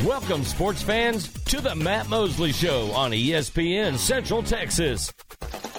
Welcome, 0.00 0.42
sports 0.44 0.80
fans, 0.80 1.30
to 1.44 1.60
the 1.60 1.74
Matt 1.74 2.08
Mosley 2.08 2.50
Show 2.52 2.90
on 2.92 3.10
ESPN 3.10 3.98
Central 3.98 4.42
Texas. 4.42 5.12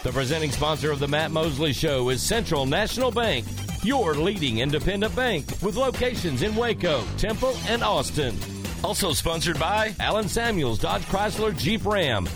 The 0.04 0.12
presenting 0.12 0.51
sponsor 0.51 0.92
of 0.92 1.00
the 1.00 1.08
Matt 1.08 1.32
Mosley 1.32 1.73
Show 1.73 2.09
is 2.09 2.21
Central 2.21 2.68
National 2.68 3.10
Bank, 3.10 3.47
your 3.81 4.13
leading 4.13 4.60
independent 4.60 5.15
bank 5.15 5.47
with 5.63 5.78
locations 5.78 6.44
in 6.44 6.55
Waco, 6.55 7.04
Temple, 7.18 7.55
and 7.68 7.84
Austin. 7.84 8.38
Also 8.84 9.13
sponsored 9.13 9.60
by 9.60 9.95
Allen 9.99 10.30
Samuels 10.30 10.77
Dodge 10.77 11.02
Chrysler 11.05 11.57
Jeep 11.57 11.84
Ram, 11.84 12.30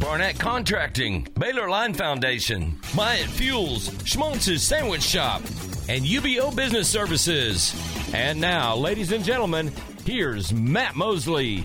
Barnett 0.00 0.36
Contracting, 0.36 1.28
Baylor 1.38 1.70
Line 1.70 1.94
Foundation, 1.94 2.76
Myatt 2.96 3.28
Fuels, 3.28 3.88
Schmaltz's 4.04 4.64
Sandwich 4.64 5.02
Shop, 5.02 5.42
and 5.88 6.04
UBO 6.04 6.54
Business 6.56 6.88
Services. 6.88 7.72
And 8.12 8.40
now, 8.40 8.74
ladies 8.74 9.12
and 9.12 9.24
gentlemen, 9.24 9.70
here's 10.04 10.52
Matt 10.52 10.96
Mosley. 10.96 11.64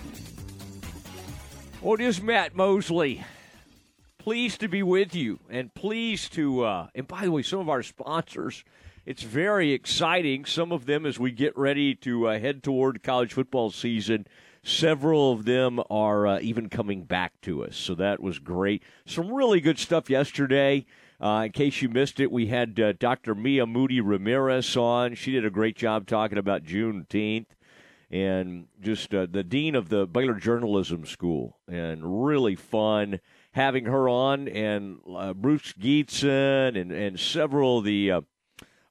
Well, 1.80 1.98
Matt 2.22 2.54
Mosley. 2.54 3.24
Pleased 4.18 4.60
to 4.60 4.68
be 4.68 4.82
with 4.82 5.14
you, 5.14 5.38
and 5.48 5.72
pleased 5.72 6.32
to. 6.32 6.64
Uh, 6.64 6.88
and 6.94 7.06
by 7.06 7.24
the 7.24 7.30
way, 7.30 7.42
some 7.42 7.60
of 7.60 7.68
our 7.68 7.82
sponsors, 7.82 8.64
it's 9.04 9.22
very 9.22 9.72
exciting. 9.72 10.44
Some 10.44 10.72
of 10.72 10.86
them, 10.86 11.06
as 11.06 11.18
we 11.18 11.30
get 11.30 11.56
ready 11.56 11.94
to 11.96 12.28
uh, 12.28 12.38
head 12.38 12.62
toward 12.62 13.04
college 13.04 13.34
football 13.34 13.70
season, 13.70 14.26
several 14.64 15.32
of 15.32 15.44
them 15.44 15.80
are 15.90 16.26
uh, 16.26 16.40
even 16.40 16.68
coming 16.68 17.04
back 17.04 17.40
to 17.42 17.64
us. 17.64 17.76
So 17.76 17.94
that 17.94 18.20
was 18.20 18.40
great. 18.40 18.82
Some 19.04 19.32
really 19.32 19.60
good 19.60 19.78
stuff 19.78 20.10
yesterday. 20.10 20.86
Uh, 21.20 21.44
in 21.46 21.52
case 21.52 21.80
you 21.80 21.88
missed 21.88 22.18
it, 22.18 22.32
we 22.32 22.48
had 22.48 22.78
uh, 22.80 22.92
Dr. 22.92 23.34
Mia 23.34 23.64
Moody 23.64 24.00
Ramirez 24.00 24.76
on. 24.76 25.14
She 25.14 25.30
did 25.32 25.46
a 25.46 25.50
great 25.50 25.76
job 25.76 26.06
talking 26.06 26.36
about 26.36 26.64
Juneteenth 26.64 27.46
and 28.10 28.66
just 28.80 29.12
uh, 29.14 29.26
the 29.30 29.42
dean 29.42 29.74
of 29.74 29.88
the 29.88 30.06
Baylor 30.06 30.34
Journalism 30.34 31.06
School, 31.06 31.58
and 31.68 32.24
really 32.26 32.54
fun 32.54 33.20
having 33.52 33.86
her 33.86 34.08
on, 34.08 34.48
and 34.48 34.98
uh, 35.14 35.34
Bruce 35.34 35.72
Geetson 35.72 36.76
and 36.76 36.92
and 36.92 37.18
several 37.18 37.78
of 37.78 37.84
the 37.84 38.12
uh, 38.12 38.20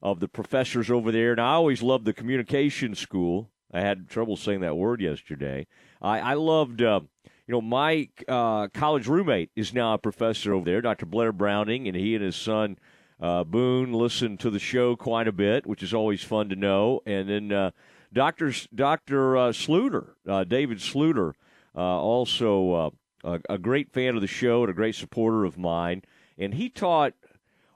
of 0.02 0.20
the 0.20 0.28
professors 0.28 0.90
over 0.90 1.10
there. 1.10 1.32
And 1.32 1.40
I 1.40 1.54
always 1.54 1.82
loved 1.82 2.04
the 2.04 2.12
communication 2.12 2.94
school. 2.94 3.50
I 3.72 3.80
had 3.80 4.08
trouble 4.08 4.36
saying 4.36 4.60
that 4.60 4.76
word 4.76 5.00
yesterday. 5.00 5.66
I, 6.00 6.20
I 6.20 6.34
loved. 6.34 6.82
Uh, 6.82 7.00
you 7.48 7.52
know, 7.52 7.60
my 7.60 8.08
uh, 8.26 8.66
college 8.74 9.06
roommate 9.06 9.50
is 9.54 9.72
now 9.72 9.94
a 9.94 9.98
professor 9.98 10.52
over 10.52 10.64
there, 10.64 10.80
Dr. 10.80 11.06
Blair 11.06 11.30
Browning, 11.30 11.86
and 11.86 11.96
he 11.96 12.16
and 12.16 12.24
his 12.24 12.34
son 12.34 12.76
uh, 13.20 13.44
Boone 13.44 13.92
listen 13.92 14.36
to 14.38 14.50
the 14.50 14.58
show 14.58 14.96
quite 14.96 15.28
a 15.28 15.32
bit, 15.32 15.64
which 15.64 15.80
is 15.80 15.94
always 15.94 16.24
fun 16.24 16.48
to 16.48 16.56
know. 16.56 17.02
And 17.06 17.28
then 17.28 17.72
uh, 18.10 18.14
Dr. 18.14 18.52
Dr. 18.74 19.36
Uh, 19.36 19.52
Schlueter, 19.52 20.10
uh, 20.28 20.44
David 20.44 20.78
Schlueter, 20.78 21.32
uh, 21.74 21.80
also 21.80 22.92
a, 23.24 23.40
a 23.48 23.58
great 23.58 23.92
fan 23.92 24.14
of 24.14 24.20
the 24.20 24.26
show 24.26 24.62
and 24.62 24.70
a 24.70 24.74
great 24.74 24.94
supporter 24.94 25.44
of 25.44 25.58
mine. 25.58 26.02
And 26.38 26.54
he 26.54 26.68
taught 26.68 27.14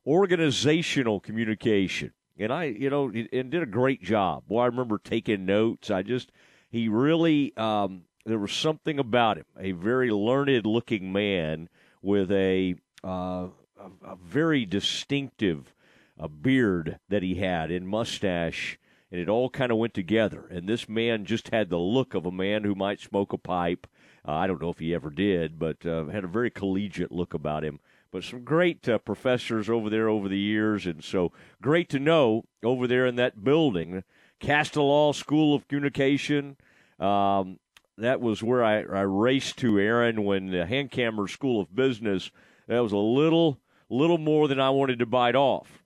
organizational 0.06 1.20
communication. 1.20 2.12
And 2.38 2.52
I, 2.52 2.64
you 2.64 2.88
know, 2.88 3.10
and 3.10 3.50
did 3.50 3.62
a 3.62 3.66
great 3.66 4.02
job. 4.02 4.44
Boy, 4.48 4.62
I 4.62 4.66
remember 4.66 4.98
taking 4.98 5.44
notes. 5.44 5.90
I 5.90 6.02
just, 6.02 6.32
he 6.70 6.88
really, 6.88 7.54
um, 7.56 8.02
there 8.24 8.38
was 8.38 8.52
something 8.52 8.98
about 8.98 9.36
him, 9.36 9.44
a 9.58 9.72
very 9.72 10.10
learned 10.10 10.64
looking 10.64 11.12
man 11.12 11.68
with 12.00 12.30
a, 12.30 12.76
uh, 13.04 13.48
a, 13.78 13.90
a, 14.04 14.16
very 14.16 14.64
distinctive 14.64 15.74
uh, 16.18 16.28
beard 16.28 16.98
that 17.10 17.22
he 17.22 17.34
had 17.34 17.70
and 17.70 17.86
mustache, 17.86 18.78
and 19.10 19.20
it 19.20 19.28
all 19.28 19.50
kind 19.50 19.72
of 19.72 19.78
went 19.78 19.94
together. 19.94 20.46
And 20.50 20.68
this 20.68 20.88
man 20.88 21.24
just 21.24 21.48
had 21.48 21.68
the 21.68 21.78
look 21.78 22.14
of 22.14 22.26
a 22.26 22.32
man 22.32 22.64
who 22.64 22.74
might 22.74 23.00
smoke 23.00 23.32
a 23.32 23.38
pipe. 23.38 23.86
Uh, 24.26 24.32
I 24.32 24.46
don't 24.46 24.60
know 24.60 24.70
if 24.70 24.78
he 24.78 24.94
ever 24.94 25.10
did, 25.10 25.58
but 25.58 25.84
uh, 25.84 26.06
had 26.06 26.24
a 26.24 26.28
very 26.28 26.50
collegiate 26.50 27.12
look 27.12 27.34
about 27.34 27.64
him. 27.64 27.80
But 28.12 28.24
some 28.24 28.42
great 28.42 28.88
uh, 28.88 28.98
professors 28.98 29.70
over 29.70 29.88
there 29.88 30.08
over 30.08 30.28
the 30.28 30.38
years, 30.38 30.84
and 30.84 31.02
so 31.02 31.32
great 31.62 31.88
to 31.90 32.00
know 32.00 32.44
over 32.64 32.86
there 32.86 33.06
in 33.06 33.16
that 33.16 33.44
building, 33.44 34.02
Castellaw 34.40 35.14
School 35.14 35.54
of 35.54 35.68
Communication. 35.68 36.56
Um, 36.98 37.60
that 37.98 38.20
was 38.20 38.42
where 38.42 38.64
I, 38.64 38.78
I 38.78 39.02
raced 39.02 39.58
to, 39.58 39.78
Aaron, 39.78 40.24
when 40.24 40.46
the 40.50 40.66
Hankamer 40.66 41.28
School 41.28 41.60
of 41.60 41.74
Business. 41.74 42.30
That 42.66 42.80
was 42.80 42.92
a 42.92 42.96
little 42.96 43.60
little 43.88 44.18
more 44.18 44.48
than 44.48 44.60
I 44.60 44.70
wanted 44.70 45.00
to 45.00 45.06
bite 45.06 45.34
off. 45.34 45.79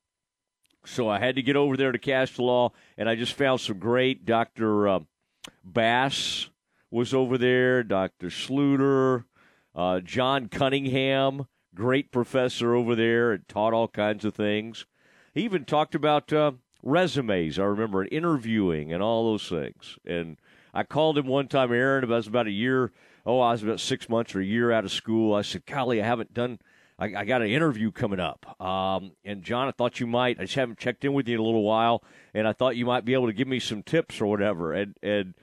So 0.86 1.08
I 1.08 1.18
had 1.18 1.36
to 1.36 1.42
get 1.42 1.56
over 1.56 1.76
there 1.76 1.92
to 1.92 1.98
Castellaw, 1.98 2.70
and 2.96 3.08
I 3.08 3.14
just 3.14 3.34
found 3.34 3.60
some 3.60 3.78
great. 3.78 4.24
Dr. 4.26 4.88
Uh, 4.88 5.00
Bass 5.64 6.48
was 6.90 7.14
over 7.14 7.38
there, 7.38 7.82
Dr. 7.82 8.28
Schlueter, 8.28 9.24
uh, 9.74 10.00
John 10.00 10.48
Cunningham, 10.48 11.46
great 11.74 12.12
professor 12.12 12.74
over 12.74 12.94
there, 12.94 13.32
and 13.32 13.48
taught 13.48 13.72
all 13.72 13.88
kinds 13.88 14.24
of 14.24 14.34
things. 14.34 14.86
He 15.32 15.42
even 15.42 15.64
talked 15.64 15.94
about 15.94 16.32
uh, 16.32 16.52
resumes, 16.82 17.58
I 17.58 17.64
remember, 17.64 18.02
and 18.02 18.12
interviewing 18.12 18.92
and 18.92 19.02
all 19.02 19.24
those 19.24 19.48
things. 19.48 19.98
And 20.06 20.38
I 20.72 20.84
called 20.84 21.18
him 21.18 21.26
one 21.26 21.48
time, 21.48 21.72
Aaron, 21.72 22.04
I 22.04 22.16
was 22.16 22.28
about 22.28 22.46
a 22.46 22.52
year, 22.52 22.92
oh, 23.26 23.40
I 23.40 23.52
was 23.52 23.62
about 23.62 23.80
six 23.80 24.08
months 24.08 24.34
or 24.34 24.40
a 24.40 24.44
year 24.44 24.70
out 24.70 24.84
of 24.84 24.92
school. 24.92 25.34
I 25.34 25.42
said, 25.42 25.66
Golly, 25.66 26.02
I 26.02 26.06
haven't 26.06 26.34
done– 26.34 26.58
I, 26.98 27.06
I 27.06 27.24
got 27.24 27.42
an 27.42 27.48
interview 27.48 27.90
coming 27.90 28.20
up. 28.20 28.60
Um, 28.60 29.12
and 29.24 29.42
John, 29.42 29.68
I 29.68 29.72
thought 29.72 30.00
you 30.00 30.06
might. 30.06 30.38
I 30.38 30.44
just 30.44 30.54
haven't 30.54 30.78
checked 30.78 31.04
in 31.04 31.12
with 31.12 31.28
you 31.28 31.34
in 31.34 31.40
a 31.40 31.44
little 31.44 31.64
while, 31.64 32.04
and 32.32 32.46
I 32.46 32.52
thought 32.52 32.76
you 32.76 32.86
might 32.86 33.04
be 33.04 33.14
able 33.14 33.26
to 33.26 33.32
give 33.32 33.48
me 33.48 33.58
some 33.58 33.82
tips 33.82 34.20
or 34.20 34.26
whatever. 34.26 34.72
And 34.72 34.96
and 35.02 35.34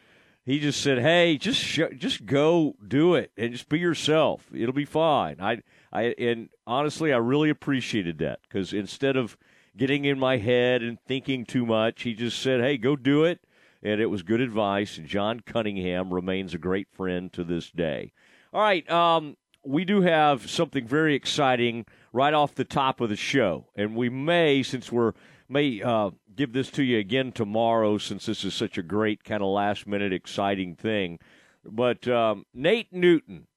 he 0.45 0.59
just 0.59 0.81
said, 0.81 0.99
"Hey, 0.99 1.37
just 1.37 1.59
sh- 1.59 1.95
just 1.97 2.25
go 2.25 2.75
do 2.85 3.15
it 3.15 3.31
and 3.37 3.51
just 3.51 3.69
be 3.69 3.79
yourself. 3.79 4.47
It'll 4.53 4.73
be 4.73 4.85
fine." 4.85 5.37
I 5.39 5.61
I 5.91 6.15
and 6.17 6.49
honestly, 6.65 7.11
I 7.11 7.17
really 7.17 7.49
appreciated 7.49 8.17
that 8.19 8.39
because 8.43 8.73
instead 8.73 9.17
of 9.17 9.37
getting 9.75 10.05
in 10.05 10.17
my 10.19 10.37
head 10.37 10.81
and 10.81 10.99
thinking 11.05 11.45
too 11.45 11.65
much, 11.65 12.03
he 12.03 12.13
just 12.13 12.39
said, 12.39 12.61
"Hey, 12.61 12.77
go 12.77 12.95
do 12.95 13.23
it." 13.25 13.41
And 13.83 13.99
it 13.99 14.07
was 14.07 14.21
good 14.21 14.41
advice. 14.41 14.99
John 15.03 15.39
Cunningham 15.39 16.13
remains 16.13 16.53
a 16.53 16.59
great 16.59 16.87
friend 16.91 17.33
to 17.33 17.43
this 17.43 17.71
day. 17.71 18.13
All 18.53 18.61
right, 18.61 18.87
um, 18.91 19.37
we 19.63 19.85
do 19.85 20.01
have 20.01 20.49
something 20.49 20.87
very 20.87 21.15
exciting 21.15 21.85
right 22.13 22.33
off 22.33 22.55
the 22.55 22.65
top 22.65 23.01
of 23.01 23.09
the 23.09 23.15
show, 23.15 23.67
and 23.75 23.95
we 23.95 24.09
may, 24.09 24.63
since 24.63 24.91
we're 24.91 25.13
may 25.47 25.81
uh, 25.81 26.11
give 26.33 26.53
this 26.53 26.71
to 26.71 26.83
you 26.83 26.97
again 26.97 27.31
tomorrow, 27.31 27.97
since 27.97 28.25
this 28.25 28.45
is 28.45 28.53
such 28.53 28.77
a 28.77 28.83
great 28.83 29.23
kind 29.23 29.43
of 29.43 29.49
last 29.49 29.85
minute 29.85 30.13
exciting 30.13 30.75
thing. 30.75 31.19
But 31.65 32.07
um, 32.07 32.45
Nate 32.53 32.93
Newton, 32.93 33.47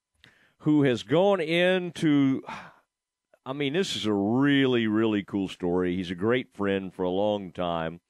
who 0.59 0.83
has 0.83 1.03
gone 1.03 1.39
into, 1.39 2.43
I 3.45 3.53
mean, 3.53 3.73
this 3.73 3.95
is 3.95 4.05
a 4.05 4.13
really 4.13 4.87
really 4.87 5.23
cool 5.23 5.47
story. 5.47 5.95
He's 5.95 6.11
a 6.11 6.15
great 6.15 6.53
friend 6.53 6.93
for 6.93 7.03
a 7.03 7.09
long 7.09 7.51
time. 7.51 8.01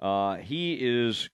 Uh, 0.00 0.36
he 0.36 0.78
is, 0.80 1.28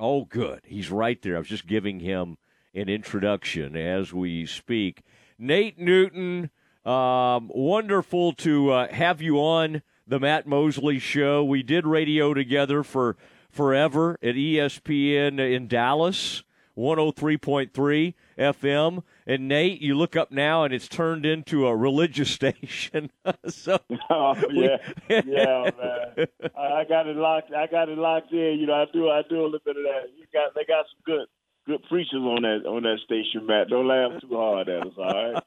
oh, 0.00 0.24
good. 0.24 0.60
He's 0.64 0.90
right 0.90 1.20
there. 1.20 1.36
I 1.36 1.38
was 1.38 1.48
just 1.48 1.66
giving 1.66 2.00
him 2.00 2.38
an 2.74 2.88
introduction 2.88 3.76
as 3.76 4.12
we 4.12 4.46
speak. 4.46 5.02
Nate 5.38 5.78
Newton, 5.78 6.50
um, 6.84 7.48
wonderful 7.54 8.32
to 8.32 8.72
uh, 8.72 8.92
have 8.92 9.22
you 9.22 9.36
on 9.36 9.82
the 10.04 10.18
Matt 10.18 10.48
Mosley 10.48 10.98
Show. 10.98 11.44
We 11.44 11.62
did 11.62 11.86
radio 11.86 12.34
together 12.34 12.82
for 12.82 13.16
forever 13.48 14.18
at 14.20 14.34
ESPN 14.34 15.38
in 15.38 15.68
Dallas, 15.68 16.42
103.3 16.76 18.14
FM. 18.36 19.02
And 19.28 19.46
Nate, 19.46 19.80
you 19.80 19.94
look 19.94 20.16
up 20.16 20.32
now 20.32 20.64
and 20.64 20.74
it's 20.74 20.88
turned 20.88 21.24
into 21.24 21.68
a 21.68 21.76
religious 21.76 22.30
station. 22.32 23.10
so 23.48 23.78
oh, 24.10 24.34
yeah, 24.50 24.78
yeah, 25.08 25.70
man. 25.78 26.26
I, 26.56 26.60
I 26.60 26.84
got 26.84 27.06
it 27.06 27.16
locked. 27.16 27.52
I 27.52 27.68
got 27.68 27.88
it 27.88 27.98
locked 27.98 28.32
in. 28.32 28.58
You 28.58 28.66
know, 28.66 28.74
I 28.74 28.86
do. 28.92 29.08
I 29.08 29.22
do 29.28 29.42
a 29.42 29.44
little 29.44 29.60
bit 29.64 29.76
of 29.76 29.84
that. 29.84 30.08
You 30.18 30.26
got. 30.32 30.54
They 30.56 30.64
got 30.64 30.86
some 30.86 31.00
good 31.06 31.26
good 31.68 31.82
preachers 31.88 32.14
on 32.14 32.42
that 32.42 32.66
on 32.66 32.82
that 32.82 32.98
station, 33.04 33.46
Matt. 33.46 33.68
Don't 33.68 33.86
laugh 33.86 34.20
too 34.20 34.34
hard 34.34 34.68
at 34.68 34.86
us, 34.86 34.92
all 34.96 35.04
right? 35.04 35.42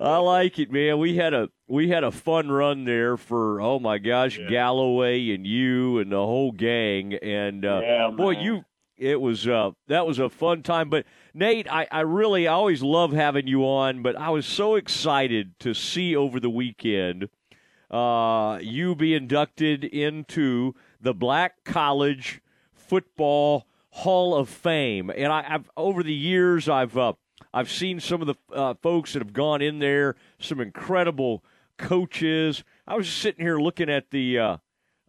I 0.00 0.16
like 0.16 0.58
it, 0.58 0.72
man. 0.72 0.98
We 0.98 1.16
had 1.16 1.34
a 1.34 1.50
we 1.68 1.90
had 1.90 2.02
a 2.02 2.10
fun 2.10 2.50
run 2.50 2.84
there 2.84 3.16
for 3.16 3.60
oh 3.60 3.78
my 3.78 3.98
gosh, 3.98 4.38
yeah. 4.38 4.48
Galloway 4.48 5.32
and 5.32 5.46
you 5.46 5.98
and 5.98 6.10
the 6.10 6.16
whole 6.16 6.50
gang, 6.50 7.14
and 7.14 7.64
uh, 7.64 7.80
yeah, 7.82 8.10
boy, 8.10 8.30
you 8.30 8.64
it 8.96 9.20
was 9.20 9.46
uh, 9.46 9.70
that 9.88 10.06
was 10.06 10.18
a 10.18 10.30
fun 10.30 10.62
time. 10.62 10.88
But 10.88 11.04
Nate, 11.34 11.70
I, 11.70 11.86
I 11.92 12.00
really 12.00 12.48
I 12.48 12.54
always 12.54 12.82
love 12.82 13.12
having 13.12 13.46
you 13.46 13.64
on, 13.64 14.02
but 14.02 14.16
I 14.16 14.30
was 14.30 14.46
so 14.46 14.74
excited 14.76 15.58
to 15.60 15.74
see 15.74 16.16
over 16.16 16.40
the 16.40 16.50
weekend 16.50 17.28
uh, 17.90 18.58
you 18.62 18.94
be 18.94 19.14
inducted 19.14 19.84
into 19.84 20.74
the 21.00 21.12
Black 21.12 21.64
College 21.64 22.40
Football 22.72 23.66
Hall 23.92 24.34
of 24.34 24.48
Fame. 24.48 25.10
And 25.14 25.32
I, 25.32 25.42
have 25.42 25.70
over 25.76 26.02
the 26.02 26.14
years, 26.14 26.68
I've 26.68 26.96
uh, 26.96 27.12
I've 27.52 27.70
seen 27.70 28.00
some 28.00 28.22
of 28.22 28.26
the 28.26 28.34
uh, 28.54 28.74
folks 28.82 29.12
that 29.12 29.20
have 29.20 29.34
gone 29.34 29.60
in 29.60 29.78
there, 29.78 30.16
some 30.38 30.60
incredible 30.60 31.44
coaches. 31.76 32.64
I 32.86 32.96
was 32.96 33.08
sitting 33.08 33.44
here 33.44 33.58
looking 33.58 33.90
at 33.90 34.10
the 34.10 34.38
uh, 34.38 34.56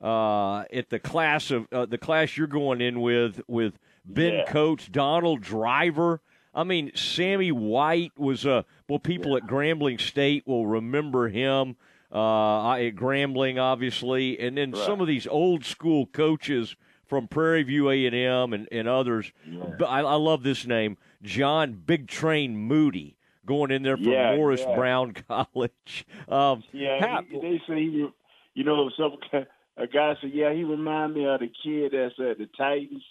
uh, 0.01 0.63
at 0.73 0.89
the 0.89 0.99
class 0.99 1.49
of 1.49 1.67
uh, 1.71 1.85
the 1.85 1.97
class 1.97 2.35
you're 2.37 2.47
going 2.47 2.81
in 2.81 2.99
with 2.99 3.41
with 3.47 3.79
Ben 4.05 4.33
Yeah. 4.33 4.45
Coates, 4.51 4.87
Donald 4.89 5.41
Driver. 5.41 6.21
I 6.53 6.63
mean, 6.65 6.91
Sammy 6.93 7.51
White 7.53 8.11
was 8.17 8.45
a 8.45 8.65
well. 8.89 8.99
People 8.99 9.37
at 9.37 9.43
Grambling 9.43 9.99
State 9.99 10.45
will 10.45 10.67
remember 10.67 11.29
him 11.29 11.77
uh, 12.11 12.73
at 12.73 12.95
Grambling, 12.95 13.59
obviously, 13.61 14.37
and 14.39 14.57
then 14.57 14.75
some 14.75 14.99
of 14.99 15.07
these 15.07 15.25
old 15.25 15.63
school 15.63 16.05
coaches 16.05 16.75
from 17.13 17.27
Prairie 17.27 17.61
View 17.61 17.91
A 17.91 18.05
and 18.07 18.15
M 18.15 18.53
and 18.53 18.67
and 18.71 18.87
others. 18.87 19.31
But 19.77 19.85
I, 19.85 19.99
I 19.99 20.15
love 20.15 20.41
this 20.41 20.65
name, 20.65 20.97
John 21.21 21.73
Big 21.73 22.07
Train 22.07 22.57
Moody, 22.57 23.17
going 23.45 23.69
in 23.69 23.83
there 23.83 23.97
from 23.97 24.07
Yeah, 24.07 24.35
Morris 24.35 24.61
yeah. 24.67 24.75
Brown 24.75 25.13
College. 25.27 26.05
Um, 26.27 26.63
Yeah, 26.71 26.99
how- 26.99 27.21
he, 27.29 27.39
they 27.39 27.61
say 27.67 27.75
he, 27.81 28.07
you 28.55 28.63
know, 28.63 28.89
some 28.97 29.17
a 29.77 29.85
guy 29.87 30.15
said, 30.21 30.31
yeah, 30.33 30.51
he 30.53 30.63
remind 30.63 31.13
me 31.13 31.25
of 31.27 31.39
the 31.39 31.51
kid 31.63 31.91
that's 31.93 32.15
at 32.19 32.39
the 32.39 32.49
Titans. 32.57 33.03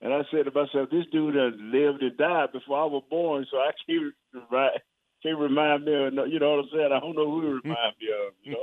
And 0.00 0.14
I 0.14 0.22
said 0.30 0.44
to 0.44 0.52
myself, 0.52 0.88
this 0.90 1.06
dude 1.12 1.34
has 1.34 1.52
lived 1.58 2.02
and 2.02 2.16
died 2.16 2.52
before 2.52 2.80
I 2.80 2.86
was 2.86 3.02
born, 3.10 3.46
so 3.50 3.56
I 3.58 3.72
can't 3.86 4.14
remind, 4.50 4.78
can't 5.22 5.38
remind 5.38 5.84
me 5.84 5.92
of, 5.94 6.12
no- 6.14 6.24
you 6.24 6.38
know 6.38 6.56
what 6.56 6.64
I'm 6.64 6.70
saying? 6.72 6.92
I 6.92 7.00
don't 7.00 7.14
know 7.16 7.30
who 7.30 7.40
he 7.40 7.46
remind 7.62 7.94
me 8.00 8.08
of, 8.16 8.32
you 8.42 8.56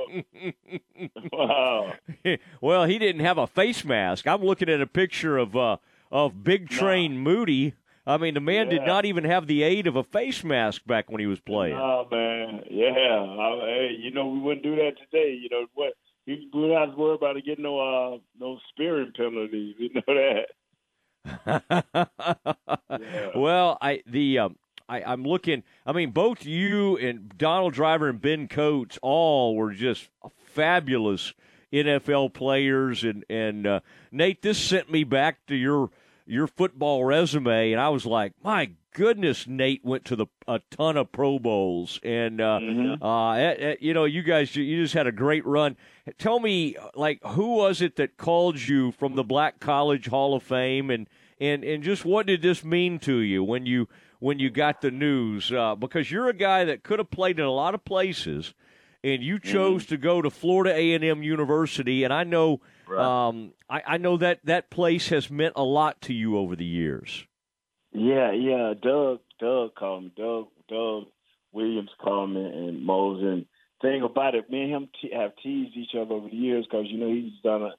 know? 1.02 1.08
wow. 1.32 1.92
well, 2.60 2.84
he 2.84 2.98
didn't 2.98 3.24
have 3.24 3.38
a 3.38 3.46
face 3.46 3.84
mask. 3.84 4.26
I'm 4.26 4.42
looking 4.42 4.68
at 4.68 4.80
a 4.80 4.86
picture 4.86 5.38
of 5.38 5.56
uh, 5.56 5.76
of 6.10 6.42
Big 6.42 6.68
Train 6.68 7.18
Moody. 7.18 7.74
I 8.06 8.16
mean, 8.16 8.32
the 8.32 8.40
man 8.40 8.70
did 8.70 8.86
not 8.86 9.04
even 9.04 9.24
have 9.24 9.46
the 9.46 9.62
aid 9.62 9.86
of 9.86 9.94
a 9.94 10.02
face 10.02 10.42
mask 10.42 10.86
back 10.86 11.10
when 11.10 11.20
he 11.20 11.26
was 11.26 11.40
playing. 11.40 11.76
Oh, 11.76 12.06
man. 12.10 12.62
Yeah. 12.70 12.94
I, 12.94 13.60
hey, 13.66 13.90
you 13.98 14.10
know, 14.10 14.28
we 14.28 14.38
wouldn't 14.38 14.62
do 14.62 14.76
that 14.76 14.96
today. 14.98 15.34
You 15.34 15.50
know, 15.50 15.66
what? 15.74 15.92
We 16.26 16.48
don't 16.50 16.70
have 16.72 16.92
to 16.92 16.96
worry 16.96 17.16
about 17.16 17.36
getting 17.44 17.64
no, 17.64 17.78
uh, 17.78 18.16
no 18.40 18.58
spearing 18.70 19.12
penalties. 19.14 19.74
You 19.78 19.90
know 19.94 20.02
that? 20.06 20.46
Well, 23.34 23.78
I 23.80 24.02
the 24.06 24.38
um, 24.38 24.56
I, 24.88 25.02
I'm 25.02 25.24
looking. 25.24 25.62
I 25.84 25.92
mean, 25.92 26.10
both 26.10 26.44
you 26.44 26.96
and 26.96 27.36
Donald 27.36 27.74
Driver 27.74 28.08
and 28.08 28.20
Ben 28.20 28.48
Coates 28.48 28.98
all 29.02 29.54
were 29.54 29.72
just 29.72 30.08
fabulous 30.38 31.34
NFL 31.72 32.32
players. 32.32 33.04
And 33.04 33.24
and 33.28 33.66
uh, 33.66 33.80
Nate, 34.10 34.42
this 34.42 34.58
sent 34.58 34.90
me 34.90 35.04
back 35.04 35.46
to 35.46 35.54
your 35.54 35.90
your 36.26 36.46
football 36.46 37.04
resume, 37.04 37.72
and 37.72 37.80
I 37.80 37.88
was 37.88 38.04
like, 38.04 38.32
my 38.42 38.72
goodness, 38.92 39.46
Nate 39.46 39.84
went 39.84 40.04
to 40.06 40.16
the 40.16 40.26
a 40.46 40.60
ton 40.70 40.96
of 40.96 41.12
Pro 41.12 41.38
Bowls, 41.38 42.00
and 42.02 42.40
uh, 42.40 42.60
uh, 43.00 43.30
eh, 43.32 43.54
eh, 43.58 43.76
you 43.80 43.94
know, 43.94 44.04
you 44.04 44.22
guys, 44.22 44.54
you 44.54 44.82
just 44.82 44.94
had 44.94 45.06
a 45.06 45.12
great 45.12 45.46
run. 45.46 45.76
Tell 46.18 46.40
me, 46.40 46.76
like, 46.94 47.20
who 47.24 47.56
was 47.56 47.80
it 47.80 47.96
that 47.96 48.16
called 48.16 48.60
you 48.60 48.92
from 48.92 49.14
the 49.14 49.24
Black 49.24 49.60
College 49.60 50.08
Hall 50.08 50.34
of 50.34 50.42
Fame, 50.42 50.90
and 50.90 51.08
and 51.40 51.64
and 51.64 51.82
just 51.82 52.04
what 52.04 52.26
did 52.26 52.42
this 52.42 52.64
mean 52.64 52.98
to 53.00 53.18
you 53.18 53.42
when 53.44 53.66
you 53.66 53.88
when 54.18 54.38
you 54.38 54.50
got 54.50 54.80
the 54.80 54.90
news? 54.90 55.52
Uh, 55.52 55.74
because 55.74 56.10
you're 56.10 56.28
a 56.28 56.34
guy 56.34 56.64
that 56.64 56.82
could 56.82 56.98
have 56.98 57.10
played 57.10 57.38
in 57.38 57.44
a 57.44 57.50
lot 57.50 57.74
of 57.74 57.84
places, 57.84 58.54
and 59.04 59.22
you 59.22 59.38
chose 59.38 59.86
to 59.86 59.96
go 59.96 60.20
to 60.22 60.30
Florida 60.30 60.74
A 60.74 60.94
and 60.94 61.04
M 61.04 61.22
University, 61.22 62.04
and 62.04 62.12
I 62.12 62.24
know. 62.24 62.60
Um, 62.96 63.52
I, 63.68 63.82
I 63.86 63.96
know 63.98 64.16
that 64.16 64.40
that 64.44 64.70
place 64.70 65.08
has 65.10 65.30
meant 65.30 65.52
a 65.56 65.62
lot 65.62 66.00
to 66.02 66.14
you 66.14 66.38
over 66.38 66.56
the 66.56 66.64
years. 66.64 67.26
Yeah, 67.92 68.32
yeah. 68.32 68.74
Doug, 68.80 69.20
Doug 69.38 69.74
called 69.74 70.04
me. 70.04 70.12
Doug, 70.16 70.46
Doug 70.68 71.04
Williams 71.52 71.90
called 72.00 72.30
me, 72.30 72.44
and 72.44 72.84
Mose. 72.84 73.22
And 73.22 73.46
thing 73.80 74.02
about 74.02 74.34
it, 74.34 74.50
me 74.50 74.62
and 74.62 74.70
him 74.70 74.88
te- 75.00 75.14
have 75.14 75.32
teased 75.42 75.76
each 75.76 75.94
other 75.94 76.14
over 76.14 76.28
the 76.28 76.36
years 76.36 76.66
because 76.66 76.86
you 76.88 76.98
know 76.98 77.12
he's 77.12 77.40
done 77.42 77.62
a, 77.62 77.70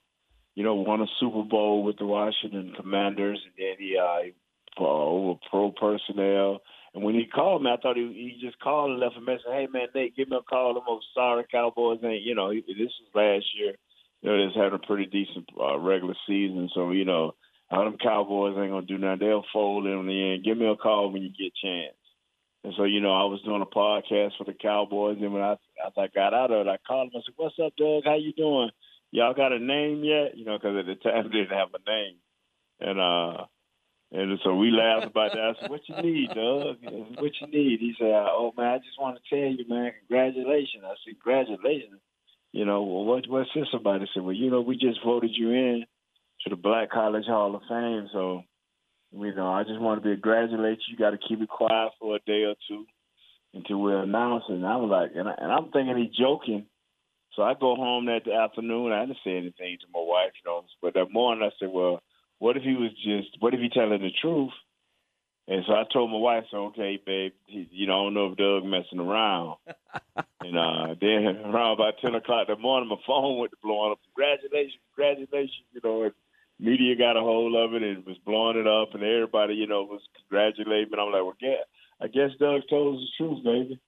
you 0.54 0.64
know, 0.64 0.74
won 0.74 1.00
a 1.00 1.06
Super 1.18 1.42
Bowl 1.42 1.82
with 1.82 1.98
the 1.98 2.06
Washington 2.06 2.72
Commanders, 2.76 3.40
and 3.44 3.54
then 3.58 3.76
he 3.78 3.96
uh 3.96 4.30
for 4.76 4.88
over 4.88 5.38
pro 5.50 5.70
personnel. 5.72 6.60
And 6.94 7.04
when 7.04 7.14
he 7.14 7.26
called 7.26 7.62
me, 7.62 7.70
I 7.70 7.80
thought 7.80 7.96
he 7.96 8.06
he 8.12 8.44
just 8.44 8.58
called 8.60 8.90
and 8.90 9.00
left 9.00 9.16
a 9.16 9.20
message. 9.20 9.46
Hey 9.46 9.68
man, 9.72 9.88
Nate, 9.94 10.16
give 10.16 10.28
me 10.28 10.36
a 10.36 10.42
call. 10.42 10.76
I'm 10.76 10.82
so 10.86 11.00
sorry, 11.14 11.44
Cowboys 11.50 12.00
ain't. 12.04 12.22
You 12.22 12.34
know, 12.34 12.52
this 12.52 12.66
was 12.66 13.14
last 13.14 13.46
year. 13.56 13.74
You 14.22 14.30
know, 14.30 14.36
they 14.36 14.60
had 14.60 14.74
a 14.74 14.78
pretty 14.78 15.06
decent 15.06 15.48
uh, 15.58 15.78
regular 15.78 16.14
season, 16.26 16.70
so 16.74 16.90
you 16.90 17.04
know. 17.04 17.34
All 17.72 17.84
them 17.84 17.98
Cowboys 18.02 18.56
ain't 18.58 18.72
gonna 18.72 18.84
do 18.84 18.98
nothing. 18.98 19.28
They'll 19.28 19.44
fold 19.52 19.86
in 19.86 20.06
the 20.08 20.32
end. 20.32 20.44
Give 20.44 20.58
me 20.58 20.66
a 20.66 20.74
call 20.74 21.12
when 21.12 21.22
you 21.22 21.28
get 21.28 21.52
a 21.54 21.66
chance. 21.66 21.94
And 22.62 22.74
so, 22.76 22.84
you 22.84 23.00
know, 23.00 23.14
I 23.14 23.24
was 23.24 23.40
doing 23.42 23.62
a 23.62 23.66
podcast 23.66 24.36
for 24.36 24.44
the 24.44 24.52
Cowboys, 24.52 25.16
and 25.20 25.32
when 25.32 25.42
I 25.42 25.56
after 25.84 26.00
I 26.00 26.08
got 26.08 26.34
out 26.34 26.50
of 26.50 26.66
it, 26.66 26.70
I 26.70 26.76
called 26.86 27.08
him. 27.08 27.16
I 27.16 27.22
said, 27.24 27.34
"What's 27.36 27.58
up, 27.58 27.72
Doug? 27.76 28.04
How 28.04 28.16
you 28.16 28.32
doing? 28.32 28.70
Y'all 29.12 29.34
got 29.34 29.52
a 29.52 29.58
name 29.58 30.04
yet? 30.04 30.36
You 30.36 30.44
know, 30.44 30.58
because 30.58 30.76
at 30.76 30.86
the 30.86 30.96
time 30.96 31.24
they 31.32 31.38
didn't 31.38 31.56
have 31.56 31.72
a 31.72 31.90
name." 31.90 32.16
And 32.80 33.00
uh, 33.00 33.44
and 34.12 34.38
so 34.42 34.54
we 34.56 34.70
laughed 34.70 35.06
about 35.06 35.32
that. 35.32 35.40
I 35.40 35.60
said, 35.60 35.70
"What 35.70 35.88
you 35.88 35.96
need, 36.02 36.28
Doug? 36.28 36.78
What 37.18 37.32
you 37.40 37.46
need?" 37.46 37.80
He 37.80 37.94
said, 37.98 38.12
"Oh 38.12 38.52
man, 38.56 38.74
I 38.74 38.78
just 38.78 39.00
want 39.00 39.18
to 39.18 39.28
tell 39.28 39.52
you, 39.52 39.64
man, 39.68 39.92
congratulations." 40.00 40.84
I 40.84 40.94
said, 41.04 41.14
"Congratulations." 41.22 42.00
You 42.52 42.64
know, 42.64 42.82
well, 42.82 43.04
what 43.04 43.28
what's 43.28 43.50
this 43.54 43.68
about? 43.72 44.02
I 44.02 44.06
said, 44.12 44.22
"Well, 44.22 44.34
you 44.34 44.50
know, 44.50 44.60
we 44.60 44.76
just 44.76 45.04
voted 45.04 45.30
you 45.34 45.50
in 45.50 45.84
to 46.42 46.50
the 46.50 46.56
Black 46.56 46.90
College 46.90 47.26
Hall 47.26 47.54
of 47.54 47.62
Fame, 47.68 48.08
so." 48.12 48.44
You 49.12 49.34
know, 49.34 49.48
I 49.48 49.64
just 49.64 49.80
want 49.80 50.00
to 50.00 50.08
be 50.08 50.14
congratulate 50.14 50.78
you. 50.86 50.92
You 50.92 50.96
got 50.96 51.10
to 51.10 51.18
keep 51.18 51.40
it 51.40 51.48
quiet 51.48 51.90
for 51.98 52.14
a 52.14 52.20
day 52.20 52.44
or 52.44 52.54
two 52.68 52.86
until 53.54 53.80
we 53.80 53.92
announce 53.92 54.44
it. 54.48 54.54
And 54.54 54.66
I 54.66 54.76
was 54.76 54.88
like, 54.88 55.10
and, 55.16 55.28
I, 55.28 55.34
and 55.36 55.50
I'm 55.50 55.70
thinking 55.72 55.96
he's 55.98 56.16
joking. 56.16 56.66
So 57.34 57.42
I 57.42 57.54
go 57.54 57.74
home 57.74 58.06
that 58.06 58.30
afternoon. 58.30 58.92
I 58.92 59.06
didn't 59.06 59.18
say 59.24 59.36
anything 59.36 59.78
to 59.80 59.86
my 59.92 60.00
wife, 60.02 60.32
you 60.38 60.50
know. 60.50 60.64
But 60.82 60.94
that 60.94 61.12
morning 61.12 61.42
I 61.42 61.50
said, 61.58 61.70
well, 61.72 62.02
what 62.40 62.56
if 62.56 62.64
he 62.64 62.74
was 62.74 62.90
just, 63.04 63.36
what 63.38 63.54
if 63.54 63.60
he 63.60 63.68
telling 63.68 64.00
the 64.02 64.10
truth? 64.20 64.50
And 65.46 65.64
so 65.66 65.72
I 65.74 65.84
told 65.92 66.10
my 66.10 66.16
wife, 66.16 66.44
so 66.50 66.66
okay, 66.66 67.00
babe, 67.04 67.32
he, 67.46 67.68
you 67.72 67.86
know, 67.86 68.00
I 68.00 68.04
don't 68.04 68.14
know 68.14 68.26
if 68.30 68.36
Doug 68.36 68.64
messing 68.64 69.00
around. 69.00 69.56
and 70.40 70.56
uh, 70.56 70.94
then 71.00 71.42
around 71.44 71.72
about 71.72 71.94
ten 72.00 72.14
o'clock 72.14 72.46
that 72.48 72.60
morning, 72.60 72.88
my 72.88 72.96
phone 73.06 73.38
went 73.38 73.50
to 73.50 73.58
blowing 73.62 73.92
up. 73.92 73.98
Congratulations, 74.14 74.80
congratulations, 74.94 75.66
you 75.72 75.80
know. 75.82 76.04
And 76.04 76.12
media 76.60 76.94
got 76.96 77.16
a 77.16 77.20
hold 77.20 77.56
of 77.56 77.74
it 77.74 77.82
and 77.82 78.06
was 78.06 78.16
blowing 78.24 78.58
it 78.58 78.68
up, 78.68 78.94
and 78.94 79.02
everybody, 79.02 79.54
you 79.54 79.66
know, 79.66 79.82
was 79.82 80.02
congratulating. 80.20 80.92
And 80.92 81.00
I'm 81.00 81.10
like, 81.10 81.24
well, 81.24 81.36
yeah, 81.40 81.66
I 82.00 82.06
guess 82.06 82.30
Doug 82.38 82.62
told 82.70 82.98
us 82.98 83.08
the 83.18 83.24
truth, 83.24 83.44
baby. 83.44 83.80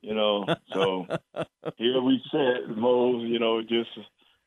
You 0.00 0.14
know, 0.14 0.46
so 0.72 1.06
here 1.76 2.00
we 2.00 2.22
sit, 2.32 2.76
Mose. 2.76 3.28
You 3.28 3.38
know, 3.38 3.60
just 3.60 3.90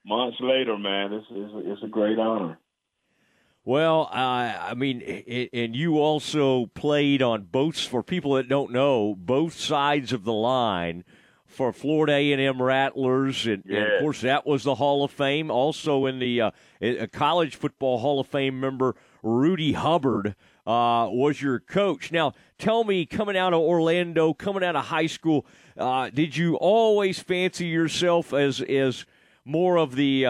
months 0.04 0.38
later, 0.40 0.76
man, 0.78 1.14
it's 1.14 1.28
it's, 1.30 1.54
it's 1.68 1.84
a 1.84 1.88
great 1.88 2.18
honor. 2.18 2.58
Well, 3.66 4.10
I 4.12 4.72
I 4.72 4.74
mean, 4.74 5.02
i- 5.08 5.50
and 5.54 5.76
you 5.76 5.98
also 6.00 6.66
played 6.68 7.22
on 7.22 7.44
both. 7.44 7.78
For 7.80 8.04
people 8.04 8.34
that 8.34 8.50
don't 8.50 8.72
know, 8.72 9.16
both 9.18 9.54
sides 9.58 10.12
of 10.12 10.26
the 10.26 10.34
line 10.34 11.04
for 11.46 11.72
Florida 11.72 12.14
A 12.14 12.32
and 12.34 12.42
M 12.42 12.62
Rattlers, 12.62 13.46
and, 13.46 13.64
and 13.66 13.78
of 13.94 14.00
course 14.02 14.22
that 14.22 14.46
was 14.46 14.64
the 14.64 14.76
Hall 14.76 15.04
of 15.04 15.12
Fame. 15.12 15.50
Also 15.50 16.06
in 16.06 16.20
the 16.20 16.42
uh, 16.42 16.52
college 17.14 17.56
football 17.56 18.00
Hall 18.00 18.20
of 18.20 18.28
Fame 18.28 18.60
member 18.60 18.96
Rudy 19.22 19.72
Hubbard 19.74 20.36
uh, 20.68 21.08
was 21.10 21.42
your 21.42 21.60
coach. 21.60 22.12
Now, 22.12 22.34
tell 22.58 22.84
me, 22.84 23.06
coming 23.06 23.38
out 23.38 23.54
of 23.54 23.60
Orlando, 23.62 24.34
coming 24.34 24.64
out 24.64 24.76
of 24.76 24.86
high 24.86 25.08
school, 25.08 25.46
uh, 25.78 26.10
did 26.10 26.36
you 26.36 26.56
always 26.56 27.20
fancy 27.20 27.68
yourself 27.68 28.34
as 28.34 28.60
as 28.60 29.06
more 29.46 29.78
of 29.78 29.96
the 29.96 30.26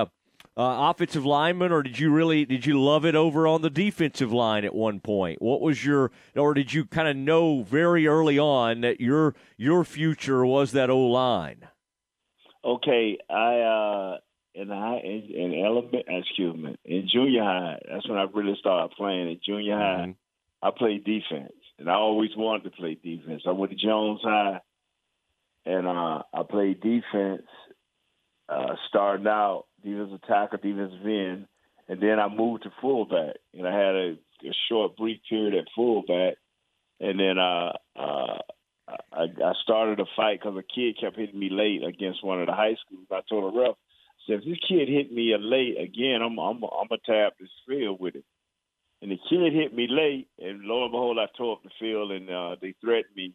uh, 0.55 0.91
offensive 0.91 1.25
lineman, 1.25 1.71
or 1.71 1.81
did 1.81 1.97
you 1.97 2.11
really 2.11 2.45
did 2.45 2.65
you 2.65 2.79
love 2.79 3.05
it 3.05 3.15
over 3.15 3.47
on 3.47 3.63
the 3.63 3.71
defensive 3.71 4.31
line 4.31 4.63
at 4.63 4.75
one 4.75 4.99
point? 4.99 5.41
What 5.41 5.61
was 5.61 5.83
your, 5.83 6.11
or 6.35 6.53
did 6.53 6.73
you 6.73 6.85
kind 6.85 7.07
of 7.07 7.15
know 7.15 7.63
very 7.63 8.05
early 8.05 8.37
on 8.37 8.81
that 8.81 9.01
your 9.01 9.33
your 9.57 9.83
future 9.83 10.45
was 10.45 10.71
that 10.73 10.91
O 10.91 10.99
line? 10.99 11.67
Okay, 12.63 13.17
I 13.29 13.59
uh 13.59 14.17
in 14.53 14.67
high 14.67 15.01
in, 15.03 15.33
in 15.33 15.65
element 15.65 16.05
excuse 16.07 16.55
me 16.55 16.75
in 16.85 17.09
junior 17.11 17.43
high. 17.43 17.79
That's 17.91 18.07
when 18.07 18.19
I 18.19 18.27
really 18.31 18.55
started 18.59 18.95
playing. 18.95 19.29
In 19.31 19.39
junior 19.43 19.75
high, 19.75 20.15
I 20.61 20.69
played 20.69 21.03
defense, 21.03 21.53
and 21.79 21.89
I 21.89 21.95
always 21.95 22.29
wanted 22.37 22.65
to 22.65 22.69
play 22.69 22.93
defense. 22.93 23.41
I 23.47 23.51
went 23.51 23.71
to 23.71 23.77
Jones 23.77 24.21
High, 24.23 24.61
and 25.65 25.87
uh, 25.87 26.21
I 26.31 26.43
played 26.47 26.79
defense. 26.79 27.47
Uh, 28.49 28.75
starting 28.89 29.25
out 29.25 29.65
defensive 29.83 30.21
tackle, 30.27 30.59
defensive 30.61 31.05
end, 31.05 31.47
and 31.87 32.01
then 32.01 32.19
I 32.19 32.27
moved 32.27 32.63
to 32.63 32.71
fullback, 32.81 33.35
and 33.53 33.67
I 33.67 33.71
had 33.75 33.95
a, 33.95 34.17
a 34.45 34.53
short 34.69 34.95
brief 34.97 35.19
period 35.29 35.55
at 35.55 35.65
fullback, 35.75 36.35
and 36.99 37.19
then 37.19 37.37
uh, 37.37 37.73
uh, 37.95 38.39
I, 39.11 39.23
I 39.23 39.53
started 39.63 39.99
a 39.99 40.05
fight 40.15 40.39
because 40.39 40.57
a 40.57 40.63
kid 40.63 40.97
kept 40.99 41.17
hitting 41.17 41.39
me 41.39 41.49
late 41.49 41.83
against 41.83 42.23
one 42.23 42.41
of 42.41 42.47
the 42.47 42.53
high 42.53 42.75
schools. 42.85 43.07
I 43.11 43.21
told 43.29 43.53
the 43.53 43.59
ref, 43.59 43.75
I 43.75 44.21
said, 44.27 44.39
if 44.39 44.45
this 44.45 44.59
kid 44.67 44.87
hit 44.87 45.11
me 45.11 45.35
late 45.37 45.77
again, 45.79 46.21
I'm 46.21 46.37
I'm 46.39 46.63
I'm 46.63 46.87
gonna 46.89 47.01
tap 47.05 47.33
this 47.39 47.49
field 47.67 47.99
with 47.99 48.15
it. 48.15 48.25
And 49.01 49.11
the 49.11 49.19
kid 49.29 49.53
hit 49.53 49.75
me 49.75 49.87
late, 49.89 50.29
and 50.39 50.61
lo 50.61 50.83
and 50.83 50.91
behold, 50.91 51.17
I 51.19 51.27
tore 51.37 51.53
up 51.57 51.63
the 51.63 51.69
field, 51.79 52.11
and 52.11 52.29
uh, 52.29 52.55
they 52.61 52.73
threatened 52.79 53.15
me. 53.15 53.33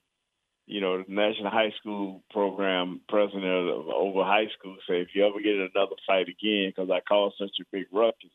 You 0.68 0.82
know, 0.82 0.98
the 0.98 1.04
National 1.08 1.50
High 1.50 1.72
School 1.80 2.22
Program 2.30 3.00
president 3.08 3.44
of 3.44 3.88
over 3.88 4.22
high 4.22 4.48
school 4.58 4.76
said, 4.86 4.96
if 4.96 5.08
you 5.14 5.26
ever 5.26 5.40
get 5.40 5.54
in 5.54 5.70
another 5.74 5.96
fight 6.06 6.28
again, 6.28 6.70
because 6.70 6.90
I 6.90 7.00
caused 7.00 7.36
such 7.38 7.56
a 7.60 7.64
big 7.72 7.86
ruckus, 7.90 8.30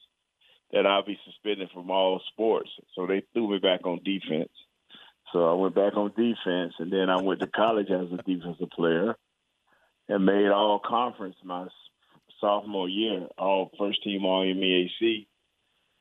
that 0.71 0.87
I'll 0.87 1.05
be 1.05 1.19
suspended 1.25 1.69
from 1.71 1.91
all 1.91 2.19
sports. 2.31 2.71
So 2.95 3.05
they 3.05 3.21
threw 3.33 3.51
me 3.51 3.59
back 3.59 3.85
on 3.85 4.01
defense. 4.03 4.49
So 5.31 5.49
I 5.49 5.53
went 5.53 5.75
back 5.75 5.95
on 5.95 6.09
defense, 6.09 6.73
and 6.79 6.91
then 6.91 7.09
I 7.09 7.21
went 7.21 7.39
to 7.41 7.47
college 7.47 7.91
as 7.91 8.11
a 8.11 8.23
defensive 8.23 8.69
player, 8.71 9.15
and 10.09 10.25
made 10.25 10.49
all 10.49 10.79
conference 10.83 11.35
my 11.43 11.67
sophomore 12.41 12.89
year, 12.89 13.27
all 13.37 13.71
first 13.77 14.03
team 14.03 14.25
all 14.25 14.43
MEAC. 14.43 15.27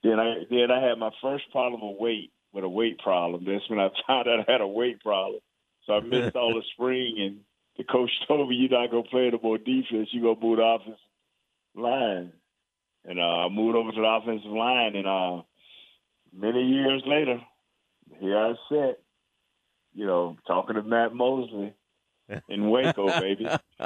Then 0.02 0.18
I 0.18 0.44
then 0.50 0.70
I 0.70 0.86
had 0.86 0.98
my 0.98 1.10
first 1.22 1.50
problem 1.52 1.80
with 1.82 2.00
weight, 2.00 2.32
with 2.52 2.64
a 2.64 2.68
weight 2.68 2.98
problem. 2.98 3.44
That's 3.44 3.68
when 3.68 3.78
I 3.78 3.88
found 4.06 4.28
out 4.28 4.48
I 4.48 4.52
had 4.52 4.60
a 4.62 4.66
weight 4.66 5.00
problem. 5.00 5.40
So 5.86 5.94
I 5.94 6.00
missed 6.00 6.36
all 6.36 6.54
the 6.54 6.62
spring, 6.74 7.16
and 7.18 7.40
the 7.76 7.84
coach 7.84 8.10
told 8.28 8.48
me, 8.48 8.56
"You're 8.56 8.70
not 8.80 8.90
gonna 8.90 9.02
play 9.04 9.30
no 9.30 9.38
more 9.42 9.58
defense. 9.58 10.08
You 10.12 10.22
gonna 10.22 10.40
move 10.40 10.58
the 10.58 10.62
offensive 10.64 10.98
line." 11.74 12.32
And 13.04 13.18
uh, 13.18 13.22
I 13.22 13.48
moved 13.48 13.76
over 13.76 13.90
to 13.90 14.00
the 14.00 14.06
offensive 14.06 14.50
line, 14.52 14.94
and 14.94 15.06
uh, 15.06 15.42
many 16.32 16.62
years 16.62 17.02
later, 17.04 17.40
here 18.20 18.38
I 18.38 18.52
sit, 18.70 19.02
you 19.92 20.06
know, 20.06 20.36
talking 20.46 20.76
to 20.76 20.82
Matt 20.82 21.12
Mosley 21.12 21.72
in 22.48 22.70
Waco, 22.70 23.08
baby. 23.20 23.48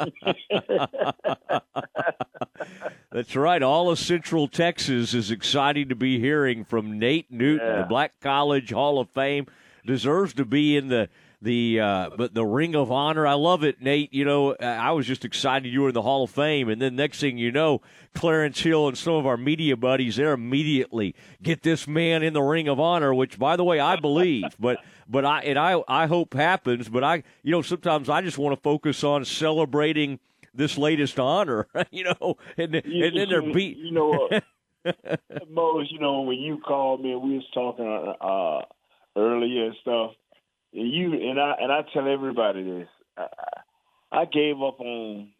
That's 3.11 3.35
right. 3.35 3.63
All 3.63 3.91
of 3.91 3.99
Central 3.99 4.49
Texas 4.49 5.15
is 5.15 5.31
exciting 5.31 5.89
to 5.89 5.95
be 5.95 6.19
hearing 6.21 6.65
from 6.65 6.99
Nate 6.99 7.31
Newton, 7.31 7.67
Yeah. 7.67 7.79
the 7.83 7.87
Black 7.89 8.21
College 8.21 8.71
Hall 8.71 8.99
of 8.99 9.09
Fame, 9.11 9.47
deserves 9.87 10.35
to 10.35 10.45
be 10.45 10.77
in 10.77 10.89
the 10.89 11.09
the 11.43 11.81
uh, 11.81 12.11
but 12.17 12.35
the 12.35 12.45
Ring 12.45 12.75
of 12.75 12.91
Honor. 12.91 13.27
I 13.27 13.35
love 13.35 13.63
it, 13.65 13.81
Nate. 13.81 14.13
You 14.13 14.25
know, 14.25 14.53
uh, 14.53 14.65
I 14.65 14.93
was 14.93 15.07
just 15.07 15.25
excited 15.25 15.71
you 15.73 15.83
were 15.83 15.89
in 15.89 15.95
the 15.95 16.03
Hall 16.03 16.25
of 16.25 16.31
Fame, 16.31 16.69
and 16.69 16.81
then 16.81 16.97
next 16.97 17.21
thing 17.21 17.39
you 17.39 17.53
know, 17.53 17.83
Clarence 18.15 18.61
Hill 18.61 18.89
and 18.89 18.97
some 18.97 19.15
of 19.15 19.27
our 19.27 19.37
media 19.37 19.77
buddies 19.77 20.17
there 20.17 20.33
immediately 20.33 21.15
get 21.43 21.63
this 21.63 21.87
man 21.87 22.23
in 22.23 22.33
the 22.33 22.43
Ring 22.43 22.69
of 22.69 22.81
Honor. 22.81 23.13
Which, 23.15 23.39
by 23.39 23.57
the 23.57 23.65
way, 23.65 23.81
I 23.81 23.97
believe, 23.97 24.45
but 24.59 24.79
but 25.09 25.25
I 25.25 25.41
and 25.43 25.59
I 25.59 25.83
I 25.87 26.07
hope 26.07 26.35
happens. 26.35 26.89
But 26.89 27.05
I, 27.05 27.23
you 27.43 27.53
know, 27.53 27.63
sometimes 27.63 28.09
I 28.09 28.23
just 28.23 28.39
want 28.39 28.57
to 28.57 28.61
focus 28.63 29.05
on 29.05 29.25
celebrating 29.25 30.19
this 30.55 30.79
latest 30.79 31.21
honor, 31.21 31.67
you 31.91 32.05
know, 32.05 32.37
and 32.57 32.75
You- 32.85 33.05
and 33.05 33.17
then 33.17 33.29
they're 33.29 33.43
beat. 33.53 33.77
You 33.77 33.93
know 33.93 34.29
Mose? 35.51 35.89
You 35.91 35.99
know 35.99 36.23
when 36.23 36.39
you 36.39 36.59
called 36.59 37.03
me 37.03 37.13
and 37.13 37.23
we 37.23 37.35
was 37.35 37.47
talking 37.53 38.15
uh, 38.21 38.61
earlier 39.21 39.67
and 39.67 39.75
stuff, 39.83 40.13
and 40.73 40.93
you 40.93 41.13
and 41.13 41.41
I 41.41 41.55
and 41.61 41.73
I 41.73 41.81
tell 41.93 42.09
everybody 42.09 42.63
this. 42.63 42.89
I, 43.17 43.27
I 44.13 44.25
gave 44.25 44.57
up 44.57 44.81
on 44.81 45.31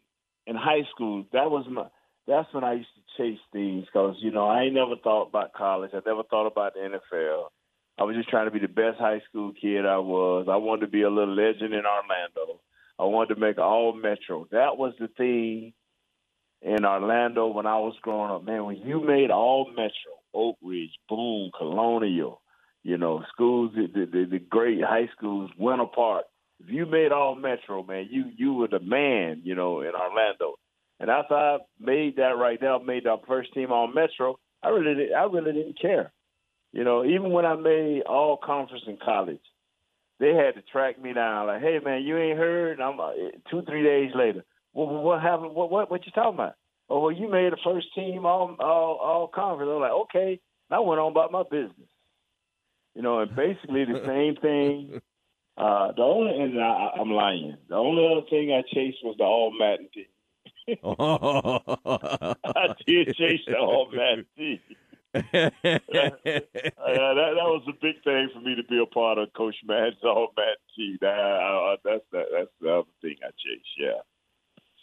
in 0.45 0.55
high 0.55 0.83
school. 0.93 1.25
That 1.33 1.51
was 1.51 1.65
my. 1.69 1.85
That's 2.27 2.53
when 2.53 2.63
I 2.63 2.73
used 2.73 2.89
to 2.95 3.23
chase 3.23 3.39
things 3.53 3.85
because 3.85 4.15
you 4.19 4.31
know 4.31 4.47
I 4.47 4.63
ain't 4.63 4.73
never 4.73 4.95
thought 5.01 5.29
about 5.29 5.53
college. 5.53 5.91
I 5.93 6.01
never 6.05 6.23
thought 6.23 6.47
about 6.47 6.73
the 6.73 6.81
NFL. 6.81 7.45
I 7.99 8.03
was 8.03 8.15
just 8.15 8.29
trying 8.29 8.45
to 8.45 8.51
be 8.51 8.59
the 8.59 8.67
best 8.67 8.99
high 8.99 9.21
school 9.29 9.53
kid 9.59 9.85
I 9.85 9.97
was. 9.97 10.47
I 10.49 10.57
wanted 10.57 10.81
to 10.81 10.91
be 10.91 11.01
a 11.01 11.09
little 11.09 11.33
legend 11.33 11.73
in 11.73 11.83
Orlando. 11.85 12.61
I 12.99 13.03
wanted 13.05 13.35
to 13.35 13.39
make 13.39 13.57
all 13.57 13.93
Metro. 13.93 14.47
That 14.51 14.77
was 14.77 14.93
the 14.99 15.07
thing 15.07 15.73
in 16.61 16.85
Orlando 16.85 17.47
when 17.47 17.65
I 17.65 17.77
was 17.79 17.95
growing 18.01 18.31
up. 18.31 18.43
Man, 18.43 18.65
when 18.65 18.77
you 18.77 19.01
made 19.03 19.31
all 19.31 19.69
Metro, 19.69 20.13
Oak 20.33 20.57
Ridge, 20.61 20.93
Boone, 21.09 21.51
Colonial, 21.57 22.41
you 22.87 22.97
know, 22.97 23.21
schools, 23.33 23.73
the, 23.75 24.05
the, 24.05 24.25
the, 24.31 24.39
great 24.39 24.81
high 24.81 25.09
schools 25.13 25.51
went 25.59 25.81
apart. 25.81 26.23
If 26.61 26.69
you 26.69 26.85
made 26.85 27.11
all 27.11 27.35
Metro, 27.35 27.83
man, 27.83 28.07
you 28.09 28.31
you 28.37 28.53
were 28.53 28.69
the 28.69 28.79
man, 28.79 29.41
you 29.43 29.55
know, 29.55 29.81
in 29.81 29.91
Orlando. 29.93 30.55
And 30.97 31.09
after 31.09 31.35
I 31.35 31.57
made 31.81 32.15
that 32.15 32.37
right 32.37 32.57
now, 32.61 32.79
made 32.79 33.05
our 33.05 33.19
first 33.27 33.53
team 33.53 33.73
on 33.73 33.93
Metro, 33.93 34.39
I 34.63 34.69
really 34.69 35.13
I 35.13 35.23
really 35.23 35.51
didn't 35.51 35.81
care. 35.81 36.13
You 36.71 36.85
know, 36.85 37.03
even 37.03 37.31
when 37.31 37.45
I 37.45 37.55
made 37.55 38.03
all 38.03 38.37
conference 38.37 38.85
in 38.87 38.97
college, 39.03 39.43
they 40.21 40.33
had 40.33 40.55
to 40.55 40.61
track 40.71 40.97
me 40.99 41.11
down. 41.11 41.47
Like, 41.47 41.61
hey 41.61 41.79
man, 41.83 42.03
you 42.03 42.17
ain't 42.17 42.39
heard? 42.39 42.79
And 42.79 42.81
I'm 42.81 43.01
uh, 43.01 43.11
two 43.51 43.63
three 43.63 43.83
days 43.83 44.11
later. 44.15 44.45
Well, 44.73 44.87
what 44.87 45.21
happened? 45.21 45.53
What 45.53 45.69
what 45.69 45.91
what 45.91 46.05
you 46.05 46.13
talking 46.13 46.35
about? 46.35 46.55
Oh, 46.89 47.01
well, 47.01 47.11
you 47.11 47.29
made 47.29 47.51
the 47.51 47.57
first 47.65 47.93
team 47.93 48.25
all 48.25 48.55
all 48.61 48.95
all 48.95 49.27
conference. 49.27 49.69
I'm 49.73 49.81
like, 49.81 49.91
okay. 49.91 50.39
And 50.69 50.77
I 50.77 50.79
went 50.79 51.01
on 51.01 51.11
about 51.11 51.33
my 51.33 51.43
business. 51.43 51.89
You 52.97 53.03
know, 53.03 53.19
and 53.19 53.33
basically 53.35 53.85
the 53.85 54.01
same 54.07 54.35
thing. 54.37 54.99
Uh, 55.55 55.91
the 55.91 56.01
only 56.01 56.41
and 56.41 56.59
I, 56.59 56.93
I'm 56.99 57.11
lying. 57.11 57.55
The 57.69 57.75
only 57.75 58.07
other 58.11 58.25
thing 58.27 58.51
I 58.51 58.63
chased 58.73 58.97
was 59.03 59.15
the 59.19 59.23
all 59.23 59.53
Madden 59.57 59.87
team. 59.93 60.05
I 62.43 62.73
did 62.87 63.15
chase 63.15 63.41
the 63.45 63.59
all 63.59 63.87
Madden 63.93 64.25
team. 64.35 64.59
Yeah, 65.13 65.49
that 67.13 67.33
that 67.37 67.49
was 67.49 67.63
a 67.67 67.73
big 67.81 68.03
thing 68.03 68.29
for 68.33 68.41
me 68.41 68.55
to 68.55 68.63
be 68.63 68.81
a 68.81 68.85
part 68.85 69.17
of 69.17 69.33
Coach 69.33 69.55
Madden's 69.65 70.03
all 70.03 70.33
Madden 70.35 70.55
team. 70.75 70.97
That, 71.01 71.09
I, 71.09 71.73
I, 71.73 71.75
that's 71.83 72.03
that, 72.11 72.25
that's 72.33 72.51
the 72.61 72.69
other 72.69 72.89
thing 73.01 73.15
I 73.23 73.27
chased. 73.27 73.77
Yeah. 73.77 74.01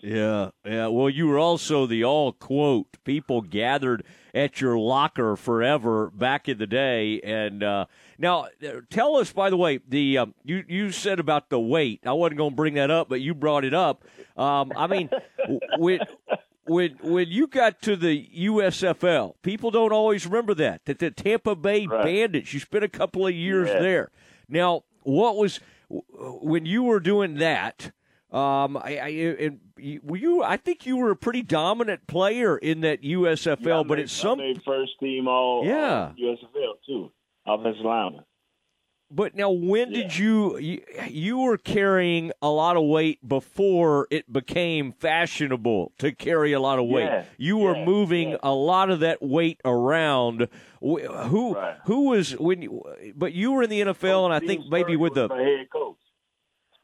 Yeah, 0.05 0.51
yeah. 0.67 0.89
Well, 0.89 1.09
you 1.09 1.27
were 1.29 1.39
also 1.39 1.87
the 1.87 2.05
all 2.05 2.33
quote 2.33 3.03
people 3.05 3.41
gathered 3.41 4.05
at 4.35 4.61
your 4.61 4.77
locker 4.79 5.35
forever 5.35 6.11
back 6.11 6.47
in 6.47 6.59
the 6.59 6.67
day. 6.67 7.23
And 7.23 7.63
uh, 7.63 7.87
now, 8.19 8.49
uh, 8.63 8.81
tell 8.91 9.17
us, 9.17 9.33
by 9.33 9.49
the 9.49 9.57
way, 9.57 9.81
the 9.89 10.19
um, 10.19 10.35
you 10.45 10.63
you 10.69 10.91
said 10.91 11.21
about 11.21 11.49
the 11.49 11.59
weight. 11.59 12.01
I 12.05 12.13
wasn't 12.13 12.37
going 12.37 12.51
to 12.51 12.57
bring 12.57 12.75
that 12.75 12.91
up, 12.91 13.09
but 13.09 13.23
you 13.23 13.35
brought 13.35 13.65
it 13.65 13.73
up. 13.73 14.05
Um, 14.37 14.73
I 14.77 14.89
mean, 14.89 15.09
when 15.79 16.01
when 16.67 16.99
when 17.03 17.29
you 17.31 17.47
got 17.47 17.81
to 17.83 17.97
the 17.97 18.29
USFL, 18.41 19.37
people 19.41 19.71
don't 19.71 19.93
always 19.93 20.27
remember 20.27 20.53
that 20.55 20.85
that 20.85 20.99
the 20.99 21.13
Tampa 21.13 21.55
Bay 21.57 21.87
Right. 21.87 22.05
Bandits. 22.05 22.53
You 22.53 22.61
spent 22.61 22.85
a 22.85 22.89
couple 22.91 23.27
of 23.27 23.35
years 23.35 23.69
Yeah. 23.69 23.81
there. 23.81 24.11
Now, 24.51 24.83
what 25.03 25.37
was 25.39 25.61
when 25.89 26.67
you 26.67 26.83
were 26.83 27.01
doing 27.01 27.37
that? 27.37 27.91
Um, 28.35 28.76
I, 28.76 28.99
I 28.99 29.09
and 29.38 29.61
you, 29.79 30.00
were 30.03 30.17
you? 30.17 30.43
I 30.43 30.57
think 30.57 30.87
you 30.87 30.97
were 30.97 31.12
a 31.12 31.17
pretty 31.17 31.43
dominant 31.43 32.09
player 32.09 32.59
in 32.59 32.81
that 32.81 33.03
USFL, 33.03 33.64
Yeah, 33.64 33.79
I 33.79 33.83
but 33.85 33.99
made- 33.99 33.99
it's 34.00 34.12
some. 34.12 34.38
Made 34.38 34.61
first 34.64 34.99
team 34.99 35.29
all 35.29 35.64
Yeah. 35.64 36.09
all 36.09 36.14
USFL 36.19 36.75
too, 36.85 37.12
offensive 37.47 37.85
lineman. 37.85 38.25
But 39.11 39.37
now, 39.37 39.50
when 39.50 39.93
did 39.93 40.17
you, 40.19 40.59
you? 40.59 40.83
You 41.09 41.38
were 41.38 41.59
carrying 41.59 42.33
a 42.43 42.49
lot 42.50 42.76
of 42.76 42.83
weight 42.83 43.21
before 43.29 44.09
it 44.11 44.33
became 44.33 44.91
fashionable 44.93 45.93
to 45.99 46.11
carry 46.11 46.53
a 46.53 46.59
lot 46.59 46.81
of 46.81 46.87
weight. 46.87 47.05
Yeah, 47.05 47.25
you 47.37 47.59
were 47.59 47.76
yeah, 47.76 47.85
moving 47.85 48.31
yeah. 48.31 48.37
a 48.43 48.53
lot 48.53 48.91
of 48.91 49.00
that 49.00 49.23
weight 49.23 49.61
around. 49.64 50.49
Who? 50.81 51.55
Right. 51.55 51.76
Who 51.85 52.09
was 52.09 52.33
when? 52.38 52.62
You, 52.62 52.83
but 53.14 53.33
you 53.35 53.53
were 53.53 53.62
in 53.62 53.71
the 53.71 53.83
NFL, 53.83 54.25
and 54.25 54.35
I 54.35 54.41
think 54.41 54.67
maybe 54.69 54.97
with 54.97 55.14
the. 55.14 55.29
head 55.29 55.71
coach. 55.71 55.99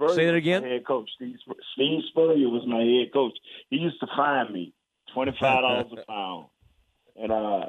Spurrier 0.01 0.15
Say 0.15 0.27
that 0.27 0.35
again? 0.35 0.63
Head 0.63 0.87
coach 0.87 1.11
Steve, 1.17 1.37
Spur- 1.41 1.61
Steve 1.75 2.01
Spurrier 2.09 2.49
was 2.49 2.67
my 2.67 2.83
head 2.83 3.13
coach. 3.13 3.37
He 3.69 3.77
used 3.77 4.01
to 4.01 4.07
find 4.17 4.53
me 4.53 4.73
twenty 5.13 5.33
five 5.33 5.61
dollars 5.63 5.87
a 5.93 6.07
pound, 6.11 6.47
and 7.17 7.31
uh, 7.31 7.67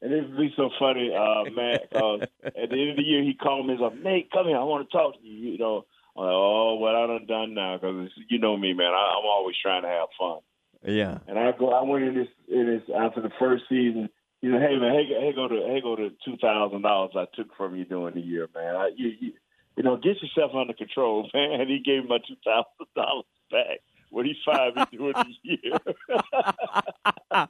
and 0.00 0.12
it 0.12 0.28
would 0.28 0.36
be 0.38 0.52
so 0.56 0.70
funny, 0.78 1.12
uh, 1.14 1.50
Matt, 1.50 1.90
because 1.90 2.22
at 2.44 2.70
the 2.70 2.80
end 2.80 2.90
of 2.90 2.96
the 2.96 3.02
year 3.02 3.22
he 3.22 3.34
called 3.34 3.66
me. 3.66 3.74
He's 3.74 3.80
like, 3.80 4.02
Nate, 4.02 4.30
come 4.30 4.46
here, 4.46 4.56
I 4.56 4.64
want 4.64 4.88
to 4.88 4.96
talk 4.96 5.14
to 5.14 5.26
you. 5.26 5.52
You 5.52 5.58
know, 5.58 5.84
I'm 6.16 6.24
like, 6.24 6.32
oh, 6.32 6.74
what 6.74 6.94
I 6.94 7.06
done 7.06 7.26
done 7.26 7.54
now? 7.54 7.78
Because 7.78 8.10
you 8.28 8.38
know 8.38 8.56
me, 8.56 8.72
man. 8.72 8.92
I, 8.92 9.18
I'm 9.18 9.26
always 9.26 9.56
trying 9.60 9.82
to 9.82 9.88
have 9.88 10.08
fun. 10.18 10.38
Yeah. 10.84 11.18
And 11.28 11.38
I 11.38 11.52
go, 11.52 11.70
I 11.70 11.82
went 11.82 12.04
in 12.04 12.14
this, 12.14 12.28
in 12.48 12.66
this 12.66 12.94
after 12.96 13.20
the 13.20 13.30
first 13.38 13.64
season. 13.68 14.08
He 14.40 14.48
said, 14.50 14.60
"Hey 14.60 14.76
man, 14.76 14.92
hey, 14.92 15.06
hey 15.06 15.32
go 15.32 15.46
to, 15.46 15.54
hey 15.54 15.80
go 15.80 15.94
to 15.94 16.10
two 16.24 16.36
thousand 16.38 16.82
dollars 16.82 17.12
I 17.14 17.26
took 17.36 17.56
from 17.56 17.76
you 17.76 17.84
during 17.84 18.14
the 18.14 18.20
year, 18.20 18.48
man. 18.52 18.74
I, 18.74 18.90
you, 18.96 19.12
you, 19.20 19.32
you 19.76 19.82
know, 19.82 19.96
get 19.96 20.22
yourself 20.22 20.52
under 20.54 20.72
control, 20.74 21.28
man." 21.34 21.60
And 21.60 21.70
he 21.70 21.78
gave 21.80 22.08
my 22.08 22.18
two 22.18 22.36
thousand 22.44 22.86
dollars 22.96 23.24
back 23.50 23.80
What 24.10 24.26
he 24.26 24.34
fired 24.44 24.76
me 24.76 24.84
during 24.92 25.12
the 25.14 25.34
year. 25.42 25.78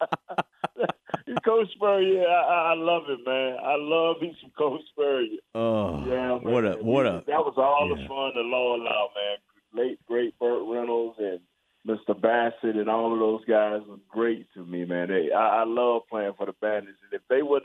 Coach 1.45 1.69
Spurrier, 1.75 2.27
I, 2.29 2.73
I 2.73 2.75
love 2.75 3.05
it, 3.09 3.21
man. 3.27 3.57
I 3.63 3.75
love 3.79 4.17
me 4.21 4.37
some 4.41 4.51
Coach 4.57 4.81
Spurrier. 4.91 5.39
Oh, 5.55 6.05
Yeah, 6.07 6.39
man. 6.39 6.53
what 6.53 6.65
a 6.65 6.73
what 6.81 7.07
a 7.07 7.23
that 7.27 7.39
was 7.45 7.55
all 7.57 7.89
yeah. 7.89 8.03
the 8.03 8.09
fun 8.09 8.33
the 8.35 8.43
Lord 8.43 8.81
allowed, 8.81 9.11
man. 9.15 9.39
Late 9.85 9.99
great 10.07 10.39
Burt 10.39 10.63
Reynolds 10.69 11.19
and 11.19 11.41
Mr. 11.87 12.19
Bassett 12.21 12.77
and 12.77 12.89
all 12.89 13.13
of 13.13 13.19
those 13.19 13.45
guys 13.45 13.81
were 13.89 13.97
great 14.09 14.47
to 14.55 14.65
me, 14.65 14.85
man. 14.85 15.09
They, 15.09 15.33
I, 15.33 15.63
I 15.63 15.65
love 15.65 16.03
playing 16.09 16.35
for 16.37 16.47
the 16.47 16.53
Bandits, 16.61 16.99
and 17.03 17.13
if 17.21 17.27
they 17.29 17.43
would, 17.43 17.63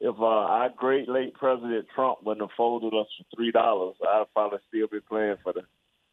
if 0.00 0.14
uh, 0.18 0.24
our 0.24 0.70
great 0.76 1.08
late 1.08 1.34
President 1.34 1.86
Trump 1.94 2.18
wouldn't 2.24 2.48
have 2.48 2.56
folded 2.56 2.94
us 2.94 3.06
for 3.16 3.36
three 3.36 3.50
dollars, 3.50 3.96
I'd 4.06 4.24
probably 4.32 4.58
still 4.68 4.88
be 4.88 5.00
playing 5.00 5.36
for 5.42 5.52
the 5.52 5.62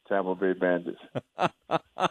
Tampa 0.08 0.36
Bay 0.36 0.54
Bandits. 0.54 1.02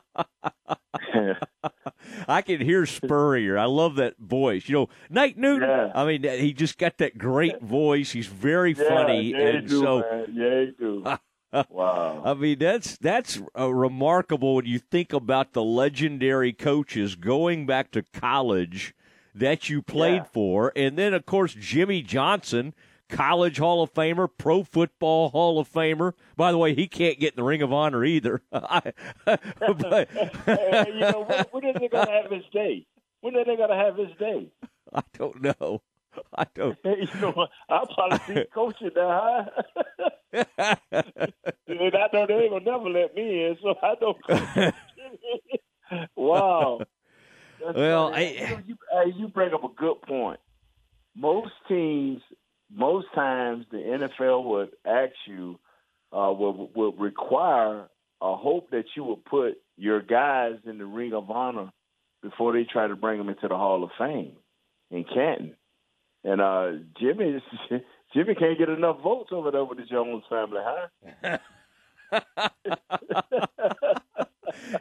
I 2.28 2.42
can 2.42 2.60
hear 2.60 2.86
Spurrier. 2.86 3.58
I 3.58 3.64
love 3.66 3.96
that 3.96 4.18
voice. 4.18 4.68
You 4.68 4.74
know, 4.74 4.88
Nate 5.10 5.38
Newton. 5.38 5.68
Yeah. 5.68 5.92
I 5.94 6.04
mean, 6.04 6.22
he 6.22 6.52
just 6.52 6.78
got 6.78 6.98
that 6.98 7.18
great 7.18 7.60
voice. 7.60 8.12
He's 8.12 8.26
very 8.26 8.72
yeah, 8.72 8.88
funny, 8.88 9.30
yeah, 9.30 9.38
and 9.38 9.68
do, 9.68 9.80
so 9.80 10.00
man. 10.00 10.26
yeah, 10.34 10.60
you 10.60 10.74
do. 10.78 11.04
wow. 11.68 12.22
I 12.24 12.34
mean 12.34 12.58
that's 12.58 12.96
that's 12.98 13.40
uh, 13.58 13.72
remarkable 13.72 14.54
when 14.56 14.66
you 14.66 14.78
think 14.78 15.12
about 15.12 15.52
the 15.52 15.62
legendary 15.62 16.52
coaches 16.52 17.14
going 17.14 17.66
back 17.66 17.90
to 17.92 18.02
college 18.14 18.94
that 19.34 19.68
you 19.68 19.82
played 19.82 20.22
Yeah. 20.22 20.24
for, 20.32 20.72
and 20.76 20.96
then 20.96 21.14
of 21.14 21.24
course 21.26 21.54
Jimmy 21.54 22.02
Johnson, 22.02 22.74
college 23.08 23.58
Hall 23.58 23.82
of 23.82 23.92
Famer, 23.92 24.28
Pro 24.38 24.62
Football 24.62 25.30
Hall 25.30 25.58
of 25.58 25.70
Famer. 25.70 26.12
By 26.36 26.50
the 26.52 26.58
way, 26.58 26.74
he 26.74 26.86
can't 26.88 27.18
get 27.20 27.32
in 27.34 27.36
the 27.36 27.42
Ring 27.44 27.62
of 27.62 27.72
Honor 27.72 28.04
either. 28.04 28.42
But 28.52 30.08
you 30.14 31.00
know, 31.00 31.24
when, 31.28 31.44
when 31.50 31.64
are 31.66 31.72
they 31.78 31.88
going 31.88 32.06
to 32.06 32.12
have 32.12 32.30
his 32.30 32.44
day? 32.52 32.86
When 33.20 33.36
are 33.36 33.44
they 33.44 33.56
going 33.56 33.70
to 33.70 33.76
have 33.76 33.96
his 33.96 34.10
day? 34.18 34.48
I 34.94 35.02
don't 35.16 35.42
know. 35.42 35.82
I 36.36 36.46
don't. 36.54 36.76
you 36.84 37.08
know, 37.20 37.46
I'll 37.70 37.86
probably 37.86 38.34
be 38.34 38.44
coaching 38.52 38.90
now. 38.94 39.48
Huh? 40.32 40.74
and 40.86 41.94
I 41.94 42.08
know 42.12 42.26
they 42.26 42.34
ain't 42.34 42.50
gonna 42.50 42.64
never 42.64 42.90
let 42.90 43.14
me 43.14 43.44
in, 43.46 43.56
so 43.62 43.74
I 43.82 43.94
don't. 43.98 44.18
wow. 46.16 46.80
That's 47.64 47.76
Well. 47.76 48.14
I- 48.14 48.20
you, 48.20 48.40
know, 48.40 48.62
you, 48.66 48.76
hey, 48.90 49.12
you 49.16 49.28
bring 49.28 49.54
up 49.54 49.64
a 49.64 49.68
good 49.68 50.00
point. 50.02 50.40
Most 51.14 51.52
teams, 51.68 52.22
most 52.70 53.06
times, 53.14 53.66
the 53.70 53.78
NFL 53.78 54.44
would 54.44 54.70
ask 54.86 55.12
you, 55.26 55.58
uh, 56.12 56.32
would, 56.32 56.70
would 56.74 57.00
require 57.00 57.88
a 58.20 58.36
hope 58.36 58.70
that 58.70 58.84
you 58.96 59.04
would 59.04 59.24
put 59.24 59.58
your 59.76 60.00
guys 60.00 60.56
in 60.64 60.78
the 60.78 60.86
Ring 60.86 61.12
of 61.12 61.30
Honor 61.30 61.70
before 62.22 62.52
they 62.52 62.64
try 62.64 62.86
to 62.86 62.96
bring 62.96 63.18
them 63.18 63.28
into 63.28 63.48
the 63.48 63.56
Hall 63.56 63.82
of 63.84 63.90
Fame 63.98 64.36
in 64.90 65.04
Canton. 65.04 65.56
And 66.24 66.40
uh, 66.40 66.72
Jimmy, 67.00 67.42
Jimmy 68.14 68.34
can't 68.34 68.58
get 68.58 68.68
enough 68.68 69.00
votes 69.02 69.30
over 69.32 69.50
there 69.50 69.64
with 69.64 69.78
the 69.78 69.84
Jones 69.84 70.22
family, 70.30 70.60
huh? 70.62 71.38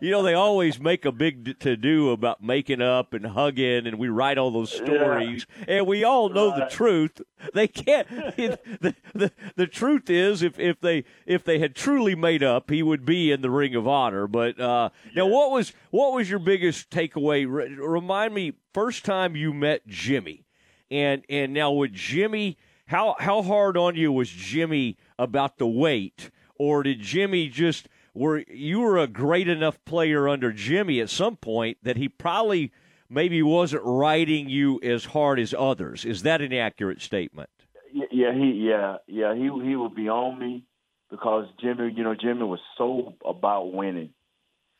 You 0.01 0.11
know, 0.11 0.23
they 0.23 0.33
always 0.33 0.79
make 0.79 1.05
a 1.05 1.11
big 1.11 1.59
to 1.59 1.75
do 1.75 2.11
about 2.11 2.43
making 2.43 2.81
up 2.81 3.13
and 3.13 3.25
hugging, 3.25 3.87
and 3.87 3.97
we 3.97 4.09
write 4.09 4.37
all 4.37 4.51
those 4.51 4.71
stories, 4.71 5.45
and 5.67 5.85
we 5.87 6.03
all 6.03 6.29
know 6.29 6.49
the 6.57 6.67
truth. 6.69 7.21
They 7.53 7.67
can't. 7.67 8.07
the, 8.35 8.95
the 9.13 9.31
the 9.55 9.67
truth 9.67 10.09
is, 10.09 10.41
if 10.41 10.59
if 10.59 10.79
they 10.79 11.03
if 11.25 11.43
they 11.43 11.59
had 11.59 11.75
truly 11.75 12.15
made 12.15 12.43
up, 12.43 12.69
he 12.69 12.83
would 12.83 13.05
be 13.05 13.31
in 13.31 13.41
the 13.41 13.49
Ring 13.49 13.75
of 13.75 13.87
Honor. 13.87 14.27
But 14.27 14.59
uh, 14.59 14.89
now, 15.15 15.25
what 15.27 15.51
was 15.51 15.73
what 15.89 16.13
was 16.13 16.29
your 16.29 16.39
biggest 16.39 16.89
takeaway? 16.89 17.45
Re- 17.47 17.73
remind 17.75 18.33
me, 18.33 18.53
first 18.73 19.05
time 19.05 19.35
you 19.35 19.53
met 19.53 19.87
Jimmy, 19.87 20.45
and 20.89 21.23
and 21.29 21.53
now 21.53 21.71
with 21.71 21.93
Jimmy, 21.93 22.57
how 22.87 23.15
how 23.19 23.41
hard 23.41 23.77
on 23.77 23.95
you 23.95 24.11
was 24.11 24.29
Jimmy 24.29 24.97
about 25.17 25.57
the 25.57 25.67
weight, 25.67 26.29
or 26.57 26.83
did 26.83 26.99
Jimmy 26.99 27.47
just 27.47 27.87
were 28.13 28.43
you 28.47 28.81
were 28.81 28.97
a 28.97 29.07
great 29.07 29.47
enough 29.47 29.83
player 29.85 30.27
under 30.27 30.51
Jimmy 30.51 30.99
at 30.99 31.09
some 31.09 31.37
point 31.37 31.77
that 31.83 31.97
he 31.97 32.09
probably 32.09 32.71
maybe 33.09 33.41
wasn't 33.41 33.83
riding 33.85 34.49
you 34.49 34.79
as 34.81 35.05
hard 35.05 35.39
as 35.39 35.53
others. 35.57 36.05
Is 36.05 36.23
that 36.23 36.41
an 36.41 36.53
accurate 36.53 37.01
statement? 37.01 37.49
Yeah, 37.93 38.33
he 38.33 38.67
yeah 38.69 38.97
yeah 39.07 39.35
he 39.35 39.43
he 39.43 39.75
would 39.75 39.95
be 39.95 40.09
on 40.09 40.39
me 40.39 40.63
because 41.11 41.45
Jimmy, 41.59 41.93
you 41.95 42.03
know, 42.03 42.15
Jimmy 42.15 42.43
was 42.43 42.61
so 42.77 43.13
about 43.25 43.73
winning, 43.73 44.11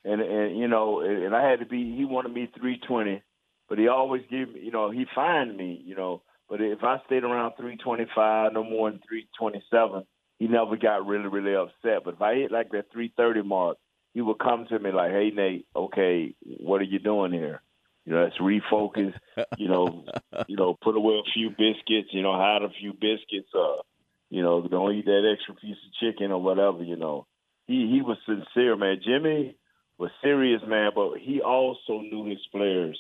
and 0.04 0.22
and 0.22 0.58
you 0.58 0.68
know, 0.68 1.02
and 1.02 1.36
I 1.36 1.48
had 1.48 1.60
to 1.60 1.66
be. 1.66 1.96
He 1.96 2.06
wanted 2.06 2.34
me 2.34 2.50
three 2.58 2.80
twenty, 2.88 3.22
but 3.70 3.78
he 3.78 3.88
always 3.90 4.24
gave 4.32 4.54
me, 4.54 4.62
you 4.64 4.72
know, 4.72 4.90
he 4.90 5.06
fined 5.14 5.56
me, 5.56 5.82
you 5.86 5.96
know. 5.96 6.24
But 6.50 6.62
if 6.62 6.84
I 6.84 6.98
stayed 7.06 7.24
around 7.24 7.54
three 7.58 7.78
twenty 7.78 8.06
five, 8.16 8.54
no 8.54 8.64
more 8.64 8.90
than 8.90 9.02
three 9.08 9.28
twenty 9.38 9.62
seven, 9.70 10.06
he 10.42 10.48
never 10.48 10.76
got 10.76 11.06
really 11.06 11.28
really 11.28 11.56
upset. 11.56 12.04
But 12.04 12.16
if 12.16 12.22
I 12.22 12.34
hit 12.34 12.52
like 12.52 12.72
that 12.72 12.92
three 12.92 13.14
thirty 13.16 13.44
mark, 13.44 13.78
he 14.16 14.22
would 14.22 14.40
come 14.40 14.66
to 14.70 14.80
me 14.80 14.92
like, 14.92 15.12
"Hey 15.12 15.30
Nate, 15.30 15.68
okay, 15.76 16.34
what 16.44 16.82
are 16.82 16.86
you 16.86 16.98
doing 16.98 17.32
here?" 17.32 17.62
You 18.06 18.14
know, 18.14 18.24
let's 18.24 18.40
refocus. 18.40 19.14
You 19.58 19.68
know, 19.68 20.06
you 20.48 20.56
know, 20.56 20.76
put 20.82 20.96
away 20.96 21.16
a 21.20 21.32
few 21.32 21.50
biscuits. 21.52 22.10
You 22.12 22.24
know, 22.24 22.34
hide 22.34 22.64
a 22.64 22.70
few 22.70 22.94
biscuits. 22.94 23.50
Uh, 23.54 23.84
you 24.32 24.42
know, 24.42 24.68
don't 24.68 24.96
eat 24.96 25.06
that 25.06 25.32
extra 25.32 25.54
piece 25.54 25.78
of 25.86 25.94
chicken 26.00 26.32
or 26.32 26.42
whatever. 26.42 26.84
You 26.84 26.96
know, 26.96 27.28
he 27.68 27.88
he 27.92 28.02
was 28.02 28.18
sincere, 28.26 28.76
man. 28.76 29.00
Jimmy 29.06 29.56
was 30.00 30.10
serious, 30.24 30.62
man, 30.68 30.92
but 30.96 31.20
he 31.20 31.42
also 31.42 32.02
knew 32.02 32.26
his 32.26 32.44
players. 32.52 33.00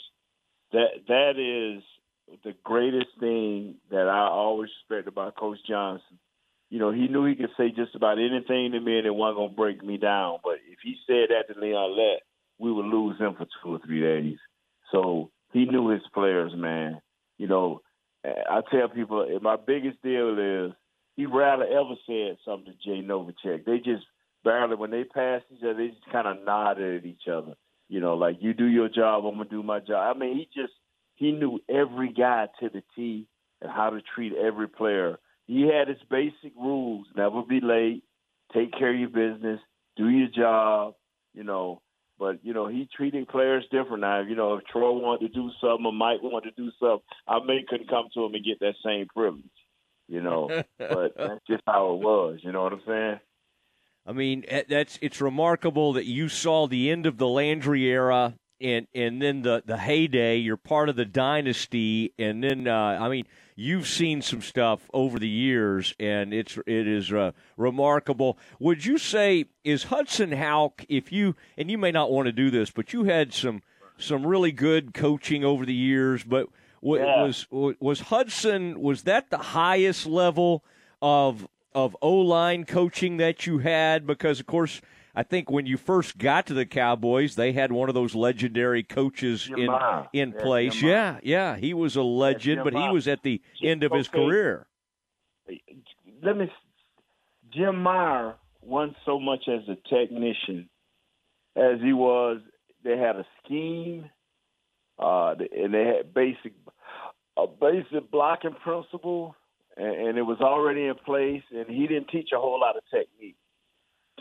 That 0.73 0.89
that 1.07 1.39
is 1.39 1.83
the 2.43 2.53
greatest 2.63 3.09
thing 3.19 3.77
that 3.89 4.07
I 4.07 4.27
always 4.27 4.69
respect 4.87 5.07
about 5.07 5.35
Coach 5.35 5.57
Johnson. 5.67 6.19
You 6.71 6.79
know, 6.79 6.91
he 6.91 7.09
knew 7.09 7.25
he 7.25 7.35
could 7.35 7.51
say 7.57 7.69
just 7.69 7.95
about 7.95 8.17
anything 8.17 8.71
to 8.71 8.79
me 8.79 8.97
and 8.97 9.05
it 9.05 9.13
wasn't 9.13 9.37
gonna 9.39 9.53
break 9.53 9.83
me 9.83 9.97
down. 9.97 10.39
But 10.41 10.55
if 10.71 10.79
he 10.81 10.95
said 11.05 11.27
that 11.29 11.53
to 11.53 11.59
Leon 11.59 11.97
Lett, 11.97 12.21
we 12.59 12.71
would 12.71 12.85
lose 12.85 13.19
him 13.19 13.35
for 13.35 13.45
two 13.45 13.75
or 13.75 13.79
three 13.85 13.99
days. 13.99 14.37
So 14.91 15.31
he 15.51 15.65
knew 15.65 15.89
his 15.89 16.01
players, 16.13 16.53
man. 16.55 17.01
You 17.37 17.47
know, 17.47 17.81
I 18.23 18.61
tell 18.71 18.87
people 18.87 19.27
my 19.41 19.57
biggest 19.57 20.01
deal 20.01 20.37
is 20.39 20.71
he 21.17 21.25
rarely 21.25 21.67
ever 21.67 21.95
said 22.07 22.37
something 22.45 22.71
to 22.71 22.89
Jay 22.89 23.05
Novacek. 23.05 23.65
They 23.65 23.77
just 23.79 24.05
barely 24.45 24.75
when 24.75 24.91
they 24.91 25.03
passed 25.03 25.45
each 25.51 25.63
other, 25.63 25.73
they 25.73 25.89
just 25.89 26.09
kind 26.09 26.27
of 26.27 26.45
nodded 26.45 27.01
at 27.01 27.05
each 27.05 27.27
other. 27.29 27.55
You 27.89 27.99
know, 27.99 28.15
like 28.15 28.37
you 28.39 28.53
do 28.53 28.65
your 28.65 28.87
job, 28.87 29.25
I'm 29.25 29.35
gonna 29.35 29.49
do 29.49 29.61
my 29.61 29.79
job. 29.79 30.15
I 30.15 30.17
mean, 30.17 30.37
he 30.37 30.47
just 30.55 30.73
he 31.15 31.33
knew 31.33 31.59
every 31.69 32.13
guy 32.13 32.47
to 32.61 32.69
the 32.69 32.81
T 32.95 33.27
and 33.61 33.69
how 33.69 33.89
to 33.89 33.99
treat 34.15 34.33
every 34.33 34.69
player. 34.69 35.19
He 35.51 35.63
had 35.63 35.89
his 35.89 35.97
basic 36.09 36.55
rules: 36.55 37.07
never 37.13 37.41
be 37.41 37.59
late, 37.59 38.03
take 38.53 38.71
care 38.71 38.93
of 38.93 38.97
your 38.97 39.09
business, 39.09 39.59
do 39.97 40.07
your 40.07 40.29
job. 40.29 40.95
You 41.33 41.43
know, 41.43 41.81
but 42.17 42.39
you 42.41 42.53
know 42.53 42.67
he 42.67 42.87
treated 42.95 43.27
players 43.27 43.65
different 43.69 43.99
now. 43.99 44.21
You 44.21 44.35
know, 44.35 44.55
if 44.55 44.63
Troy 44.65 44.91
wanted 44.91 45.27
to 45.27 45.33
do 45.33 45.51
something 45.59 45.85
or 45.85 45.91
Mike 45.91 46.23
wanted 46.23 46.55
to 46.55 46.63
do 46.63 46.71
something, 46.79 47.03
I 47.27 47.39
may 47.45 47.65
couldn't 47.67 47.89
come 47.89 48.07
to 48.13 48.23
him 48.23 48.33
and 48.33 48.45
get 48.45 48.61
that 48.61 48.75
same 48.81 49.07
privilege. 49.13 49.43
You 50.07 50.21
know, 50.21 50.47
but 50.77 51.17
that's 51.17 51.45
just 51.45 51.63
how 51.67 51.95
it 51.95 51.99
was. 51.99 52.39
You 52.43 52.53
know 52.53 52.63
what 52.63 52.71
I'm 52.71 52.81
saying? 52.87 53.19
I 54.07 54.13
mean, 54.13 54.45
eh, 54.47 54.63
that's 54.69 54.99
it's 55.01 55.19
remarkable 55.19 55.91
that 55.93 56.05
you 56.05 56.29
saw 56.29 56.65
the 56.65 56.89
end 56.89 57.05
of 57.05 57.17
the 57.17 57.27
Landry 57.27 57.83
era 57.87 58.35
and 58.61 58.87
and 58.93 59.21
then 59.21 59.41
the 59.41 59.63
the 59.65 59.77
heyday. 59.77 60.37
You're 60.37 60.57
part 60.57 60.89
of 60.89 60.95
the 60.95 61.05
dynasty, 61.05 62.13
and 62.17 62.43
then 62.43 62.67
uh, 62.67 62.97
I 62.99 63.09
mean, 63.09 63.25
you've 63.55 63.87
seen 63.87 64.21
some 64.21 64.41
stuff 64.41 64.89
over 64.93 65.19
the 65.19 65.27
years, 65.27 65.93
and 65.99 66.33
it's 66.33 66.57
it 66.67 66.87
is 66.87 67.11
uh, 67.11 67.31
remarkable. 67.57 68.37
Would 68.59 68.85
you 68.85 68.97
say 68.97 69.45
is 69.63 69.83
Hudson 69.83 70.31
Houck? 70.31 70.85
If 70.89 71.11
you 71.11 71.35
and 71.57 71.69
you 71.71 71.77
may 71.77 71.91
not 71.91 72.11
want 72.11 72.27
to 72.27 72.31
do 72.31 72.49
this, 72.49 72.71
but 72.71 72.93
you 72.93 73.05
had 73.05 73.33
some 73.33 73.61
some 73.97 74.25
really 74.25 74.51
good 74.51 74.93
coaching 74.93 75.43
over 75.43 75.65
the 75.65 75.73
years, 75.73 76.23
but. 76.23 76.47
Yeah. 76.83 77.25
Was 77.25 77.45
was 77.51 77.99
Hudson? 77.99 78.81
Was 78.81 79.03
that 79.03 79.29
the 79.29 79.37
highest 79.37 80.07
level 80.07 80.63
of 80.99 81.47
of 81.75 81.95
O 82.01 82.11
line 82.11 82.65
coaching 82.65 83.17
that 83.17 83.45
you 83.45 83.59
had? 83.59 84.07
Because 84.07 84.39
of 84.39 84.47
course, 84.47 84.81
I 85.13 85.23
think 85.23 85.49
when 85.51 85.65
you 85.65 85.77
first 85.77 86.17
got 86.17 86.47
to 86.47 86.53
the 86.53 86.65
Cowboys, 86.65 87.35
they 87.35 87.51
had 87.51 87.71
one 87.71 87.89
of 87.89 87.95
those 87.95 88.15
legendary 88.15 88.83
coaches 88.83 89.49
in 89.49 89.69
in 90.13 90.31
Yeah, 90.31 90.41
place. 90.41 90.81
Yeah, 90.81 91.19
yeah, 91.23 91.57
he 91.57 91.73
was 91.73 91.95
a 91.95 92.03
legend, 92.03 92.63
but 92.63 92.73
he 92.73 92.89
was 92.89 93.07
at 93.07 93.23
the 93.23 93.41
end 93.61 93.83
of 93.83 93.91
his 93.91 94.07
career. 94.07 94.67
let 96.21 96.37
me. 96.37 96.51
Jim 97.53 97.83
Meyer 97.83 98.35
wasn't 98.61 98.95
so 99.05 99.19
much 99.19 99.49
as 99.49 99.67
a 99.67 99.75
technician 99.89 100.69
as 101.55 101.81
he 101.81 101.91
was. 101.91 102.39
They 102.83 102.97
had 102.97 103.17
a 103.17 103.25
scheme, 103.43 104.09
uh, 104.97 105.35
and 105.55 105.73
they 105.73 105.85
had 105.85 106.13
basic, 106.13 106.53
a 107.37 107.47
basic 107.47 108.09
blocking 108.09 108.55
principle, 108.63 109.35
and, 109.75 110.07
and 110.07 110.17
it 110.17 110.21
was 110.21 110.39
already 110.39 110.85
in 110.85 110.95
place. 110.95 111.43
And 111.51 111.67
he 111.69 111.87
didn't 111.87 112.07
teach 112.09 112.29
a 112.33 112.39
whole 112.39 112.59
lot 112.59 112.77
of 112.77 112.83
technique. 112.89 113.35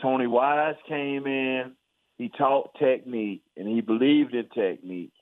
Tony 0.01 0.27
Wise 0.27 0.75
came 0.87 1.27
in. 1.27 1.73
He 2.17 2.29
taught 2.29 2.75
technique, 2.77 3.43
and 3.57 3.67
he 3.67 3.81
believed 3.81 4.33
in 4.33 4.47
technique. 4.49 5.13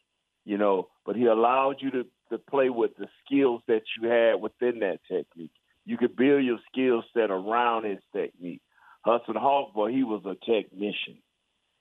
You 0.46 0.58
know, 0.58 0.90
but 1.06 1.16
he 1.16 1.26
allowed 1.26 1.78
you 1.80 1.92
to 1.92 2.06
to 2.32 2.38
play 2.38 2.70
with 2.70 2.92
the 2.98 3.08
skills 3.26 3.62
that 3.68 3.82
you 4.00 4.08
had 4.08 4.42
within 4.42 4.80
that 4.80 5.00
technique 5.08 5.52
you 5.90 5.98
could 5.98 6.16
build 6.16 6.44
your 6.44 6.60
skill 6.72 7.04
set 7.16 7.32
around 7.32 7.86
his 7.86 7.98
technique. 8.16 8.62
Hudson 9.02 9.34
Houck, 9.34 9.74
boy, 9.74 9.92
he 9.92 10.04
was 10.04 10.22
a 10.24 10.36
technician. 10.46 11.18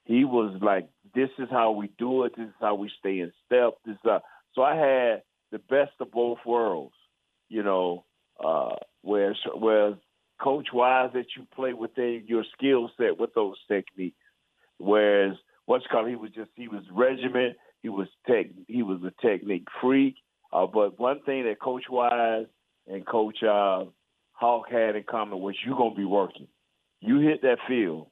He 0.05 0.25
was 0.25 0.59
like, 0.63 0.89
this 1.13 1.29
is 1.37 1.47
how 1.51 1.71
we 1.73 1.91
do 1.99 2.23
it. 2.23 2.33
This 2.35 2.47
is 2.47 2.55
how 2.59 2.73
we 2.73 2.89
stay 2.97 3.19
in 3.19 3.31
step. 3.45 3.75
This 3.85 3.93
is 3.93 3.99
how. 4.03 4.21
So 4.55 4.63
I 4.63 4.75
had 4.75 5.21
the 5.51 5.59
best 5.59 5.91
of 5.99 6.11
both 6.11 6.39
worlds, 6.43 6.95
you 7.49 7.61
know, 7.61 8.03
uh, 8.43 8.77
where 9.03 9.35
where 9.53 9.93
coach 10.39 10.67
wise 10.73 11.11
that 11.13 11.25
you 11.37 11.45
play 11.55 11.73
within 11.73 12.23
your 12.27 12.43
skill 12.57 12.89
set 12.97 13.19
with 13.19 13.33
those 13.33 13.57
techniques. 13.67 14.17
Whereas 14.77 15.35
what's 15.65 15.85
called 15.91 16.09
he 16.09 16.15
was 16.15 16.31
just 16.31 16.49
he 16.55 16.67
was 16.67 16.83
regiment. 16.91 17.57
He 17.81 17.89
was 17.89 18.07
tech. 18.27 18.47
He 18.67 18.83
was 18.83 18.99
a 19.03 19.13
technique 19.25 19.67
freak. 19.81 20.15
Uh, 20.51 20.67
but 20.67 20.99
one 20.99 21.21
thing 21.23 21.43
that 21.45 21.59
Coach 21.61 21.83
Wise 21.89 22.45
and 22.87 23.05
Coach 23.05 23.43
uh, 23.43 23.85
Houck 24.33 24.69
had 24.71 24.95
in 24.95 25.03
common 25.03 25.39
was 25.39 25.55
you're 25.65 25.77
gonna 25.77 25.95
be 25.95 26.05
working. 26.05 26.47
You 27.01 27.19
hit 27.19 27.41
that 27.43 27.59
field, 27.67 28.07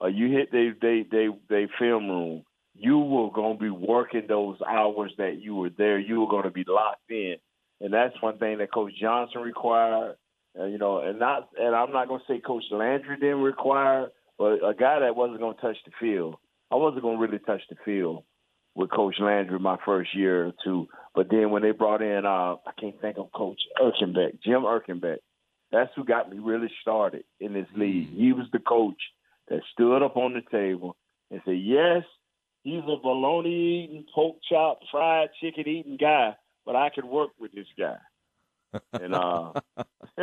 or 0.00 0.08
you 0.08 0.32
hit 0.32 0.50
they 0.50 0.70
they 0.80 1.04
they 1.10 1.28
they 1.48 1.68
film 1.78 2.08
room. 2.08 2.44
you 2.74 2.98
were 2.98 3.30
to 3.30 3.58
be 3.58 3.70
working 3.70 4.26
those 4.28 4.56
hours 4.66 5.12
that 5.18 5.40
you 5.40 5.54
were 5.54 5.70
there. 5.70 5.98
You 5.98 6.22
were 6.22 6.42
to 6.42 6.50
be 6.50 6.64
locked 6.66 7.10
in, 7.10 7.36
and 7.80 7.92
that's 7.92 8.20
one 8.20 8.38
thing 8.38 8.58
that 8.58 8.72
Coach 8.72 8.92
Johnson 9.00 9.42
required. 9.42 10.16
Uh, 10.58 10.66
you 10.66 10.78
know, 10.78 10.98
and 10.98 11.18
not 11.18 11.48
and 11.58 11.74
I'm 11.74 11.92
not 11.92 12.08
going 12.08 12.20
to 12.20 12.32
say 12.32 12.40
Coach 12.40 12.64
Landry 12.70 13.16
didn't 13.16 13.42
require, 13.42 14.08
but 14.38 14.64
a 14.64 14.74
guy 14.78 15.00
that 15.00 15.16
wasn't 15.16 15.40
going 15.40 15.56
to 15.56 15.60
touch 15.60 15.76
the 15.84 15.92
field. 16.00 16.36
I 16.70 16.76
wasn't 16.76 17.02
going 17.02 17.16
to 17.18 17.22
really 17.22 17.38
touch 17.38 17.62
the 17.68 17.76
field 17.84 18.24
with 18.74 18.90
Coach 18.90 19.16
Landry 19.20 19.58
my 19.58 19.76
first 19.84 20.14
year 20.14 20.46
or 20.46 20.52
two. 20.64 20.88
But 21.14 21.28
then 21.30 21.50
when 21.50 21.62
they 21.62 21.70
brought 21.72 22.02
in, 22.02 22.24
uh, 22.24 22.56
I 22.66 22.72
can't 22.80 23.00
think 23.00 23.18
of 23.18 23.32
Coach 23.32 23.60
Erkenbeck, 23.80 24.42
Jim 24.42 24.62
Erkenbeck. 24.62 25.18
That's 25.72 25.90
who 25.96 26.04
got 26.04 26.30
me 26.30 26.38
really 26.38 26.70
started 26.82 27.24
in 27.40 27.52
this 27.52 27.66
league. 27.76 28.10
He 28.14 28.32
was 28.32 28.46
the 28.52 28.60
coach 28.60 29.00
that 29.48 29.60
stood 29.72 30.02
up 30.02 30.16
on 30.16 30.34
the 30.34 30.42
table 30.56 30.96
and 31.30 31.40
said, 31.44 31.58
"Yes, 31.58 32.04
he's 32.62 32.82
a 32.84 32.96
bologna 32.96 33.84
eating, 33.84 34.06
pork 34.14 34.36
chop, 34.48 34.80
fried 34.90 35.30
chicken 35.40 35.66
eating 35.66 35.96
guy, 35.96 36.36
but 36.64 36.76
I 36.76 36.90
can 36.90 37.08
work 37.08 37.30
with 37.40 37.52
this 37.52 37.66
guy." 37.76 37.96
And 38.92 39.14
uh, 39.14 39.52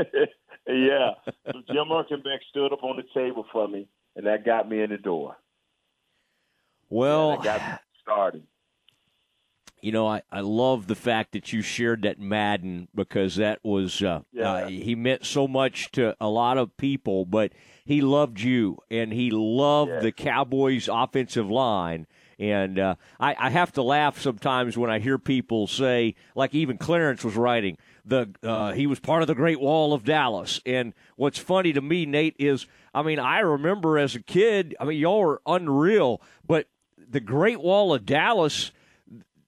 yeah, 0.68 1.12
so 1.52 1.62
Jim 1.68 1.88
Erkenbeck 1.90 2.40
stood 2.50 2.74
up 2.74 2.84
on 2.84 2.98
the 2.98 3.04
table 3.14 3.46
for 3.52 3.68
me, 3.68 3.88
and 4.16 4.26
that 4.26 4.46
got 4.46 4.70
me 4.70 4.82
in 4.82 4.90
the 4.90 4.98
door. 4.98 5.36
Well, 6.90 7.38
that 7.38 7.44
got 7.44 7.62
me 7.62 7.78
started. 8.02 8.44
You 9.82 9.92
know, 9.92 10.08
I, 10.08 10.22
I 10.32 10.42
love 10.42 10.86
the 10.86 10.94
fact 10.96 11.32
that 11.32 11.52
you 11.52 11.64
shared 11.64 12.04
that 12.04 12.20
Madden 12.20 12.88
because 12.94 13.38
that 13.38 13.60
was 13.64 14.04
uh, 14.04 14.22
Yeah. 14.32 14.52
uh, 14.52 14.68
he 14.68 14.94
meant 14.94 15.26
so 15.26 15.48
much 15.48 15.90
to 15.94 16.16
a 16.22 16.30
lot 16.30 16.60
of 16.60 16.78
people, 16.78 17.26
but 17.26 17.52
he 17.84 18.00
loved 18.02 18.40
you 18.42 18.78
and 18.92 19.12
he 19.12 19.32
loved 19.32 19.90
Yes. 19.92 20.04
the 20.04 20.12
Cowboys' 20.12 20.88
offensive 20.88 21.50
line. 21.50 22.06
And 22.42 22.80
uh, 22.80 22.96
I, 23.20 23.36
I 23.38 23.50
have 23.52 23.72
to 23.74 23.84
laugh 23.84 24.20
sometimes 24.20 24.76
when 24.76 24.90
I 24.90 24.98
hear 24.98 25.20
people 25.20 25.68
say, 25.68 26.16
like 26.34 26.56
even 26.56 26.80
Clarence 26.80 27.24
was 27.24 27.36
writing, 27.36 27.78
the 28.04 28.34
uh, 28.42 28.72
he 28.72 28.88
was 28.88 29.00
part 29.00 29.22
of 29.22 29.28
the 29.28 29.36
Great 29.36 29.62
Wall 29.62 29.94
of 29.94 30.04
Dallas. 30.04 30.60
And 30.66 30.96
what's 31.18 31.38
funny 31.38 31.72
to 31.72 31.82
me, 31.82 32.08
Nate, 32.08 32.36
is 32.40 32.66
I 32.96 33.04
mean 33.04 33.20
I 33.20 33.42
remember 33.42 34.00
as 34.00 34.16
a 34.16 34.20
kid, 34.20 34.76
I 34.80 34.86
mean 34.86 34.98
y'all 34.98 35.20
were 35.20 35.42
unreal, 35.46 36.20
but 36.48 36.68
the 36.98 37.20
Great 37.20 37.62
Wall 37.62 37.94
of 37.94 38.08
Dallas 38.08 38.72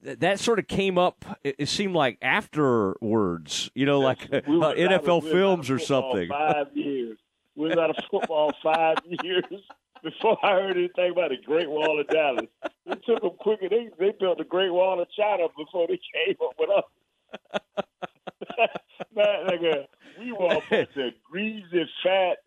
that 0.04 0.40
sort 0.40 0.60
of 0.60 0.68
came 0.68 1.00
up. 1.00 1.26
It, 1.44 1.68
seemed 1.70 1.96
like 1.96 2.20
afterwards, 2.22 3.72
you 3.74 3.88
know, 3.88 4.02
like 4.02 4.32
uh, 4.32 4.42
We 4.48 4.58
of- 4.58 4.76
NFL 4.76 5.24
was 5.24 5.32
films 5.32 5.72
out 5.72 5.74
or 5.74 5.76
of 5.78 5.82
something. 5.82 6.30
Five 6.30 6.68
years. 6.78 7.18
We 7.56 7.70
was 7.70 7.78
out 7.78 7.90
of 7.90 7.96
football 8.12 8.52
five 8.62 8.98
years 9.24 9.46
before 10.04 10.38
I 10.44 10.52
heard 10.52 10.78
anything 10.78 11.12
about 11.12 11.30
the 11.30 11.38
Great 11.44 11.70
Wall 11.70 12.00
of 12.00 12.08
Dallas. 12.08 12.48
It 12.86 13.00
took 13.06 13.22
them 13.22 13.32
quicker. 13.40 13.70
They 13.70 13.90
they 13.98 14.12
built 14.20 14.38
the 14.38 14.44
Great 14.44 14.72
Wall 14.72 15.02
of 15.02 15.08
China 15.12 15.48
before 15.58 15.88
they 15.88 16.00
came 16.14 16.36
up 16.44 16.54
with 16.60 16.70
us. 16.70 16.84
Man, 19.16 19.48
nigga, 19.48 19.86
we 20.20 20.32
were 20.32 20.54
a 20.54 20.62
bunch 20.70 20.90
of 20.98 21.14
greasy, 21.30 21.90
fat, 22.04 22.38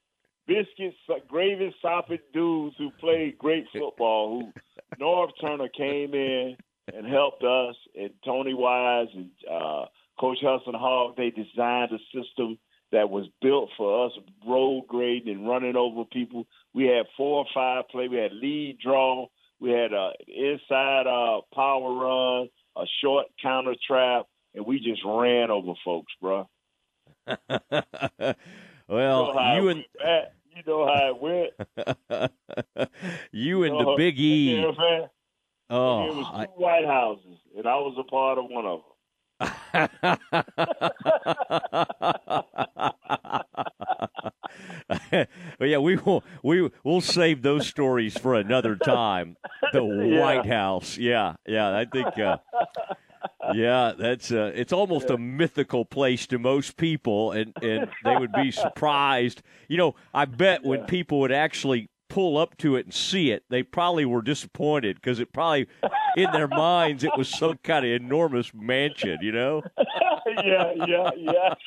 biscuit, 0.47 0.95
gravy 1.29 1.75
sopping 1.81 2.19
dudes 2.33 2.77
who 2.79 2.90
played 3.01 3.38
great 3.38 3.66
football. 3.73 4.40
Who 4.40 4.53
Norv 5.01 5.31
Turner 5.40 5.69
came 5.69 6.14
in 6.14 6.57
and 6.95 7.07
helped 7.07 7.42
us, 7.42 7.77
and 7.99 8.11
Tony 8.25 8.55
Wise 8.55 9.09
and 9.14 9.31
uh, 9.51 9.87
Coach 10.21 10.38
Hudson 10.42 10.75
Houck. 10.75 11.16
They 11.16 11.31
designed 11.31 11.92
a 11.92 11.99
system 12.14 12.59
that 12.92 13.11
was 13.11 13.27
built 13.42 13.70
for 13.77 14.07
us 14.07 14.12
road 14.46 14.85
grading 14.88 15.35
and 15.35 15.49
running 15.49 15.77
over 15.77 16.05
people. 16.05 16.46
We 16.72 16.85
had 16.87 17.07
four 17.16 17.38
or 17.40 17.46
five 17.55 17.88
play. 17.88 18.09
We 18.09 18.16
had 18.18 18.33
lead 18.33 18.79
draw. 18.83 19.27
We 19.61 19.70
had 19.70 19.92
a 19.92 20.11
inside 20.29 21.07
uh, 21.07 21.40
power 21.55 21.92
run, 21.94 22.49
a 22.77 22.85
short 23.03 23.27
counter 23.42 23.75
trap, 23.87 24.27
and 24.55 24.66
we 24.66 24.79
just 24.79 25.03
ran 25.05 25.51
over 25.51 25.72
folks, 25.85 26.12
bro. 26.20 26.49
well, 28.88 29.57
you 29.57 29.68
and 29.68 29.85
Matt, 30.03 30.35
you 30.55 30.62
know 30.66 30.87
how 30.87 31.11
it 31.11 31.20
went. 31.20 32.31
you 33.33 33.64
and 33.64 33.75
You 33.75 33.79
the 33.79 33.85
know, 33.85 33.96
Big 33.96 34.18
you 34.18 34.57
E. 34.57 34.61
know 34.61 34.68
what 34.68 34.81
I'm 34.81 35.03
it 35.03 35.11
Oh, 35.68 36.07
was 36.18 36.27
two 36.27 36.37
I- 36.37 36.46
White 36.61 36.87
Houses, 36.87 37.38
and 37.57 37.66
I 37.66 37.75
was 37.77 37.96
a 37.99 38.05
part 38.05 38.38
of 38.38 38.44
one 38.49 38.66
of 38.66 38.79
them. 38.81 38.90
Yeah, 45.61 45.79
we 45.79 45.97
will 45.97 46.25
we 46.43 46.71
we'll 46.85 47.01
save 47.01 47.43
those 47.43 47.67
stories 47.67 48.17
for 48.17 48.35
another 48.35 48.77
time. 48.77 49.37
The 49.73 49.83
Yeah. 50.07 50.21
White 50.21 50.47
House, 50.47 50.97
yeah, 50.99 51.35
yeah. 51.47 51.77
I 51.77 51.85
think, 51.85 52.19
uh, 52.19 52.39
yeah, 53.55 53.93
that's 53.99 54.31
uh, 54.33 54.53
it's 54.55 54.73
almost 54.73 55.11
a 55.11 55.19
mythical 55.19 55.85
place 55.85 56.27
to 56.29 56.39
most 56.39 56.77
people, 56.77 57.33
and 57.33 57.53
and 57.63 57.89
they 58.05 58.17
would 58.17 58.33
be 58.33 58.51
surprised. 58.51 59.43
You 59.69 59.77
know, 59.79 59.95
I 60.15 60.25
bet 60.25 60.65
when 60.65 60.85
people 60.85 61.21
would 61.21 61.33
actually 61.33 61.89
pull 62.17 62.39
up 62.39 62.57
to 62.57 62.77
it 62.77 62.87
and 62.87 62.95
see 62.95 63.31
it, 63.31 63.45
they 63.51 63.63
probably 63.63 64.07
were 64.07 64.23
disappointed 64.23 64.97
because 64.97 65.21
it 65.21 65.35
probably 65.35 65.67
in 66.17 66.33
their 66.33 66.49
minds 66.49 67.05
it 67.05 67.11
was 67.15 67.29
some 67.29 67.59
kind 67.63 67.85
of 67.85 67.93
enormous 67.93 68.53
mansion. 68.55 69.19
You 69.21 69.33
know. 69.33 69.63
yeah, 70.43 70.73
yeah, 70.87 71.11
yeah. 71.15 71.55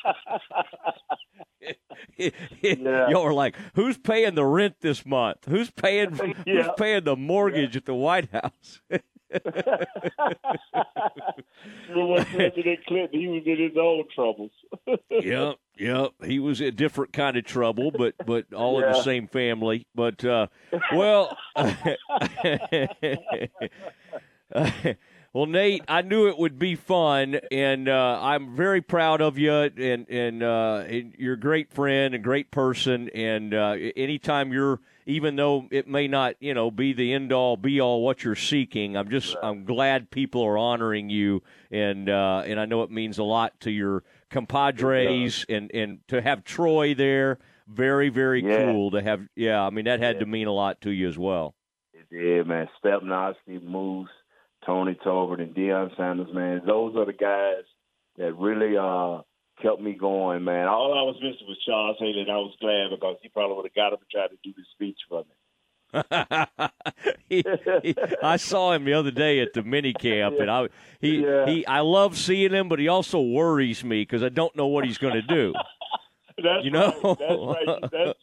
Yeah. 2.16 3.10
Y'all 3.10 3.22
are 3.22 3.34
like, 3.34 3.54
who's 3.74 3.98
paying 3.98 4.34
the 4.34 4.44
rent 4.44 4.76
this 4.80 5.04
month? 5.04 5.44
Who's 5.46 5.70
paying? 5.70 6.12
Who's 6.46 6.68
paying 6.76 7.04
the 7.04 7.16
mortgage 7.16 7.76
at 7.76 7.84
the 7.84 7.94
White 7.94 8.30
House? 8.32 8.80
Remember 11.88 12.14
when 12.14 12.24
President 12.26 12.86
Clinton, 12.86 13.20
he 13.20 13.28
was 13.28 13.42
in 13.46 13.58
his 13.58 13.76
own 13.76 14.04
troubles. 14.14 14.50
yep, 15.10 15.56
yep. 15.76 16.12
He 16.24 16.38
was 16.38 16.60
a 16.60 16.70
different 16.70 17.12
kind 17.12 17.36
of 17.36 17.44
trouble, 17.44 17.90
but 17.90 18.14
but 18.24 18.52
all 18.52 18.82
in 18.82 18.90
the 18.90 19.02
same 19.02 19.28
family. 19.28 19.86
But 19.94 20.24
uh, 20.24 20.48
well, 20.92 21.36
well, 25.32 25.46
Nate, 25.46 25.84
I 25.88 26.02
knew 26.02 26.28
it 26.28 26.38
would 26.38 26.58
be 26.58 26.74
fun, 26.74 27.40
and 27.50 27.88
uh, 27.88 28.18
I'm 28.20 28.56
very 28.56 28.80
proud 28.80 29.20
of 29.20 29.38
you, 29.38 29.52
and 29.52 30.08
and, 30.08 30.42
uh, 30.42 30.84
and 30.88 31.14
you're 31.18 31.34
a 31.34 31.40
great 31.40 31.72
friend, 31.72 32.14
and 32.14 32.24
great 32.24 32.50
person, 32.50 33.08
and 33.10 33.54
uh, 33.54 33.76
anytime 33.96 34.52
you're. 34.52 34.80
Even 35.10 35.36
though 35.36 35.66
it 35.70 35.88
may 35.88 36.06
not, 36.08 36.36
you 36.40 36.54
know, 36.54 36.70
be 36.70 36.92
the 36.92 37.12
end 37.12 37.32
all, 37.32 37.56
be 37.56 37.80
all 37.80 38.02
what 38.02 38.22
you're 38.22 38.36
seeking, 38.36 38.96
I'm 38.96 39.10
just, 39.10 39.36
I'm 39.42 39.64
glad 39.64 40.10
people 40.10 40.42
are 40.44 40.56
honoring 40.56 41.10
you, 41.10 41.42
and 41.70 42.08
uh, 42.08 42.42
and 42.46 42.60
I 42.60 42.64
know 42.66 42.82
it 42.82 42.90
means 42.90 43.18
a 43.18 43.24
lot 43.24 43.58
to 43.60 43.70
your 43.70 44.04
compadres, 44.30 45.44
and 45.48 45.70
and 45.74 45.98
to 46.08 46.20
have 46.20 46.44
Troy 46.44 46.94
there, 46.94 47.38
very 47.66 48.08
very 48.08 48.42
Yeah. 48.44 48.72
cool 48.72 48.92
to 48.92 49.02
have. 49.02 49.22
Yeah, 49.34 49.60
I 49.62 49.70
mean 49.70 49.86
that 49.86 50.00
had 50.00 50.20
to 50.20 50.26
mean 50.26 50.46
a 50.46 50.52
lot 50.52 50.80
to 50.82 50.90
you 50.90 51.08
as 51.08 51.18
well. 51.18 51.54
Yeah, 52.10 52.42
man. 52.42 52.68
Stepnoski, 52.82 53.62
Moose, 53.62 54.08
Tony 54.64 54.94
Tolbert, 55.04 55.40
and 55.40 55.54
Deion 55.54 55.96
Sanders, 55.96 56.32
man. 56.32 56.62
Those 56.66 56.96
are 56.96 57.06
the 57.06 57.12
guys 57.12 57.64
that 58.16 58.34
really 58.36 58.76
uh 58.76 59.22
kept 59.62 59.80
me 59.80 59.94
going, 59.94 60.44
man. 60.44 60.68
All 60.68 60.92
I 60.92 61.02
was 61.02 61.16
missing 61.16 61.46
was 61.46 61.58
Charles 61.64 61.96
Haley, 61.98 62.20
and 62.20 62.30
I 62.30 62.36
was 62.36 62.54
glad 62.60 62.90
because 62.90 63.16
he 63.22 63.28
probably 63.28 63.56
would 63.56 63.66
have 63.66 63.74
got 63.74 63.92
up 63.92 64.00
and 64.00 64.10
tried 64.10 64.28
to 64.28 64.38
do 64.42 64.52
the 64.56 64.64
speech 64.74 64.98
for 65.08 65.24
me. 65.24 65.34
he, 67.28 67.44
he, 67.82 67.94
I 68.22 68.36
saw 68.36 68.72
him 68.72 68.84
the 68.84 68.92
other 68.92 69.10
day 69.10 69.40
at 69.40 69.54
the 69.54 69.62
mini 69.62 69.92
camp, 69.92 70.36
and 70.38 70.50
I 70.50 70.68
he 71.00 71.16
Yeah. 71.24 71.46
he 71.46 71.66
I 71.66 71.80
love 71.80 72.16
seeing 72.16 72.52
him, 72.52 72.68
but 72.68 72.78
he 72.78 72.88
also 72.88 73.20
worries 73.20 73.82
me 73.82 74.02
because 74.02 74.22
I 74.22 74.28
don't 74.28 74.54
know 74.54 74.68
what 74.68 74.84
he's 74.84 74.98
going 74.98 75.14
to 75.14 75.22
do. 75.22 75.52
That's 76.42 76.64
You 76.64 76.70
know? 76.70 76.92
right. 77.04 77.18
That's 77.18 77.68
right. 77.68 77.80
That's 77.92 78.18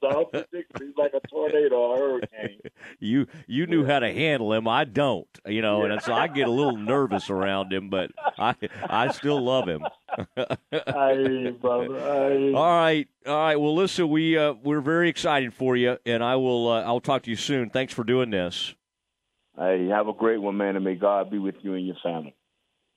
the 0.00 0.08
unpredictable. 0.08 0.86
He's 0.86 0.96
like 0.96 1.12
a 1.14 1.26
tornado 1.28 1.76
or 1.76 1.96
a 1.96 1.98
hurricane. 1.98 2.60
You 3.00 3.26
you 3.46 3.66
knew 3.66 3.84
how 3.84 3.98
to 4.00 4.12
handle 4.12 4.52
him, 4.52 4.68
I 4.68 4.84
don't, 4.84 5.28
you 5.46 5.62
know, 5.62 5.84
and 5.84 6.00
so 6.02 6.12
I 6.12 6.28
get 6.28 6.48
a 6.48 6.50
little 6.50 6.76
nervous 6.76 7.30
around 7.30 7.72
him, 7.72 7.90
but 7.90 8.10
I 8.38 8.54
I 8.88 9.08
still 9.12 9.42
love 9.42 9.68
him. 9.68 9.84
I 10.36 11.54
brother. 11.60 11.98
I. 12.00 12.52
All 12.52 12.80
right, 12.80 13.08
all 13.26 13.36
right. 13.36 13.56
Well, 13.56 13.74
listen, 13.74 14.08
we 14.08 14.36
uh, 14.36 14.54
we're 14.62 14.80
very 14.80 15.08
excited 15.08 15.52
for 15.52 15.76
you, 15.76 15.98
and 16.06 16.22
I 16.22 16.36
will 16.36 16.68
uh, 16.68 16.82
I'll 16.82 17.00
talk 17.00 17.22
to 17.24 17.30
you 17.30 17.36
soon. 17.36 17.70
Thanks 17.70 17.92
for 17.92 18.04
doing 18.04 18.30
this. 18.30 18.74
Hey, 19.58 19.88
have 19.88 20.08
a 20.08 20.12
great 20.12 20.38
one, 20.38 20.56
man, 20.56 20.76
and 20.76 20.84
may 20.84 20.94
God 20.96 21.30
be 21.30 21.38
with 21.38 21.56
you 21.62 21.74
and 21.74 21.86
your 21.86 21.96
family. 22.02 22.34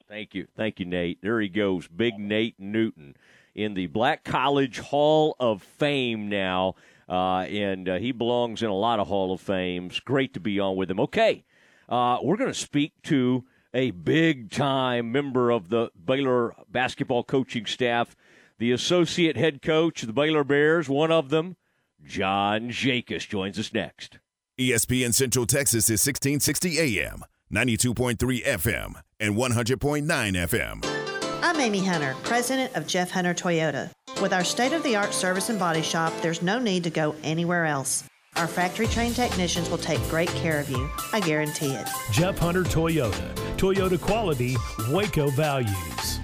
Thank 0.09 0.33
you. 0.33 0.47
Thank 0.57 0.79
you, 0.79 0.87
Nate. 0.87 1.21
There 1.21 1.39
he 1.39 1.49
goes. 1.49 1.87
Big 1.87 2.17
Nate 2.17 2.59
Newton 2.59 3.15
in 3.53 3.75
the 3.75 3.85
Black 3.85 4.23
College 4.23 4.79
Hall 4.79 5.35
of 5.39 5.61
Fame 5.61 6.29
now. 6.29 6.73
Uh, 7.07 7.41
and 7.41 7.87
uh, 7.87 7.97
he 7.97 8.11
belongs 8.11 8.63
in 8.63 8.69
a 8.69 8.75
lot 8.75 8.99
of 8.99 9.07
Hall 9.07 9.31
of 9.31 9.39
Fames. 9.39 9.99
Great 9.99 10.33
to 10.33 10.39
be 10.39 10.59
on 10.59 10.75
with 10.75 10.89
him. 10.89 10.99
Okay. 10.99 11.45
Uh, 11.87 12.17
we're 12.23 12.37
going 12.37 12.51
to 12.51 12.59
speak 12.59 12.93
to 13.03 13.45
a 13.73 13.91
big 13.91 14.49
time 14.49 15.11
member 15.11 15.51
of 15.51 15.69
the 15.69 15.91
Baylor 16.03 16.53
basketball 16.71 17.23
coaching 17.23 17.65
staff, 17.65 18.15
the 18.57 18.71
associate 18.71 19.37
head 19.37 19.61
coach 19.61 20.01
of 20.01 20.07
the 20.07 20.13
Baylor 20.13 20.43
Bears, 20.43 20.89
one 20.89 21.11
of 21.11 21.29
them, 21.29 21.55
John 22.03 22.69
Jacobs, 22.71 23.25
joins 23.25 23.59
us 23.59 23.73
next. 23.73 24.19
ESPN 24.59 25.13
Central 25.13 25.45
Texas 25.45 25.85
is 25.85 26.05
1660 26.05 26.79
AM, 26.79 27.23
92.3 27.53 28.45
FM, 28.45 28.93
and 29.19 29.35
100.9 29.35 30.05
FM. 30.05 30.85
I'm 31.41 31.59
Amy 31.59 31.83
Hunter, 31.83 32.15
president 32.23 32.75
of 32.75 32.85
Jeff 32.85 33.09
Hunter 33.09 33.33
Toyota. 33.33 33.89
With 34.21 34.33
our 34.33 34.43
state 34.43 34.73
of 34.73 34.83
the 34.83 34.95
art 34.95 35.13
service 35.13 35.49
and 35.49 35.57
body 35.57 35.81
shop, 35.81 36.13
there's 36.21 36.43
no 36.43 36.59
need 36.59 36.83
to 36.83 36.91
go 36.91 37.15
anywhere 37.23 37.65
else. 37.65 38.03
Our 38.35 38.47
factory 38.47 38.85
trained 38.85 39.15
technicians 39.15 39.69
will 39.69 39.79
take 39.79 39.99
great 40.09 40.29
care 40.29 40.59
of 40.59 40.69
you. 40.69 40.89
I 41.11 41.21
guarantee 41.21 41.71
it. 41.71 41.87
Jeff 42.11 42.37
Hunter 42.37 42.63
Toyota. 42.63 43.33
Toyota 43.57 43.99
quality, 43.99 44.55
Waco 44.91 45.29
values. 45.31 46.18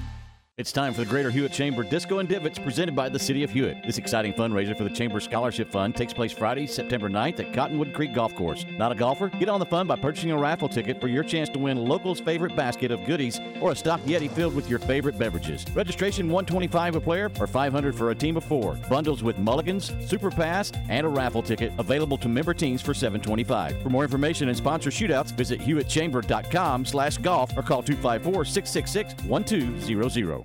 It's 0.58 0.72
time 0.72 0.94
for 0.94 1.02
the 1.02 1.06
Greater 1.06 1.30
Hewitt 1.30 1.52
Chamber 1.52 1.84
Disco 1.84 2.20
and 2.20 2.30
Divots 2.30 2.58
presented 2.58 2.96
by 2.96 3.10
the 3.10 3.20
City 3.20 3.44
of 3.44 3.52
Hewitt. 3.52 3.84
This 3.86 3.98
exciting 3.98 4.32
fundraiser 4.32 4.74
for 4.78 4.86
the 4.86 4.90
Chamber 4.90 5.20
Scholarship 5.20 5.70
Fund 5.70 5.98
takes 5.98 6.14
place 6.14 6.32
Friday, 6.32 6.66
September 6.66 7.10
9th 7.10 7.42
at 7.42 7.52
Cottonwood 7.52 7.94
Creek 7.94 8.14
Golf 8.14 8.34
Course. 8.36 8.66
Not 8.78 8.94
a 8.94 8.96
golfer? 8.96 9.28
Get 9.28 9.50
on 9.50 9.60
the 9.60 9.66
fun 9.66 9.86
by 9.86 9.98
purchasing 9.98 10.32
a 10.32 10.38
raffle 10.38 10.70
ticket 10.70 11.02
for 11.02 11.10
your 11.10 11.26
chance 11.26 11.50
to 11.50 11.60
win 11.60 11.76
locals' 11.76 12.22
favorite 12.22 12.56
basket 12.56 12.90
of 12.90 13.04
goodies 13.04 13.42
or 13.60 13.74
a 13.74 13.76
stock 13.76 14.00
Yeti 14.04 14.32
filled 14.32 14.56
with 14.56 14.70
your 14.70 14.80
favorite 14.80 15.20
beverages. 15.20 15.66
Registration 15.74 16.30
125 16.30 16.96
a 16.96 17.02
player 17.02 17.30
or 17.38 17.48
500 17.48 17.94
for 17.94 18.12
a 18.12 18.16
team 18.16 18.38
of 18.38 18.46
four. 18.46 18.76
Bundles 18.90 19.24
with 19.24 19.38
mulligans, 19.38 19.92
super 20.08 20.32
pass, 20.32 20.72
and 20.88 21.06
a 21.06 21.10
raffle 21.10 21.44
ticket 21.44 21.74
available 21.80 22.18
to 22.20 22.30
member 22.30 22.54
teams 22.54 22.82
for 22.82 22.94
725. 22.94 23.82
For 23.82 23.90
more 23.90 24.04
information 24.04 24.48
and 24.48 24.56
sponsor 24.56 24.90
shootouts, 24.90 25.34
visit 25.34 25.60
hewittchamber.com 25.60 26.86
slash 26.86 27.18
golf 27.18 27.52
or 27.58 27.62
call 27.62 27.84
254-666-1200. 27.84 30.45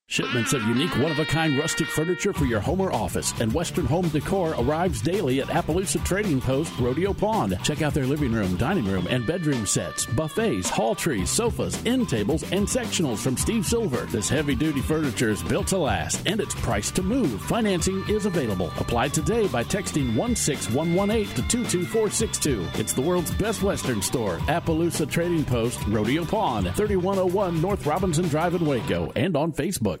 Shipments 0.11 0.51
of 0.51 0.61
unique, 0.63 0.93
one 0.97 1.09
of 1.09 1.19
a 1.19 1.25
kind 1.25 1.57
rustic 1.57 1.87
furniture 1.87 2.33
for 2.33 2.43
your 2.43 2.59
home 2.59 2.81
or 2.81 2.91
office 2.91 3.33
and 3.39 3.53
Western 3.53 3.85
home 3.85 4.09
decor 4.09 4.53
arrives 4.59 5.01
daily 5.01 5.39
at 5.39 5.47
Appaloosa 5.47 6.03
Trading 6.03 6.41
Post 6.41 6.77
Rodeo 6.81 7.13
Pond. 7.13 7.57
Check 7.63 7.81
out 7.81 7.93
their 7.93 8.05
living 8.05 8.33
room, 8.33 8.57
dining 8.57 8.83
room, 8.83 9.07
and 9.09 9.25
bedroom 9.25 9.65
sets, 9.65 10.05
buffets, 10.05 10.69
hall 10.69 10.95
trees, 10.95 11.29
sofas, 11.29 11.81
end 11.85 12.09
tables, 12.09 12.43
and 12.51 12.67
sectionals 12.67 13.19
from 13.19 13.37
Steve 13.37 13.65
Silver. 13.65 14.01
This 14.07 14.27
heavy 14.27 14.53
duty 14.53 14.81
furniture 14.81 15.29
is 15.29 15.41
built 15.43 15.67
to 15.67 15.77
last 15.77 16.21
and 16.27 16.41
it's 16.41 16.55
priced 16.55 16.93
to 16.97 17.03
move. 17.03 17.41
Financing 17.43 18.03
is 18.09 18.25
available. 18.25 18.69
Apply 18.79 19.07
today 19.07 19.47
by 19.47 19.63
texting 19.63 20.13
16118 20.17 21.27
to 21.35 21.41
22462. 21.47 22.67
It's 22.73 22.91
the 22.91 23.01
world's 23.01 23.31
best 23.35 23.63
Western 23.63 24.01
store, 24.01 24.39
Appaloosa 24.39 25.09
Trading 25.09 25.45
Post 25.45 25.79
Rodeo 25.87 26.25
Pond, 26.25 26.65
3101 26.75 27.61
North 27.61 27.85
Robinson 27.85 28.27
Drive 28.27 28.55
in 28.55 28.65
Waco, 28.65 29.09
and 29.15 29.37
on 29.37 29.53
Facebook. 29.53 30.00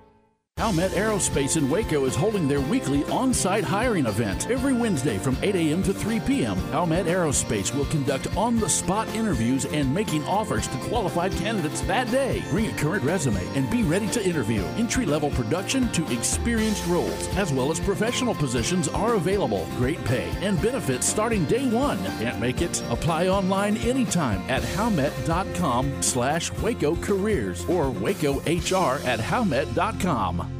Howmet 0.61 0.91
Aerospace 0.91 1.57
in 1.57 1.67
Waco 1.71 2.05
is 2.05 2.15
holding 2.15 2.47
their 2.47 2.61
weekly 2.61 3.03
on 3.05 3.33
site 3.33 3.63
hiring 3.63 4.05
event 4.05 4.47
every 4.51 4.73
Wednesday 4.73 5.17
from 5.17 5.35
8 5.41 5.55
a.m. 5.55 5.81
to 5.81 5.91
3 5.91 6.19
p.m. 6.19 6.55
Howmet 6.71 7.05
Aerospace 7.05 7.73
will 7.73 7.85
conduct 7.85 8.37
on 8.37 8.59
the 8.59 8.69
spot 8.69 9.07
interviews 9.15 9.65
and 9.65 9.91
making 9.91 10.23
offers 10.25 10.67
to 10.67 10.77
qualified 10.77 11.31
candidates 11.31 11.81
that 11.81 12.11
day. 12.11 12.43
Bring 12.51 12.67
a 12.67 12.77
current 12.77 13.03
resume 13.03 13.43
and 13.55 13.71
be 13.71 13.81
ready 13.81 14.07
to 14.09 14.23
interview. 14.23 14.61
Entry 14.77 15.07
level 15.07 15.31
production 15.31 15.91
to 15.93 16.05
experienced 16.13 16.85
roles, 16.85 17.27
as 17.37 17.51
well 17.51 17.71
as 17.71 17.79
professional 17.79 18.35
positions, 18.35 18.87
are 18.89 19.15
available. 19.15 19.67
Great 19.77 20.05
pay 20.05 20.29
and 20.41 20.61
benefits 20.61 21.07
starting 21.07 21.43
day 21.45 21.67
one. 21.71 21.97
Can't 22.19 22.39
make 22.39 22.61
it? 22.61 22.83
Apply 22.91 23.29
online 23.29 23.77
anytime 23.77 24.41
at 24.47 24.61
howmet.com 24.61 26.03
slash 26.03 26.51
Waco 26.59 26.95
Careers 26.97 27.65
or 27.67 27.85
WacoHR 27.85 29.03
at 29.05 29.19
howmet.com. 29.19 30.50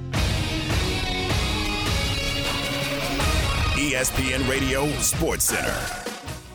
ESPN 3.82 4.48
Radio 4.48 4.88
Sports 5.00 5.46
Center. 5.46 5.76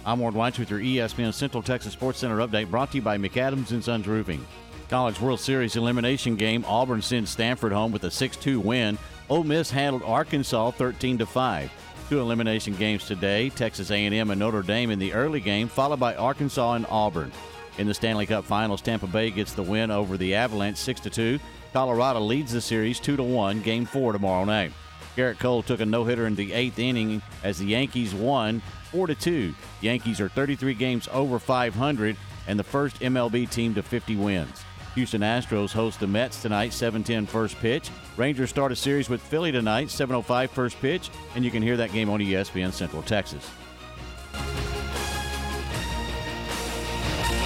I'm 0.05 0.21
Ward 0.21 0.35
White 0.35 0.61
with 0.61 0.71
your 0.71 0.79
ESPN 0.79 1.35
Central 1.35 1.61
Texas 1.61 1.93
Sports 1.93 2.21
Center 2.21 2.37
update 2.37 2.71
brought 2.71 2.93
to 2.93 2.99
you 2.99 3.03
by 3.03 3.19
McAdams 3.19 3.73
and 3.73 3.83
Sons 3.83 4.07
Roofing. 4.07 4.47
College 4.89 5.21
World 5.21 5.41
Series 5.41 5.75
elimination 5.75 6.37
game, 6.37 6.65
Auburn 6.69 7.03
sends 7.03 7.31
Stanford 7.31 7.73
home 7.73 7.91
with 7.91 8.05
a 8.05 8.11
6-2 8.11 8.59
win. 8.59 8.97
Ole 9.29 9.43
Miss 9.43 9.73
handled 9.73 10.05
Arkansas 10.05 10.71
13-5. 10.71 11.69
Two 12.09 12.21
elimination 12.21 12.77
games 12.77 13.05
today, 13.09 13.51
Texas 13.51 13.91
A&M 13.91 14.31
and 14.31 14.39
Notre 14.39 14.63
Dame 14.63 14.93
in 14.93 15.01
the 15.01 15.13
early 15.13 15.41
game, 15.41 15.67
followed 15.67 15.99
by 15.99 16.15
Arkansas 16.15 16.75
and 16.75 16.87
Auburn. 16.89 17.33
In 17.79 17.89
the 17.89 17.95
Stanley 17.95 18.27
Cup 18.27 18.45
Finals, 18.45 18.83
Tampa 18.83 19.09
Bay 19.09 19.33
gets 19.33 19.53
the 19.53 19.65
win 19.65 19.91
over 19.91 20.17
the 20.17 20.37
Avalanche 20.37 20.77
6-2. 20.77 21.41
Colorado 21.73 22.21
leads 22.21 22.53
the 22.53 22.61
series 22.61 23.01
2-1, 23.01 23.65
game 23.65 23.85
4 23.85 24.13
tomorrow 24.13 24.45
night. 24.45 24.71
Gerrit 25.17 25.39
Cole 25.39 25.63
took 25.63 25.81
a 25.81 25.87
no-hitter 25.87 26.27
in 26.27 26.35
the 26.35 26.53
eighth 26.53 26.79
inning 26.79 27.23
as 27.43 27.59
the 27.59 27.67
Yankees 27.67 28.15
won 28.15 28.61
4-2. 28.93 29.55
Yankees 29.81 30.21
are 30.21 30.29
33 30.29 30.75
games 30.75 31.09
over 31.13 31.39
500 31.39 32.17
and 32.47 32.59
the 32.59 32.65
first 32.65 33.01
MLB 33.01 33.51
team 33.51 33.75
to 33.75 33.83
50 33.83 34.17
wins. 34.17 34.63
Houston 34.95 35.21
Astros 35.21 35.73
host 35.73 36.01
the 36.01 36.07
Mets 36.07 36.41
tonight, 36.41 36.73
7:10 36.73 37.27
first 37.27 37.57
pitch. 37.57 37.91
Rangers 38.17 38.49
start 38.49 38.73
a 38.73 38.77
series 38.77 39.11
with 39.11 39.21
Philly 39.21 39.53
tonight, 39.53 39.91
7:05 39.91 40.51
first 40.51 40.81
pitch, 40.81 41.11
and 41.35 41.45
you 41.45 41.51
can 41.51 41.63
hear 41.63 41.77
that 41.77 41.93
game 41.93 42.09
on 42.09 42.21
ESPN 42.21 42.73
Central 42.73 43.03
Texas. 43.03 43.51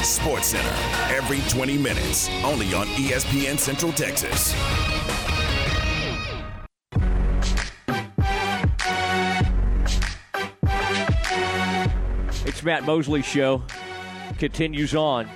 Sports 0.02 0.48
Center 0.48 0.74
every 1.12 1.40
20 1.48 1.76
minutes, 1.76 2.28
only 2.44 2.72
on 2.72 2.86
ESPN 2.96 3.58
Central 3.58 3.92
Texas. 3.92 4.54
It's 12.60 12.66
Matt 12.66 12.84
Mosley 12.84 13.22
Show. 13.22 13.62
Continues 14.36 14.94
on 14.94 15.30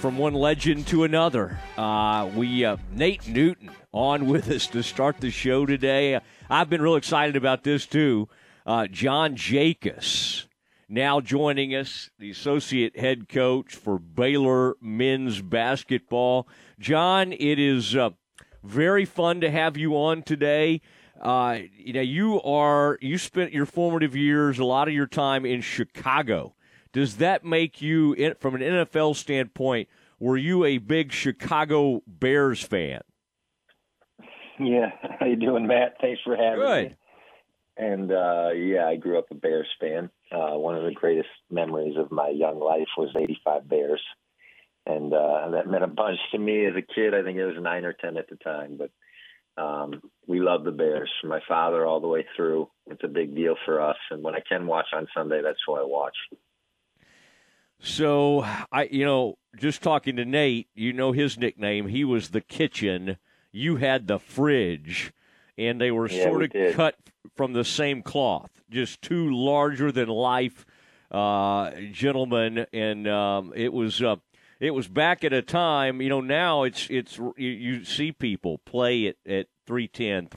from 0.00 0.16
one 0.16 0.32
legend 0.32 0.86
to 0.86 1.04
another. 1.04 1.58
Uh, 1.76 2.30
we 2.34 2.64
uh, 2.64 2.78
Nate 2.90 3.28
Newton 3.28 3.70
on 3.92 4.24
with 4.24 4.48
us 4.48 4.66
to 4.68 4.82
start 4.82 5.20
the 5.20 5.30
show 5.30 5.66
today. 5.66 6.18
I've 6.48 6.70
been 6.70 6.80
real 6.80 6.96
excited 6.96 7.36
about 7.36 7.64
this 7.64 7.84
too. 7.84 8.30
Uh, 8.64 8.86
John 8.86 9.36
Jacobs 9.36 10.48
now 10.88 11.20
joining 11.20 11.74
us, 11.74 12.08
the 12.18 12.30
associate 12.30 12.98
head 12.98 13.28
coach 13.28 13.74
for 13.74 13.98
Baylor 13.98 14.76
men's 14.80 15.42
basketball. 15.42 16.48
John, 16.78 17.34
it 17.34 17.58
is 17.58 17.94
uh, 17.94 18.08
very 18.64 19.04
fun 19.04 19.42
to 19.42 19.50
have 19.50 19.76
you 19.76 19.92
on 19.94 20.22
today. 20.22 20.80
Uh, 21.20 21.60
you 21.76 21.92
know, 21.92 22.00
you 22.00 22.40
are 22.42 22.98
you 23.00 23.18
spent 23.18 23.52
your 23.52 23.66
formative 23.66 24.14
years, 24.14 24.58
a 24.58 24.64
lot 24.64 24.88
of 24.88 24.94
your 24.94 25.06
time 25.06 25.46
in 25.46 25.60
Chicago. 25.60 26.54
Does 26.92 27.16
that 27.16 27.44
make 27.44 27.82
you, 27.82 28.34
from 28.38 28.54
an 28.54 28.62
NFL 28.62 29.16
standpoint, 29.16 29.88
were 30.18 30.36
you 30.36 30.64
a 30.64 30.78
big 30.78 31.12
Chicago 31.12 32.02
Bears 32.06 32.62
fan? 32.62 33.02
Yeah, 34.58 34.90
how 35.20 35.26
you 35.26 35.36
doing, 35.36 35.66
Matt? 35.66 35.96
Thanks 36.00 36.20
for 36.24 36.36
having 36.36 36.60
Good. 36.60 36.88
me. 36.90 36.96
And 37.78 38.10
uh, 38.10 38.50
yeah, 38.52 38.86
I 38.86 38.96
grew 38.96 39.18
up 39.18 39.26
a 39.30 39.34
Bears 39.34 39.68
fan. 39.78 40.08
Uh, 40.32 40.56
one 40.56 40.76
of 40.76 40.84
the 40.84 40.92
greatest 40.92 41.28
memories 41.50 41.96
of 41.98 42.10
my 42.10 42.28
young 42.28 42.58
life 42.58 42.88
was 42.96 43.14
'85 43.14 43.68
Bears, 43.68 44.02
and 44.86 45.12
uh, 45.12 45.50
that 45.50 45.66
meant 45.66 45.84
a 45.84 45.88
bunch 45.88 46.18
to 46.32 46.38
me 46.38 46.64
as 46.64 46.74
a 46.74 46.80
kid. 46.80 47.14
I 47.14 47.22
think 47.22 47.36
it 47.36 47.44
was 47.44 47.56
nine 47.60 47.84
or 47.84 47.92
ten 47.92 48.16
at 48.16 48.30
the 48.30 48.36
time, 48.36 48.76
but 48.78 48.90
Um, 49.56 50.00
we 50.26 50.40
love 50.40 50.64
the 50.64 50.72
Bears. 50.72 51.10
From 51.20 51.30
my 51.30 51.40
father 51.48 51.86
all 51.86 52.00
the 52.00 52.08
way 52.08 52.26
through. 52.36 52.68
It's 52.88 53.02
a 53.04 53.08
big 53.08 53.34
deal 53.34 53.56
for 53.64 53.80
us. 53.80 53.96
And 54.10 54.22
when 54.22 54.34
I 54.34 54.40
can 54.46 54.66
watch 54.66 54.86
on 54.92 55.06
Sunday, 55.14 55.40
that's 55.42 55.58
who 55.66 55.74
I 55.74 55.82
watch. 55.84 56.16
So 57.78 58.44
I, 58.72 58.88
you 58.90 59.04
know, 59.04 59.38
just 59.58 59.82
talking 59.82 60.16
to 60.16 60.24
Nate, 60.24 60.68
you 60.74 60.92
know 60.92 61.12
his 61.12 61.38
nickname. 61.38 61.88
He 61.88 62.04
was 62.04 62.30
the 62.30 62.40
kitchen. 62.40 63.18
You 63.52 63.76
had 63.76 64.06
the 64.06 64.18
fridge, 64.18 65.12
and 65.56 65.80
they 65.80 65.90
were 65.90 66.08
Yeah, 66.08 66.24
sort 66.24 66.38
we 66.38 66.44
of 66.46 66.52
did. 66.52 66.74
cut 66.74 66.96
from 67.36 67.52
the 67.52 67.64
same 67.64 68.02
cloth. 68.02 68.50
Just 68.70 69.02
two 69.02 69.30
larger 69.34 69.92
than 69.92 70.08
life 70.08 70.66
uh, 71.10 71.70
gentlemen, 71.92 72.66
and 72.72 73.06
um, 73.08 73.52
it 73.54 73.72
was. 73.72 74.02
Uh, 74.02 74.16
it 74.60 74.72
was 74.72 74.88
back 74.88 75.24
at 75.24 75.32
a 75.32 75.42
time, 75.42 76.00
you 76.00 76.08
know. 76.08 76.20
Now 76.20 76.62
it's 76.62 76.88
it's 76.90 77.18
you, 77.18 77.50
you 77.50 77.84
see 77.84 78.12
people 78.12 78.58
play 78.58 79.06
at 79.06 79.16
at 79.26 79.46
310, 79.66 80.28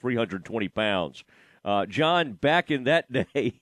320 0.00 0.68
pounds. 0.68 1.24
Uh, 1.64 1.86
John, 1.86 2.32
back 2.32 2.70
in 2.70 2.84
that 2.84 3.10
day, 3.34 3.60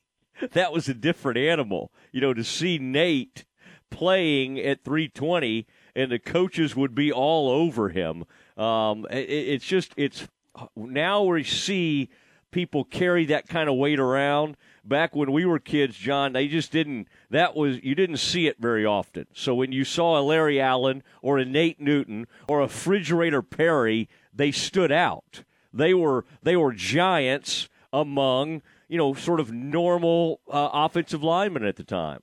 that 0.53 0.73
was 0.73 0.89
a 0.89 0.95
different 0.95 1.39
animal. 1.39 1.93
You 2.13 2.21
know, 2.21 2.35
to 2.35 2.45
see 2.45 2.79
Nate 2.79 3.45
playing 3.91 4.59
at 4.59 4.85
320 4.85 5.67
and 5.95 6.11
the 6.11 6.19
coaches 6.19 6.77
would 6.77 6.95
be 6.95 7.13
all 7.13 7.51
over 7.51 7.89
him. 7.89 8.25
Um, 8.57 9.07
it, 9.11 9.29
it's 9.29 9.65
just, 9.65 9.93
it's 9.97 10.29
now 10.77 11.25
we 11.25 11.45
see 11.45 12.09
people 12.51 12.85
carry 12.85 13.27
that 13.27 13.49
kind 13.49 13.69
of 13.69 13.77
weight 13.77 14.01
around. 14.01 14.57
Back 14.85 15.15
when 15.15 15.33
we 15.33 15.45
were 15.45 15.59
kids, 15.59 15.97
John, 15.97 16.33
they 16.33 16.49
just 16.49 16.73
didn't, 16.73 17.09
that 17.31 17.55
was, 17.55 17.83
you 17.83 17.95
didn't 17.95 18.17
see 18.17 18.47
it 18.47 18.57
very 18.59 18.85
often. 18.85 19.27
So 19.35 19.55
when 19.55 19.73
you 19.73 19.85
saw 19.85 20.19
a 20.19 20.23
Larry 20.23 20.61
Allen 20.61 21.03
or 21.23 21.39
a 21.39 21.45
Nate 21.45 21.81
Newton 21.81 22.27
or 22.49 22.61
a 22.61 22.63
Refrigerator 22.63 23.43
Perry, 23.43 24.09
they 24.35 24.51
stood 24.51 24.91
out. 24.91 25.45
They 25.73 25.95
were, 25.95 26.25
they 26.43 26.57
were 26.57 26.73
giants 26.73 27.69
among, 27.93 28.63
you 28.89 28.99
know, 28.99 29.15
sort 29.15 29.41
of 29.41 29.53
normal 29.53 30.41
uh, 30.51 30.71
offensive 30.73 31.23
linemen 31.23 31.65
at 31.65 31.77
the 31.77 31.85
time. 31.85 32.23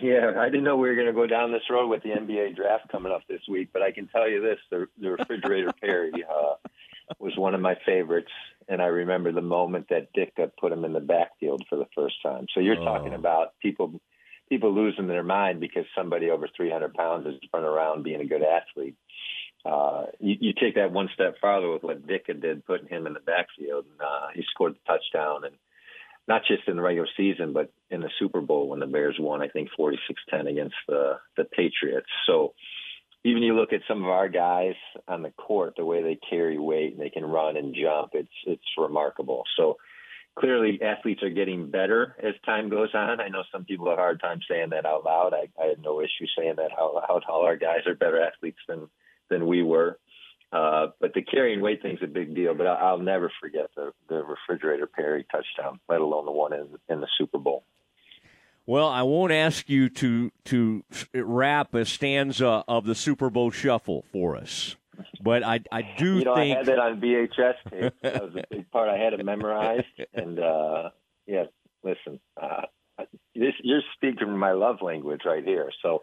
Yeah, 0.00 0.34
I 0.38 0.46
didn't 0.46 0.64
know 0.64 0.76
we 0.76 0.88
were 0.88 0.94
going 0.94 1.06
to 1.06 1.12
go 1.12 1.26
down 1.26 1.50
this 1.50 1.62
road 1.70 1.88
with 1.88 2.02
the 2.02 2.10
NBA 2.10 2.56
draft 2.56 2.88
coming 2.90 3.10
up 3.10 3.22
this 3.28 3.40
week, 3.48 3.70
but 3.72 3.82
I 3.82 3.90
can 3.90 4.06
tell 4.06 4.28
you 4.28 4.40
this: 4.40 4.58
the, 4.70 4.86
the 5.00 5.12
refrigerator 5.12 5.72
Perry 5.80 6.12
uh, 6.24 6.54
was 7.18 7.36
one 7.36 7.54
of 7.54 7.60
my 7.60 7.76
favorites, 7.86 8.30
and 8.68 8.80
I 8.82 8.86
remember 8.86 9.32
the 9.32 9.40
moment 9.42 9.86
that 9.90 10.12
Ditka 10.14 10.50
put 10.60 10.72
him 10.72 10.84
in 10.84 10.92
the 10.92 11.00
backfield 11.00 11.64
for 11.68 11.76
the 11.76 11.88
first 11.94 12.16
time. 12.22 12.46
So 12.54 12.60
you're 12.60 12.76
Oh. 12.76 12.84
talking 12.84 13.14
about 13.14 13.58
people 13.60 14.00
people 14.48 14.72
losing 14.74 15.06
their 15.08 15.22
mind 15.22 15.60
because 15.60 15.84
somebody 15.94 16.30
over 16.30 16.48
300 16.56 16.94
pounds 16.94 17.26
is 17.26 17.34
running 17.52 17.68
around 17.68 18.02
being 18.02 18.22
a 18.22 18.24
good 18.24 18.42
athlete. 18.42 18.96
Uh, 19.62 20.06
you, 20.20 20.36
you 20.40 20.52
take 20.58 20.76
that 20.76 20.90
one 20.90 21.10
step 21.12 21.34
farther 21.38 21.70
with 21.70 21.82
what 21.82 22.06
Ditka 22.06 22.40
did, 22.40 22.64
putting 22.64 22.88
him 22.88 23.06
in 23.06 23.12
the 23.12 23.20
backfield, 23.20 23.84
and 23.90 24.00
uh, 24.00 24.28
he 24.34 24.42
scored 24.50 24.74
the 24.74 24.78
touchdown 24.86 25.44
and 25.44 25.54
not 26.26 26.42
just 26.46 26.66
in 26.66 26.76
the 26.76 26.82
regular 26.82 27.08
season, 27.16 27.52
but 27.52 27.70
in 27.90 28.00
the 28.00 28.10
Super 28.18 28.40
Bowl 28.40 28.68
when 28.68 28.80
the 28.80 28.86
Bears 28.86 29.16
won, 29.18 29.42
I 29.42 29.48
think 29.48 29.68
46-10 29.78 30.48
against 30.50 30.76
the 30.86 31.18
the 31.36 31.44
Patriots. 31.44 32.08
So 32.26 32.54
even 33.24 33.42
you 33.42 33.54
look 33.54 33.72
at 33.72 33.80
some 33.88 34.02
of 34.02 34.10
our 34.10 34.28
guys 34.28 34.74
on 35.06 35.22
the 35.22 35.30
court, 35.30 35.74
the 35.76 35.84
way 35.84 36.02
they 36.02 36.18
carry 36.28 36.58
weight 36.58 36.92
and 36.92 37.00
they 37.00 37.10
can 37.10 37.24
run 37.24 37.56
and 37.56 37.74
jump, 37.74 38.10
it's 38.14 38.28
it's 38.46 38.62
remarkable. 38.76 39.42
So 39.56 39.76
clearly 40.38 40.80
athletes 40.82 41.22
are 41.22 41.30
getting 41.30 41.70
better 41.70 42.16
as 42.22 42.34
time 42.46 42.68
goes 42.68 42.90
on. 42.94 43.20
I 43.20 43.28
know 43.28 43.42
some 43.50 43.64
people 43.64 43.88
have 43.88 43.98
a 43.98 44.02
hard 44.02 44.20
time 44.20 44.40
saying 44.48 44.70
that 44.70 44.86
out 44.86 45.04
loud. 45.04 45.34
I, 45.34 45.48
I 45.60 45.66
had 45.66 45.82
no 45.82 46.00
issue 46.00 46.26
saying 46.38 46.54
that 46.56 46.70
out 46.78 46.94
loud. 46.94 47.24
All 47.28 47.44
our 47.44 47.56
guys 47.56 47.86
are 47.86 47.94
better 47.94 48.22
athletes 48.22 48.60
than 48.68 48.88
than 49.28 49.46
we 49.46 49.62
were. 49.62 49.98
Uh, 50.50 50.86
but 50.98 51.12
the 51.12 51.22
carrying 51.22 51.60
weight 51.60 51.82
thing's 51.82 52.02
a 52.02 52.06
big 52.06 52.34
deal. 52.34 52.54
But 52.54 52.66
I'll, 52.66 52.86
I'll 52.86 52.98
never 52.98 53.32
forget 53.40 53.70
the 53.74 53.92
the 54.08 54.22
refrigerator 54.22 54.86
Perry 54.86 55.26
touchdown, 55.30 55.80
let 55.88 56.00
alone 56.00 56.24
the 56.24 56.32
one 56.32 56.52
in 56.52 56.68
in 56.88 57.00
the 57.00 57.08
Super 57.18 57.38
Bowl. 57.38 57.64
Well, 58.68 58.88
I 58.88 59.00
won't 59.00 59.32
ask 59.32 59.70
you 59.70 59.88
to 59.88 60.30
to 60.44 60.84
rap 61.14 61.72
a 61.72 61.86
stanza 61.86 62.64
of 62.68 62.84
the 62.84 62.94
Super 62.94 63.30
Bowl 63.30 63.50
Shuffle 63.50 64.04
for 64.12 64.36
us, 64.36 64.76
but 65.22 65.42
I 65.42 65.60
I 65.72 65.94
do 65.96 66.18
you 66.18 66.24
know, 66.26 66.34
think 66.34 66.54
I 66.54 66.58
had 66.58 66.66
that 66.66 66.78
on 66.78 67.00
VHS 67.00 67.54
tape. 67.70 67.94
That 68.02 68.22
was 68.22 68.34
a 68.36 68.44
big 68.50 68.70
part. 68.70 68.90
I 68.90 68.98
had 68.98 69.14
it 69.14 69.24
memorized, 69.24 69.86
and 70.12 70.38
uh, 70.38 70.90
yeah, 71.26 71.44
listen, 71.82 72.20
uh, 72.36 72.66
this 73.34 73.54
you're 73.62 73.80
speaking 73.94 74.36
my 74.36 74.52
love 74.52 74.82
language 74.82 75.22
right 75.24 75.42
here. 75.42 75.70
So, 75.80 76.02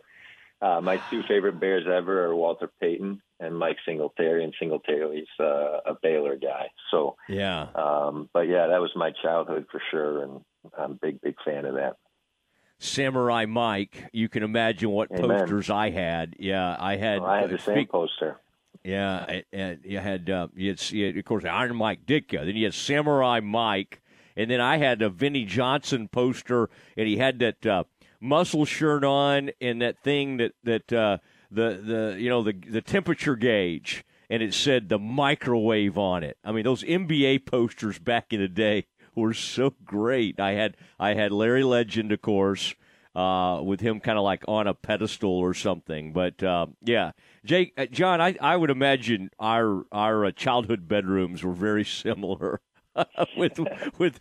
uh, 0.60 0.82
my 0.82 1.00
two 1.12 1.22
favorite 1.28 1.60
Bears 1.60 1.86
ever 1.86 2.26
are 2.26 2.36
Walter 2.36 2.72
Payton 2.82 3.22
and 3.40 3.56
Mike 3.56 3.78
Singletary, 3.86 4.44
and 4.44 4.56
Singletary's 4.60 5.28
uh, 5.40 5.82
a 5.86 5.96
Baylor 6.02 6.36
guy. 6.36 6.72
So, 6.90 7.16
yeah. 7.30 7.68
um, 7.76 8.28
but 8.34 8.48
yeah, 8.48 8.66
that 8.66 8.82
was 8.82 8.90
my 8.96 9.12
childhood 9.22 9.68
for 9.70 9.80
sure, 9.92 10.24
and 10.24 10.42
I'm 10.76 10.94
a 10.94 10.96
big, 10.96 11.22
big 11.22 11.36
fan 11.46 11.66
of 11.66 11.76
that. 11.76 11.98
Samurai 12.80 13.46
Mike. 13.46 14.10
You 14.12 14.30
can 14.30 14.44
imagine 14.44 14.90
what 14.90 15.12
Amen. 15.12 15.40
posters 15.40 15.70
I 15.70 15.90
had. 15.90 16.36
Yeah, 16.40 16.76
I 16.80 16.98
had. 16.98 17.20
I 17.20 17.42
had 17.42 17.50
the 17.50 17.56
uh, 17.56 17.58
same 17.58 17.76
speak- 17.76 17.90
poster. 17.90 18.40
Yeah, 18.84 19.42
and 19.52 19.80
you 19.84 19.98
had 19.98 20.30
uh, 20.30 20.48
you 20.56 20.70
had, 20.70 20.92
you 20.92 21.08
had, 21.08 21.18
of 21.18 21.26
course 21.26 21.44
Iron 21.44 21.76
Mike 21.76 22.06
Ditka. 22.06 22.46
Then 22.46 22.56
you 22.56 22.66
had 22.66 22.74
Samurai 22.76 23.40
Mike, 23.40 24.00
and 24.38 24.52
then 24.52 24.62
I 24.62 24.78
had 24.78 25.02
a 25.02 25.10
Vinnie 25.10 25.46
Johnson 25.46 26.08
poster, 26.08 26.70
and 26.96 27.08
he 27.08 27.18
had 27.18 27.40
that 27.40 27.66
uh, 27.66 27.84
muscle 28.20 28.64
shirt 28.64 29.04
on 29.04 29.50
and 29.60 29.82
that 29.82 30.04
thing 30.04 30.38
that 30.38 30.52
that 30.64 30.94
uh, 30.94 31.18
the 31.50 31.82
the 31.84 32.22
you 32.22 32.30
know 32.30 32.44
the 32.44 32.54
the 32.54 32.82
temperature 32.82 33.36
gauge, 33.36 34.06
and 34.30 34.44
it 34.44 34.54
said 34.54 34.90
the 34.90 35.00
microwave 35.00 35.98
on 35.98 36.24
it. 36.24 36.38
I 36.44 36.52
mean, 36.52 36.64
those 36.64 36.84
NBA 36.84 37.48
posters 37.48 37.98
back 37.98 38.34
in 38.34 38.40
the 38.40 38.48
day 38.48 38.86
were 39.22 39.34
so 39.34 39.74
great. 39.86 40.40
I 40.40 40.52
had 40.52 40.78
I 41.00 41.14
had 41.14 41.32
Larry 41.32 41.64
Legend, 41.64 42.12
of 42.12 42.22
course 42.22 42.76
uh, 43.16 43.62
with 43.64 43.80
him 43.80 44.00
kind 44.00 44.18
of 44.18 44.24
like 44.24 44.44
on 44.48 44.68
a 44.68 44.74
pedestal 44.74 45.32
or 45.32 45.54
something. 45.54 46.12
But 46.12 46.44
uh, 46.44 46.68
yeah, 46.84 47.12
Jake, 47.46 47.74
uh, 47.78 47.86
John, 47.86 48.20
I, 48.22 48.36
I 48.42 48.58
would 48.58 48.70
imagine 48.70 49.32
our 49.40 49.86
our 49.92 50.26
uh, 50.26 50.32
childhood 50.32 50.88
bedrooms 50.88 51.44
were 51.44 51.54
very 51.54 51.86
similar. 51.86 52.62
with 53.38 53.60
with 53.98 54.20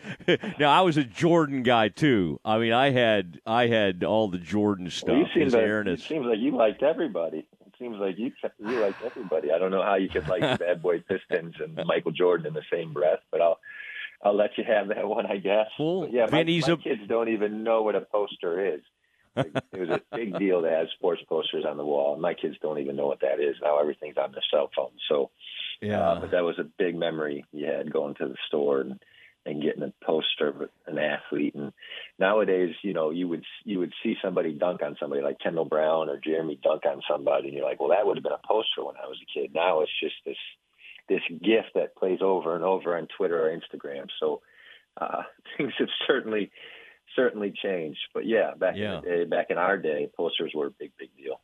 now, 0.58 0.72
I 0.72 0.80
was 0.80 0.96
a 0.96 1.04
Jordan 1.04 1.62
guy 1.62 1.88
too. 1.88 2.40
I 2.44 2.58
mean, 2.58 2.72
I 2.72 2.90
had 2.90 3.40
I 3.46 3.68
had 3.68 4.02
all 4.02 4.28
the 4.28 4.38
Jordan 4.38 4.90
stuff. 4.90 5.10
Well, 5.10 5.18
you 5.18 5.50
seem 5.50 5.60
Aaron 5.60 5.96
seems 5.96 6.26
like 6.26 6.40
you 6.40 6.56
liked 6.56 6.82
everybody. 6.82 7.46
It 7.66 7.74
seems 7.78 7.98
like 7.98 8.18
you 8.18 8.32
you 8.58 8.80
liked 8.80 9.00
everybody. 9.04 9.52
I 9.52 9.58
don't 9.58 9.70
know 9.70 9.84
how 9.84 9.94
you 9.94 10.08
could 10.08 10.26
like 10.26 10.40
Bad 10.58 10.82
Boy 10.82 11.04
Pistons 11.08 11.54
and 11.60 11.78
Michael 11.86 12.10
Jordan 12.10 12.48
in 12.48 12.54
the 12.54 12.64
same 12.68 12.92
breath, 12.92 13.20
but 13.30 13.40
I'll 13.40 13.60
I'll 14.24 14.36
let 14.36 14.56
you 14.56 14.64
have 14.64 14.88
that 14.88 15.06
one, 15.06 15.26
I 15.26 15.36
guess. 15.36 15.66
Well, 15.78 16.02
But 16.02 16.12
yeah, 16.12 16.26
my, 16.26 16.38
Vinny's 16.38 16.66
my 16.66 16.74
a- 16.74 16.76
kids 16.78 17.02
don't 17.08 17.28
even 17.28 17.62
know 17.62 17.82
what 17.82 17.94
a 17.94 18.00
poster 18.00 18.74
is. 18.74 18.80
Like, 19.36 19.52
it 19.72 19.80
was 19.80 19.88
a 19.90 20.16
big 20.16 20.38
deal 20.38 20.62
to 20.62 20.70
have 20.70 20.86
sports 20.96 21.22
posters 21.28 21.64
on 21.68 21.76
the 21.76 21.84
wall. 21.84 22.16
My 22.16 22.34
kids 22.34 22.56
don't 22.62 22.78
even 22.78 22.96
know 22.96 23.06
what 23.06 23.20
that 23.20 23.40
is 23.40 23.56
now. 23.62 23.78
Everything's 23.78 24.16
on 24.16 24.32
their 24.32 24.42
cell 24.50 24.70
phone. 24.74 24.92
So, 25.08 25.30
yeah. 25.82 26.00
uh, 26.00 26.20
but 26.20 26.30
that 26.30 26.44
was 26.44 26.58
a 26.58 26.64
big 26.78 26.96
memory 26.96 27.44
you 27.52 27.66
had 27.66 27.92
going 27.92 28.14
to 28.16 28.28
the 28.28 28.36
store 28.48 28.80
and 28.80 29.00
and 29.46 29.62
getting 29.62 29.82
a 29.82 29.92
poster 30.02 30.48
of 30.48 30.70
an 30.86 30.98
athlete. 30.98 31.54
And 31.54 31.72
nowadays, 32.18 32.74
you 32.82 32.94
know, 32.94 33.10
you 33.10 33.28
would 33.28 33.44
you 33.64 33.78
would 33.80 33.92
see 34.02 34.14
somebody 34.22 34.52
dunk 34.52 34.82
on 34.82 34.96
somebody 34.98 35.22
like 35.22 35.38
Kendall 35.38 35.66
Brown 35.66 36.08
or 36.08 36.18
Jeremy 36.18 36.58
dunk 36.62 36.86
on 36.86 37.02
somebody, 37.10 37.48
and 37.48 37.56
you're 37.56 37.66
like, 37.66 37.80
well, 37.80 37.90
that 37.90 38.06
would 38.06 38.16
have 38.16 38.24
been 38.24 38.32
a 38.32 38.46
poster 38.46 38.84
when 38.84 38.96
I 38.96 39.06
was 39.06 39.18
a 39.20 39.38
kid. 39.38 39.50
Now 39.54 39.80
it's 39.80 39.92
just 40.00 40.14
this 40.24 40.38
this 41.08 41.22
gift 41.30 41.70
that 41.74 41.96
plays 41.96 42.20
over 42.22 42.54
and 42.54 42.64
over 42.64 42.96
on 42.96 43.06
Twitter 43.16 43.46
or 43.46 43.50
Instagram. 43.50 44.06
So 44.20 44.40
uh, 45.00 45.22
things 45.56 45.72
have 45.78 45.88
certainly 46.06 46.50
certainly 47.16 47.52
changed. 47.62 48.00
But 48.12 48.26
yeah, 48.26 48.52
back 48.56 48.74
Yeah. 48.76 48.96
in 48.98 49.02
the 49.02 49.08
day, 49.08 49.24
back 49.24 49.46
in 49.50 49.58
our 49.58 49.76
day, 49.76 50.08
posters 50.16 50.52
were 50.54 50.66
a 50.66 50.70
big 50.70 50.92
big 50.98 51.10
deal. 51.16 51.40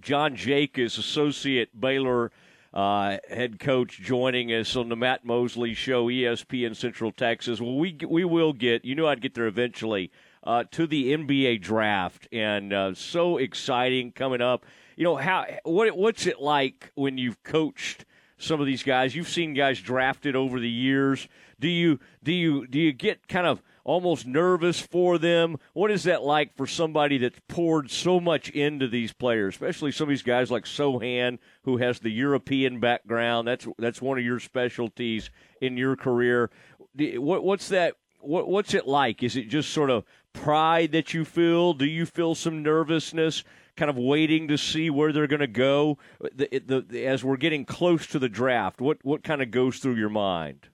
John 0.00 0.36
Jakus 0.36 0.98
associate 0.98 1.78
Baylor 1.78 2.32
uh, 2.74 3.18
head 3.28 3.58
coach 3.58 4.00
joining 4.00 4.48
us 4.48 4.74
on 4.76 4.88
the 4.88 4.96
Matt 4.96 5.24
Mosley 5.24 5.74
Show, 5.74 6.06
ESPN 6.06 6.74
Central 6.74 7.12
Texas. 7.12 7.60
Well, 7.60 7.76
we 7.76 7.96
we 8.08 8.24
will 8.24 8.52
get. 8.52 8.84
You 8.84 8.94
know, 8.94 9.06
I'd 9.06 9.20
get 9.20 9.34
there 9.34 9.46
eventually 9.46 10.10
uh, 10.44 10.64
to 10.72 10.86
the 10.86 11.12
NBA 11.14 11.60
draft, 11.60 12.26
and 12.32 12.72
uh, 12.72 12.94
so 12.94 13.36
exciting 13.36 14.12
coming 14.12 14.40
up. 14.40 14.64
You 14.96 15.04
know 15.04 15.16
how 15.16 15.46
what 15.64 15.96
what's 15.96 16.26
it 16.26 16.40
like 16.40 16.90
when 16.94 17.18
you've 17.18 17.42
coached 17.42 18.04
some 18.42 18.60
of 18.60 18.66
these 18.66 18.82
guys? 18.82 19.14
You've 19.14 19.28
seen 19.28 19.54
guys 19.54 19.80
drafted 19.80 20.36
over 20.36 20.58
the 20.60 20.68
years. 20.68 21.28
Do 21.60 21.68
you 21.68 22.00
do 22.22 22.32
you 22.32 22.66
do 22.66 22.78
you 22.78 22.92
get 22.92 23.28
kind 23.28 23.46
of 23.46 23.62
almost 23.84 24.26
nervous 24.26 24.80
for 24.80 25.18
them? 25.18 25.56
What 25.72 25.90
is 25.90 26.04
that 26.04 26.22
like 26.22 26.56
for 26.56 26.66
somebody 26.66 27.18
that's 27.18 27.38
poured 27.48 27.90
so 27.90 28.20
much 28.20 28.50
into 28.50 28.88
these 28.88 29.12
players, 29.12 29.54
especially 29.54 29.92
some 29.92 30.04
of 30.04 30.10
these 30.10 30.22
guys 30.22 30.50
like 30.50 30.64
Sochan, 30.64 31.38
who 31.62 31.76
has 31.78 32.00
the 32.00 32.10
European 32.10 32.80
background? 32.80 33.46
That's 33.46 33.66
that's 33.78 34.02
one 34.02 34.18
of 34.18 34.24
your 34.24 34.40
specialties 34.40 35.30
in 35.60 35.76
your 35.76 35.96
career. 35.96 36.50
What, 36.96 37.44
what's 37.44 37.68
that? 37.68 37.94
What, 38.20 38.48
what's 38.48 38.74
it 38.74 38.86
like? 38.86 39.22
Is 39.22 39.36
it 39.36 39.48
just 39.48 39.70
sort 39.70 39.90
of 39.90 40.04
pride 40.32 40.92
that 40.92 41.12
you 41.12 41.24
feel? 41.24 41.74
Do 41.74 41.86
you 41.86 42.06
feel 42.06 42.34
some 42.34 42.62
nervousness 42.62 43.42
kind 43.76 43.90
of 43.90 43.96
waiting 43.96 44.48
to 44.48 44.58
see 44.58 44.90
where 44.90 45.12
they're 45.12 45.26
going 45.26 45.40
to 45.40 45.46
go 45.46 45.98
the, 46.20 46.48
the, 46.64 46.84
the, 46.88 47.06
as 47.06 47.24
we're 47.24 47.36
getting 47.36 47.64
close 47.64 48.06
to 48.08 48.18
the 48.18 48.28
draft? 48.28 48.80
What 48.80 48.98
what 49.02 49.22
kind 49.22 49.42
of 49.42 49.50
goes 49.50 49.78
through 49.78 49.96
your 49.96 50.10
mind? 50.10 50.68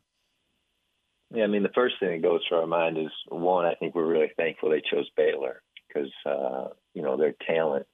Yeah, 1.34 1.44
I 1.44 1.46
mean, 1.46 1.62
the 1.62 1.68
first 1.74 1.96
thing 2.00 2.10
that 2.10 2.26
goes 2.26 2.40
through 2.48 2.58
our 2.58 2.66
mind 2.66 2.96
is 2.96 3.12
one. 3.28 3.66
I 3.66 3.74
think 3.74 3.94
we're 3.94 4.06
really 4.06 4.32
thankful 4.36 4.70
they 4.70 4.82
chose 4.90 5.08
Baylor 5.16 5.62
because 5.86 6.10
uh, 6.24 6.68
you 6.94 7.02
know 7.02 7.16
their 7.16 7.34
talent 7.46 7.86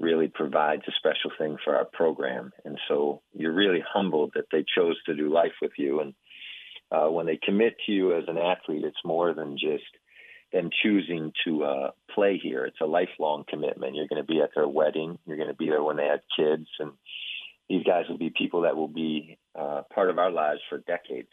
really 0.00 0.28
provides 0.28 0.82
a 0.86 0.92
special 0.98 1.30
thing 1.38 1.56
for 1.64 1.76
our 1.76 1.84
program, 1.84 2.52
and 2.64 2.78
so 2.88 3.22
you're 3.32 3.52
really 3.52 3.82
humbled 3.86 4.32
that 4.34 4.46
they 4.52 4.64
chose 4.76 4.96
to 5.06 5.14
do 5.14 5.32
life 5.32 5.52
with 5.62 5.72
you. 5.76 6.00
And 6.00 6.14
uh, 6.90 7.10
when 7.10 7.26
they 7.26 7.38
commit 7.42 7.76
to 7.86 7.92
you 7.92 8.16
as 8.16 8.24
an 8.28 8.38
athlete, 8.38 8.84
it's 8.84 9.04
more 9.04 9.34
than 9.34 9.56
just 9.58 9.84
them 10.52 10.70
choosing 10.82 11.32
to 11.44 11.64
uh, 11.64 11.90
play 12.14 12.38
here. 12.42 12.64
It's 12.64 12.80
a 12.80 12.86
lifelong 12.86 13.44
commitment. 13.48 13.94
You're 13.94 14.08
going 14.08 14.22
to 14.22 14.26
be 14.26 14.40
at 14.40 14.50
their 14.54 14.68
wedding. 14.68 15.18
You're 15.26 15.36
going 15.36 15.48
to 15.48 15.54
be 15.54 15.68
there 15.68 15.82
when 15.82 15.96
they 15.96 16.06
have 16.06 16.20
kids, 16.36 16.68
and 16.78 16.92
these 17.68 17.84
guys 17.84 18.04
will 18.08 18.18
be 18.18 18.30
people 18.30 18.62
that 18.62 18.76
will 18.76 18.88
be 18.88 19.38
uh, 19.58 19.82
part 19.94 20.10
of 20.10 20.18
our 20.18 20.30
lives 20.30 20.60
for 20.68 20.78
decades. 20.78 21.28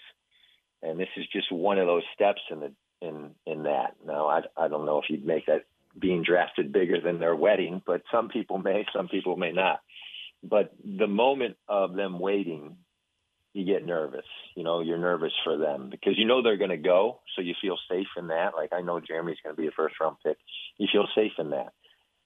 And 0.81 0.99
this 0.99 1.07
is 1.17 1.25
just 1.31 1.51
one 1.51 1.79
of 1.79 1.87
those 1.87 2.03
steps 2.13 2.41
in 2.51 2.59
the 2.59 2.73
in 3.01 3.31
in 3.45 3.63
that. 3.63 3.95
Now, 4.05 4.27
I 4.27 4.41
I 4.57 4.67
don't 4.67 4.85
know 4.85 4.99
if 4.99 5.09
you'd 5.09 5.25
make 5.25 5.45
that 5.45 5.65
being 5.97 6.23
drafted 6.23 6.73
bigger 6.73 6.99
than 6.99 7.19
their 7.19 7.35
wedding, 7.35 7.81
but 7.85 8.01
some 8.11 8.27
people 8.29 8.57
may, 8.57 8.85
some 8.93 9.07
people 9.07 9.37
may 9.37 9.51
not. 9.51 9.79
But 10.43 10.73
the 10.83 11.07
moment 11.07 11.55
of 11.67 11.95
them 11.95 12.19
waiting 12.19 12.77
you 13.55 13.65
get 13.65 13.85
nervous. 13.85 14.25
You 14.55 14.63
know, 14.63 14.81
you're 14.81 14.97
nervous 14.97 15.31
for 15.45 15.57
them 15.57 15.89
because 15.89 16.17
you 16.17 16.25
know 16.25 16.43
they're 16.43 16.57
going 16.57 16.71
to 16.71 16.77
go, 16.77 17.21
so 17.35 17.41
you 17.41 17.53
feel 17.61 17.77
safe 17.89 18.07
in 18.17 18.27
that. 18.27 18.51
Like 18.55 18.73
I 18.73 18.81
know 18.81 18.99
Jeremy's 18.99 19.37
going 19.41 19.55
to 19.55 19.61
be 19.61 19.67
a 19.67 19.71
first 19.71 19.95
round 20.01 20.17
pick. 20.23 20.37
You 20.77 20.87
feel 20.91 21.07
safe 21.15 21.31
in 21.39 21.51
that. 21.51 21.71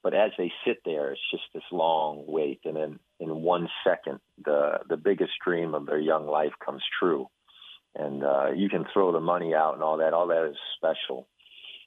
But 0.01 0.15
as 0.15 0.31
they 0.37 0.51
sit 0.65 0.77
there, 0.85 1.11
it's 1.11 1.21
just 1.29 1.43
this 1.53 1.63
long 1.71 2.23
wait, 2.25 2.61
and 2.65 2.75
then 2.75 2.99
in 3.19 3.29
one 3.43 3.69
second, 3.85 4.19
the 4.43 4.79
the 4.89 4.97
biggest 4.97 5.33
dream 5.45 5.75
of 5.75 5.85
their 5.85 5.99
young 5.99 6.25
life 6.25 6.53
comes 6.65 6.81
true, 6.99 7.27
and 7.95 8.23
uh, 8.23 8.51
you 8.55 8.67
can 8.67 8.85
throw 8.91 9.11
the 9.11 9.19
money 9.19 9.53
out 9.53 9.75
and 9.75 9.83
all 9.83 9.97
that. 9.97 10.13
All 10.13 10.27
that 10.27 10.49
is 10.49 10.57
special. 10.77 11.27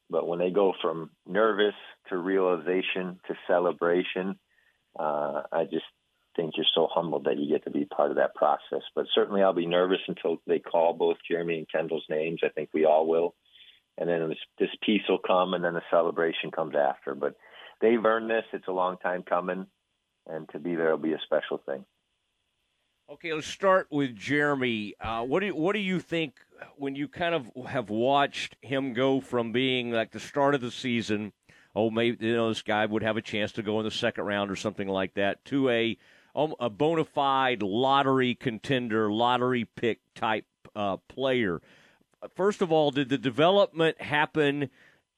But 0.09 0.29
when 0.29 0.39
they 0.39 0.51
go 0.51 0.73
from 0.81 1.11
nervous 1.27 1.75
to 2.11 2.17
realization 2.17 3.19
to 3.27 3.35
celebration, 3.49 4.39
uh, 4.97 5.43
I 5.51 5.65
just 5.65 5.87
think 6.37 6.55
you're 6.57 6.67
so 6.75 6.89
humbled 6.91 7.25
that 7.25 7.39
you 7.39 7.49
get 7.49 7.65
to 7.65 7.71
be 7.71 7.85
part 7.85 8.11
of 8.11 8.17
that 8.17 8.35
process. 8.35 8.83
But 8.95 9.07
certainly, 9.15 9.43
I'll 9.43 9.53
be 9.53 9.67
nervous 9.67 10.01
until 10.09 10.39
they 10.47 10.59
call 10.59 10.95
both 10.95 11.17
Jeremy 11.29 11.59
and 11.59 11.71
Kendall's 11.71 12.07
names. 12.09 12.41
I 12.43 12.49
think 12.49 12.71
we 12.73 12.85
all 12.85 13.07
will, 13.07 13.35
and 13.99 14.09
then 14.09 14.29
this, 14.29 14.39
this 14.59 14.71
piece 14.85 15.03
will 15.09 15.19
come, 15.19 15.55
and 15.55 15.65
then 15.65 15.75
the 15.75 15.83
celebration 15.91 16.51
comes 16.51 16.75
after. 16.77 17.15
But 17.15 17.37
they've 17.81 18.05
earned 18.05 18.31
this. 18.31 18.45
It's 18.53 18.69
a 18.69 18.73
long 18.73 18.97
time 18.99 19.23
coming, 19.23 19.67
and 20.27 20.49
to 20.51 20.59
be 20.59 20.75
there 20.75 20.91
will 20.91 20.99
be 20.99 21.13
a 21.13 21.21
special 21.25 21.59
thing. 21.65 21.85
Okay, 23.11 23.35
let's 23.35 23.47
start 23.47 23.89
with 23.91 24.17
Jeremy. 24.17 24.95
Uh, 24.99 25.23
what 25.25 25.41
do 25.41 25.55
what 25.55 25.75
do 25.75 25.81
you 25.81 26.01
think 26.01 26.37
when 26.77 26.95
you 26.95 27.09
kind 27.09 27.35
of 27.35 27.51
have 27.67 27.91
watched 27.91 28.57
him 28.63 28.95
go 28.95 29.21
from 29.21 29.53
being 29.53 29.91
like 29.91 30.13
the 30.13 30.21
start 30.21 30.55
of 30.55 30.61
the 30.61 30.71
season? 30.71 31.33
Oh, 31.75 31.91
maybe 31.91 32.25
you 32.27 32.35
know 32.35 32.49
this 32.49 32.63
guy 32.63 32.87
would 32.87 33.03
have 33.03 33.17
a 33.17 33.23
chance 33.23 33.53
to 33.53 33.63
go 33.63 33.79
in 33.81 33.85
the 33.85 33.91
second 33.91 34.25
round 34.25 34.51
or 34.51 34.57
something 34.57 34.89
like 34.89 35.15
that. 35.15 35.45
To 35.47 35.69
a 35.69 35.99
a 36.35 36.71
bona 36.71 37.05
fide 37.05 37.63
lottery 37.63 38.35
contender, 38.35 39.13
lottery 39.13 39.65
pick 39.65 40.01
type 40.15 40.47
uh, 40.75 40.97
player. 41.09 41.61
First 42.35 42.63
of 42.63 42.71
all, 42.73 42.91
did 42.91 43.09
the 43.09 43.19
development 43.19 44.01
happen 44.01 44.71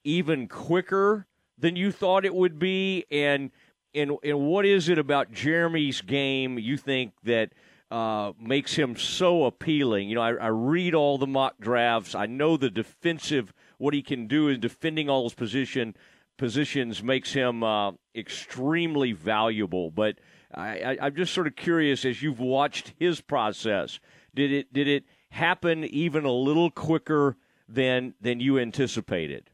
even 0.03 0.49
quicker 0.49 1.27
than 1.59 1.77
you 1.77 1.93
thought 1.93 2.25
it 2.25 2.35
would 2.35 2.59
be? 2.59 3.05
And 3.11 3.51
and 3.95 4.13
and 4.23 4.41
what 4.41 4.65
is 4.65 4.89
it 4.89 4.99
about 4.99 5.33
Jeremy's 5.33 6.01
game 6.01 6.59
you 6.59 6.77
think 6.77 7.13
that 7.23 7.53
uh, 7.91 8.33
makes 8.41 8.75
him 8.75 8.97
so 8.97 9.45
appealing? 9.45 10.09
You 10.09 10.17
know, 10.17 10.23
I, 10.23 10.33
I 10.35 10.49
read 10.49 10.95
all 10.95 11.19
the 11.19 11.27
mock 11.27 11.59
drafts. 11.61 12.15
I 12.15 12.27
know 12.27 12.57
the 12.57 12.71
defensive 12.71 13.53
what 13.79 13.95
he 13.95 14.03
can 14.03 14.27
do 14.27 14.49
in 14.49 14.61
defending 14.61 15.09
all 15.09 15.25
his 15.25 15.35
position 15.35 15.95
positions 16.37 17.03
makes 17.03 17.33
him 17.33 17.63
uh, 17.63 17.93
extremely 18.15 19.13
valuable, 19.13 19.91
but 19.91 20.17
I, 20.57 21.07
am 21.07 21.15
just 21.17 21.35
sort 21.35 21.47
of 21.47 21.57
curious 21.57 22.05
as 22.05 22.23
you've 22.23 22.41
watched 22.41 22.95
his 22.99 23.21
process. 23.21 24.01
Did 24.35 24.53
it 24.53 24.73
did 24.73 24.89
it 24.89 25.05
happen 25.31 25.85
even 25.85 26.25
a 26.25 26.33
little 26.33 26.71
quicker 26.71 27.37
than 27.69 28.15
than 28.21 28.41
you 28.41 28.59
anticipated? 28.59 29.51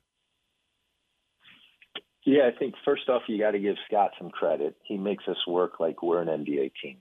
Yeah, 2.25 2.49
I 2.53 2.57
think 2.57 2.75
first 2.85 3.09
off, 3.09 3.23
you 3.29 3.39
got 3.39 3.53
to 3.53 3.59
give 3.59 3.77
Scott 3.89 4.11
some 4.19 4.31
credit. 4.31 4.77
He 4.85 4.99
makes 4.99 5.25
us 5.27 5.39
work 5.47 5.81
like 5.81 6.03
we're 6.03 6.21
an 6.21 6.29
NBA 6.29 6.73
team. 6.83 6.99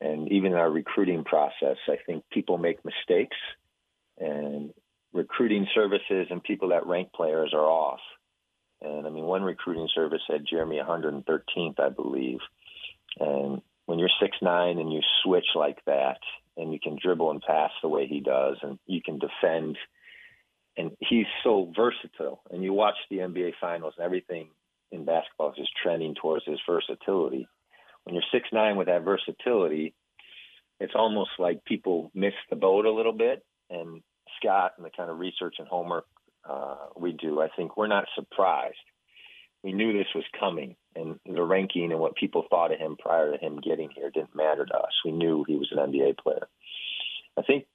And 0.00 0.30
even 0.30 0.52
in 0.52 0.58
our 0.58 0.70
recruiting 0.70 1.24
process, 1.24 1.76
I 1.88 1.96
think 2.06 2.22
people 2.30 2.56
make 2.56 2.78
mistakes, 2.84 3.36
and 4.16 4.72
recruiting 5.12 5.66
services 5.74 6.28
and 6.30 6.42
people 6.42 6.68
that 6.68 6.86
rank 6.86 7.12
players 7.12 7.52
are 7.52 7.66
off. 7.66 8.00
And 8.80 9.06
I 9.06 9.10
mean, 9.10 9.24
one 9.24 9.42
recruiting 9.42 9.88
service 9.92 10.22
had 10.28 10.46
Jeremy 10.48 10.78
113th, 10.78 11.80
I 11.80 11.88
believe. 11.88 12.38
And 13.20 13.62
when 13.86 13.98
you're 13.98 14.10
six 14.20 14.36
nine 14.42 14.78
and 14.78 14.92
you 14.92 15.00
switch 15.22 15.46
like 15.54 15.78
that, 15.86 16.18
and 16.56 16.72
you 16.72 16.80
can 16.80 16.98
dribble 17.00 17.30
and 17.30 17.40
pass 17.40 17.70
the 17.82 17.88
way 17.88 18.06
he 18.06 18.20
does, 18.20 18.56
and 18.62 18.78
you 18.86 19.00
can 19.02 19.18
defend, 19.18 19.78
and 20.76 20.90
he's 21.00 21.26
so 21.44 21.72
versatile. 21.74 22.42
And 22.50 22.62
you 22.62 22.72
watch 22.72 22.96
the 23.10 23.18
NBA 23.18 23.52
Finals, 23.60 23.94
and 23.96 24.04
everything 24.04 24.48
in 24.90 25.04
basketball 25.04 25.50
is 25.50 25.56
just 25.56 25.70
trending 25.82 26.14
towards 26.14 26.44
his 26.44 26.58
versatility. 26.68 27.48
When 28.04 28.14
you're 28.14 28.24
six 28.32 28.48
nine 28.52 28.76
with 28.76 28.88
that 28.88 29.04
versatility, 29.04 29.94
it's 30.80 30.94
almost 30.94 31.30
like 31.38 31.64
people 31.64 32.10
miss 32.14 32.34
the 32.50 32.56
boat 32.56 32.86
a 32.86 32.92
little 32.92 33.12
bit. 33.12 33.44
And 33.70 34.02
Scott 34.38 34.72
and 34.76 34.86
the 34.86 34.90
kind 34.90 35.10
of 35.10 35.18
research 35.18 35.56
and 35.58 35.68
homework 35.68 36.06
uh, 36.48 36.76
we 36.96 37.12
do, 37.12 37.40
I 37.40 37.48
think 37.54 37.76
we're 37.76 37.86
not 37.86 38.06
surprised. 38.14 38.76
We 39.68 39.74
knew 39.74 39.92
this 39.92 40.14
was 40.14 40.24
coming 40.40 40.76
and 40.96 41.20
the 41.26 41.42
ranking 41.42 41.92
and 41.92 42.00
what 42.00 42.16
people 42.16 42.46
thought 42.48 42.72
of 42.72 42.78
him 42.78 42.96
prior 42.98 43.32
to 43.32 43.44
him 43.44 43.60
getting 43.60 43.90
here 43.94 44.08
didn't 44.08 44.34
matter 44.34 44.64
to 44.64 44.74
us. 44.74 44.92
We 45.04 45.12
knew 45.12 45.44
he 45.46 45.56
was 45.56 45.70
an 45.70 45.92
NBA 45.92 46.16
player. 46.16 46.48
I 47.36 47.42
think 47.42 47.66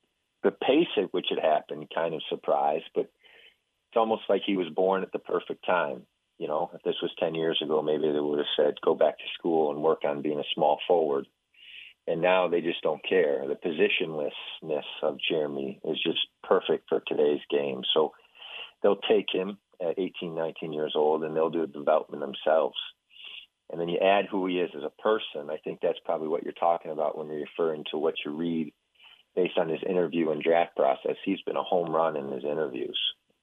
the 0.41 0.49
pace 0.49 0.87
at 0.97 1.13
which 1.13 1.27
it 1.31 1.39
happened 1.39 1.91
kind 1.93 2.15
of 2.15 2.23
surprised, 2.29 2.85
but 2.95 3.01
it's 3.03 3.95
almost 3.95 4.23
like 4.27 4.41
he 4.43 4.57
was 4.57 4.69
born 4.69 5.03
at 5.03 5.11
the 5.11 5.19
perfect 5.19 5.67
time. 5.67 6.07
You 6.39 6.47
know, 6.47 6.71
if 6.73 6.81
this 6.81 6.95
was 6.99 7.11
10 7.19 7.35
years 7.35 7.61
ago, 7.63 7.83
maybe 7.83 8.11
they 8.11 8.19
would 8.19 8.39
have 8.39 8.47
said, 8.57 8.81
go 8.83 8.95
back 8.95 9.19
to 9.19 9.23
school 9.37 9.69
and 9.69 9.83
work 9.83 9.99
on 10.03 10.23
being 10.23 10.39
a 10.39 10.53
small 10.55 10.79
forward. 10.87 11.27
And 12.07 12.23
now 12.23 12.47
they 12.47 12.61
just 12.61 12.81
don't 12.81 13.07
care. 13.07 13.45
The 13.47 13.53
positionlessness 13.53 14.81
of 15.03 15.19
Jeremy 15.29 15.79
is 15.83 16.01
just 16.03 16.25
perfect 16.41 16.89
for 16.89 17.03
today's 17.05 17.41
game. 17.51 17.83
So 17.93 18.13
they'll 18.81 18.95
take 18.95 19.27
him 19.31 19.59
at 19.79 19.99
18, 20.63 20.73
years 20.73 20.93
old 20.95 21.23
and 21.23 21.35
they'll 21.35 21.49
do 21.49 21.61
the 21.61 21.67
development 21.67 22.21
themselves 22.21 22.77
and 23.73 23.81
then 23.81 23.89
you 23.89 23.97
add 23.97 24.27
who 24.29 24.45
he 24.45 24.59
is 24.59 24.69
as 24.75 24.83
a 24.83 25.01
person, 25.01 25.49
I 25.49 25.57
think 25.57 25.79
that's 25.81 25.99
probably 26.05 26.27
what 26.27 26.43
you're 26.43 26.53
talking 26.53 26.91
about 26.91 27.17
when 27.17 27.27
you're 27.27 27.47
referring 27.57 27.85
to 27.89 27.97
what 27.97 28.13
you 28.23 28.31
read 28.31 28.71
based 29.35 29.57
on 29.57 29.67
his 29.67 29.79
interview 29.89 30.29
and 30.29 30.43
draft 30.43 30.75
process. 30.75 31.15
He's 31.25 31.41
been 31.41 31.55
a 31.55 31.63
home 31.63 31.89
run 31.89 32.15
in 32.15 32.31
his 32.31 32.43
interviews. 32.43 32.99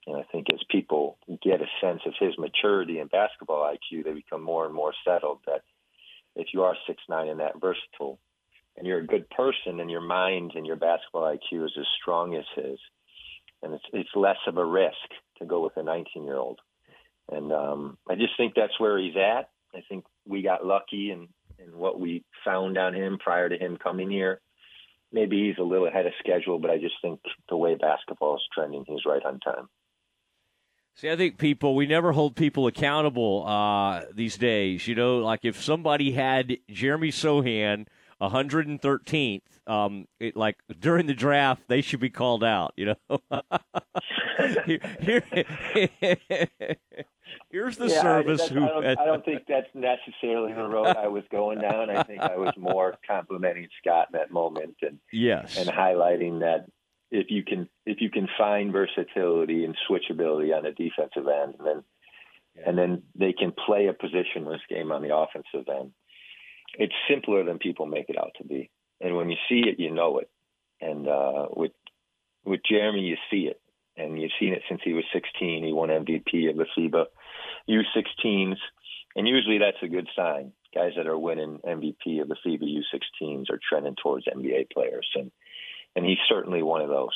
And 0.07 0.17
I 0.17 0.23
think 0.31 0.47
as 0.53 0.61
people 0.71 1.19
get 1.43 1.61
a 1.61 1.67
sense 1.81 2.03
of 2.07 2.15
his 2.21 2.39
maturity 2.39 3.01
and 3.01 3.11
basketball 3.11 3.69
IQ, 3.69 4.05
they 4.05 4.13
become 4.13 4.41
more 4.43 4.67
and 4.67 4.75
more 4.75 4.95
settled 5.05 5.41
that 5.47 5.63
if 6.37 6.49
you 6.55 6.63
are 6.63 6.77
six 6.87 7.03
nine 7.09 7.29
and 7.29 7.41
that 7.41 7.61
versatile 7.61 8.21
and 8.77 8.87
you're 8.87 9.01
a 9.01 9.07
good 9.07 9.29
person 9.31 9.81
and 9.81 9.91
your 9.91 10.01
mind 10.01 10.53
and 10.55 10.65
your 10.65 10.77
basketball 10.77 11.23
IQ 11.23 11.67
is 11.67 11.73
as 11.77 11.87
strong 12.01 12.37
as 12.37 12.45
his, 12.55 12.79
and 13.65 13.75
it's 13.75 13.85
it's 13.93 14.15
less 14.15 14.39
of 14.47 14.57
a 14.57 14.65
risk 14.65 14.95
to 15.39 15.45
go 15.45 15.61
with 15.61 15.77
a 15.77 15.83
19 15.83 16.25
year 16.25 16.37
old. 16.37 16.61
And 17.31 17.53
um, 17.53 17.99
I 18.09 18.15
just 18.15 18.37
think 18.37 18.55
that's 18.55 18.79
where 18.79 18.99
he's 18.99 19.17
at. 19.17 19.51
I 19.75 19.83
think 19.89 20.05
we 20.27 20.43
got 20.43 20.67
lucky 20.67 21.11
and 21.11 21.29
and 21.59 21.75
what 21.75 22.01
we 22.01 22.25
found 22.45 22.79
on 22.79 22.95
him 22.95 23.19
prior 23.19 23.49
to 23.49 23.59
him 23.59 23.77
coming 23.77 24.11
here. 24.11 24.41
Maybe 25.13 25.49
he's 25.49 25.59
a 25.59 25.63
little 25.63 25.87
ahead 25.87 26.07
of 26.07 26.13
schedule, 26.19 26.59
but 26.59 26.71
I 26.71 26.79
just 26.79 26.95
think 27.03 27.21
the 27.49 27.57
way 27.57 27.75
basketball 27.75 28.37
is 28.37 28.43
trending, 28.55 28.85
he's 28.87 29.05
right 29.05 29.23
on 29.25 29.41
time. 29.41 29.69
See, 30.95 31.11
I 31.11 31.17
think 31.17 31.39
people 31.39 31.75
we 31.75 31.87
never 31.87 32.13
hold 32.13 32.37
people 32.37 32.67
accountable 32.67 33.45
uh, 33.47 34.03
these 34.15 34.37
days. 34.37 34.87
You 34.87 34.95
know, 34.95 35.19
like 35.19 35.41
if 35.45 35.63
somebody 35.63 36.13
had 36.13 36.57
Jeremy 36.69 37.11
Sochan 37.11 37.87
113th, 38.21 39.43
um, 39.67 40.07
it, 40.19 40.37
like 40.37 40.57
during 40.79 41.07
the 41.07 41.15
draft, 41.15 41.63
they 41.69 41.81
should 41.81 42.01
be 42.01 42.11
called 42.11 42.45
out. 42.45 42.73
You 42.77 42.95
know, 42.95 43.21
here, 44.67 45.23
here, 45.31 45.49
Here's 47.51 47.77
the 47.77 47.89
yeah, 47.89 48.03
service 48.03 48.43
I, 48.43 48.49
who. 48.49 48.65
I 48.65 48.69
don't, 48.69 48.87
I 48.87 49.05
don't, 49.05 49.25
think 49.25 49.43
that's 49.49 49.69
necessarily 49.75 50.53
the 50.53 50.69
road 50.69 50.97
I 50.97 51.09
was 51.09 51.25
going 51.31 51.61
down. 51.61 51.91
I 51.91 52.03
think 52.03 52.21
I 52.21 52.37
was 52.37 52.55
more 52.57 52.97
complimenting 53.07 53.69
Scott 53.81 54.09
in 54.13 54.19
that 54.19 54.31
moment 54.31 54.77
and 54.83 54.99
yes, 55.13 55.57
and 55.57 55.69
highlighting 55.69 56.41
that 56.41 56.67
if 57.11 57.27
you 57.31 57.43
can 57.45 57.69
if 57.87 58.01
you 58.01 58.11
can 58.11 58.29
find 58.39 58.73
versatility 58.73 59.65
and 59.65 59.77
switchability 59.89 60.57
on 60.57 60.63
the 60.63 60.71
defensive 60.71 61.29
end, 61.29 61.55
and 61.59 61.67
then 61.67 61.85
and 62.67 62.79
then 62.79 63.03
they 63.17 63.33
can 63.33 63.53
play 63.53 63.89
a 63.89 63.95
positionless 63.95 64.61
game 64.69 64.93
on 64.93 65.03
the 65.03 65.15
offensive 65.15 65.69
end. 65.69 65.93
It's 66.79 66.95
simpler 67.09 67.45
than 67.45 67.59
people 67.59 67.87
make 67.87 68.09
it 68.09 68.19
out 68.19 68.31
to 68.39 68.45
be, 68.45 68.71
and 69.01 69.17
when 69.17 69.31
you 69.31 69.37
see 69.49 69.63
it, 69.67 69.79
you 69.79 69.91
know 69.91 70.19
it. 70.19 70.31
And 70.81 71.09
uh, 71.09 71.47
with 71.55 71.73
with 72.45 72.61
Jeremy, 72.69 73.03
you 73.03 73.17
see 73.31 73.49
it, 73.49 73.61
and 73.97 74.21
you've 74.21 74.31
seen 74.41 74.53
it 74.53 74.63
since 74.69 74.81
he 74.85 74.93
was 74.93 75.05
16. 75.13 75.65
He 75.65 75.73
won 75.73 75.89
MVP 75.91 76.49
of 76.51 76.57
the 76.57 76.67
FIBA 76.77 77.05
U16s, 77.69 78.57
and 79.17 79.29
usually 79.29 79.59
that's 79.59 79.83
a 79.83 79.89
good 79.89 80.09
sign. 80.17 80.53
Guys 80.75 80.93
that 80.97 81.07
are 81.07 81.19
winning 81.19 81.59
MVP 81.67 82.23
of 82.23 82.29
the 82.29 82.37
FIBA 82.47 82.63
U16s 82.63 83.51
are 83.51 83.61
trending 83.69 83.97
towards 84.03 84.27
NBA 84.27 84.71
players, 84.73 85.09
and 85.15 85.31
and 85.97 86.07
he's 86.07 86.19
certainly 86.29 86.63
one 86.63 86.83
of 86.83 86.89
those. 86.89 87.15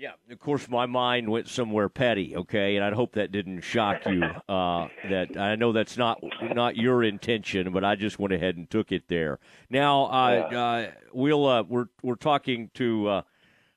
Yeah, 0.00 0.12
of 0.30 0.40
course, 0.40 0.66
my 0.66 0.86
mind 0.86 1.28
went 1.28 1.46
somewhere 1.46 1.90
petty. 1.90 2.34
Okay, 2.34 2.76
and 2.76 2.82
I 2.82 2.90
hope 2.94 3.12
that 3.12 3.30
didn't 3.32 3.60
shock 3.60 4.06
you. 4.06 4.22
Uh, 4.48 4.88
that 5.10 5.36
I 5.36 5.56
know 5.56 5.72
that's 5.72 5.98
not 5.98 6.18
not 6.54 6.74
your 6.74 7.04
intention, 7.04 7.70
but 7.70 7.84
I 7.84 7.96
just 7.96 8.18
went 8.18 8.32
ahead 8.32 8.56
and 8.56 8.68
took 8.70 8.92
it 8.92 9.08
there. 9.08 9.38
Now, 9.68 10.06
uh, 10.06 10.48
yeah. 10.50 10.58
uh, 10.58 10.90
we'll 11.12 11.46
uh, 11.46 11.64
we're 11.64 11.88
we're 12.02 12.14
talking 12.14 12.70
to. 12.74 13.08
Uh, 13.08 13.22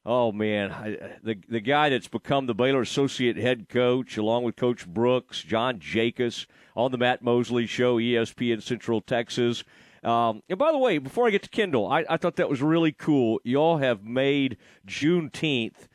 oh 0.06 0.32
man, 0.32 0.72
I, 0.72 0.98
the 1.22 1.36
the 1.50 1.60
guy 1.60 1.90
that's 1.90 2.08
become 2.08 2.46
the 2.46 2.56
Baylor 2.56 2.84
associate 2.84 3.36
head 3.36 3.68
coach, 3.68 4.16
along 4.16 4.44
with 4.46 4.56
Coach 4.56 4.88
Brooks, 4.88 5.44
John 5.44 5.80
Jakus, 5.80 6.46
on 6.74 6.94
the 6.94 6.98
Matt 6.98 7.22
Mosley 7.22 7.66
Show, 7.66 7.98
ESPN 7.98 8.64
Central 8.64 9.02
Texas. 9.02 9.66
Um, 10.06 10.42
and 10.48 10.58
by 10.58 10.72
the 10.72 10.78
way, 10.78 11.00
before 11.00 11.28
I 11.28 11.32
get 11.32 11.44
to 11.44 11.50
Kendall, 11.50 11.92
I, 11.92 12.06
I 12.10 12.16
thought 12.16 12.38
that 12.38 12.50
was 12.50 12.62
really 12.62 12.94
cool. 12.94 13.42
Y'all 13.44 13.78
have 13.78 14.06
made 14.06 14.56
Juneteenth 14.88 15.88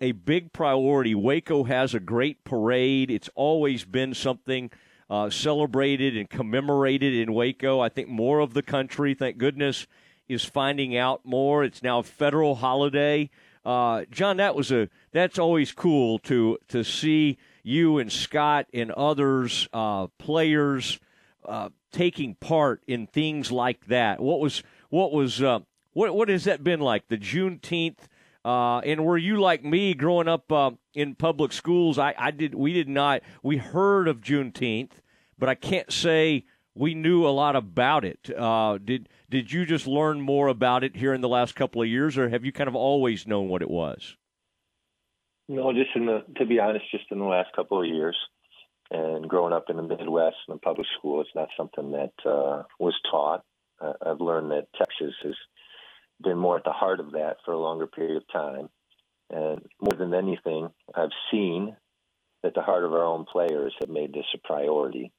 a 0.00 0.12
big 0.12 0.52
priority. 0.52 1.14
Waco 1.14 1.64
has 1.64 1.94
a 1.94 2.00
great 2.00 2.44
parade. 2.44 3.10
It's 3.10 3.30
always 3.34 3.84
been 3.84 4.14
something 4.14 4.70
uh, 5.10 5.30
celebrated 5.30 6.16
and 6.16 6.28
commemorated 6.28 7.14
in 7.14 7.32
Waco. 7.32 7.80
I 7.80 7.88
think 7.88 8.08
more 8.08 8.40
of 8.40 8.54
the 8.54 8.62
country, 8.62 9.14
thank 9.14 9.38
goodness, 9.38 9.86
is 10.28 10.44
finding 10.44 10.96
out 10.96 11.24
more. 11.24 11.64
It's 11.64 11.82
now 11.82 12.00
a 12.00 12.02
federal 12.02 12.56
holiday. 12.56 13.30
Uh, 13.64 14.04
John, 14.10 14.36
that 14.38 14.54
was 14.54 14.70
a 14.70 14.88
that's 15.12 15.38
always 15.38 15.72
cool 15.72 16.18
to 16.20 16.58
to 16.68 16.84
see 16.84 17.38
you 17.62 17.98
and 17.98 18.10
Scott 18.10 18.66
and 18.72 18.90
others 18.92 19.68
uh, 19.72 20.06
players 20.18 20.98
uh, 21.44 21.70
taking 21.90 22.34
part 22.34 22.82
in 22.86 23.06
things 23.06 23.50
like 23.50 23.86
that. 23.86 24.20
What 24.20 24.40
was 24.40 24.62
what 24.90 25.12
was 25.12 25.42
uh, 25.42 25.60
what 25.92 26.14
what 26.14 26.28
has 26.28 26.44
that 26.44 26.62
been 26.62 26.80
like? 26.80 27.08
The 27.08 27.18
Juneteenth 27.18 28.06
uh, 28.44 28.78
and 28.78 29.04
were 29.04 29.18
you 29.18 29.40
like 29.40 29.64
me 29.64 29.94
growing 29.94 30.28
up 30.28 30.50
uh, 30.50 30.70
in 30.94 31.14
public 31.14 31.52
schools? 31.52 31.98
I, 31.98 32.14
I 32.18 32.30
did. 32.30 32.54
We 32.54 32.72
did 32.72 32.88
not. 32.88 33.22
We 33.42 33.56
heard 33.56 34.08
of 34.08 34.20
Juneteenth, 34.20 34.92
but 35.38 35.48
I 35.48 35.54
can't 35.54 35.92
say 35.92 36.44
we 36.74 36.94
knew 36.94 37.26
a 37.26 37.30
lot 37.30 37.56
about 37.56 38.04
it. 38.04 38.30
Uh, 38.36 38.78
did 38.78 39.08
Did 39.28 39.52
you 39.52 39.66
just 39.66 39.86
learn 39.86 40.20
more 40.20 40.48
about 40.48 40.84
it 40.84 40.96
here 40.96 41.12
in 41.12 41.20
the 41.20 41.28
last 41.28 41.54
couple 41.56 41.82
of 41.82 41.88
years, 41.88 42.16
or 42.16 42.28
have 42.28 42.44
you 42.44 42.52
kind 42.52 42.68
of 42.68 42.76
always 42.76 43.26
known 43.26 43.48
what 43.48 43.62
it 43.62 43.70
was? 43.70 44.16
No, 45.48 45.72
just 45.72 45.90
in 45.96 46.06
the. 46.06 46.24
To 46.36 46.46
be 46.46 46.60
honest, 46.60 46.84
just 46.90 47.10
in 47.10 47.18
the 47.18 47.24
last 47.24 47.48
couple 47.56 47.80
of 47.80 47.86
years, 47.86 48.16
and 48.90 49.28
growing 49.28 49.52
up 49.52 49.64
in 49.68 49.76
the 49.76 49.82
Midwest 49.82 50.36
in 50.46 50.54
a 50.54 50.58
public 50.58 50.86
school, 50.98 51.20
it's 51.20 51.34
not 51.34 51.48
something 51.56 51.90
that 51.92 52.12
uh, 52.24 52.62
was 52.78 52.94
taught. 53.10 53.42
Uh, 53.80 53.92
I've 54.04 54.20
learned 54.20 54.50
that 54.52 54.68
Texas 54.76 55.14
is 55.24 55.36
been 56.22 56.38
more 56.38 56.56
at 56.56 56.64
the 56.64 56.72
heart 56.72 57.00
of 57.00 57.12
that 57.12 57.36
for 57.44 57.52
a 57.52 57.58
longer 57.58 57.86
period 57.86 58.16
of 58.16 58.32
time. 58.32 58.68
And 59.30 59.60
more 59.80 59.96
than 59.98 60.14
anything, 60.14 60.68
I've 60.94 61.10
seen 61.30 61.76
that 62.42 62.54
the 62.54 62.62
heart 62.62 62.84
of 62.84 62.92
our 62.92 63.04
own 63.04 63.26
players 63.30 63.74
have 63.80 63.88
made 63.88 64.12
this 64.12 64.24
a 64.34 64.38
priority. 64.38 65.12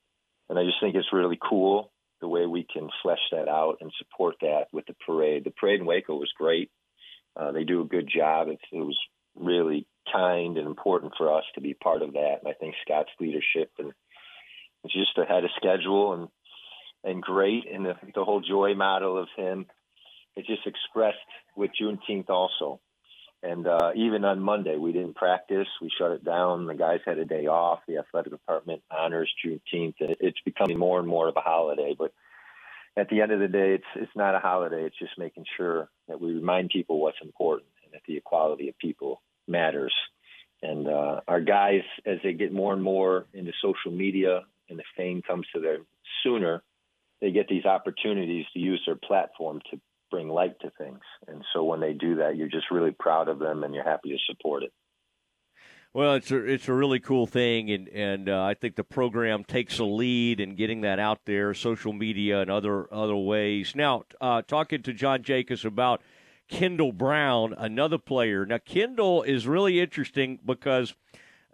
And 0.50 0.58
I 0.58 0.64
just 0.64 0.78
think 0.82 0.96
it's 0.96 1.14
really 1.14 1.38
cool 1.42 1.92
the 2.22 2.28
way 2.28 2.46
we 2.46 2.66
can 2.72 2.90
flesh 3.02 3.20
that 3.32 3.48
out 3.48 3.78
and 3.82 3.92
support 3.98 4.36
that 4.42 4.66
with 4.74 4.86
the 4.88 4.96
parade. 5.06 5.44
The 5.44 5.52
parade 5.52 5.80
in 5.80 5.86
Waco 5.86 6.16
was 6.16 6.32
great. 6.38 6.70
Uh, 7.40 7.52
they 7.52 7.64
do 7.64 7.82
a 7.82 7.88
good 7.88 8.10
job. 8.14 8.48
It's, 8.50 8.62
it 8.72 8.78
was 8.78 8.98
really 9.36 9.88
kind 10.12 10.58
and 10.58 10.68
important 10.68 11.14
for 11.18 11.34
us 11.34 11.44
to 11.56 11.62
be 11.62 11.74
part 11.74 12.02
of 12.02 12.14
that. 12.14 12.38
And 12.42 12.48
I 12.48 12.54
think 12.54 12.76
Scott's 12.82 13.12
leadership 13.20 13.72
and 13.78 13.94
just 14.88 15.18
ahead 15.18 15.44
of 15.44 15.52
schedule 15.56 16.14
and 16.14 16.28
and 17.02 17.22
great. 17.22 17.64
And 17.72 17.86
the, 17.86 17.94
the 18.14 18.26
whole 18.26 18.42
joy 18.42 18.74
model 18.76 19.18
of 19.18 19.30
him 19.38 19.68
it 20.40 20.46
just 20.46 20.66
expressed 20.66 21.18
with 21.56 21.72
Juneteenth 21.80 22.30
also. 22.30 22.80
And 23.44 23.68
uh, 23.68 23.92
even 23.96 24.26
on 24.26 24.40
Monday, 24.40 24.78
we 24.78 24.92
didn't 24.92 25.16
practice. 25.16 25.68
We 25.82 25.92
shut 25.98 26.12
it 26.12 26.26
down. 26.26 26.66
The 26.66 26.76
guys 26.76 27.00
had 27.06 27.18
a 27.18 27.26
day 27.26 27.48
off. 27.48 27.80
The 27.88 27.98
athletic 27.98 28.32
department 28.32 28.82
honors 28.92 29.32
Juneteenth. 29.46 29.96
It's 30.00 30.40
becoming 30.44 30.78
more 30.78 31.00
and 31.00 31.08
more 31.08 31.28
of 31.28 31.38
a 31.38 31.42
holiday. 31.42 31.96
But 31.98 32.14
at 32.98 33.10
the 33.10 33.22
end 33.22 33.32
of 33.32 33.40
the 33.40 33.48
day, 33.48 33.76
it's 33.76 33.92
it's 33.96 34.16
not 34.16 34.36
a 34.36 34.40
holiday. 34.40 34.84
It's 34.84 35.00
just 35.00 35.18
making 35.18 35.46
sure 35.56 35.90
that 36.08 36.20
we 36.20 36.34
remind 36.34 36.70
people 36.70 37.00
what's 37.00 37.22
important 37.22 37.70
and 37.84 37.94
that 37.94 38.02
the 38.08 38.18
equality 38.18 38.68
of 38.70 38.78
people 38.78 39.22
matters. 39.48 39.94
And 40.62 40.88
uh, 40.88 41.22
our 41.28 41.40
guys, 41.40 41.84
as 42.06 42.18
they 42.24 42.34
get 42.34 42.52
more 42.52 42.74
and 42.74 42.84
more 42.84 43.26
into 43.34 43.54
social 43.62 43.92
media 43.92 44.42
and 44.70 44.78
the 44.78 44.84
fame 44.98 45.22
comes 45.22 45.48
to 45.54 45.62
them 45.62 45.86
sooner, 46.24 46.62
they 47.22 47.32
get 47.32 47.48
these 47.48 47.66
opportunities 47.66 48.46
to 48.54 48.60
use 48.60 48.82
their 48.86 48.96
platform 48.98 49.62
to 49.72 49.80
bring 50.10 50.30
light 50.30 50.60
to 50.62 50.72
things. 50.78 51.02
And 51.28 51.44
so 51.54 51.64
when 51.64 51.80
they 51.80 51.94
do 51.94 52.16
that, 52.16 52.36
you're 52.36 52.48
just 52.48 52.72
really 52.72 52.92
proud 52.92 53.30
of 53.30 53.40
them 53.40 53.64
and 53.64 53.74
you're 53.74 53.84
happy 53.84 54.10
to 54.10 54.18
support 54.28 54.64
it. 54.64 54.74
Well, 55.92 56.14
it's 56.14 56.30
a 56.30 56.38
it's 56.38 56.68
a 56.68 56.74
really 56.74 57.00
cool 57.00 57.26
thing, 57.26 57.72
and 57.72 57.88
and 57.88 58.30
uh, 58.30 58.44
I 58.44 58.54
think 58.54 58.76
the 58.76 58.84
program 58.84 59.44
takes 59.44 59.80
a 59.80 59.84
lead 59.84 60.40
in 60.40 60.54
getting 60.54 60.82
that 60.82 61.00
out 61.00 61.22
there, 61.26 61.52
social 61.56 61.94
media 61.94 62.42
and 62.42 62.52
other 62.52 62.94
other 62.94 63.16
ways. 63.16 63.74
Now, 63.76 64.04
uh, 64.22 64.44
talking 64.44 64.84
to 64.84 64.94
John 64.94 65.24
Jakus 65.24 65.66
about 65.66 66.04
Kendall 66.48 66.92
Brown, 66.92 67.56
another 67.58 67.98
player. 67.98 68.46
Now, 68.46 68.60
Kendall 68.60 69.24
is 69.24 69.48
really 69.48 69.80
interesting 69.80 70.38
because 70.46 70.94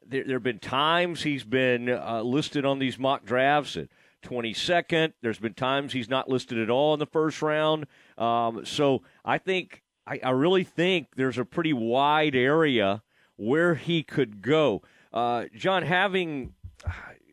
there, 0.05 0.25
have 0.27 0.43
been 0.43 0.59
times 0.59 1.23
he's 1.23 1.43
been 1.43 1.89
uh, 1.89 2.21
listed 2.21 2.65
on 2.65 2.79
these 2.79 2.99
mock 2.99 3.25
drafts 3.25 3.77
at 3.77 3.87
22nd. 4.25 5.13
There's 5.21 5.39
been 5.39 5.53
times 5.53 5.93
he's 5.93 6.09
not 6.09 6.29
listed 6.29 6.57
at 6.57 6.69
all 6.69 6.93
in 6.93 6.99
the 6.99 7.05
first 7.05 7.41
round. 7.41 7.85
Um, 8.17 8.65
so 8.65 9.03
I 9.23 9.37
think 9.37 9.83
I, 10.07 10.19
I, 10.23 10.29
really 10.31 10.63
think 10.63 11.07
there's 11.15 11.37
a 11.37 11.45
pretty 11.45 11.73
wide 11.73 12.35
area 12.35 13.03
where 13.37 13.75
he 13.75 14.03
could 14.03 14.41
go. 14.41 14.81
Uh, 15.13 15.45
John, 15.55 15.83
having 15.83 16.53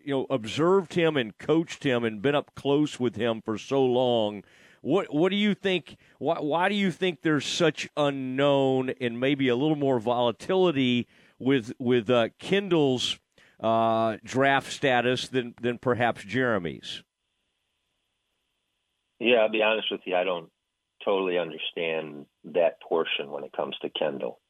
you 0.04 0.14
know 0.14 0.26
observed 0.30 0.94
him 0.94 1.16
and 1.16 1.36
coached 1.38 1.84
him 1.84 2.04
and 2.04 2.22
been 2.22 2.34
up 2.34 2.54
close 2.54 2.98
with 3.00 3.16
him 3.16 3.42
for 3.42 3.58
so 3.58 3.84
long. 3.84 4.44
What 4.80 5.14
what 5.14 5.30
do 5.30 5.36
you 5.36 5.54
think? 5.54 5.96
Why, 6.18 6.36
why 6.40 6.68
do 6.68 6.74
you 6.74 6.90
think 6.90 7.22
there's 7.22 7.46
such 7.46 7.88
unknown 7.96 8.90
and 9.00 9.18
maybe 9.18 9.48
a 9.48 9.56
little 9.56 9.76
more 9.76 9.98
volatility 9.98 11.06
with 11.38 11.72
with 11.78 12.10
uh, 12.10 12.28
Kendall's 12.38 13.18
uh, 13.62 14.16
draft 14.24 14.72
status 14.72 15.28
than 15.28 15.54
than 15.60 15.78
perhaps 15.78 16.24
Jeremy's? 16.24 17.02
Yeah, 19.18 19.36
I'll 19.36 19.50
be 19.50 19.62
honest 19.62 19.88
with 19.90 20.00
you. 20.04 20.16
I 20.16 20.24
don't 20.24 20.50
totally 21.04 21.38
understand 21.38 22.26
that 22.44 22.80
portion 22.80 23.30
when 23.30 23.44
it 23.44 23.52
comes 23.52 23.76
to 23.82 23.90
Kendall. 23.90 24.40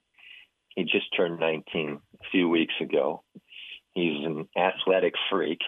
He 0.74 0.84
just 0.84 1.14
turned 1.14 1.38
19 1.38 2.00
a 2.14 2.24
few 2.30 2.48
weeks 2.48 2.72
ago. 2.80 3.22
He's 3.92 4.24
an 4.24 4.48
athletic 4.56 5.12
freak. 5.30 5.58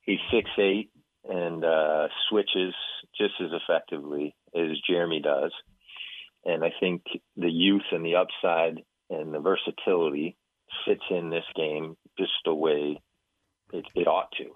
He's 0.00 0.18
six 0.32 0.48
eight 0.58 0.90
and 1.28 1.64
uh, 1.64 2.08
switches 2.28 2.74
just 3.18 3.34
as 3.40 3.50
effectively 3.52 4.34
as 4.54 4.78
Jeremy 4.88 5.20
does. 5.20 5.52
And 6.44 6.64
I 6.64 6.72
think 6.80 7.02
the 7.36 7.50
youth 7.50 7.84
and 7.92 8.04
the 8.04 8.16
upside 8.16 8.82
and 9.10 9.32
the 9.32 9.40
versatility 9.40 10.36
fits 10.86 11.04
in 11.10 11.30
this 11.30 11.44
game 11.56 11.96
just 12.18 12.32
the 12.44 12.54
way 12.54 13.00
it, 13.72 13.84
it 13.94 14.06
ought 14.06 14.30
to. 14.38 14.54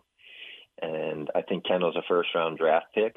And 0.80 1.30
I 1.34 1.42
think 1.42 1.66
Kendall's 1.66 1.96
a 1.96 2.02
first 2.08 2.30
round 2.34 2.58
draft 2.58 2.86
pick. 2.94 3.16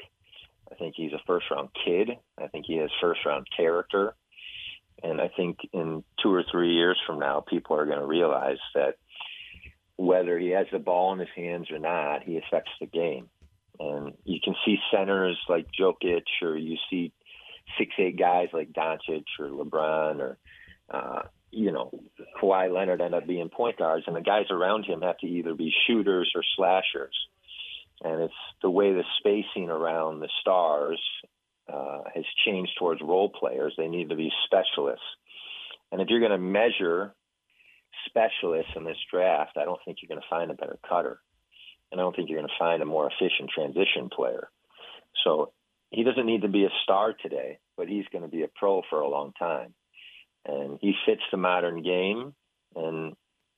I 0.70 0.74
think 0.74 0.94
he's 0.96 1.12
a 1.12 1.22
first 1.26 1.46
round 1.50 1.68
kid. 1.84 2.10
I 2.38 2.48
think 2.48 2.66
he 2.66 2.76
has 2.76 2.90
first 3.00 3.20
round 3.24 3.46
character. 3.56 4.14
And 5.02 5.20
I 5.20 5.28
think 5.28 5.58
in 5.72 6.04
two 6.22 6.32
or 6.32 6.44
three 6.50 6.74
years 6.74 6.98
from 7.06 7.18
now, 7.18 7.40
people 7.40 7.76
are 7.76 7.86
going 7.86 7.98
to 7.98 8.06
realize 8.06 8.58
that 8.74 8.96
whether 9.96 10.38
he 10.38 10.50
has 10.50 10.66
the 10.72 10.78
ball 10.78 11.12
in 11.12 11.18
his 11.18 11.28
hands 11.34 11.70
or 11.70 11.78
not, 11.78 12.22
he 12.22 12.38
affects 12.38 12.70
the 12.80 12.86
game. 12.86 13.28
And 13.78 14.14
you 14.24 14.38
can 14.42 14.54
see 14.64 14.76
centers 14.92 15.38
like 15.48 15.66
Jokic, 15.78 16.24
or 16.42 16.56
you 16.56 16.76
see 16.90 17.12
six 17.78 17.92
eight 17.98 18.18
guys 18.18 18.48
like 18.52 18.72
Doncic 18.72 19.24
or 19.38 19.46
LeBron, 19.46 20.20
or 20.20 20.38
uh, 20.90 21.22
you 21.52 21.70
know 21.70 21.90
Kawhi 22.40 22.72
Leonard 22.74 23.00
end 23.00 23.14
up 23.14 23.26
being 23.26 23.48
point 23.48 23.78
guards, 23.78 24.04
and 24.08 24.16
the 24.16 24.20
guys 24.20 24.46
around 24.50 24.84
him 24.84 25.02
have 25.02 25.18
to 25.18 25.26
either 25.26 25.54
be 25.54 25.72
shooters 25.86 26.32
or 26.34 26.42
slashers 26.56 27.14
and 28.02 28.22
it's 28.22 28.34
the 28.62 28.70
way 28.70 28.92
the 28.92 29.04
spacing 29.18 29.70
around 29.70 30.20
the 30.20 30.28
stars 30.40 31.00
uh, 31.72 32.00
has 32.14 32.24
changed 32.44 32.72
towards 32.78 33.00
role 33.00 33.30
players. 33.30 33.74
They 33.76 33.88
need 33.88 34.10
to 34.10 34.16
be 34.16 34.30
specialists, 34.46 35.04
and 35.90 36.00
if 36.00 36.08
you're 36.08 36.20
going 36.20 36.32
to 36.32 36.38
measure 36.38 37.14
specialists 38.06 38.72
in 38.76 38.84
this 38.84 38.96
draft, 39.10 39.56
I 39.56 39.64
don't 39.64 39.78
think 39.84 39.98
you're 40.02 40.08
going 40.08 40.20
to 40.20 40.28
find 40.28 40.50
a 40.50 40.54
better 40.54 40.78
cutter. 40.88 41.20
And 41.90 42.00
I 42.00 42.04
don't 42.04 42.16
think 42.16 42.30
you're 42.30 42.38
going 42.38 42.48
to 42.48 42.58
find 42.58 42.82
a 42.82 42.86
more 42.86 43.06
efficient 43.06 43.50
transition 43.54 44.08
player. 44.14 44.48
So 45.24 45.52
he 45.90 46.02
doesn't 46.02 46.24
need 46.24 46.40
to 46.40 46.48
be 46.48 46.64
a 46.64 46.70
star 46.82 47.12
today, 47.12 47.58
but 47.76 47.86
he's 47.86 48.06
going 48.10 48.22
to 48.22 48.30
be 48.30 48.42
a 48.42 48.48
pro 48.48 48.80
for 48.88 49.00
a 49.00 49.08
long 49.08 49.32
time. 49.38 49.74
And 50.46 50.78
he 50.80 50.94
fits 51.06 51.22
the 51.30 51.36
modern 51.36 51.82
game. 51.82 52.34
And 52.74 53.14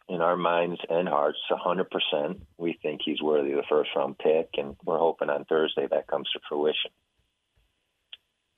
in 0.08 0.20
our 0.20 0.36
minds 0.36 0.80
and 0.88 1.08
hearts, 1.08 1.38
100%, 1.50 2.40
we 2.58 2.78
think 2.82 3.00
he's 3.04 3.22
worthy 3.22 3.52
of 3.52 3.56
the 3.56 3.64
first 3.68 3.90
round 3.96 4.18
pick. 4.18 4.50
And 4.54 4.76
we're 4.84 4.98
hoping 4.98 5.30
on 5.30 5.44
Thursday 5.44 5.86
that 5.90 6.06
comes 6.06 6.28
to 6.32 6.40
fruition. 6.48 6.90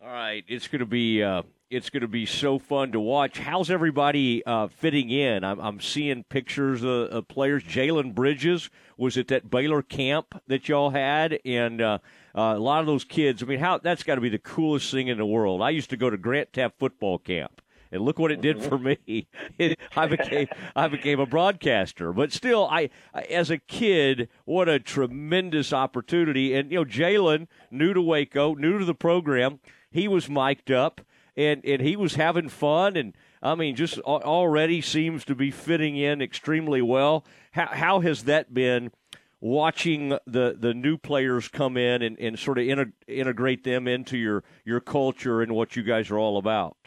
All 0.02 0.08
right, 0.08 0.44
it's 0.46 0.68
going 0.68 0.80
to 0.80 0.86
be 0.86 1.22
uh, 1.22 1.42
it's 1.70 1.90
going 1.90 2.02
to 2.02 2.08
be 2.08 2.26
so 2.26 2.58
fun 2.58 2.92
to 2.92 3.00
watch. 3.00 3.38
How's 3.38 3.70
everybody 3.70 4.44
uh, 4.44 4.68
fitting 4.68 5.10
in? 5.10 5.42
I'm, 5.42 5.58
I'm 5.58 5.80
seeing 5.80 6.22
pictures 6.24 6.82
of, 6.82 7.08
of 7.08 7.28
players. 7.28 7.64
Jalen 7.64 8.14
Bridges 8.14 8.70
was 8.96 9.16
at 9.16 9.28
that 9.28 9.50
Baylor 9.50 9.82
camp 9.82 10.40
that 10.46 10.68
y'all 10.68 10.90
had, 10.90 11.40
and 11.44 11.80
uh, 11.80 11.98
uh, 12.36 12.54
a 12.56 12.58
lot 12.58 12.80
of 12.80 12.86
those 12.86 13.04
kids. 13.04 13.42
I 13.42 13.46
mean, 13.46 13.58
how 13.58 13.78
that's 13.78 14.02
got 14.02 14.14
to 14.16 14.20
be 14.20 14.28
the 14.28 14.38
coolest 14.38 14.90
thing 14.90 15.08
in 15.08 15.18
the 15.18 15.26
world. 15.26 15.62
I 15.62 15.70
used 15.70 15.90
to 15.90 15.96
go 15.96 16.08
to 16.10 16.16
Grant 16.16 16.52
Teaff 16.52 16.72
football 16.78 17.18
camp, 17.18 17.60
and 17.90 18.02
look 18.02 18.18
what 18.18 18.32
it 18.32 18.40
did 18.40 18.62
for 18.62 18.78
me. 18.78 18.98
It, 19.58 19.78
I 19.96 20.06
became 20.06 20.48
I 20.74 20.88
became 20.88 21.18
a 21.18 21.26
broadcaster, 21.26 22.12
but 22.12 22.32
still, 22.32 22.66
I 22.70 22.90
as 23.14 23.50
a 23.50 23.58
kid, 23.58 24.28
what 24.44 24.68
a 24.68 24.78
tremendous 24.78 25.72
opportunity. 25.72 26.54
And 26.54 26.70
you 26.70 26.78
know, 26.78 26.84
Jalen, 26.84 27.46
new 27.70 27.94
to 27.94 28.02
Waco, 28.02 28.54
new 28.54 28.78
to 28.78 28.84
the 28.84 28.94
program, 28.94 29.60
he 29.90 30.08
was 30.08 30.28
mic'd 30.28 30.70
up 30.70 31.00
and 31.36 31.64
and 31.64 31.82
he 31.82 31.96
was 31.96 32.14
having 32.14 32.48
fun 32.48 32.96
and 32.96 33.14
I 33.42 33.54
mean 33.54 33.76
just 33.76 33.98
already 34.00 34.80
seems 34.80 35.24
to 35.26 35.34
be 35.34 35.50
fitting 35.50 35.96
in 35.96 36.22
extremely 36.22 36.82
well. 36.82 37.24
How 37.52 37.66
how 37.66 38.00
has 38.00 38.24
that 38.24 38.52
been? 38.52 38.90
Watching 39.38 40.08
the, 40.26 40.56
the 40.58 40.72
new 40.72 40.96
players 40.96 41.46
come 41.48 41.76
in 41.76 42.00
and, 42.00 42.18
and 42.18 42.38
sort 42.38 42.58
of 42.58 42.64
integrate 43.06 43.64
them 43.64 43.86
into 43.86 44.16
your, 44.16 44.42
your 44.64 44.80
culture 44.80 45.42
and 45.42 45.54
what 45.54 45.76
you 45.76 45.82
guys 45.82 46.10
are 46.10 46.18
all 46.18 46.38
about. 46.38 46.85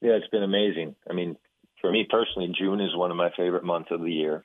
Yeah, 0.00 0.12
it's 0.12 0.28
been 0.28 0.42
amazing. 0.42 0.96
I 1.08 1.12
mean, 1.12 1.36
for 1.80 1.92
me 1.92 2.06
personally, 2.08 2.52
June 2.58 2.80
is 2.80 2.96
one 2.96 3.10
of 3.10 3.16
my 3.16 3.30
favorite 3.36 3.64
months 3.64 3.90
of 3.90 4.00
the 4.00 4.12
year. 4.12 4.44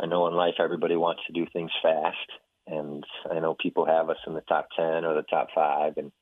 I 0.00 0.06
know 0.06 0.26
in 0.26 0.34
life 0.34 0.54
everybody 0.58 0.96
wants 0.96 1.22
to 1.26 1.32
do 1.32 1.46
things 1.52 1.70
fast, 1.82 2.16
and 2.66 3.04
I 3.30 3.40
know 3.40 3.54
people 3.54 3.84
have 3.84 4.08
us 4.08 4.16
in 4.26 4.34
the 4.34 4.40
top 4.42 4.68
10 4.76 5.04
or 5.04 5.14
the 5.14 5.24
top 5.28 5.48
five, 5.54 5.94
and 5.98 6.12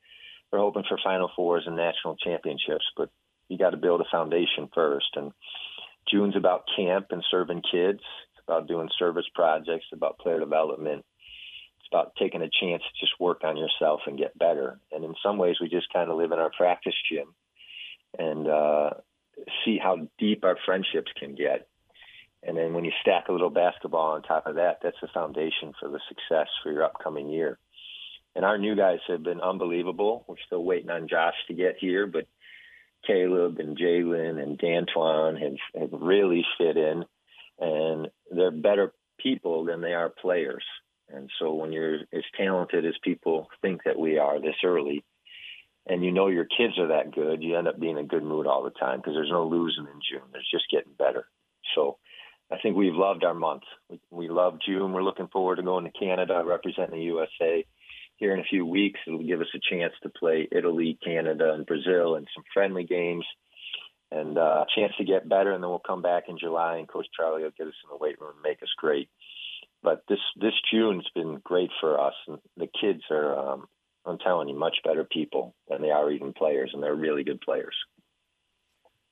we're 0.51 0.59
hoping 0.59 0.83
for 0.89 0.99
Final 1.05 1.31
Fours 1.37 1.65
and 1.67 1.77
national 1.77 2.17
championships, 2.17 2.85
but 2.97 3.11
you 3.49 3.59
got 3.59 3.71
to 3.71 3.77
build 3.77 4.01
a 4.01 4.11
foundation 4.11 4.69
first. 4.75 5.09
And 5.15 5.33
June's 6.11 6.37
about 6.37 6.65
camp 6.77 7.07
and 7.11 7.23
serving 7.31 7.63
kids. 7.71 8.01
It's 8.01 8.45
about 8.47 8.67
doing 8.67 8.89
service 8.99 9.27
projects, 9.35 9.87
about 9.93 10.19
player 10.19 10.41
development. 10.41 11.05
It's 11.79 11.89
about 11.93 12.17
taking 12.19 12.43
a 12.43 12.51
chance 12.61 12.83
to 12.83 13.01
just 13.01 13.21
work 13.21 13.43
on 13.45 13.57
yourself 13.57 14.01
and 14.07 14.19
get 14.19 14.39
better. 14.39 14.81
And 14.91 15.05
in 15.05 15.15
some 15.23 15.39
ways, 15.39 15.57
we 15.61 15.69
just 15.69 15.93
kind 15.93 16.11
of 16.11 16.17
live 16.17 16.33
in 16.33 16.39
our 16.39 16.51
practice 16.57 16.97
gym 17.11 17.35
and 18.17 18.49
uh, 18.49 18.91
see 19.65 19.79
how 19.83 20.09
deep 20.19 20.45
our 20.45 20.57
friendships 20.65 21.11
can 21.19 21.35
get. 21.35 21.69
And 22.43 22.57
then 22.57 22.73
when 22.73 22.85
you 22.85 22.93
stack 23.01 23.29
a 23.29 23.33
little 23.33 23.51
basketball 23.51 24.13
on 24.13 24.23
top 24.23 24.47
of 24.47 24.57
that, 24.57 24.79
that's 24.83 25.01
the 25.03 25.09
foundation 25.13 25.73
for 25.81 25.89
the 25.89 26.01
success 26.09 26.47
for 26.63 26.71
your 26.71 26.85
upcoming 26.85 27.29
year. 27.29 27.59
And 28.37 28.45
our 28.45 28.59
new 28.59 28.77
guys 28.77 29.01
have 29.09 29.23
been 29.23 29.41
unbelievable. 29.41 30.25
We're 30.29 30.37
still 30.47 30.63
waiting 30.63 30.91
on 30.91 31.09
Josh 31.09 31.35
to 31.49 31.55
get 31.55 31.77
here, 31.81 32.07
but 32.07 32.27
Caleb 33.07 33.59
and 33.59 33.77
Jalen 33.77 34.41
and 34.41 34.59
Dantwan 34.59 35.41
have, 35.43 35.81
have 35.91 36.01
really 36.01 36.45
fit 36.57 36.77
in, 36.77 37.05
and 37.59 38.09
they're 38.31 38.51
better 38.51 38.93
people 39.19 39.65
than 39.65 39.81
they 39.81 39.95
are 39.95 40.09
players. 40.09 40.65
And 41.13 41.31
so 41.39 41.55
when 41.55 41.73
you're 41.73 42.01
as 42.13 42.23
talented 42.37 42.85
as 42.85 42.95
people 43.03 43.49
think 43.63 43.83
that 43.85 43.99
we 43.99 44.19
are 44.19 44.41
this 44.41 44.57
early, 44.65 45.05
and 45.89 46.05
you 46.05 46.13
know 46.13 46.29
your 46.29 46.45
kids 46.45 46.79
are 46.79 46.89
that 46.89 47.15
good, 47.15 47.43
you 47.43 47.57
end 47.57 47.69
up 47.69 47.81
being 47.81 47.99
in 47.99 48.05
a 48.05 48.09
good 48.09 48.23
mood 48.23 48.47
all 48.47 48.63
the 48.63 48.71
time 48.71 48.99
because 48.99 49.15
there's 49.15 49.31
no 49.31 49.47
losing 49.47 49.85
in 49.85 50.01
June. 50.09 50.29
There's 50.33 50.49
just 50.51 50.71
getting 50.71 50.93
better. 50.99 51.27
So 51.75 51.99
I 52.51 52.57
think 52.63 52.77
we've 52.77 52.95
loved 52.95 53.25
our 53.25 53.35
month. 53.35 53.63
We, 53.89 54.01
we 54.11 54.29
love 54.29 54.59
June. 54.65 54.93
We're 54.93 55.03
looking 55.03 55.29
forward 55.29 55.57
to 55.57 55.63
going 55.63 55.85
to 55.85 55.99
Canada, 55.99 56.43
representing 56.45 56.99
the 56.99 57.05
USA 57.05 57.65
here 58.17 58.35
in 58.35 58.41
a 58.41 58.45
few 58.45 58.67
weeks. 58.67 59.01
It'll 59.07 59.23
give 59.23 59.41
us 59.41 59.55
a 59.55 59.75
chance 59.75 59.93
to 60.03 60.09
play 60.09 60.49
Italy, 60.51 60.99
Canada, 61.05 61.53
and 61.53 61.67
Brazil 61.67 62.17
and 62.17 62.27
some 62.35 62.45
friendly 62.53 62.85
games 62.85 63.25
and 64.11 64.39
uh, 64.39 64.65
a 64.65 64.67
chance 64.75 64.93
to 64.99 65.05
get 65.05 65.29
better. 65.29 65.53
And 65.53 65.63
then 65.63 65.71
we'll 65.71 65.79
come 65.79 66.03
back 66.03 66.25
in 66.29 66.39
July, 66.39 66.77
and 66.77 66.89
Coach 66.89 67.07
Charlie 67.17 67.43
will 67.43 67.51
get 67.57 67.67
us 67.67 67.75
in 67.85 67.91
the 67.91 68.03
weight 68.03 68.21
room 68.21 68.33
and 68.35 68.43
make 68.43 68.63
us 68.63 68.73
great. 68.77 69.09
But 69.83 70.03
this 70.09 70.19
this 70.37 70.55
June's 70.73 71.09
been 71.15 71.41
great 71.45 71.71
for 71.81 72.01
us, 72.01 72.15
and 72.27 72.39
the 72.57 72.69
kids 72.81 73.03
are, 73.11 73.53
um, 73.53 73.69
I'm 74.09 74.19
telling 74.19 74.49
you, 74.49 74.59
much 74.59 74.77
better 74.85 75.05
people 75.05 75.55
than 75.69 75.83
they 75.83 75.91
are 75.91 76.11
even 76.11 76.33
players, 76.33 76.71
and 76.73 76.83
they're 76.83 76.95
really 76.95 77.25
good 77.25 77.41
players. 77.41 77.75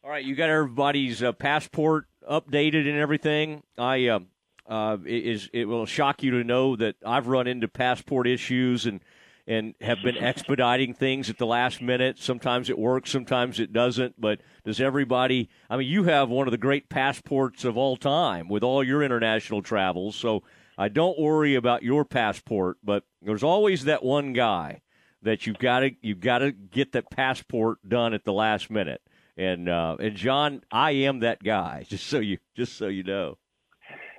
All 0.05 0.11
right, 0.11 0.24
you 0.24 0.34
got 0.36 0.51
everybody's 0.51 1.22
uh, 1.22 1.32
passport 1.32 2.07
updated 2.30 2.88
and 2.88 2.97
everything. 2.97 3.62
I 3.76 4.07
uh, 4.07 4.20
uh, 4.68 4.99
is 5.05 5.51
it 5.53 5.66
will 5.66 5.86
shock 5.86 6.22
you 6.22 6.30
to 6.32 6.44
know 6.44 6.76
that 6.76 6.97
I've 7.05 7.26
run 7.26 7.47
into 7.47 7.68
passport 7.68 8.26
issues 8.26 8.86
and 8.86 9.01
and 9.49 9.74
have 9.80 9.99
been 10.03 10.16
expediting 10.20 10.94
things 10.94 11.30
at 11.30 11.38
the 11.38 11.47
last 11.47 11.80
minute. 11.80 12.18
Sometimes 12.18 12.70
it 12.70 12.78
works, 12.78 13.11
sometimes 13.11 13.61
it 13.61 13.72
doesn't. 13.72 14.20
But 14.20 14.40
does 14.64 14.80
everybody? 14.80 15.49
I 15.68 15.76
mean, 15.76 15.88
you 15.88 16.05
have 16.05 16.28
one 16.28 16.47
of 16.47 16.53
the 16.53 16.59
great 16.59 16.88
passports 16.88 17.64
of 17.64 17.76
all 17.76 17.97
time 17.97 18.49
with 18.49 18.62
all 18.62 18.82
your 18.84 19.03
international 19.03 19.62
travels. 19.62 20.16
So 20.16 20.42
I 20.78 20.88
don't 20.88 21.18
worry 21.18 21.55
about 21.55 21.82
your 21.82 22.05
passport. 22.05 22.78
But 22.82 23.05
there's 23.22 23.42
always 23.42 23.84
that 23.84 24.03
one 24.05 24.32
guy 24.32 24.82
that 25.27 25.45
you've 25.45 25.59
got 25.59 25.81
to 25.81 25.91
you've 26.03 26.20
got 26.20 26.39
to 26.39 26.53
get 26.53 26.93
that 26.93 27.11
passport 27.11 27.79
done 27.87 28.14
at 28.14 28.24
the 28.24 28.33
last 28.33 28.70
minute. 28.70 29.03
And 29.37 29.68
uh, 29.68 29.97
and 29.99 30.16
John, 30.16 30.62
I 30.70 30.93
am 30.93 31.20
that 31.20 31.43
guy. 31.43 31.85
Just 31.89 32.07
so 32.07 32.18
you 32.20 32.39
just 32.57 32.79
so 32.79 32.87
you 32.87 33.03
know. 33.03 33.37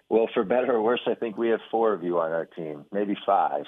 Well, 0.10 0.30
for 0.34 0.44
better 0.46 0.74
or 0.74 0.82
worse, 0.82 1.02
I 1.06 1.16
think 1.16 1.38
we 1.38 1.50
have 1.50 1.60
four 1.70 1.94
of 1.94 2.02
you 2.02 2.20
on 2.20 2.32
our 2.32 2.46
team, 2.46 2.86
maybe 2.94 3.18
five. 3.26 3.66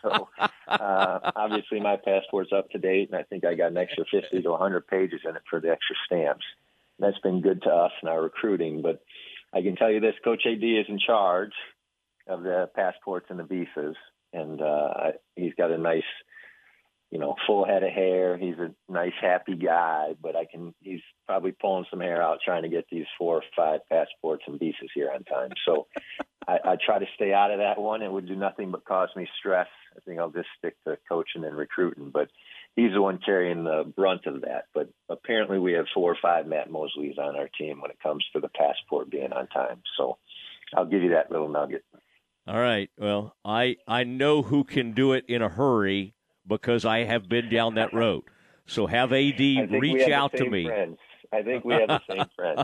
So 0.00 0.28
uh, 0.66 1.30
obviously, 1.36 1.78
my 1.78 1.96
passport's 2.02 2.52
up 2.56 2.70
to 2.70 2.78
date, 2.78 3.10
and 3.10 3.20
I 3.20 3.22
think 3.24 3.44
I 3.44 3.54
got 3.54 3.70
an 3.70 3.76
extra 3.76 4.06
50 4.10 4.40
to 4.40 4.50
100 4.50 4.86
pages 4.86 5.20
in 5.28 5.36
it 5.36 5.42
for 5.50 5.60
the 5.60 5.68
extra 5.68 5.94
stamps. 6.06 6.44
That's 6.98 7.18
been 7.18 7.42
good 7.42 7.60
to 7.64 7.68
us 7.68 7.92
in 8.02 8.08
our 8.08 8.22
recruiting. 8.22 8.80
But 8.80 9.02
I 9.52 9.60
can 9.60 9.76
tell 9.76 9.90
you 9.90 10.00
this: 10.00 10.14
Coach 10.24 10.44
AD 10.46 10.62
is 10.62 10.86
in 10.88 10.98
charge 10.98 11.52
of 12.26 12.44
the 12.44 12.70
passports 12.74 13.26
and 13.28 13.38
the 13.38 13.44
visas, 13.44 13.96
and 14.32 14.62
uh, 14.62 15.12
he's 15.36 15.52
got 15.58 15.70
a 15.70 15.76
nice 15.76 16.02
you 17.14 17.20
know, 17.20 17.36
full 17.46 17.64
head 17.64 17.84
of 17.84 17.92
hair. 17.92 18.36
He's 18.36 18.58
a 18.58 18.74
nice, 18.92 19.12
happy 19.20 19.54
guy, 19.54 20.16
but 20.20 20.34
I 20.34 20.46
can. 20.46 20.74
He's 20.82 21.00
probably 21.26 21.52
pulling 21.52 21.86
some 21.88 22.00
hair 22.00 22.20
out 22.20 22.40
trying 22.44 22.64
to 22.64 22.68
get 22.68 22.86
these 22.90 23.06
four 23.16 23.36
or 23.36 23.42
five 23.56 23.88
passports 23.88 24.42
and 24.48 24.58
visas 24.58 24.90
here 24.92 25.12
on 25.14 25.22
time. 25.22 25.50
So 25.64 25.86
I, 26.48 26.58
I 26.64 26.76
try 26.84 26.98
to 26.98 27.06
stay 27.14 27.32
out 27.32 27.52
of 27.52 27.60
that 27.60 27.80
one. 27.80 28.02
It 28.02 28.10
would 28.10 28.26
do 28.26 28.34
nothing 28.34 28.72
but 28.72 28.84
cause 28.84 29.10
me 29.14 29.28
stress. 29.38 29.68
I 29.96 30.00
think 30.00 30.18
I'll 30.18 30.32
just 30.32 30.48
stick 30.58 30.74
to 30.88 30.98
coaching 31.08 31.44
and 31.44 31.56
recruiting. 31.56 32.10
But 32.12 32.30
he's 32.74 32.92
the 32.92 33.00
one 33.00 33.20
carrying 33.24 33.62
the 33.62 33.84
brunt 33.96 34.26
of 34.26 34.40
that. 34.40 34.64
But 34.74 34.90
apparently, 35.08 35.60
we 35.60 35.74
have 35.74 35.86
four 35.94 36.10
or 36.10 36.18
five 36.20 36.48
Matt 36.48 36.68
Mosleys 36.68 37.16
on 37.16 37.36
our 37.36 37.48
team 37.56 37.80
when 37.80 37.92
it 37.92 38.02
comes 38.02 38.24
to 38.32 38.40
the 38.40 38.48
passport 38.48 39.08
being 39.08 39.32
on 39.32 39.46
time. 39.46 39.82
So 39.96 40.18
I'll 40.76 40.84
give 40.84 41.04
you 41.04 41.10
that 41.10 41.30
little 41.30 41.48
nugget. 41.48 41.84
All 42.48 42.58
right. 42.58 42.90
Well, 42.98 43.36
I 43.44 43.76
I 43.86 44.02
know 44.02 44.42
who 44.42 44.64
can 44.64 44.94
do 44.94 45.12
it 45.12 45.24
in 45.28 45.42
a 45.42 45.48
hurry 45.48 46.12
because 46.46 46.84
I 46.84 47.04
have 47.04 47.28
been 47.28 47.48
down 47.48 47.74
that 47.76 47.92
road. 47.92 48.24
So 48.66 48.86
have 48.86 49.12
AD 49.12 49.38
reach 49.70 50.08
out 50.08 50.32
to 50.36 50.48
me. 50.48 50.66
Friends. 50.66 50.98
I 51.32 51.42
think 51.42 51.64
we 51.64 51.74
have 51.74 51.88
the 51.88 52.00
same 52.08 52.24
friends. 52.36 52.62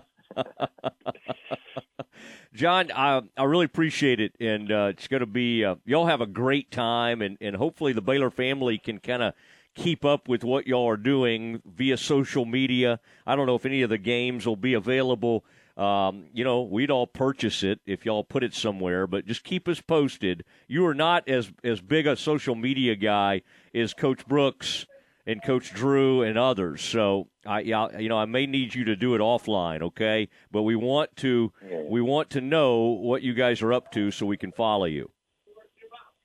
John, 2.55 2.91
I, 2.95 3.23
I 3.37 3.45
really 3.45 3.65
appreciate 3.65 4.21
it, 4.21 4.35
and 4.41 4.71
uh, 4.71 4.91
it's 4.91 5.09
going 5.09 5.21
to 5.21 5.27
be 5.27 5.65
uh, 5.65 5.77
y'all 5.85 6.07
have 6.07 6.21
a 6.21 6.27
great 6.27 6.71
time, 6.71 7.23
and, 7.23 7.37
and 7.41 7.57
hopefully 7.57 7.93
the 7.93 8.03
Baylor 8.03 8.31
family 8.31 8.79
can 8.79 8.99
kind 8.99 9.23
of 9.23 9.35
keep 9.75 10.05
up 10.05 10.29
with 10.29 10.45
what 10.45 10.67
y'all 10.67 10.89
are 10.89 10.97
doing 10.97 11.63
via 11.65 11.97
social 11.97 12.45
media. 12.45 13.01
I 13.27 13.37
don't 13.37 13.47
know 13.47 13.55
if 13.55 13.67
any 13.67 13.83
of 13.83 13.91
the 13.91 13.99
games 13.99 14.47
will 14.47 14.57
be 14.57 14.75
available 14.75 15.45
um, 15.81 16.27
you 16.35 16.45
know, 16.45 16.61
we'd 16.61 16.91
all 16.91 17.07
purchase 17.07 17.63
it 17.63 17.81
if 17.87 18.05
y'all 18.05 18.23
put 18.23 18.43
it 18.45 18.53
somewhere, 18.53 19.07
but 19.07 19.25
just 19.25 19.45
keep 19.45 19.67
us 19.67 19.81
posted. 19.81 20.45
You 20.69 20.85
are 20.87 20.95
not 20.95 21.27
as 21.27 21.51
as 21.65 21.81
big 21.81 22.07
a 22.07 22.17
social 22.17 22.55
media 22.55 22.97
guy 22.97 23.41
as 23.75 23.95
Coach 23.95 24.27
Brooks 24.27 24.87
and 25.27 25.43
Coach 25.43 25.73
Drew 25.73 26.23
and 26.23 26.39
others. 26.39 26.83
So 26.83 27.29
I, 27.47 27.61
you 27.61 28.09
know, 28.09 28.19
I 28.19 28.25
may 28.25 28.47
need 28.47 28.75
you 28.75 28.85
to 28.85 28.97
do 28.97 29.15
it 29.15 29.21
offline, 29.21 29.83
okay? 29.83 30.29
But 30.51 30.63
we 30.63 30.77
want 30.77 31.15
to 31.17 31.53
we 31.89 32.01
want 32.01 32.31
to 32.31 32.41
know 32.41 32.81
what 32.81 33.23
you 33.23 33.35
guys 33.35 33.63
are 33.63 33.73
up 33.73 33.93
to 33.93 34.11
so 34.11 34.27
we 34.27 34.37
can 34.37 34.53
follow 34.53 34.87
you. 34.87 35.11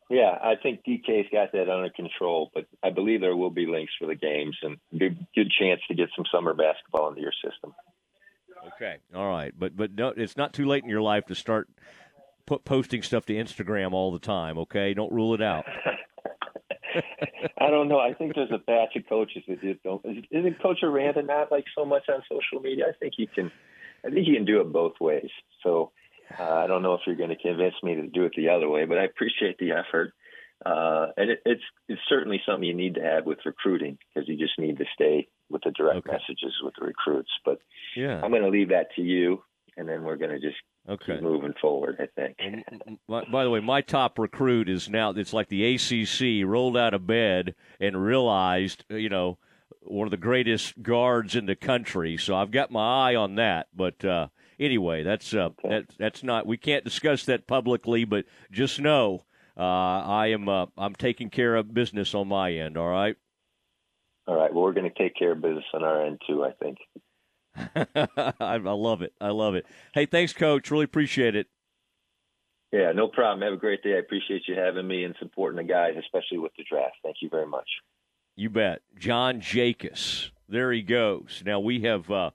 Yeah, 0.10 0.38
I 0.42 0.54
think 0.62 0.82
DK's 0.88 1.28
got 1.32 1.52
that 1.54 1.68
under 1.68 1.90
control, 1.90 2.52
but 2.54 2.68
I 2.84 2.92
believe 2.92 3.22
there 3.22 3.36
will 3.36 3.50
be 3.50 3.66
links 3.66 3.92
for 4.00 4.06
the 4.06 4.14
games 4.14 4.56
and 4.62 4.78
good, 4.98 5.26
good 5.34 5.52
chance 5.60 5.82
to 5.88 5.96
get 5.96 6.10
some 6.16 6.26
summer 6.32 6.54
basketball 6.54 7.10
into 7.10 7.22
your 7.22 7.34
system. 7.44 7.74
Okay, 8.76 8.98
all 9.16 9.28
right, 9.28 9.52
but 9.58 9.76
but 9.76 9.96
no, 9.96 10.10
it's 10.10 10.38
not 10.38 10.54
too 10.54 10.66
late 10.66 10.84
in 10.84 10.90
your 10.90 11.02
life 11.02 11.26
to 11.28 11.36
start 11.36 11.70
put 12.46 12.66
posting 12.66 13.02
stuff 13.02 13.26
to 13.26 13.34
Instagram 13.34 13.94
all 13.94 14.12
the 14.12 14.20
time. 14.20 14.58
Okay, 14.60 14.94
don't 14.94 15.12
rule 15.12 15.34
it 15.34 15.42
out. 15.42 15.66
I 17.60 17.70
don't 17.70 17.88
know. 17.88 18.00
I 18.00 18.14
think 18.14 18.36
there's 18.36 18.52
a 18.52 18.58
batch 18.58 18.96
of 18.96 19.08
coaches 19.08 19.44
that 19.48 19.62
just 19.62 19.84
don't. 19.84 20.04
Isn't 20.32 20.62
Coach 20.62 20.80
Aranda 20.84 21.24
not 21.24 21.52
like 21.52 21.66
so 21.76 21.86
much 21.86 22.04
on 22.10 22.22
social 22.30 22.62
media? 22.62 22.86
I 22.90 22.94
think 23.00 23.14
he 23.18 23.28
can. 23.28 23.52
I 24.06 24.10
think 24.10 24.28
he 24.28 24.36
can 24.36 24.46
do 24.46 24.62
it 24.62 24.72
both 24.72 24.94
ways. 25.00 25.30
So 25.64 25.92
uh, 26.40 26.44
I 26.44 26.68
don't 26.68 26.82
know 26.82 26.94
if 26.94 27.02
you're 27.06 27.16
going 27.16 27.30
to 27.30 27.36
convince 27.36 27.76
me 27.84 27.96
to 27.96 28.08
do 28.08 28.26
it 28.26 28.34
the 28.36 28.50
other 28.50 28.70
way, 28.70 28.86
but 28.86 28.98
I 28.98 29.06
appreciate 29.06 29.58
the 29.58 29.72
effort. 29.72 30.14
Uh, 30.66 31.08
and 31.18 31.32
it, 31.32 31.40
it's 31.46 31.64
it's 31.90 32.02
certainly 32.08 32.42
something 32.46 32.64
you 32.64 32.74
need 32.74 32.96
to 32.96 33.02
have 33.02 33.26
with 33.26 33.40
recruiting 33.46 33.98
because 34.14 34.28
you 34.30 34.38
just 34.38 34.58
need 34.58 34.78
to 34.78 34.86
stay 34.94 35.28
with 35.50 35.62
the 35.64 35.72
direct 35.72 36.08
okay. 36.08 36.12
messages 36.12 36.54
with 36.64 36.74
the 36.80 36.86
recruits. 36.86 37.30
But 37.44 37.60
yeah, 37.96 38.22
I'm 38.24 38.32
going 38.32 38.44
to 38.44 38.50
leave 38.50 38.70
that 38.70 38.88
to 38.96 39.02
you, 39.02 39.44
and 39.78 39.88
then 39.88 40.04
we're 40.04 40.16
going 40.16 40.32
to 40.32 40.40
just 40.40 40.58
okay. 40.90 41.16
keep 41.16 41.22
moving 41.22 41.54
forward. 41.62 41.98
I 42.00 42.08
think. 42.16 42.38
by, 43.08 43.24
by, 43.32 43.44
the 43.44 43.50
way, 43.50 43.60
my 43.60 43.82
top 43.82 44.18
recruit 44.18 44.70
is 44.70 44.90
now 44.90 45.12
it's 45.12 45.34
like 45.34 45.50
the 45.50 45.76
ACC 45.76 46.48
rolled 46.48 46.78
out 46.78 46.94
of 46.94 47.08
bed 47.08 47.56
and 47.80 48.04
realized, 48.04 48.86
you 48.90 49.10
know, 49.10 49.38
one 49.82 50.08
of 50.08 50.12
the 50.12 50.18
greatest 50.18 50.82
guards 50.82 51.36
in 51.36 51.46
the 51.46 51.56
country. 51.56 52.18
So 52.18 52.36
I've 52.36 52.52
got 52.52 52.72
my 52.72 53.12
eye 53.12 53.16
on 53.16 53.36
that. 53.36 53.68
But 53.76 54.04
uh, 54.04 54.28
anyway, 54.60 55.04
that's 55.04 55.34
uh, 55.34 55.50
okay. 55.60 55.70
that, 55.70 55.86
that's 55.98 56.24
not. 56.24 56.46
We 56.46 56.58
can't 56.58 56.84
discuss 56.84 57.26
that 57.26 57.48
publicly, 57.48 58.06
but 58.06 58.26
just 58.52 58.80
know 58.80 59.24
uh, 59.58 59.62
I 59.62 60.28
am 60.28 60.50
uh, 60.50 60.68
I'm 60.78 60.96
taking 60.96 61.30
care 61.30 61.56
of 61.56 61.74
business 61.74 62.14
on 62.14 62.28
my 62.28 62.52
end. 62.54 62.78
All 62.78 62.90
right. 62.90 63.16
All 64.28 64.36
right. 64.36 64.54
Well, 64.54 64.64
we're 64.64 64.74
going 64.74 64.92
to 64.92 64.98
take 64.98 65.16
care 65.16 65.32
of 65.32 65.42
business 65.42 65.66
on 65.74 65.84
our 65.84 66.06
end 66.06 66.22
too. 66.28 66.44
I 66.44 66.52
think. 66.52 66.78
I 67.76 68.58
love 68.58 69.02
it. 69.02 69.14
I 69.20 69.30
love 69.30 69.56
it. 69.56 69.66
Hey, 69.94 70.06
thanks, 70.06 70.34
Coach. 70.34 70.72
Really 70.72 70.86
appreciate 70.86 71.36
it. 71.36 71.48
Yeah, 72.72 72.92
no 72.94 73.08
problem. 73.08 73.42
Have 73.42 73.54
a 73.54 73.58
great 73.62 73.84
day. 73.84 73.96
I 73.96 74.00
appreciate 74.00 74.44
you 74.48 74.56
having 74.56 74.88
me 74.88 75.04
and 75.04 75.16
supporting 75.20 75.58
the 75.58 75.72
guys, 75.72 75.94
especially 75.98 76.40
with 76.40 76.52
the 76.58 76.66
draft. 76.70 76.96
Thank 77.04 77.18
you 77.22 77.30
very 77.30 77.48
much. 77.48 77.70
You 78.36 78.50
bet. 78.50 78.82
John 78.98 79.40
Jakus. 79.40 80.32
There 80.50 80.72
he 80.72 80.82
goes. 80.82 81.42
Now 81.46 81.60
we 81.60 81.82
have 81.82 82.12
uh, 82.12 82.32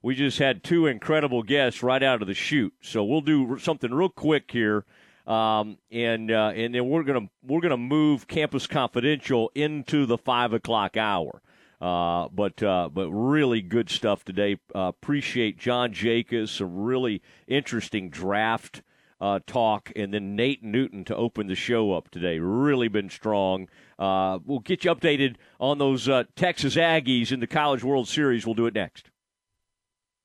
we 0.00 0.14
just 0.14 0.38
had 0.38 0.62
two 0.62 0.86
incredible 0.86 1.42
guests 1.42 1.82
right 1.82 2.02
out 2.02 2.22
of 2.22 2.28
the 2.28 2.34
chute. 2.34 2.74
So 2.80 3.04
we'll 3.04 3.20
do 3.20 3.58
something 3.58 3.92
real 3.92 4.08
quick 4.08 4.50
here 4.50 4.84
um, 5.26 5.78
and 5.90 6.30
uh, 6.30 6.52
and 6.54 6.74
then 6.74 6.88
we're 6.88 7.04
gonna 7.04 7.28
we're 7.46 7.60
gonna 7.60 7.76
move 7.76 8.26
Campus 8.26 8.66
Confidential 8.66 9.50
into 9.54 10.06
the 10.06 10.18
five 10.18 10.52
o'clock 10.52 10.96
hour. 10.96 11.42
Uh, 11.82 12.28
but 12.32 12.62
uh, 12.62 12.88
but 12.92 13.10
really 13.10 13.60
good 13.60 13.90
stuff 13.90 14.24
today. 14.24 14.56
Uh, 14.72 14.82
appreciate 14.82 15.58
John 15.58 15.92
Jakus, 15.92 16.50
some 16.50 16.76
really 16.76 17.20
interesting 17.48 18.08
draft 18.08 18.82
uh, 19.20 19.40
talk, 19.48 19.90
and 19.96 20.14
then 20.14 20.36
Nate 20.36 20.62
Newton 20.62 21.04
to 21.06 21.16
open 21.16 21.48
the 21.48 21.56
show 21.56 21.92
up 21.92 22.08
today. 22.10 22.38
Really 22.38 22.86
been 22.86 23.10
strong. 23.10 23.68
Uh, 23.98 24.38
we'll 24.44 24.60
get 24.60 24.84
you 24.84 24.94
updated 24.94 25.34
on 25.58 25.78
those 25.78 26.08
uh, 26.08 26.22
Texas 26.36 26.76
Aggies 26.76 27.32
in 27.32 27.40
the 27.40 27.48
College 27.48 27.82
World 27.82 28.06
Series. 28.06 28.46
We'll 28.46 28.54
do 28.54 28.66
it 28.66 28.74
next. 28.74 29.10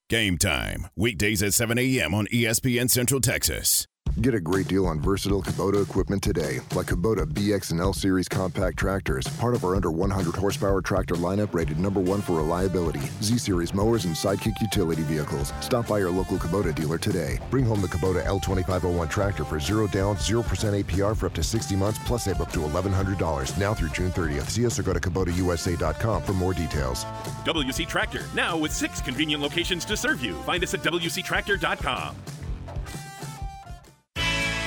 Game 0.10 0.38
time 0.38 0.88
weekdays 0.96 1.42
at 1.42 1.56
7 1.56 1.80
a.m. 1.80 2.14
on 2.14 2.28
ESPN 2.28 2.88
Central 2.88 3.20
Texas. 3.20 3.88
Get 4.22 4.34
a 4.34 4.40
great 4.40 4.68
deal 4.68 4.88
on 4.88 5.00
versatile 5.00 5.44
Kubota 5.44 5.84
equipment 5.84 6.24
today, 6.24 6.60
like 6.74 6.88
Kubota 6.88 7.24
BX 7.24 7.70
and 7.70 7.80
L 7.80 7.94
Series 7.94 8.28
compact 8.28 8.80
tractors, 8.80 9.28
part 9.38 9.54
of 9.54 9.64
our 9.64 9.76
under 9.76 9.92
100 9.92 10.36
horsepower 10.36 10.82
tractor 10.82 11.14
lineup 11.14 11.54
rated 11.54 11.80
number 11.80 12.00
one 12.00 12.24
for 12.24 12.34
reliability. 12.34 13.02
Z 13.22 13.38
Series 13.38 13.76
mowers 13.76 14.06
and 14.06 14.16
Sidekick 14.16 14.60
utility 14.60 15.04
vehicles. 15.04 15.54
Stop 15.62 15.88
by 15.88 16.00
your 16.00 16.10
local 16.10 16.38
Kubota 16.38 16.74
dealer 16.74 16.98
today. 16.98 17.38
Bring 17.52 17.64
home 17.64 17.80
the 17.80 17.88
Kubota 17.88 18.26
L2501 18.26 19.08
tractor 19.08 19.46
for 19.46 19.60
zero 19.60 19.86
down, 19.86 20.16
0% 20.16 20.44
APR 20.84 21.16
for 21.16 21.28
up 21.28 21.36
to 21.36 21.44
60 21.44 21.76
months, 21.76 22.00
plus 22.04 22.24
save 22.24 22.42
up 22.42 22.52
to 22.54 22.60
$1,100 22.62 23.60
now 23.60 23.76
through 23.76 23.90
June 23.90 24.12
30th. 24.12 24.50
See 24.50 24.66
us 24.66 24.80
or 24.80 24.84
go 24.84 24.94
to 24.94 25.00
KubotaUSA.com 25.00 26.24
for 26.24 26.34
more 26.34 26.56
details. 26.56 27.06
WC 27.46 27.88
Tractor, 27.88 28.24
now 28.34 28.58
with 28.58 28.74
six 28.74 29.00
convenient 29.00 29.44
locations 29.44 29.86
to 29.86 29.96
serve 29.96 30.24
you. 30.24 30.34
Find 30.42 30.64
us 30.64 30.74
at 30.74 30.82
WCTractor.com. 30.82 32.16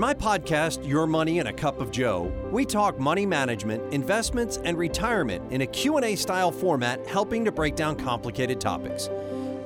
In 0.00 0.06
my 0.06 0.14
podcast, 0.14 0.88
Your 0.88 1.06
Money 1.06 1.40
and 1.40 1.48
a 1.48 1.52
Cup 1.52 1.78
of 1.78 1.90
Joe, 1.90 2.32
we 2.50 2.64
talk 2.64 2.98
money 2.98 3.26
management, 3.26 3.92
investments, 3.92 4.56
and 4.64 4.78
retirement 4.78 5.52
in 5.52 5.60
a 5.60 5.66
Q&A 5.66 6.16
style 6.16 6.50
format 6.50 7.06
helping 7.06 7.44
to 7.44 7.52
break 7.52 7.76
down 7.76 7.96
complicated 7.96 8.62
topics. 8.62 9.10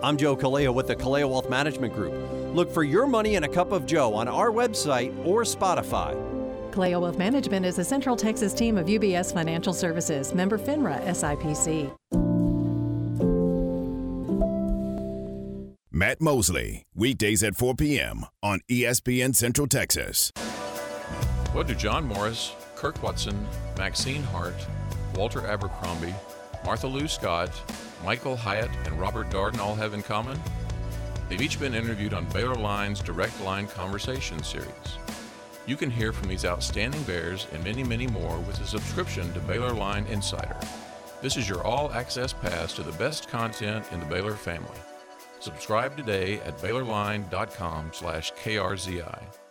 I'm 0.02 0.16
Joe 0.16 0.36
Kaleo 0.36 0.74
with 0.74 0.88
the 0.88 0.96
Kaleo 0.96 1.30
Wealth 1.30 1.48
Management 1.48 1.94
Group. 1.94 2.14
Look 2.52 2.68
for 2.72 2.82
Your 2.82 3.06
Money 3.06 3.36
and 3.36 3.44
a 3.44 3.48
Cup 3.48 3.70
of 3.70 3.86
Joe 3.86 4.12
on 4.12 4.26
our 4.26 4.50
website 4.50 5.14
or 5.24 5.44
Spotify. 5.44 6.20
Kaleo 6.72 7.00
Wealth 7.00 7.16
Management 7.16 7.64
is 7.64 7.78
a 7.78 7.84
Central 7.84 8.16
Texas 8.16 8.52
team 8.52 8.76
of 8.76 8.88
UBS 8.88 9.32
Financial 9.32 9.72
Services, 9.72 10.34
member 10.34 10.58
FINRA 10.58 11.00
SIPC. 11.06 12.23
Matt 15.96 16.20
Mosley, 16.20 16.86
weekdays 16.92 17.44
at 17.44 17.54
4 17.54 17.76
p.m. 17.76 18.26
on 18.42 18.58
ESPN 18.68 19.32
Central 19.32 19.68
Texas. 19.68 20.32
What 21.52 21.68
do 21.68 21.74
John 21.76 22.04
Morris, 22.04 22.50
Kirk 22.74 23.00
Watson, 23.00 23.46
Maxine 23.78 24.24
Hart, 24.24 24.56
Walter 25.14 25.46
Abercrombie, 25.46 26.12
Martha 26.64 26.88
Lou 26.88 27.06
Scott, 27.06 27.52
Michael 28.04 28.34
Hyatt, 28.34 28.72
and 28.86 28.98
Robert 28.98 29.30
Darden 29.30 29.60
all 29.60 29.76
have 29.76 29.94
in 29.94 30.02
common? 30.02 30.36
They've 31.28 31.40
each 31.40 31.60
been 31.60 31.76
interviewed 31.76 32.12
on 32.12 32.24
Baylor 32.30 32.56
Line's 32.56 33.00
Direct 33.00 33.40
Line 33.42 33.68
Conversation 33.68 34.42
series. 34.42 34.98
You 35.64 35.76
can 35.76 35.90
hear 35.92 36.12
from 36.12 36.26
these 36.26 36.44
outstanding 36.44 37.04
Bears 37.04 37.46
and 37.52 37.62
many, 37.62 37.84
many 37.84 38.08
more 38.08 38.40
with 38.40 38.60
a 38.60 38.66
subscription 38.66 39.32
to 39.32 39.38
Baylor 39.38 39.72
Line 39.72 40.06
Insider. 40.06 40.56
This 41.22 41.36
is 41.36 41.48
your 41.48 41.62
all 41.62 41.92
access 41.92 42.32
pass 42.32 42.72
to 42.72 42.82
the 42.82 42.98
best 42.98 43.28
content 43.28 43.86
in 43.92 44.00
the 44.00 44.06
Baylor 44.06 44.34
family. 44.34 44.80
Subscribe 45.44 45.94
today 45.94 46.40
at 46.46 46.56
BaylorLine.com 46.56 47.90
slash 47.92 48.32
KRZI. 48.32 49.43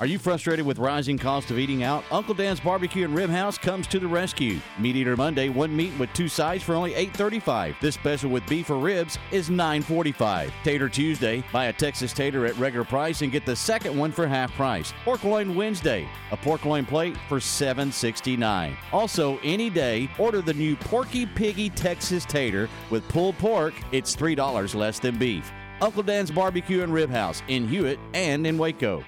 Are 0.00 0.06
you 0.06 0.18
frustrated 0.18 0.66
with 0.66 0.78
rising 0.78 1.18
cost 1.18 1.50
of 1.50 1.58
eating 1.58 1.82
out? 1.84 2.04
Uncle 2.10 2.34
Dan's 2.34 2.58
Barbecue 2.58 3.04
and 3.04 3.14
Rib 3.14 3.30
House 3.30 3.56
comes 3.56 3.86
to 3.86 4.00
the 4.00 4.08
rescue. 4.08 4.58
Meat 4.78 4.96
Eater 4.96 5.16
Monday, 5.16 5.48
one 5.48 5.74
meat 5.74 5.92
with 5.98 6.12
two 6.12 6.28
sides 6.28 6.64
for 6.64 6.74
only 6.74 6.92
$8.35. 6.92 7.78
This 7.80 7.94
special 7.94 8.30
with 8.30 8.44
beef 8.46 8.70
or 8.70 8.78
ribs 8.78 9.18
is 9.30 9.48
$9.45. 9.48 10.50
Tater 10.64 10.88
Tuesday, 10.88 11.44
buy 11.52 11.66
a 11.66 11.72
Texas 11.72 12.12
tater 12.12 12.44
at 12.44 12.56
regular 12.58 12.84
price 12.84 13.22
and 13.22 13.30
get 13.30 13.46
the 13.46 13.54
second 13.54 13.96
one 13.96 14.10
for 14.10 14.26
half 14.26 14.52
price. 14.54 14.92
Pork 15.04 15.22
loin 15.22 15.54
Wednesday, 15.54 16.08
a 16.32 16.36
pork 16.36 16.64
loin 16.64 16.84
plate 16.84 17.16
for 17.28 17.38
$7.69. 17.38 18.76
Also, 18.92 19.38
any 19.44 19.70
day, 19.70 20.10
order 20.18 20.42
the 20.42 20.54
new 20.54 20.74
Porky 20.76 21.24
Piggy 21.24 21.70
Texas 21.70 22.24
tater 22.24 22.68
with 22.90 23.08
pulled 23.08 23.38
pork. 23.38 23.74
It's 23.92 24.16
$3 24.16 24.74
less 24.74 24.98
than 24.98 25.18
beef. 25.18 25.52
Uncle 25.80 26.02
Dan's 26.02 26.30
Barbecue 26.30 26.82
and 26.82 26.92
Rib 26.92 27.10
House 27.10 27.42
in 27.48 27.68
Hewitt 27.68 27.98
and 28.12 28.46
in 28.46 28.58
Waco. 28.58 29.04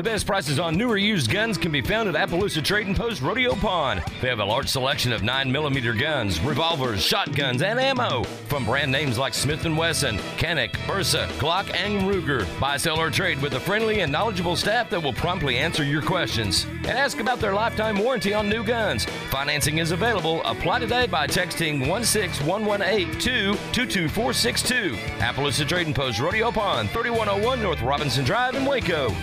The 0.00 0.10
best 0.10 0.26
prices 0.26 0.58
on 0.58 0.78
newer 0.78 0.96
used 0.96 1.30
guns 1.30 1.58
can 1.58 1.70
be 1.70 1.82
found 1.82 2.08
at 2.08 2.14
Appaloosa 2.14 2.64
Trading 2.64 2.94
Post 2.94 3.20
Rodeo 3.20 3.54
Pond. 3.54 4.02
They 4.22 4.28
have 4.28 4.40
a 4.40 4.44
large 4.46 4.66
selection 4.66 5.12
of 5.12 5.20
9mm 5.20 6.00
guns, 6.00 6.40
revolvers, 6.40 7.02
shotguns, 7.02 7.60
and 7.60 7.78
ammo 7.78 8.22
from 8.48 8.64
brand 8.64 8.90
names 8.90 9.18
like 9.18 9.34
Smith 9.34 9.62
& 9.64 9.76
Wesson, 9.76 10.16
Canik, 10.38 10.70
Bersa, 10.86 11.26
Glock, 11.32 11.74
and 11.74 12.10
Ruger. 12.10 12.46
Buy, 12.58 12.78
sell, 12.78 12.98
or 12.98 13.10
trade 13.10 13.42
with 13.42 13.52
a 13.52 13.60
friendly 13.60 14.00
and 14.00 14.10
knowledgeable 14.10 14.56
staff 14.56 14.88
that 14.88 15.02
will 15.02 15.12
promptly 15.12 15.58
answer 15.58 15.84
your 15.84 16.00
questions. 16.00 16.64
And 16.64 16.86
ask 16.86 17.20
about 17.20 17.38
their 17.38 17.52
lifetime 17.52 17.98
warranty 17.98 18.32
on 18.32 18.48
new 18.48 18.64
guns. 18.64 19.04
Financing 19.28 19.76
is 19.76 19.90
available. 19.90 20.42
Apply 20.44 20.78
today 20.78 21.08
by 21.08 21.26
texting 21.26 21.86
16118 21.86 23.18
to 23.18 23.52
22462. 23.74 24.94
Appaloosa 25.18 25.68
Trading 25.68 25.92
Post 25.92 26.20
Rodeo 26.20 26.50
Pond, 26.50 26.88
3101 26.88 27.62
North 27.62 27.82
Robinson 27.82 28.24
Drive 28.24 28.54
in 28.54 28.64
Waco. 28.64 29.14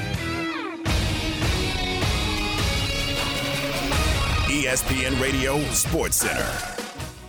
ESPN 4.47 5.21
Radio 5.21 5.59
Sports 5.71 6.15
Center. 6.15 6.49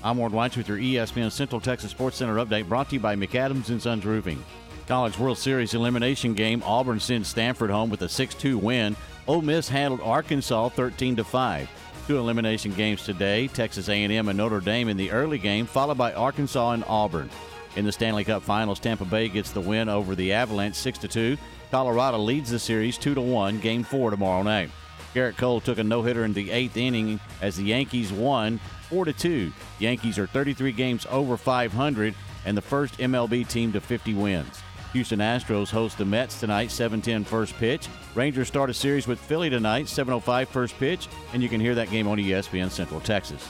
I'm 0.05 0.19
Ward 0.19 0.31
White 0.31 0.57
with 0.57 0.69
your 0.69 0.79
ESPN 0.79 1.33
Central 1.33 1.61
Texas 1.61 1.91
Sports 1.91 2.17
Center 2.17 2.37
update 2.37 2.69
brought 2.69 2.91
to 2.91 2.95
you 2.95 3.01
by 3.01 3.17
McAdams 3.17 3.71
and 3.71 3.83
Sons 3.83 4.07
Roofing. 4.07 4.41
College 4.87 5.19
World 5.19 5.37
Series 5.37 5.75
elimination 5.75 6.33
game, 6.33 6.63
Auburn 6.65 7.01
sends 7.01 7.27
Stanford 7.27 7.71
home 7.71 7.91
with 7.91 8.03
a 8.03 8.05
6-2 8.05 8.55
win. 8.63 8.95
Ole 9.27 9.43
Miss 9.43 9.69
handled 9.69 10.01
Arkansas 10.03 10.69
13-5. 10.69 11.67
Two 12.07 12.19
elimination 12.19 12.73
games 12.75 13.03
today, 13.03 13.49
Texas 13.49 13.89
A&M 13.89 14.29
and 14.29 14.39
Notre 14.39 14.61
Dame 14.61 14.89
in 14.89 14.97
the 14.97 15.11
early 15.11 15.39
game, 15.39 15.67
followed 15.67 15.99
by 15.99 16.13
Arkansas 16.13 16.71
and 16.71 16.85
Auburn. 16.87 17.29
In 17.75 17.85
the 17.85 17.91
Stanley 17.91 18.23
Cup 18.23 18.45
Finals, 18.45 18.79
Tampa 18.79 19.05
Bay 19.05 19.29
gets 19.29 19.51
the 19.51 19.61
win 19.61 19.89
over 19.89 20.15
the 20.15 20.33
Avalanche 20.33 20.77
6-2. 20.77 21.37
Colorado 21.73 22.19
leads 22.19 22.53
the 22.53 22.61
series 22.61 22.97
2-1, 22.97 23.61
Game 23.61 23.83
4 23.83 24.13
tomorrow 24.13 24.45
night. 24.45 24.71
Gerrit 25.15 25.37
Cole 25.37 25.61
took 25.61 25.79
a 25.79 25.85
no-hitter 25.85 26.25
in 26.25 26.33
the 26.33 26.51
eighth 26.51 26.77
inning 26.77 27.21
as 27.41 27.57
the 27.57 27.65
Yankees 27.65 28.13
won 28.13 28.61
4-2. 28.91 29.53
Yankees 29.79 30.19
are 30.19 30.27
33 30.27 30.73
games 30.73 31.07
over 31.11 31.37
500 31.37 32.15
and 32.45 32.57
the 32.57 32.63
first 32.63 32.99
MLB 32.99 33.49
team 33.49 33.73
to 33.73 33.81
50 33.81 34.15
wins. 34.15 34.63
Houston 34.93 35.19
Astros 35.19 35.69
host 35.69 35.99
the 35.99 36.05
Mets 36.05 36.41
tonight, 36.41 36.71
7:10 36.71 37.25
first 37.25 37.55
pitch. 37.59 37.89
Rangers 38.15 38.49
start 38.49 38.71
a 38.71 38.75
series 38.75 39.07
with 39.07 39.19
Philly 39.19 39.51
tonight, 39.51 39.87
7:05 39.87 40.49
first 40.49 40.79
pitch, 40.79 41.09
and 41.35 41.43
you 41.43 41.49
can 41.49 41.61
hear 41.61 41.75
that 41.75 41.91
game 41.91 42.09
on 42.09 42.19
ESPN 42.19 42.71
Central 42.71 43.01
Texas. 43.01 43.47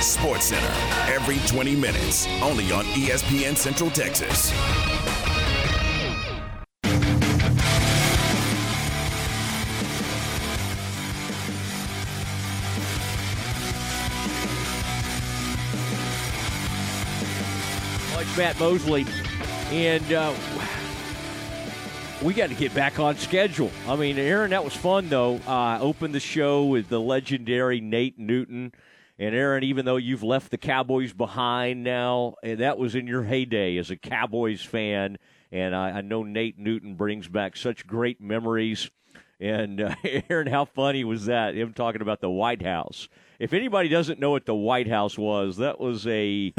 Sports 0.00 0.46
Center 0.46 0.72
every 1.12 1.38
20 1.46 1.76
minutes, 1.76 2.26
only 2.42 2.70
on 2.72 2.84
ESPN 2.94 3.56
Central 3.56 3.90
Texas. 3.90 4.50
Matt 18.36 18.58
Mosley, 18.58 19.04
and 19.70 20.12
uh, 20.12 20.34
we 22.22 22.32
got 22.32 22.48
to 22.48 22.54
get 22.54 22.74
back 22.74 22.98
on 22.98 23.16
schedule. 23.16 23.70
I 23.86 23.96
mean, 23.96 24.18
Aaron, 24.18 24.50
that 24.50 24.64
was 24.64 24.74
fun 24.74 25.08
though. 25.10 25.36
Uh, 25.46 25.78
opened 25.80 26.14
the 26.14 26.20
show 26.20 26.64
with 26.64 26.88
the 26.88 27.00
legendary 27.00 27.80
Nate 27.80 28.18
Newton, 28.18 28.72
and 29.18 29.34
Aaron, 29.34 29.64
even 29.64 29.84
though 29.84 29.96
you've 29.96 30.22
left 30.22 30.50
the 30.50 30.56
Cowboys 30.56 31.12
behind 31.12 31.84
now, 31.84 32.36
eh, 32.42 32.54
that 32.54 32.78
was 32.78 32.94
in 32.94 33.06
your 33.06 33.24
heyday 33.24 33.76
as 33.76 33.90
a 33.90 33.96
Cowboys 33.96 34.62
fan, 34.62 35.18
and 35.50 35.74
I, 35.74 35.90
I 35.90 36.00
know 36.00 36.22
Nate 36.22 36.58
Newton 36.58 36.94
brings 36.94 37.28
back 37.28 37.56
such 37.56 37.86
great 37.86 38.20
memories. 38.20 38.90
And 39.40 39.80
uh, 39.80 39.94
Aaron, 40.30 40.46
how 40.46 40.64
funny 40.64 41.04
was 41.04 41.26
that? 41.26 41.54
Him 41.54 41.74
talking 41.74 42.00
about 42.00 42.20
the 42.20 42.30
White 42.30 42.62
House. 42.62 43.08
If 43.38 43.52
anybody 43.52 43.88
doesn't 43.88 44.20
know 44.20 44.30
what 44.30 44.46
the 44.46 44.54
White 44.54 44.88
House 44.88 45.18
was, 45.18 45.58
that 45.58 45.80
was 45.80 46.06
a 46.06 46.54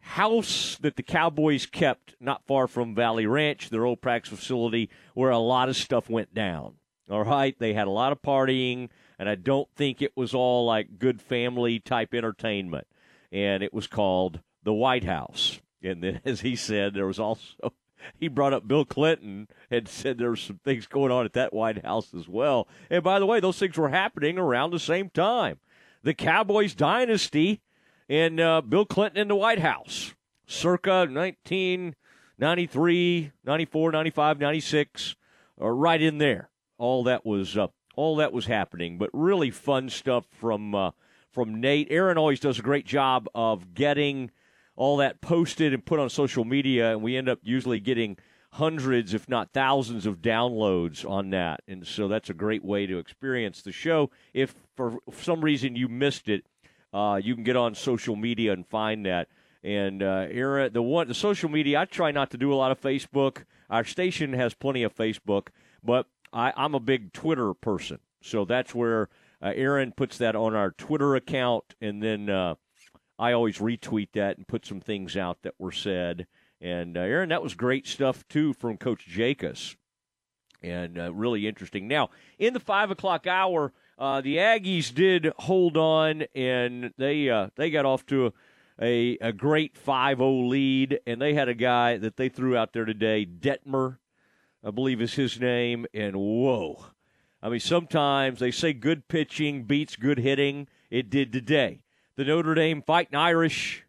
house 0.00 0.76
that 0.80 0.96
the 0.96 1.02
Cowboys 1.02 1.66
kept 1.66 2.14
not 2.20 2.46
far 2.46 2.66
from 2.66 2.94
Valley 2.94 3.26
Ranch, 3.26 3.70
their 3.70 3.86
old 3.86 4.00
practice 4.00 4.38
facility, 4.38 4.90
where 5.14 5.30
a 5.30 5.38
lot 5.38 5.68
of 5.68 5.76
stuff 5.76 6.08
went 6.10 6.34
down. 6.34 6.74
All 7.10 7.24
right, 7.24 7.58
they 7.58 7.74
had 7.74 7.88
a 7.88 7.90
lot 7.90 8.12
of 8.12 8.22
partying, 8.22 8.88
and 9.18 9.28
I 9.28 9.34
don't 9.34 9.68
think 9.74 10.00
it 10.00 10.16
was 10.16 10.32
all 10.32 10.64
like 10.64 10.98
good 10.98 11.20
family 11.20 11.80
type 11.80 12.14
entertainment. 12.14 12.86
And 13.32 13.62
it 13.62 13.74
was 13.74 13.86
called 13.86 14.40
the 14.62 14.72
White 14.72 15.04
House. 15.04 15.60
And 15.82 16.02
then, 16.02 16.20
as 16.24 16.40
he 16.40 16.56
said, 16.56 16.94
there 16.94 17.06
was 17.06 17.18
also 17.18 17.72
he 18.18 18.28
brought 18.28 18.52
up 18.52 18.68
Bill 18.68 18.84
Clinton 18.84 19.48
and 19.70 19.88
said 19.88 20.18
there 20.18 20.30
were 20.30 20.36
some 20.36 20.60
things 20.64 20.86
going 20.86 21.12
on 21.12 21.24
at 21.24 21.32
that 21.34 21.52
White 21.52 21.84
House 21.84 22.14
as 22.14 22.28
well. 22.28 22.68
And 22.88 23.02
by 23.02 23.18
the 23.18 23.26
way, 23.26 23.40
those 23.40 23.58
things 23.58 23.76
were 23.76 23.88
happening 23.88 24.38
around 24.38 24.70
the 24.70 24.78
same 24.78 25.10
time. 25.10 25.58
The 26.02 26.14
Cowboys 26.14 26.74
dynasty 26.74 27.60
and 28.10 28.38
uh, 28.40 28.60
Bill 28.60 28.84
Clinton 28.84 29.22
in 29.22 29.28
the 29.28 29.36
White 29.36 29.60
House, 29.60 30.14
circa 30.44 31.06
1993, 31.08 33.30
94, 33.44 33.92
95, 33.92 34.40
96, 34.40 35.14
uh, 35.60 35.68
right 35.68 36.02
in 36.02 36.18
there. 36.18 36.50
All 36.76 37.04
that 37.04 37.24
was 37.24 37.56
uh, 37.56 37.68
all 37.94 38.16
that 38.16 38.32
was 38.32 38.46
happening, 38.46 38.98
but 38.98 39.10
really 39.12 39.52
fun 39.52 39.88
stuff 39.88 40.26
from 40.32 40.74
uh, 40.74 40.90
from 41.30 41.60
Nate. 41.60 41.86
Aaron 41.90 42.18
always 42.18 42.40
does 42.40 42.58
a 42.58 42.62
great 42.62 42.84
job 42.84 43.28
of 43.32 43.74
getting 43.74 44.32
all 44.74 44.96
that 44.96 45.20
posted 45.20 45.72
and 45.72 45.86
put 45.86 46.00
on 46.00 46.10
social 46.10 46.44
media, 46.44 46.90
and 46.90 47.02
we 47.02 47.16
end 47.16 47.28
up 47.28 47.38
usually 47.42 47.78
getting 47.78 48.16
hundreds, 48.54 49.14
if 49.14 49.28
not 49.28 49.52
thousands, 49.52 50.06
of 50.06 50.20
downloads 50.20 51.08
on 51.08 51.30
that. 51.30 51.60
And 51.68 51.86
so 51.86 52.08
that's 52.08 52.30
a 52.30 52.34
great 52.34 52.64
way 52.64 52.86
to 52.86 52.98
experience 52.98 53.62
the 53.62 53.70
show. 53.70 54.10
If 54.34 54.56
for 54.76 54.98
some 55.12 55.42
reason 55.42 55.76
you 55.76 55.86
missed 55.86 56.28
it, 56.28 56.44
uh, 56.92 57.20
you 57.22 57.34
can 57.34 57.44
get 57.44 57.56
on 57.56 57.74
social 57.74 58.16
media 58.16 58.52
and 58.52 58.66
find 58.66 59.06
that. 59.06 59.28
And 59.62 60.02
uh, 60.02 60.26
Aaron, 60.30 60.72
the 60.72 60.82
one 60.82 61.08
the 61.08 61.14
social 61.14 61.48
media, 61.48 61.80
I 61.80 61.84
try 61.84 62.10
not 62.12 62.30
to 62.30 62.38
do 62.38 62.52
a 62.52 62.56
lot 62.56 62.70
of 62.70 62.80
Facebook. 62.80 63.44
Our 63.68 63.84
station 63.84 64.32
has 64.32 64.54
plenty 64.54 64.82
of 64.82 64.94
Facebook, 64.94 65.48
but 65.84 66.06
I, 66.32 66.52
I'm 66.56 66.74
a 66.74 66.80
big 66.80 67.12
Twitter 67.12 67.52
person, 67.54 67.98
so 68.22 68.44
that's 68.44 68.74
where 68.74 69.08
uh, 69.42 69.52
Aaron 69.54 69.92
puts 69.92 70.18
that 70.18 70.34
on 70.34 70.54
our 70.54 70.70
Twitter 70.72 71.14
account, 71.14 71.74
and 71.80 72.02
then 72.02 72.30
uh, 72.30 72.54
I 73.18 73.32
always 73.32 73.58
retweet 73.58 74.08
that 74.14 74.38
and 74.38 74.48
put 74.48 74.66
some 74.66 74.80
things 74.80 75.16
out 75.16 75.42
that 75.42 75.54
were 75.58 75.72
said. 75.72 76.26
And 76.60 76.96
uh, 76.96 77.00
Aaron, 77.00 77.30
that 77.30 77.42
was 77.42 77.54
great 77.54 77.86
stuff 77.86 78.26
too 78.28 78.52
from 78.52 78.76
Coach 78.76 79.06
Jacobs, 79.06 79.76
and 80.62 80.98
uh, 80.98 81.12
really 81.12 81.46
interesting. 81.46 81.86
Now 81.86 82.10
in 82.38 82.54
the 82.54 82.60
five 82.60 82.90
o'clock 82.90 83.26
hour, 83.26 83.72
uh, 84.00 84.22
the 84.22 84.38
Aggies 84.38 84.92
did 84.94 85.30
hold 85.38 85.76
on, 85.76 86.24
and 86.34 86.92
they 86.96 87.28
uh, 87.28 87.50
they 87.56 87.70
got 87.70 87.84
off 87.84 88.06
to 88.06 88.26
a, 88.26 88.32
a, 88.80 89.18
a 89.20 89.32
great 89.32 89.74
5-0 89.74 90.48
lead, 90.48 91.00
and 91.06 91.20
they 91.20 91.34
had 91.34 91.50
a 91.50 91.54
guy 91.54 91.98
that 91.98 92.16
they 92.16 92.30
threw 92.30 92.56
out 92.56 92.72
there 92.72 92.86
today, 92.86 93.26
Detmer, 93.26 93.98
I 94.64 94.70
believe 94.70 95.02
is 95.02 95.14
his 95.14 95.38
name, 95.38 95.84
and 95.92 96.16
whoa. 96.16 96.86
I 97.42 97.50
mean, 97.50 97.60
sometimes 97.60 98.40
they 98.40 98.50
say 98.50 98.72
good 98.72 99.06
pitching 99.06 99.64
beats 99.64 99.96
good 99.96 100.18
hitting. 100.18 100.66
It 100.90 101.10
did 101.10 101.30
today. 101.30 101.82
The 102.16 102.24
Notre 102.24 102.54
Dame 102.54 102.82
Fighting 102.82 103.16
Irish, 103.16 103.84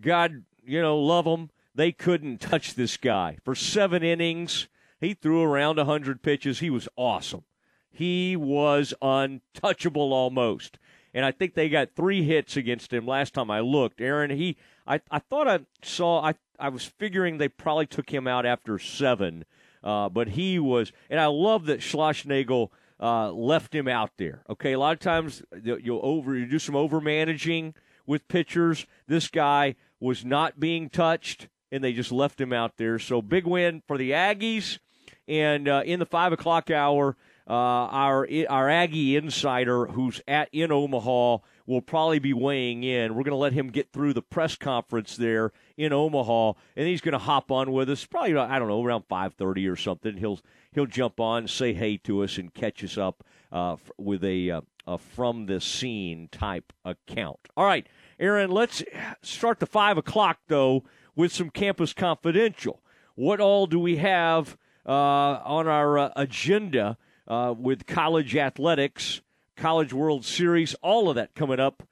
God, 0.00 0.44
you 0.64 0.80
know, 0.80 0.98
love 0.98 1.24
them. 1.24 1.50
They 1.74 1.92
couldn't 1.92 2.40
touch 2.40 2.74
this 2.74 2.96
guy. 2.96 3.38
For 3.44 3.54
seven 3.54 4.02
innings, 4.04 4.68
he 5.00 5.14
threw 5.14 5.42
around 5.42 5.76
100 5.76 6.22
pitches. 6.22 6.60
He 6.60 6.70
was 6.70 6.88
awesome. 6.96 7.44
He 7.90 8.36
was 8.36 8.94
untouchable 9.02 10.12
almost. 10.12 10.78
And 11.14 11.24
I 11.24 11.30
think 11.32 11.54
they 11.54 11.68
got 11.68 11.94
three 11.96 12.22
hits 12.22 12.56
against 12.56 12.92
him 12.92 13.06
last 13.06 13.34
time 13.34 13.50
I 13.50 13.60
looked. 13.60 14.00
Aaron, 14.00 14.30
he 14.30 14.56
I, 14.86 15.00
I 15.10 15.18
thought 15.18 15.48
I 15.48 15.60
saw 15.82 16.22
I 16.22 16.34
I 16.58 16.68
was 16.68 16.84
figuring 16.84 17.38
they 17.38 17.48
probably 17.48 17.86
took 17.86 18.10
him 18.10 18.26
out 18.26 18.46
after 18.46 18.78
seven. 18.78 19.44
Uh, 19.82 20.08
but 20.08 20.28
he 20.28 20.58
was 20.58 20.92
and 21.08 21.18
I 21.18 21.26
love 21.26 21.66
that 21.66 21.80
Schlossnagle 21.80 22.70
uh, 23.00 23.30
left 23.32 23.74
him 23.74 23.88
out 23.88 24.10
there. 24.16 24.42
Okay, 24.50 24.72
a 24.72 24.78
lot 24.78 24.92
of 24.92 25.00
times 25.00 25.42
you'll 25.62 26.00
over 26.02 26.36
you 26.36 26.46
do 26.46 26.58
some 26.58 26.76
over 26.76 27.00
managing 27.00 27.74
with 28.06 28.28
pitchers. 28.28 28.86
This 29.06 29.28
guy 29.28 29.76
was 30.00 30.24
not 30.24 30.60
being 30.60 30.88
touched, 30.88 31.48
and 31.70 31.82
they 31.82 31.92
just 31.92 32.12
left 32.12 32.40
him 32.40 32.52
out 32.52 32.76
there. 32.76 32.98
So 32.98 33.22
big 33.22 33.46
win 33.46 33.82
for 33.86 33.98
the 33.98 34.10
Aggies. 34.12 34.78
And 35.26 35.68
uh, 35.68 35.82
in 35.84 35.98
the 35.98 36.06
five 36.06 36.32
o'clock 36.32 36.70
hour, 36.70 37.16
uh, 37.48 37.52
our 37.52 38.28
our 38.50 38.68
Aggie 38.68 39.16
insider, 39.16 39.86
who's 39.86 40.20
at 40.28 40.48
in 40.52 40.70
Omaha, 40.70 41.38
will 41.66 41.82
probably 41.82 42.18
be 42.18 42.32
weighing 42.32 42.82
in. 42.82 43.14
We're 43.14 43.22
going 43.22 43.32
to 43.32 43.36
let 43.36 43.52
him 43.52 43.68
get 43.68 43.92
through 43.92 44.12
the 44.12 44.22
press 44.22 44.56
conference 44.56 45.16
there 45.16 45.52
in 45.76 45.92
Omaha, 45.92 46.54
and 46.76 46.86
he's 46.86 47.00
going 47.00 47.12
to 47.12 47.18
hop 47.18 47.50
on 47.50 47.72
with 47.72 47.88
us. 47.88 48.04
Probably 48.04 48.36
I 48.36 48.58
don't 48.58 48.68
know 48.68 48.84
around 48.84 49.04
five 49.08 49.34
thirty 49.34 49.66
or 49.66 49.76
something. 49.76 50.16
He'll 50.16 50.40
he'll 50.72 50.86
jump 50.86 51.20
on, 51.20 51.48
say 51.48 51.72
hey 51.72 51.96
to 51.98 52.22
us, 52.22 52.36
and 52.36 52.52
catch 52.52 52.84
us 52.84 52.98
up 52.98 53.24
uh, 53.50 53.76
with 53.96 54.24
a, 54.24 54.50
uh, 54.50 54.60
a 54.86 54.98
from 54.98 55.46
the 55.46 55.60
scene 55.60 56.28
type 56.30 56.72
account. 56.84 57.38
All 57.56 57.64
right, 57.64 57.86
Aaron, 58.20 58.50
let's 58.50 58.82
start 59.22 59.58
the 59.58 59.66
five 59.66 59.96
o'clock 59.96 60.38
though 60.48 60.84
with 61.16 61.32
some 61.32 61.48
Campus 61.48 61.94
Confidential. 61.94 62.82
What 63.14 63.40
all 63.40 63.66
do 63.66 63.80
we 63.80 63.96
have 63.96 64.56
uh, 64.86 64.92
on 64.92 65.66
our 65.66 66.12
agenda? 66.14 66.98
Uh, 67.28 67.54
with 67.56 67.86
college 67.86 68.34
athletics, 68.34 69.20
College 69.54 69.92
World 69.92 70.24
Series, 70.24 70.74
all 70.82 71.10
of 71.10 71.16
that 71.16 71.34
coming 71.34 71.60
up 71.60 71.82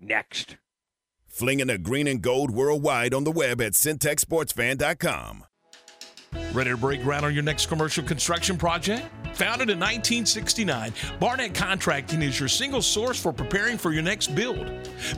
next. 0.00 0.56
Flinging 1.28 1.68
the 1.68 1.78
green 1.78 2.08
and 2.08 2.20
gold 2.20 2.50
worldwide 2.50 3.14
on 3.14 3.22
the 3.24 3.30
web 3.30 3.60
at 3.60 3.72
centexsportsfan.com. 3.72 5.44
Ready 6.52 6.70
to 6.70 6.76
break 6.76 7.02
ground 7.02 7.24
on 7.24 7.34
your 7.34 7.42
next 7.42 7.66
commercial 7.66 8.02
construction 8.02 8.58
project? 8.58 9.02
Founded 9.34 9.70
in 9.70 9.78
1969, 9.78 10.92
Barnett 11.18 11.54
Contracting 11.54 12.20
is 12.20 12.38
your 12.38 12.48
single 12.50 12.82
source 12.82 13.18
for 13.18 13.32
preparing 13.32 13.78
for 13.78 13.92
your 13.92 14.02
next 14.02 14.34
build. 14.34 14.66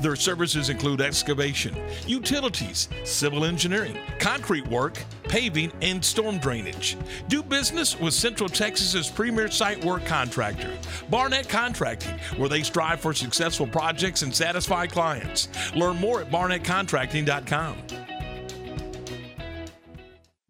Their 0.00 0.14
services 0.14 0.70
include 0.70 1.00
excavation, 1.00 1.76
utilities, 2.06 2.88
civil 3.02 3.44
engineering, 3.44 3.98
concrete 4.20 4.66
work, 4.68 5.02
paving, 5.34 5.72
and 5.82 6.04
storm 6.04 6.38
drainage. 6.38 6.96
Do 7.26 7.42
business 7.42 7.98
with 7.98 8.14
Central 8.14 8.48
Texas's 8.48 9.10
premier 9.10 9.50
site 9.50 9.84
work 9.84 10.06
contractor, 10.06 10.70
Barnett 11.10 11.48
Contracting, 11.48 12.16
where 12.36 12.48
they 12.48 12.62
strive 12.62 13.00
for 13.00 13.12
successful 13.12 13.66
projects 13.66 14.22
and 14.22 14.32
satisfy 14.32 14.86
clients. 14.86 15.48
Learn 15.74 15.96
more 15.96 16.20
at 16.20 16.30
barnettcontracting.com. 16.30 18.03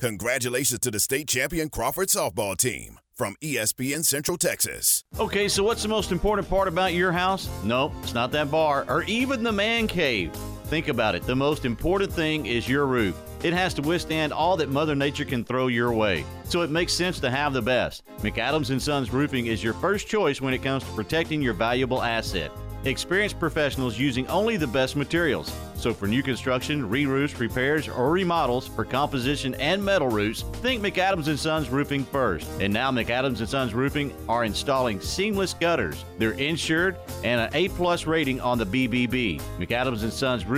Congratulations 0.00 0.78
to 0.78 0.92
the 0.92 1.00
state 1.00 1.26
champion 1.26 1.68
Crawford 1.68 2.06
softball 2.06 2.56
team 2.56 3.00
from 3.16 3.34
ESPN 3.42 4.04
Central 4.04 4.36
Texas. 4.36 5.02
Okay, 5.18 5.48
so 5.48 5.64
what's 5.64 5.82
the 5.82 5.88
most 5.88 6.12
important 6.12 6.48
part 6.48 6.68
about 6.68 6.92
your 6.94 7.10
house? 7.10 7.48
Nope, 7.64 7.92
it's 8.04 8.14
not 8.14 8.30
that 8.30 8.48
bar 8.48 8.84
or 8.88 9.02
even 9.04 9.42
the 9.42 9.50
man 9.50 9.88
cave. 9.88 10.30
Think 10.68 10.88
about 10.88 11.14
it. 11.14 11.22
The 11.22 11.34
most 11.34 11.64
important 11.64 12.12
thing 12.12 12.44
is 12.44 12.68
your 12.68 12.84
roof. 12.84 13.18
It 13.42 13.54
has 13.54 13.72
to 13.74 13.82
withstand 13.82 14.34
all 14.34 14.54
that 14.58 14.68
Mother 14.68 14.94
Nature 14.94 15.24
can 15.24 15.42
throw 15.42 15.68
your 15.68 15.92
way. 15.92 16.26
So 16.44 16.60
it 16.60 16.68
makes 16.68 16.92
sense 16.92 17.20
to 17.20 17.30
have 17.30 17.54
the 17.54 17.62
best. 17.62 18.04
McAdams 18.18 18.68
and 18.68 18.82
Sons 18.82 19.10
Roofing 19.10 19.46
is 19.46 19.64
your 19.64 19.72
first 19.72 20.08
choice 20.08 20.42
when 20.42 20.52
it 20.52 20.62
comes 20.62 20.84
to 20.84 20.90
protecting 20.90 21.40
your 21.40 21.54
valuable 21.54 22.02
asset. 22.02 22.50
Experienced 22.84 23.40
professionals 23.40 23.98
using 23.98 24.26
only 24.28 24.56
the 24.56 24.66
best 24.66 24.94
materials. 24.94 25.52
So 25.74 25.94
for 25.94 26.08
new 26.08 26.22
construction, 26.22 26.88
re-roofs, 26.88 27.38
repairs, 27.38 27.88
or 27.88 28.10
remodels 28.10 28.66
for 28.66 28.84
composition 28.84 29.54
and 29.54 29.84
metal 29.84 30.08
roofs, 30.08 30.42
think 30.54 30.82
McAdams 30.82 31.28
and 31.28 31.38
Sons 31.38 31.68
Roofing 31.68 32.04
first. 32.04 32.48
And 32.60 32.72
now 32.72 32.90
McAdams 32.90 33.38
and 33.38 33.48
Sons 33.48 33.74
Roofing 33.74 34.12
are 34.28 34.44
installing 34.44 35.00
seamless 35.00 35.54
gutters. 35.54 36.04
They're 36.18 36.32
insured 36.32 36.96
and 37.22 37.40
an 37.40 37.50
A-plus 37.52 38.06
rating 38.06 38.40
on 38.40 38.58
the 38.58 38.66
BBB. 38.66 39.40
McAdams 39.58 40.02
and 40.02 40.12
Sons 40.12 40.44
Roofing 40.44 40.57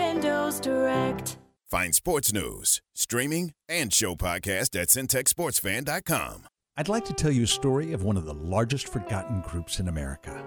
Direct. 0.59 1.37
Find 1.69 1.95
sports 1.95 2.33
news, 2.33 2.81
streaming, 2.93 3.53
and 3.69 3.93
show 3.93 4.15
podcast 4.15 4.79
at 4.79 4.89
centexsportsfan.com. 4.89 6.47
I'd 6.77 6.89
like 6.89 7.05
to 7.05 7.13
tell 7.13 7.31
you 7.31 7.43
a 7.43 7.47
story 7.47 7.93
of 7.93 8.03
one 8.03 8.17
of 8.17 8.25
the 8.25 8.33
largest 8.33 8.89
forgotten 8.89 9.41
groups 9.41 9.79
in 9.79 9.87
America. 9.87 10.43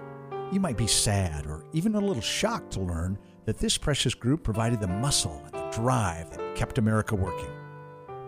You 0.51 0.59
might 0.59 0.77
be 0.77 0.87
sad 0.87 1.45
or 1.47 1.63
even 1.73 1.95
a 1.95 1.99
little 1.99 2.21
shocked 2.21 2.73
to 2.73 2.81
learn 2.81 3.17
that 3.45 3.57
this 3.57 3.77
precious 3.77 4.13
group 4.13 4.43
provided 4.43 4.79
the 4.79 4.87
muscle 4.87 5.41
and 5.45 5.53
the 5.53 5.69
drive 5.71 6.29
that 6.31 6.55
kept 6.55 6.77
America 6.77 7.15
working. 7.15 7.51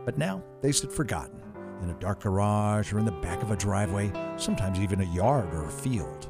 But 0.05 0.17
now 0.17 0.43
they 0.61 0.71
sit 0.71 0.91
forgotten 0.91 1.41
in 1.83 1.89
a 1.89 1.99
dark 1.99 2.21
garage 2.21 2.91
or 2.93 2.99
in 2.99 3.05
the 3.05 3.11
back 3.11 3.43
of 3.43 3.51
a 3.51 3.55
driveway, 3.55 4.11
sometimes 4.37 4.79
even 4.79 5.01
a 5.01 5.13
yard 5.13 5.53
or 5.53 5.65
a 5.65 5.71
field. 5.71 6.29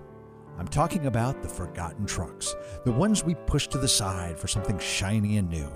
I'm 0.58 0.68
talking 0.68 1.05
about 1.05 1.43
the 1.43 1.49
forgotten 1.49 2.08
trucks, 2.08 2.55
the 2.84 2.91
ones 2.91 3.24
we 3.24 3.36
push 3.36 3.68
to 3.68 3.78
the 3.78 3.88
side 3.88 4.39
for 4.39 4.47
something 4.47 4.80
shiny 4.80 5.38
and 5.38 5.49
new. 5.49 5.72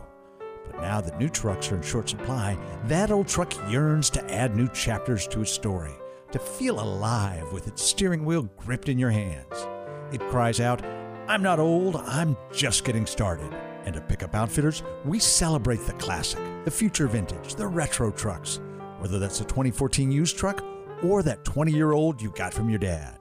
But 0.66 0.82
now 0.82 1.02
that 1.02 1.20
new 1.20 1.30
trucks 1.30 1.72
are 1.72 1.76
in 1.76 1.84
short 1.84 2.10
supply, 2.10 2.58
that 2.86 3.12
old 3.12 3.28
truck 3.28 3.54
yearns 3.70 4.10
to 4.12 4.34
add 4.34 4.56
new 4.56 4.68
chapters 4.70 5.28
to 5.28 5.42
its 5.42 5.52
story, 5.52 5.94
to 6.32 6.40
feel 6.40 6.80
alive 6.80 7.52
with 7.54 7.68
its 7.68 7.84
steering 7.84 8.26
wheel 8.26 8.50
gripped 8.58 8.90
in 8.90 8.98
your 8.98 9.12
hands. 9.12 9.68
It 10.12 10.22
cries 10.30 10.60
out, 10.60 10.84
I'm 11.28 11.44
not 11.44 11.60
old, 11.60 11.98
I'm 11.98 12.36
just 12.52 12.84
getting 12.84 13.06
started. 13.06 13.54
And 13.86 13.96
at 13.96 14.10
Pickup 14.10 14.34
Outfitters, 14.34 14.82
we 15.06 15.20
celebrate 15.20 15.86
the 15.86 15.94
classic, 15.94 16.40
the 16.66 16.72
future 16.72 17.08
vintage, 17.08 17.54
the 17.54 17.68
retro 17.68 18.12
trucks, 18.12 18.60
whether 18.98 19.20
that's 19.20 19.42
a 19.42 19.46
2014 19.46 20.12
used 20.12 20.38
truck 20.38 20.64
or 21.04 21.22
that 21.24 21.46
20 21.46 21.72
year 21.72 21.92
old 21.92 22.20
you 22.20 22.32
got 22.32 22.52
from 22.52 22.70
your 22.70 22.80
dad. 22.80 23.21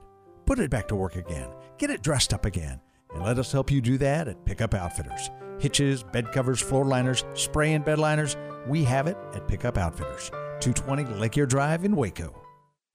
Put 0.51 0.59
it 0.59 0.69
back 0.69 0.89
to 0.89 0.97
work 0.97 1.15
again, 1.15 1.47
get 1.77 1.89
it 1.89 2.03
dressed 2.03 2.33
up 2.33 2.43
again, 2.43 2.81
and 3.13 3.23
let 3.23 3.39
us 3.39 3.53
help 3.53 3.71
you 3.71 3.79
do 3.79 3.97
that 3.99 4.27
at 4.27 4.43
Pickup 4.43 4.73
Outfitters. 4.73 5.29
Hitches, 5.59 6.03
bed 6.03 6.33
covers, 6.33 6.59
floor 6.59 6.83
liners, 6.83 7.23
spray 7.35 7.71
and 7.71 7.85
bed 7.85 7.99
liners, 7.99 8.35
we 8.67 8.83
have 8.83 9.07
it 9.07 9.15
at 9.33 9.47
Pickup 9.47 9.77
Outfitters, 9.77 10.29
220 10.59 11.05
Lake 11.05 11.37
Air 11.37 11.45
Drive 11.45 11.85
in 11.85 11.95
Waco. 11.95 12.40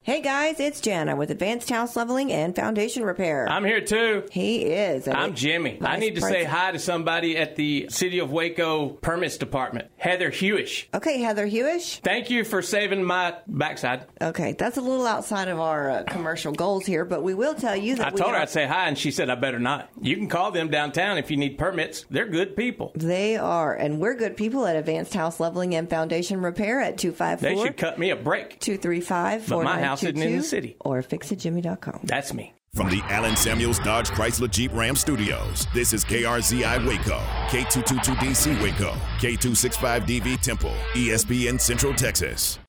Hey 0.03 0.21
guys, 0.21 0.61
it's 0.61 0.79
Jana 0.79 1.17
with 1.17 1.31
Advanced 1.31 1.69
House 1.69 1.97
Leveling 1.97 2.31
and 2.31 2.55
Foundation 2.55 3.03
Repair. 3.03 3.45
I'm 3.49 3.65
here 3.65 3.81
too. 3.81 4.23
He 4.31 4.61
is. 4.63 5.05
I'm 5.05 5.35
Jimmy. 5.35 5.79
I 5.81 5.97
need 5.97 6.15
to 6.15 6.21
say 6.21 6.45
hi 6.45 6.71
to 6.71 6.79
somebody 6.79 7.37
at 7.37 7.57
the 7.57 7.87
City 7.89 8.19
of 8.19 8.31
Waco 8.31 8.87
Permits 8.87 9.35
Department, 9.35 9.89
Heather 9.97 10.31
Hewish. 10.31 10.85
Okay, 10.93 11.19
Heather 11.19 11.45
Hewish. 11.45 11.99
Thank 11.99 12.29
you 12.29 12.45
for 12.45 12.61
saving 12.61 13.03
my 13.03 13.35
backside. 13.47 14.05
Okay, 14.21 14.53
that's 14.53 14.77
a 14.77 14.81
little 14.81 15.05
outside 15.05 15.49
of 15.49 15.59
our 15.59 15.89
uh, 15.89 16.03
commercial 16.03 16.53
goals 16.53 16.85
here, 16.85 17.03
but 17.03 17.21
we 17.21 17.33
will 17.33 17.55
tell 17.55 17.75
you 17.75 17.97
that 17.97 18.07
I 18.07 18.11
we 18.11 18.17
told 18.17 18.31
her 18.31 18.37
are- 18.37 18.43
I'd 18.43 18.49
say 18.49 18.65
hi, 18.65 18.87
and 18.87 18.97
she 18.97 19.11
said 19.11 19.29
I 19.29 19.35
better 19.35 19.59
not. 19.59 19.89
You 20.01 20.15
can 20.15 20.29
call 20.29 20.51
them 20.51 20.69
downtown 20.69 21.17
if 21.17 21.29
you 21.29 21.35
need 21.35 21.57
permits. 21.57 22.05
They're 22.09 22.29
good 22.29 22.55
people. 22.55 22.93
They 22.95 23.35
are, 23.35 23.75
and 23.75 23.99
we're 23.99 24.15
good 24.15 24.37
people 24.37 24.65
at 24.67 24.77
Advanced 24.77 25.13
House 25.13 25.41
Leveling 25.41 25.75
and 25.75 25.89
Foundation 25.89 26.41
Repair 26.41 26.79
at 26.79 26.97
254 26.97 27.49
They 27.49 27.61
should 27.61 27.75
cut 27.75 27.99
me 27.99 28.11
a 28.11 28.15
break. 28.15 28.61
235 28.61 29.49
But 29.49 29.63
my 29.65 29.81
house 29.87 30.03
isn't 30.03 30.21
in 30.21 30.37
the 30.37 30.43
city. 30.43 30.75
Or 30.79 31.01
fixitjimmy.com. 31.01 32.01
That's 32.03 32.33
me. 32.33 32.53
From 32.73 32.89
the 32.89 33.01
Allen 33.05 33.35
Samuels 33.35 33.79
Dodge 33.79 34.09
Chrysler 34.09 34.51
Jeep 34.51 34.71
Ram 34.73 34.95
Studios, 34.95 35.65
this 35.73 35.93
is 35.93 36.05
KRZI 36.05 36.85
Waco, 36.85 37.19
K222DC 37.47 38.61
Waco, 38.61 38.93
K265DV 39.17 40.39
Temple, 40.41 40.75
ESPN 40.93 41.59
Central 41.59 41.93
Texas. 41.93 42.59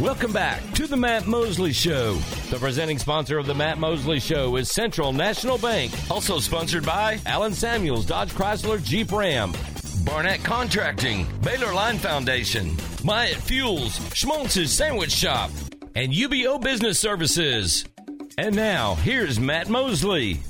Welcome 0.00 0.32
back 0.32 0.60
to 0.72 0.86
the 0.86 0.96
Matt 0.96 1.26
Mosley 1.26 1.72
Show. 1.72 2.14
The 2.50 2.58
presenting 2.58 2.98
sponsor 2.98 3.38
of 3.38 3.46
the 3.46 3.54
Matt 3.54 3.78
Mosley 3.78 4.20
Show 4.20 4.56
is 4.56 4.70
Central 4.70 5.12
National 5.12 5.58
Bank. 5.58 5.92
Also 6.10 6.38
sponsored 6.40 6.84
by 6.84 7.20
Allen 7.26 7.52
Samuels, 7.52 8.06
Dodge 8.06 8.32
Chrysler 8.32 8.82
Jeep 8.82 9.12
Ram, 9.12 9.52
Barnett 10.04 10.44
Contracting, 10.44 11.26
Baylor 11.42 11.72
Line 11.72 11.96
Foundation, 11.96 12.76
Myatt 13.02 13.36
Fuels, 13.36 13.98
Schmaltz's 14.12 14.70
Sandwich 14.70 15.10
Shop, 15.10 15.50
and 15.94 16.12
UBO 16.12 16.60
Business 16.60 16.98
Services. 17.00 17.86
And 18.36 18.54
now, 18.54 18.96
here's 18.96 19.40
Matt 19.40 19.68
Mosley. 19.70 20.40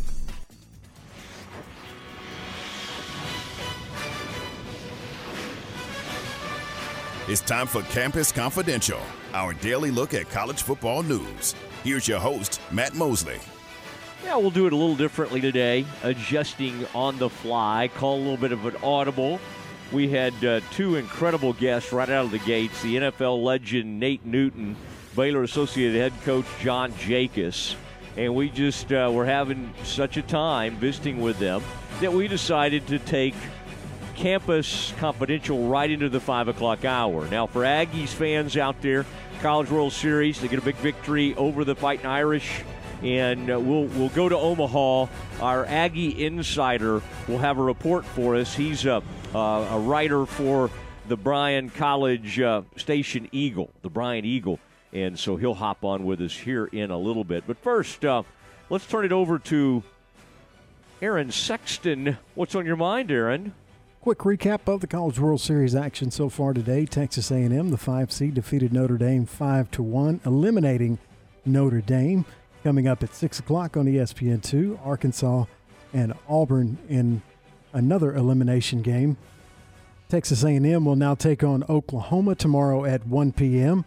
It's 7.29 7.41
time 7.41 7.67
for 7.67 7.83
Campus 7.83 8.33
Confidential, 8.33 9.01
our 9.33 9.55
daily 9.55 9.91
look 9.91 10.15
at 10.15 10.29
college 10.31 10.63
football 10.63 11.03
news. 11.03 11.55
Here's 11.85 12.09
your 12.09 12.19
host, 12.19 12.61
Matt 12.73 12.95
Mosley. 12.95 13.39
Yeah, 14.25 14.37
we'll 14.37 14.51
do 14.51 14.67
it 14.67 14.73
a 14.73 14.77
little 14.77 14.97
differently 14.97 15.41
today, 15.41 15.85
adjusting 16.03 16.87
on 16.95 17.19
the 17.19 17.29
fly. 17.29 17.91
Call 17.95 18.17
a 18.17 18.23
little 18.23 18.37
bit 18.39 18.53
of 18.53 18.65
an 18.65 18.77
audible. 18.83 19.39
We 19.93 20.09
had 20.09 20.33
uh, 20.45 20.61
two 20.73 20.97
incredible 20.97 21.53
guests 21.53 21.93
right 21.93 22.09
out 22.09 22.25
of 22.25 22.31
the 22.31 22.39
gates 22.39 22.81
the 22.83 22.97
NFL 22.97 23.43
legend 23.45 24.01
Nate 24.01 24.25
Newton, 24.25 24.77
Baylor 25.15 25.43
Associated 25.43 26.01
Head 26.01 26.13
Coach 26.25 26.47
John 26.61 26.97
Jacobs. 26.97 27.77
and 28.17 28.35
we 28.35 28.49
just 28.49 28.91
uh, 28.93 29.11
were 29.13 29.27
having 29.27 29.73
such 29.85 30.17
a 30.17 30.23
time 30.23 30.77
visiting 30.77 31.21
with 31.21 31.39
them 31.39 31.63
that 32.01 32.13
we 32.13 32.27
decided 32.27 32.87
to 32.87 32.99
take 32.99 33.35
Campus 34.15 34.95
Confidential 34.99 35.69
right 35.69 35.91
into 35.91 36.09
the 36.09 36.21
5 36.21 36.49
o'clock 36.49 36.85
hour. 36.85 37.29
Now, 37.29 37.47
for 37.47 37.63
Aggies 37.63 38.09
fans 38.09 38.57
out 38.57 38.81
there, 38.81 39.05
College 39.43 39.71
World 39.71 39.93
Series, 39.93 40.41
they 40.41 40.49
get 40.49 40.59
a 40.59 40.63
big 40.63 40.77
victory 40.77 41.35
over 41.35 41.65
the 41.65 41.75
Fighting 41.75 42.07
Irish 42.07 42.63
and 43.03 43.51
uh, 43.51 43.59
we'll 43.59 43.85
we'll 43.85 44.09
go 44.11 44.29
to 44.29 44.37
Omaha. 44.37 45.07
Our 45.41 45.65
Aggie 45.67 46.25
insider 46.25 47.03
will 47.29 47.39
have 47.39 47.59
a 47.59 47.63
report 47.63 48.05
for 48.05 48.37
us. 48.37 48.55
He's 48.55 48.87
a 48.87 49.03
uh, 49.35 49.39
a 49.39 49.79
writer 49.79 50.27
for 50.27 50.71
the 51.09 51.17
Bryan 51.17 51.71
College 51.71 52.41
uh, 52.41 52.63
Station 52.77 53.29
Eagle, 53.33 53.71
the 53.83 53.91
Bryan 53.91 54.25
Eagle, 54.25 54.59
and 54.93 55.19
so 55.19 55.37
he'll 55.37 55.55
hop 55.55 55.85
on 55.85 56.05
with 56.05 56.21
us 56.21 56.33
here 56.33 56.67
in 56.67 56.91
a 56.91 56.99
little 56.99 57.25
bit. 57.25 57.45
But 57.47 57.59
first, 57.59 58.05
uh, 58.05 58.23
let's 58.71 58.87
turn 58.87 59.05
it 59.05 59.13
over 59.13 59.39
to 59.41 59.83
Aaron 61.03 61.31
Sexton. 61.31 62.17
What's 62.35 62.55
on 62.55 62.65
your 62.65 62.77
mind, 62.77 63.11
Aaron? 63.11 63.55
Quick 64.01 64.19
recap 64.19 64.69
of 64.73 64.83
the 64.83 64.87
College 64.87 65.19
World 65.19 65.41
Series 65.41 65.75
action 65.75 66.11
so 66.11 66.29
far 66.29 66.53
today. 66.53 66.85
Texas 66.85 67.31
A&M, 67.31 67.71
the 67.71 67.79
five 67.79 68.13
seed, 68.13 68.35
defeated 68.35 68.71
Notre 68.71 68.99
Dame 68.99 69.25
five 69.25 69.71
to 69.71 69.83
one, 69.83 70.21
eliminating 70.27 70.99
Notre 71.47 71.81
Dame. 71.81 72.27
Coming 72.65 72.89
up 72.89 73.03
at 73.03 73.15
six 73.15 73.39
o'clock 73.39 73.77
on 73.77 73.85
ESPN2, 73.85 74.79
Arkansas 74.83 75.45
and 75.93 76.15
Auburn 76.27 76.79
in 76.89 77.21
another 77.75 78.15
elimination 78.15 78.81
game. 78.81 79.19
Texas 80.09 80.43
A&M 80.43 80.87
will 80.87 80.97
now 80.97 81.15
take 81.15 81.45
on 81.45 81.63
Oklahoma 81.69 82.35
tomorrow 82.35 82.87
at 82.87 83.07
1 83.07 83.33
p.m. 83.33 83.85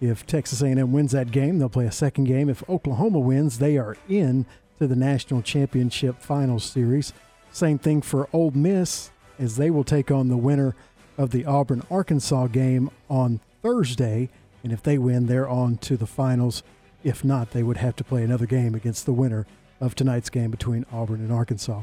If 0.00 0.24
Texas 0.28 0.62
A&M 0.62 0.92
wins 0.92 1.10
that 1.10 1.32
game, 1.32 1.58
they'll 1.58 1.68
play 1.68 1.86
a 1.86 1.92
second 1.92 2.26
game. 2.26 2.48
If 2.48 2.62
Oklahoma 2.70 3.18
wins, 3.18 3.58
they 3.58 3.78
are 3.78 3.96
in 4.08 4.46
to 4.78 4.86
the 4.86 4.94
national 4.94 5.42
championship 5.42 6.20
finals 6.20 6.62
series. 6.62 7.12
Same 7.50 7.78
thing 7.78 8.00
for 8.00 8.28
Ole 8.32 8.52
Miss 8.52 9.10
as 9.40 9.56
they 9.56 9.70
will 9.70 9.82
take 9.82 10.12
on 10.12 10.28
the 10.28 10.36
winner 10.36 10.76
of 11.18 11.32
the 11.32 11.44
Auburn 11.46 11.82
Arkansas 11.90 12.46
game 12.46 12.92
on 13.10 13.40
Thursday. 13.60 14.28
And 14.62 14.72
if 14.72 14.84
they 14.84 14.98
win, 14.98 15.26
they're 15.26 15.48
on 15.48 15.78
to 15.78 15.96
the 15.96 16.06
finals. 16.06 16.62
If 17.04 17.22
not, 17.22 17.50
they 17.50 17.62
would 17.62 17.76
have 17.76 17.94
to 17.96 18.04
play 18.04 18.24
another 18.24 18.46
game 18.46 18.74
against 18.74 19.04
the 19.04 19.12
winner 19.12 19.46
of 19.78 19.94
tonight's 19.94 20.30
game 20.30 20.50
between 20.50 20.86
Auburn 20.90 21.20
and 21.20 21.30
Arkansas. 21.30 21.82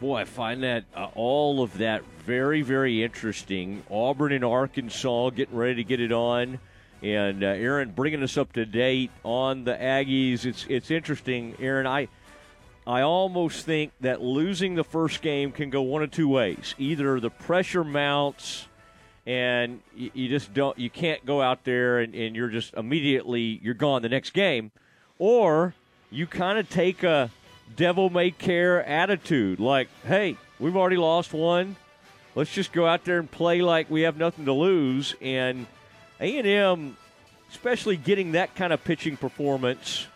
Boy, 0.00 0.18
I 0.18 0.24
find 0.24 0.62
that 0.62 0.84
uh, 0.94 1.08
all 1.14 1.62
of 1.62 1.78
that 1.78 2.02
very, 2.26 2.60
very 2.60 3.02
interesting. 3.02 3.82
Auburn 3.90 4.32
and 4.32 4.44
Arkansas 4.44 5.30
getting 5.30 5.56
ready 5.56 5.76
to 5.76 5.84
get 5.84 5.98
it 5.98 6.12
on, 6.12 6.58
and 7.02 7.42
uh, 7.42 7.46
Aaron 7.46 7.92
bringing 7.92 8.22
us 8.22 8.36
up 8.36 8.52
to 8.52 8.66
date 8.66 9.10
on 9.22 9.64
the 9.64 9.72
Aggies. 9.72 10.44
It's 10.44 10.66
it's 10.68 10.90
interesting, 10.90 11.54
Aaron. 11.58 11.86
I 11.86 12.08
I 12.86 13.00
almost 13.00 13.64
think 13.64 13.92
that 14.00 14.20
losing 14.20 14.74
the 14.74 14.84
first 14.84 15.22
game 15.22 15.52
can 15.52 15.70
go 15.70 15.80
one 15.80 16.02
of 16.02 16.10
two 16.10 16.28
ways. 16.28 16.74
Either 16.76 17.18
the 17.18 17.30
pressure 17.30 17.84
mounts 17.84 18.68
and 19.26 19.80
you, 19.96 20.28
just 20.28 20.52
don't 20.52 20.78
you 20.78 20.90
can't 20.90 21.24
go 21.24 21.40
out 21.40 21.64
there 21.64 22.00
and, 22.00 22.14
and 22.14 22.36
you're 22.36 22.48
just 22.48 22.74
immediately 22.74 23.60
you're 23.62 23.74
gone 23.74 24.02
the 24.02 24.08
next 24.08 24.30
game, 24.30 24.70
or 25.18 25.74
you 26.10 26.26
kind 26.26 26.58
of 26.58 26.68
take 26.68 27.02
a 27.02 27.30
devil 27.76 28.10
may 28.10 28.30
care 28.30 28.84
attitude 28.84 29.58
like, 29.60 29.88
hey, 30.04 30.36
we've 30.58 30.76
already 30.76 30.96
lost 30.96 31.32
one. 31.32 31.76
Let's 32.34 32.52
just 32.52 32.72
go 32.72 32.86
out 32.86 33.04
there 33.04 33.18
and 33.18 33.30
play 33.30 33.62
like 33.62 33.88
we 33.90 34.02
have 34.02 34.16
nothing 34.16 34.44
to 34.46 34.52
lose. 34.52 35.14
And 35.20 35.66
A&M, 36.20 36.96
especially 37.50 37.96
getting 37.96 38.32
that 38.32 38.54
kind 38.56 38.72
of 38.72 38.82
pitching 38.82 39.16
performance, 39.16 40.08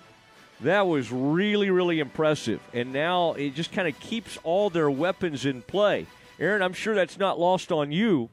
that 0.61 0.87
was 0.87 1.13
really, 1.13 1.71
really 1.71 2.01
impressive. 2.01 2.61
And 2.73 2.93
now 2.93 3.35
it 3.35 3.55
just 3.55 3.71
kind 3.73 3.87
of 3.87 3.99
keeps 4.01 4.37
all 4.43 4.69
their 4.69 4.91
weapons 4.91 5.47
in 5.47 5.63
play. 5.63 6.07
Aaron, 6.41 6.63
I'm 6.63 6.73
sure 6.73 6.95
that's 6.95 7.19
not 7.19 7.39
lost 7.39 7.71
on 7.71 7.93
you. 7.93 8.29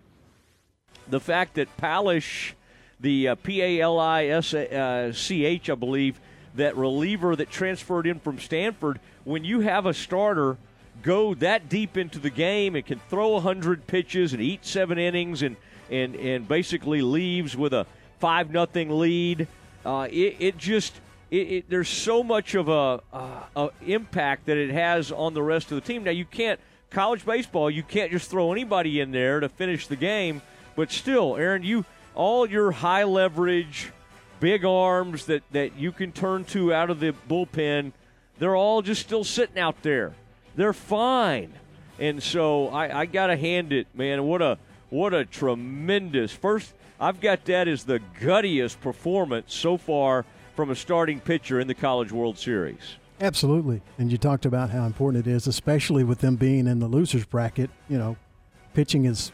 The 1.08 1.20
fact 1.20 1.56
that 1.56 1.76
Palisch, 1.78 2.54
the 3.00 3.30
uh, 3.30 3.36
P 3.36 3.62
A 3.62 3.82
L 3.82 4.00
I 4.00 4.26
S 4.26 4.54
C 5.18 5.46
H, 5.46 5.70
I 5.70 5.76
believe, 5.76 6.20
that 6.56 6.76
reliever 6.76 7.36
that 7.36 7.50
transferred 7.50 8.08
in 8.08 8.20
from 8.20 8.40
Stanford, 8.40 9.00
when 9.24 9.44
you 9.44 9.60
have 9.62 9.86
a 9.86 9.94
starter 9.94 10.58
go 11.02 11.34
that 11.36 11.70
deep 11.70 11.98
into 11.98 12.20
the 12.20 12.30
game 12.30 12.76
and 12.76 12.86
can 12.86 13.00
throw 13.10 13.30
100 13.34 13.86
pitches 13.86 14.34
and 14.34 14.42
eat 14.42 14.66
seven 14.66 14.98
innings 14.98 15.42
and, 15.42 15.56
and, 15.92 16.16
and 16.16 16.48
basically 16.48 17.02
leaves 17.02 17.56
with 17.56 17.74
a 17.74 17.86
5 18.20 18.52
nothing 18.52 18.90
lead, 18.90 19.48
uh, 19.86 20.08
it, 20.12 20.36
it 20.40 20.58
just. 20.58 20.94
It, 21.32 21.52
it, 21.52 21.70
there's 21.70 21.90
so 21.90 22.24
much 22.24 22.54
of 22.54 22.70
a, 22.70 23.02
uh, 23.12 23.40
a 23.56 23.70
impact 23.86 24.46
that 24.46 24.58
it 24.58 24.70
has 24.70 25.12
on 25.12 25.34
the 25.34 25.42
rest 25.42 25.72
of 25.72 25.76
the 25.76 25.82
team. 25.82 26.04
Now 26.04 26.12
you 26.12 26.24
can't 26.24 26.60
college 26.92 27.26
baseball. 27.26 27.70
You 27.70 27.82
can't 27.82 28.12
just 28.12 28.30
throw 28.30 28.52
anybody 28.52 29.00
in 29.00 29.12
there 29.12 29.40
to 29.40 29.50
finish 29.50 29.88
the 29.88 29.96
game. 29.96 30.44
But 30.76 30.92
still, 30.92 31.36
Aaron, 31.38 31.64
you 31.64 31.86
all 32.14 32.50
your 32.50 32.72
high 32.72 33.04
leverage, 33.04 33.92
big 34.40 34.66
arms 34.66 35.26
that, 35.26 35.44
that 35.52 35.78
you 35.78 35.92
can 35.92 36.12
turn 36.12 36.46
to 36.46 36.74
out 36.74 36.90
of 36.90 37.00
the 37.00 37.14
bullpen, 37.30 37.92
they're 38.40 38.56
all 38.56 38.82
just 38.82 39.02
still 39.02 39.24
sitting 39.24 39.58
out 39.58 39.82
there. 39.82 40.14
They're 40.56 40.74
fine. 40.74 41.54
And 42.00 42.22
so 42.22 42.68
I, 42.70 43.02
I 43.02 43.06
gotta 43.06 43.38
hand 43.38 43.72
it, 43.72 43.88
man. 43.94 44.24
What 44.26 44.42
a 44.42 44.58
what 44.90 45.14
a 45.14 45.26
tremendous 45.26 46.32
first 46.32 46.74
I've 47.00 47.20
got 47.20 47.46
that 47.46 47.68
as 47.68 47.84
the 47.84 48.00
guttiest 48.22 48.80
performance 48.80 49.54
so 49.54 49.78
far 49.78 50.26
from 50.56 50.70
a 50.70 50.76
starting 50.76 51.20
pitcher 51.20 51.60
in 51.60 51.68
the 51.68 51.74
College 51.74 52.12
World 52.12 52.38
Series. 52.38 52.98
Absolutely. 53.20 53.82
And 53.98 54.12
you 54.12 54.18
talked 54.18 54.46
about 54.46 54.70
how 54.70 54.86
important 54.86 55.28
it 55.28 55.30
is, 55.30 55.48
especially 55.48 56.04
with 56.04 56.20
them 56.20 56.36
being 56.36 56.68
in 56.68 56.80
the 56.80 56.88
losers 56.88 57.26
bracket. 57.26 57.70
You 57.90 57.98
know, 57.98 58.18
pitching 58.74 59.06
is 59.06 59.32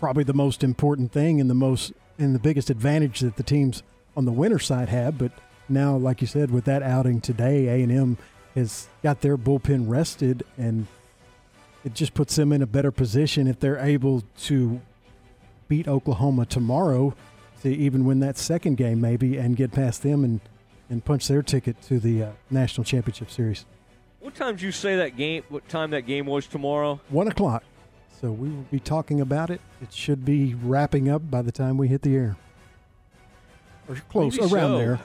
probably 0.00 0.24
the 0.24 0.34
most 0.34 0.64
important 0.64 1.12
thing 1.12 1.40
and 1.40 1.48
the 1.48 1.54
most 1.54 1.92
and 2.18 2.34
the 2.34 2.38
biggest 2.38 2.70
advantage 2.70 3.20
that 3.20 3.36
the 3.36 3.42
teams 3.42 3.82
on 4.16 4.24
the 4.24 4.32
winner 4.32 4.58
side 4.58 4.88
have. 4.88 5.18
But 5.18 5.32
now, 5.68 5.96
like 5.96 6.20
you 6.20 6.26
said, 6.26 6.50
with 6.50 6.64
that 6.64 6.82
outing 6.82 7.20
today, 7.20 7.68
A 7.68 7.82
and 7.82 7.92
M 7.92 8.18
has 8.54 8.88
got 9.02 9.20
their 9.20 9.38
bullpen 9.38 9.88
rested, 9.88 10.42
and 10.58 10.86
it 11.84 11.94
just 11.94 12.14
puts 12.14 12.34
them 12.34 12.52
in 12.52 12.62
a 12.62 12.66
better 12.66 12.90
position 12.90 13.46
if 13.46 13.60
they're 13.60 13.78
able 13.78 14.24
to 14.38 14.80
beat 15.68 15.86
Oklahoma 15.86 16.46
tomorrow 16.46 17.14
to 17.62 17.68
even 17.68 18.04
win 18.04 18.20
that 18.20 18.36
second 18.36 18.76
game, 18.76 19.00
maybe, 19.00 19.36
and 19.36 19.56
get 19.56 19.70
past 19.70 20.02
them 20.02 20.24
and 20.24 20.40
and 20.88 21.04
punch 21.04 21.28
their 21.28 21.42
ticket 21.42 21.80
to 21.82 22.00
the 22.00 22.24
uh, 22.24 22.30
national 22.50 22.84
championship 22.84 23.30
series. 23.30 23.64
What 24.18 24.34
time 24.34 24.56
did 24.56 24.62
you 24.62 24.72
say 24.72 24.96
that 24.96 25.16
game? 25.16 25.44
What 25.48 25.68
time 25.68 25.90
that 25.92 26.02
game 26.02 26.26
was 26.26 26.48
tomorrow? 26.48 27.00
One 27.08 27.28
o'clock. 27.28 27.62
So 28.20 28.30
we 28.30 28.50
will 28.50 28.66
be 28.70 28.80
talking 28.80 29.20
about 29.22 29.48
it. 29.48 29.62
It 29.80 29.92
should 29.94 30.26
be 30.26 30.54
wrapping 30.54 31.08
up 31.08 31.30
by 31.30 31.40
the 31.40 31.52
time 31.52 31.78
we 31.78 31.88
hit 31.88 32.02
the 32.02 32.14
air. 32.14 32.36
Or 33.88 33.94
close, 34.10 34.38
Maybe 34.38 34.52
around 34.52 34.72
so. 34.72 34.78
there. 34.78 35.00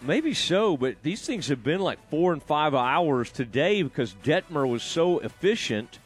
Maybe 0.00 0.34
so, 0.34 0.76
but 0.76 1.02
these 1.02 1.26
things 1.26 1.48
have 1.48 1.64
been 1.64 1.80
like 1.80 1.98
four 2.08 2.32
and 2.32 2.42
five 2.42 2.74
hours 2.74 3.30
today 3.30 3.82
because 3.82 4.14
Dettmer 4.24 4.68
was 4.68 4.82
so 4.82 5.18
efficient. 5.18 5.98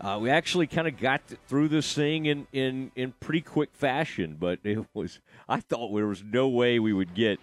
Uh, 0.00 0.18
we 0.20 0.30
actually 0.30 0.66
kind 0.66 0.86
of 0.86 0.98
got 0.98 1.22
through 1.48 1.68
this 1.68 1.94
thing 1.94 2.26
in, 2.26 2.46
in, 2.52 2.90
in 2.94 3.12
pretty 3.20 3.40
quick 3.40 3.70
fashion, 3.74 4.36
but 4.38 4.58
it 4.64 4.84
was 4.94 5.18
I 5.48 5.60
thought 5.60 5.94
there 5.94 6.06
was 6.06 6.22
no 6.22 6.48
way 6.48 6.78
we 6.78 6.92
would 6.92 7.14
get 7.14 7.40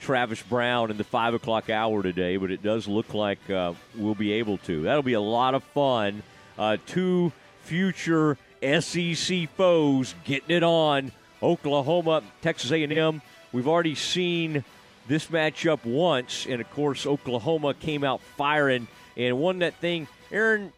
Travis 0.00 0.42
Brown 0.42 0.90
in 0.90 0.96
the 0.96 1.04
five 1.04 1.34
o'clock 1.34 1.70
hour 1.70 2.02
today, 2.02 2.36
but 2.36 2.50
it 2.50 2.62
does 2.62 2.86
look 2.86 3.14
like 3.14 3.50
uh, 3.50 3.72
we'll 3.96 4.14
be 4.14 4.32
able 4.32 4.58
to. 4.58 4.82
That'll 4.82 5.02
be 5.02 5.12
a 5.12 5.20
lot 5.20 5.54
of 5.54 5.62
fun. 5.64 6.22
Uh, 6.58 6.76
two 6.86 7.32
future 7.62 8.36
SEC 8.62 9.48
foes 9.56 10.14
getting 10.24 10.56
it 10.56 10.62
on. 10.62 11.12
Oklahoma, 11.42 12.22
Texas 12.40 12.70
A&M. 12.70 13.20
We've 13.52 13.66
already 13.66 13.96
seen 13.96 14.64
this 15.08 15.26
matchup 15.26 15.84
once, 15.84 16.46
and 16.48 16.60
of 16.60 16.70
course 16.70 17.06
Oklahoma 17.06 17.74
came 17.74 18.04
out 18.04 18.20
firing 18.36 18.86
and 19.16 19.38
won 19.38 19.58
that 19.58 19.74
thing. 19.74 20.06
Aaron, 20.30 20.72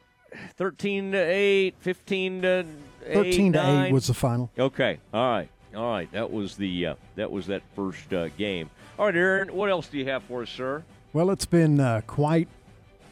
thirteen 0.56 1.12
to 1.12 1.18
eight, 1.18 1.74
15 1.80 2.42
to 2.42 2.66
eight, 3.06 3.14
13 3.14 3.52
to 3.52 3.84
8 3.86 3.92
was 3.92 4.06
the 4.06 4.14
final. 4.14 4.50
Okay, 4.58 4.98
all 5.12 5.30
right, 5.30 5.48
all 5.76 5.90
right. 5.90 6.10
That 6.12 6.32
was 6.32 6.56
the 6.56 6.86
uh, 6.86 6.94
that 7.16 7.30
was 7.30 7.46
that 7.48 7.62
first 7.76 8.12
uh, 8.12 8.28
game. 8.30 8.70
All 8.98 9.06
right, 9.06 9.14
Aaron, 9.14 9.54
what 9.54 9.70
else 9.70 9.88
do 9.88 9.98
you 9.98 10.06
have 10.06 10.22
for 10.24 10.42
us, 10.42 10.50
sir? 10.50 10.82
Well, 11.12 11.30
it's 11.30 11.46
been 11.46 11.78
uh, 11.78 12.00
quite 12.06 12.48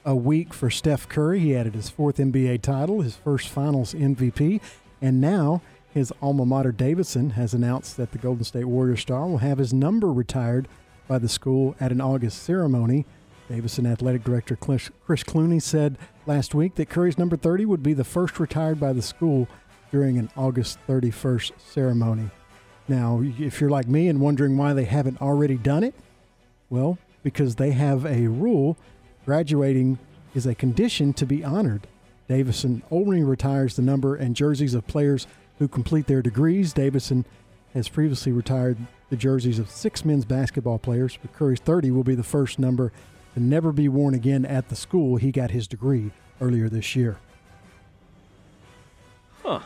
a 0.05 0.15
week 0.15 0.53
for 0.53 0.70
Steph 0.70 1.09
Curry. 1.09 1.41
He 1.41 1.57
added 1.57 1.74
his 1.74 1.91
fourth 1.91 2.16
NBA 2.16 2.62
title, 2.62 3.03
his 3.03 3.16
first 3.16 3.49
finals 3.49 3.95
MVP, 3.95 4.61
and 5.01 5.20
now 5.20 5.62
his 5.93 6.12
alma 6.23 6.45
mater 6.45 6.73
Davidson 6.73 7.31
has 7.31 7.55
announced 7.55 7.97
that 7.97 8.12
the 8.12 8.19
Golden 8.19 8.45
State 8.45 8.65
Warrior 8.65 8.97
star 8.97 9.27
will 9.27 9.39
have 9.39 9.59
his 9.59 9.73
number 9.73 10.12
retired 10.12 10.66
by 11.07 11.19
the 11.19 11.29
school 11.29 11.77
at 11.81 11.93
an 11.93 12.01
August 12.01 12.43
ceremony. 12.43 13.05
Davidson 13.49 13.87
athletic 13.87 14.24
director 14.24 14.57
Chris 14.57 14.91
Clunie 15.24 15.61
said 15.61 15.99
last 16.27 16.55
week 16.55 16.77
that 16.77 16.89
Curry's 16.89 17.19
number 17.19 17.37
30 17.37 17.66
would 17.66 17.83
be 17.83 17.93
the 17.93 18.05
first 18.05 18.41
retired 18.41 18.81
by 18.81 18.93
the 18.93 19.03
school 19.03 19.47
during 19.91 20.16
an 20.16 20.31
August 20.37 20.79
31st 20.89 21.53
ceremony. 21.59 22.31
Now, 22.89 23.20
if 23.23 23.61
you're 23.61 23.70
like 23.70 23.89
me 23.89 24.09
and 24.09 24.20
wondering 24.20 24.57
why 24.57 24.73
they 24.73 24.85
haven't 24.85 25.20
already 25.20 25.57
done 25.57 25.85
it, 25.85 25.95
Well, 26.70 26.97
because 27.23 27.57
they 27.57 27.73
have 27.73 28.07
a 28.07 28.27
rule 28.29 28.79
graduating 29.24 29.99
is 30.35 30.47
a 30.47 30.55
condition 30.55 31.12
to 31.15 31.27
be 31.27 31.44
honored. 31.44 31.86
Davidson 32.28 32.82
only 32.90 33.23
retires 33.23 33.77
the 33.77 33.82
number 33.82 34.16
and 34.16 34.36
jerseys 34.36 34.74
of 34.74 34.86
players 34.86 35.27
who 35.59 35.69
complete 35.69 36.07
their 36.07 36.23
degrees. 36.23 36.73
Davidson 36.73 37.24
has 37.74 37.89
previously 37.89 38.32
retired 38.32 38.78
the 39.11 39.16
jerseys 39.16 39.59
of 39.59 39.70
six 39.70 40.05
men's 40.05 40.24
basketball 40.24 40.78
players, 40.78 41.19
but 41.20 41.32
Curry's 41.32 41.61
30 41.61 41.90
will 41.90 42.05
be 42.05 42.15
the 42.15 42.23
first 42.23 42.59
number 42.59 42.93
to 43.35 43.40
never 43.40 43.73
be 43.73 43.89
worn 43.89 44.15
again 44.15 44.44
at 44.44 44.69
the 44.69 44.77
school 44.77 45.16
he 45.16 45.31
got 45.31 45.51
his 45.51 45.66
degree 45.66 46.11
earlier 46.40 46.69
this 46.69 46.97
year. 46.97 47.19
Huh. 49.43 49.61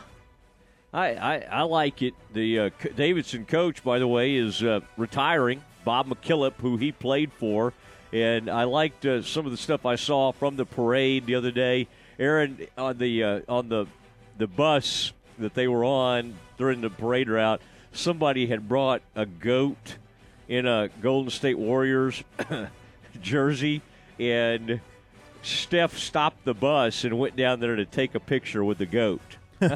I, 0.93 1.15
I, 1.15 1.35
I 1.51 1.61
like 1.63 2.01
it. 2.01 2.13
The 2.33 2.59
uh, 2.59 2.69
Davidson 2.95 3.45
coach, 3.45 3.83
by 3.83 3.99
the 3.99 4.07
way, 4.07 4.35
is 4.35 4.63
uh, 4.63 4.79
retiring. 4.95 5.63
Bob 5.83 6.07
McKillop, 6.07 6.53
who 6.59 6.75
he 6.77 6.91
played 6.91 7.31
for, 7.31 7.73
and 8.13 8.49
I 8.49 8.63
liked 8.63 9.05
uh, 9.05 9.21
some 9.21 9.45
of 9.45 9.51
the 9.51 9.57
stuff 9.57 9.85
I 9.85 9.95
saw 9.95 10.31
from 10.31 10.55
the 10.55 10.65
parade 10.65 11.25
the 11.25 11.35
other 11.35 11.51
day. 11.51 11.87
Aaron 12.19 12.67
on 12.77 12.97
the 12.97 13.23
uh, 13.23 13.39
on 13.47 13.69
the 13.69 13.85
the 14.37 14.47
bus 14.47 15.11
that 15.39 15.53
they 15.53 15.67
were 15.67 15.85
on 15.85 16.35
during 16.57 16.81
the 16.81 16.89
parade 16.89 17.29
route, 17.29 17.61
somebody 17.91 18.47
had 18.47 18.67
brought 18.67 19.01
a 19.15 19.25
goat 19.25 19.97
in 20.47 20.65
a 20.65 20.89
Golden 21.01 21.29
State 21.29 21.57
Warriors 21.57 22.23
jersey, 23.21 23.81
and 24.19 24.79
Steph 25.41 25.97
stopped 25.97 26.45
the 26.45 26.53
bus 26.53 27.03
and 27.03 27.17
went 27.19 27.35
down 27.35 27.59
there 27.59 27.75
to 27.75 27.85
take 27.85 28.15
a 28.15 28.19
picture 28.19 28.63
with 28.63 28.77
the 28.77 28.85
goat. 28.85 29.21
I 29.61 29.67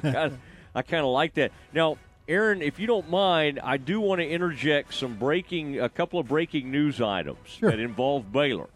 kind 0.00 0.16
of, 0.16 0.38
I 0.74 0.82
kind 0.82 1.04
of 1.04 1.10
like 1.10 1.34
that. 1.34 1.52
Now, 1.72 1.98
Aaron, 2.28 2.60
if 2.60 2.78
you 2.78 2.86
don't 2.86 3.08
mind, 3.08 3.58
I 3.64 3.78
do 3.78 4.02
want 4.02 4.20
to 4.20 4.28
interject 4.28 4.92
some 4.92 5.14
breaking, 5.14 5.80
a 5.80 5.88
couple 5.88 6.20
of 6.20 6.28
breaking 6.28 6.70
news 6.70 7.00
items 7.00 7.56
that 7.62 7.78
involve 7.80 8.30
Baylor. 8.30 8.68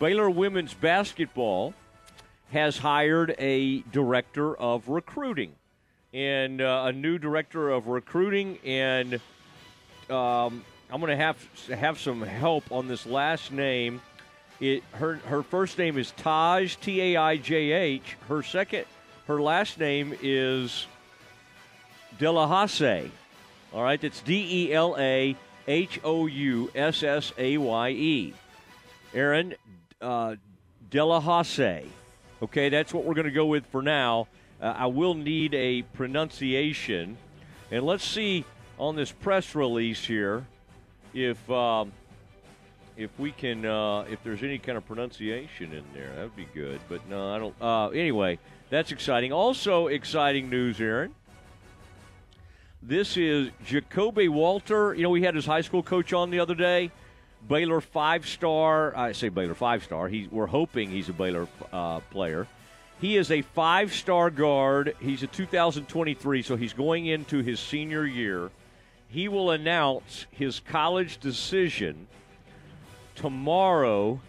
Baylor 0.00 0.28
women's 0.28 0.74
basketball 0.74 1.74
has 2.50 2.78
hired 2.78 3.36
a 3.38 3.82
director 3.92 4.56
of 4.56 4.88
recruiting 4.88 5.54
and 6.12 6.60
uh, 6.60 6.82
a 6.86 6.92
new 6.92 7.18
director 7.18 7.70
of 7.70 7.86
recruiting 7.86 8.58
and 8.64 9.14
um, 10.10 10.64
I'm 10.90 11.00
going 11.00 11.16
to 11.16 11.16
have 11.16 11.38
have 11.68 12.00
some 12.00 12.20
help 12.20 12.70
on 12.70 12.88
this 12.88 13.06
last 13.06 13.52
name. 13.52 14.02
It 14.60 14.82
her 14.92 15.14
her 15.28 15.42
first 15.42 15.78
name 15.78 15.96
is 15.96 16.10
Taj 16.16 16.76
T 16.76 17.00
A 17.00 17.16
I 17.16 17.36
J 17.38 17.72
H. 17.72 18.16
Her 18.28 18.42
second 18.42 18.84
her 19.26 19.40
last 19.40 19.78
name 19.78 20.14
is 20.20 20.86
Delahoussaye. 22.18 23.10
All 23.72 23.82
right, 23.82 24.00
that's 24.00 24.20
D 24.20 24.68
E 24.68 24.72
L 24.72 24.96
A 24.98 25.36
H 25.66 26.00
O 26.04 26.26
U 26.26 26.70
S 26.74 27.02
S 27.02 27.32
A 27.38 27.56
Y 27.58 27.90
E. 27.90 28.34
Aaron 29.14 29.54
uh. 30.00 30.36
Okay, 32.42 32.68
that's 32.68 32.92
what 32.92 33.04
we're 33.04 33.14
going 33.14 33.24
to 33.24 33.30
go 33.30 33.46
with 33.46 33.64
for 33.66 33.80
now. 33.80 34.28
Uh, 34.60 34.74
I 34.76 34.86
will 34.86 35.14
need 35.14 35.54
a 35.54 35.82
pronunciation. 35.82 37.16
And 37.70 37.86
let's 37.86 38.04
see 38.04 38.44
on 38.78 38.94
this 38.96 39.10
press 39.10 39.54
release 39.54 40.04
here 40.04 40.44
if 41.14 41.50
um, 41.50 41.92
if 42.96 43.10
we 43.18 43.32
can 43.32 43.64
uh, 43.64 44.02
if 44.02 44.22
there's 44.22 44.42
any 44.42 44.58
kind 44.58 44.76
of 44.76 44.86
pronunciation 44.86 45.72
in 45.72 45.84
there. 45.94 46.10
That 46.14 46.22
would 46.24 46.36
be 46.36 46.48
good. 46.52 46.80
But 46.88 47.08
no, 47.08 47.34
I 47.34 47.38
don't. 47.38 47.54
Uh, 47.60 47.88
anyway, 47.88 48.38
that's 48.68 48.92
exciting. 48.92 49.32
Also 49.32 49.86
exciting 49.86 50.50
news, 50.50 50.80
Aaron. 50.80 51.14
This 52.84 53.16
is 53.16 53.50
Ja'Kobe 53.64 54.28
Walter. 54.28 54.92
You 54.92 55.04
know, 55.04 55.10
we 55.10 55.22
had 55.22 55.36
his 55.36 55.46
high 55.46 55.60
school 55.60 55.84
coach 55.84 56.12
on 56.12 56.30
the 56.30 56.40
other 56.40 56.56
day. 56.56 56.90
Baylor 57.48 57.80
five 57.80 58.26
star. 58.26 58.96
I 58.96 59.12
say 59.12 59.28
Baylor 59.28 59.54
five 59.54 59.84
star. 59.84 60.10
We're 60.32 60.46
hoping 60.46 60.90
he's 60.90 61.08
a 61.08 61.12
Baylor 61.12 61.46
uh, 61.72 62.00
player. 62.10 62.48
He 63.00 63.16
is 63.16 63.30
a 63.30 63.42
five 63.42 63.94
star 63.94 64.30
guard. 64.30 64.96
He's 64.98 65.22
a 65.22 65.28
2023, 65.28 66.42
so 66.42 66.56
he's 66.56 66.72
going 66.72 67.06
into 67.06 67.40
his 67.40 67.60
senior 67.60 68.04
year. 68.04 68.50
He 69.06 69.28
will 69.28 69.52
announce 69.52 70.26
his 70.32 70.58
college 70.58 71.18
decision 71.18 72.08
tomorrow. 73.14 74.20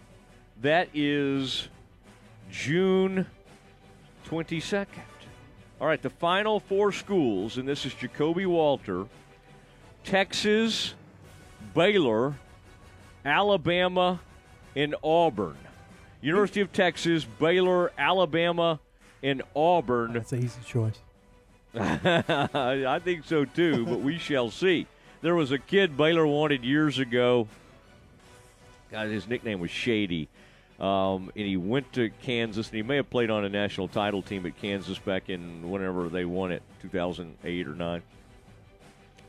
That 0.61 0.89
is 0.93 1.69
June 2.51 3.25
22nd. 4.27 5.12
All 5.83 5.89
right, 5.89 6.01
the 6.01 6.09
final 6.09 6.61
four 6.61 6.93
schools, 6.93 7.57
and 7.57 7.67
this 7.67 7.85
is 7.85 7.91
Ja'Kobe 7.95 8.47
Walter, 8.47 9.05
Texas, 10.05 10.93
Baylor, 11.75 12.35
Alabama, 13.25 14.21
and 14.77 14.95
Auburn. 15.03 15.57
University 16.21 16.61
of 16.61 16.71
Texas, 16.71 17.25
Baylor, 17.25 17.91
Alabama, 17.97 18.79
and 19.21 19.41
Auburn. 19.53 20.13
That's 20.13 20.31
an 20.31 20.45
easy 20.45 20.61
choice. 20.65 20.97
I 21.75 23.01
think 23.03 23.25
so 23.25 23.43
too, 23.43 23.85
but 23.85 23.99
we 23.99 24.17
shall 24.17 24.51
see. 24.51 24.87
There 25.21 25.35
was 25.35 25.51
a 25.51 25.59
kid 25.59 25.97
Baylor 25.97 26.25
wanted 26.25 26.63
years 26.63 26.97
ago. 26.97 27.49
God, 28.89 29.09
his 29.09 29.27
nickname 29.27 29.59
was 29.59 29.69
Shady. 29.69 30.29
Um, 30.83 31.31
and 31.35 31.45
he 31.47 31.55
went 31.55 31.93
to 31.93 32.09
Kansas, 32.23 32.67
and 32.67 32.75
he 32.75 32.83
may 32.83 32.97
have 32.97 33.09
played 33.09 33.29
on 33.29 33.45
a 33.45 33.49
national 33.49 33.87
title 33.87 34.21
team 34.21 34.45
at 34.45 34.57
Kansas 34.59 34.99
back 34.99 35.29
in 35.29 35.69
whenever 35.69 36.09
they 36.09 36.25
won 36.25 36.51
it, 36.51 36.61
2008 36.81 37.67
or 37.67 37.75
9. 37.75 38.01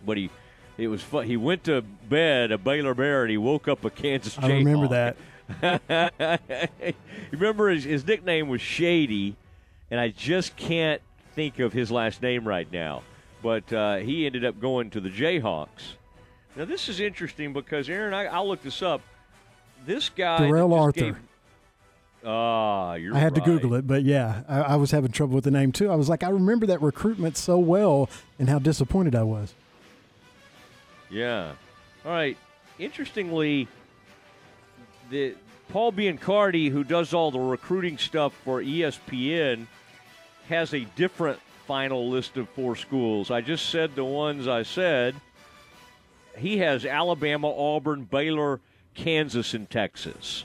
But 0.05 0.17
he 0.17 0.31
it 0.77 0.89
was 0.89 1.01
fun. 1.01 1.27
He 1.27 1.37
went 1.37 1.63
to 1.65 1.83
bed 1.83 2.51
a 2.51 2.59
Baylor 2.59 2.95
Bear, 2.95 3.23
and 3.23 3.31
he 3.31 3.39
woke 3.39 3.69
up 3.69 3.85
a 3.85 3.91
Kansas 3.91 4.35
Jayhawk. 4.35 4.45
I 4.45 4.57
remember 4.57 4.89
that. 4.89 6.73
you 6.83 6.95
remember 7.31 7.71
his, 7.71 7.85
his 7.85 8.05
nickname 8.05 8.49
was 8.49 8.61
Shady, 8.61 9.37
and 9.93 10.01
I 10.01 10.09
just 10.09 10.57
can't 10.57 11.01
think 11.37 11.61
of 11.61 11.73
his 11.73 11.93
last 11.93 12.21
name 12.21 12.49
right 12.49 12.71
now. 12.73 13.03
But 13.45 13.73
uh, 13.73 13.97
he 13.99 14.27
ended 14.27 14.45
up 14.45 14.59
going 14.59 14.91
to 14.91 15.01
the 15.01 15.11
Jayhawks. 15.11 15.95
Now 16.57 16.65
this 16.65 16.89
is 16.89 16.99
interesting 16.99 17.53
because 17.53 17.89
Aaron, 17.89 18.13
I, 18.13 18.25
I'll 18.25 18.49
look 18.49 18.63
this 18.63 18.83
up. 18.83 19.03
This 19.87 20.09
guy, 20.09 20.39
Darrell 20.39 20.75
Arthur. 20.75 21.21
Ah, 22.25 22.95
you're 22.95 23.15
I 23.15 23.19
had 23.19 23.35
to. 23.35 23.41
Google 23.43 23.75
it, 23.75 23.87
but 23.87 24.03
yeah, 24.03 24.43
I, 24.49 24.61
I 24.61 24.77
was 24.77 24.91
having 24.91 25.13
trouble 25.13 25.35
with 25.35 25.45
the 25.45 25.51
name 25.51 25.73
too. 25.73 25.91
I 25.91 25.95
was 25.95 26.09
like, 26.09 26.23
I 26.23 26.31
remember 26.31 26.67
that 26.67 26.81
recruitment 26.81 27.37
so 27.37 27.59
well, 27.59 28.09
and 28.39 28.49
how 28.49 28.59
disappointed 28.59 29.15
I 29.15 29.23
was. 29.25 29.55
Yeah. 31.11 31.53
All 32.05 32.13
right. 32.13 32.37
Interestingly, 32.79 33.69
the 35.11 35.35
Paul 35.69 35.93
Biancardi, 35.93 36.71
who 36.71 36.83
does 36.83 37.13
all 37.13 37.31
the 37.31 37.39
recruiting 37.39 37.99
stuff 37.99 38.33
for 38.45 38.63
ESPN, 38.63 39.67
has 40.49 40.75
a 40.75 40.81
different 40.97 41.39
final 41.67 42.09
list 42.09 42.37
of 42.37 42.49
four 42.51 42.77
schools. 42.77 43.31
I 43.31 43.41
just 43.41 43.71
said 43.71 43.95
the 43.95 44.05
ones 44.05 44.49
I 44.49 44.63
said. 44.63 45.15
He 46.37 46.59
has 46.59 46.85
Alabama, 46.85 47.49
Auburn, 47.49 48.05
Baylor, 48.05 48.61
Kansas, 48.95 49.55
and 49.55 49.69
Texas. 49.71 50.45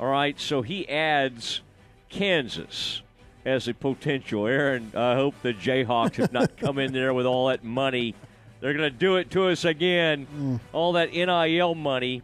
All 0.00 0.06
right, 0.06 0.38
so 0.38 0.62
he 0.62 0.88
adds 0.88 1.60
Kansas 2.08 3.02
as 3.44 3.66
a 3.66 3.74
potential. 3.74 4.46
Aaron, 4.46 4.92
I 4.94 5.14
hope 5.14 5.34
the 5.42 5.52
Jayhawks 5.52 6.16
have 6.16 6.32
not 6.32 6.56
come 6.56 6.78
in 6.78 6.92
there 6.92 7.12
with 7.12 7.26
all 7.26 7.48
that 7.48 7.64
money. 7.64 8.14
They're 8.60 8.74
going 8.74 8.90
to 8.90 8.96
do 8.96 9.16
it 9.16 9.30
to 9.32 9.48
us 9.48 9.64
again. 9.64 10.60
All 10.72 10.92
that 10.92 11.12
NIL 11.12 11.74
money. 11.74 12.22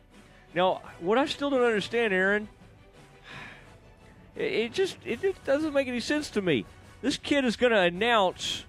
Now, 0.55 0.83
what 1.01 1.19
I 1.19 1.27
still 1.27 1.51
don't 1.51 1.63
understand, 1.63 2.13
Aaron, 2.13 2.49
it, 4.37 4.53
it 4.53 4.73
just 4.73 4.97
it, 5.05 5.21
just 5.21 5.45
doesn't 5.45 5.73
make 5.73 5.89
any 5.89 6.01
sense 6.01 6.31
to 6.31 6.43
me. 6.43 6.65
This 7.03 7.17
kid 7.17 7.45
is 7.45 7.57
going 7.57 7.73
to 7.73 7.81
announce 7.81 8.65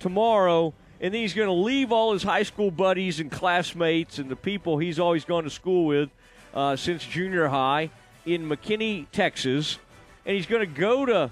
tomorrow, 0.00 0.74
and 1.00 1.14
then 1.14 1.20
he's 1.20 1.34
going 1.34 1.46
to 1.46 1.54
leave 1.54 1.92
all 1.92 2.12
his 2.12 2.24
high 2.24 2.42
school 2.42 2.72
buddies 2.72 3.20
and 3.20 3.30
classmates 3.30 4.18
and 4.18 4.28
the 4.28 4.36
people 4.36 4.78
he's 4.78 4.98
always 4.98 5.24
gone 5.24 5.44
to 5.44 5.50
school 5.50 5.86
with 5.86 6.10
uh, 6.54 6.74
since 6.74 7.04
junior 7.04 7.46
high 7.46 7.90
in 8.24 8.48
McKinney, 8.48 9.06
Texas, 9.12 9.78
and 10.24 10.36
he's 10.36 10.46
going 10.46 10.60
to 10.60 10.80
go 10.80 11.04
to 11.06 11.30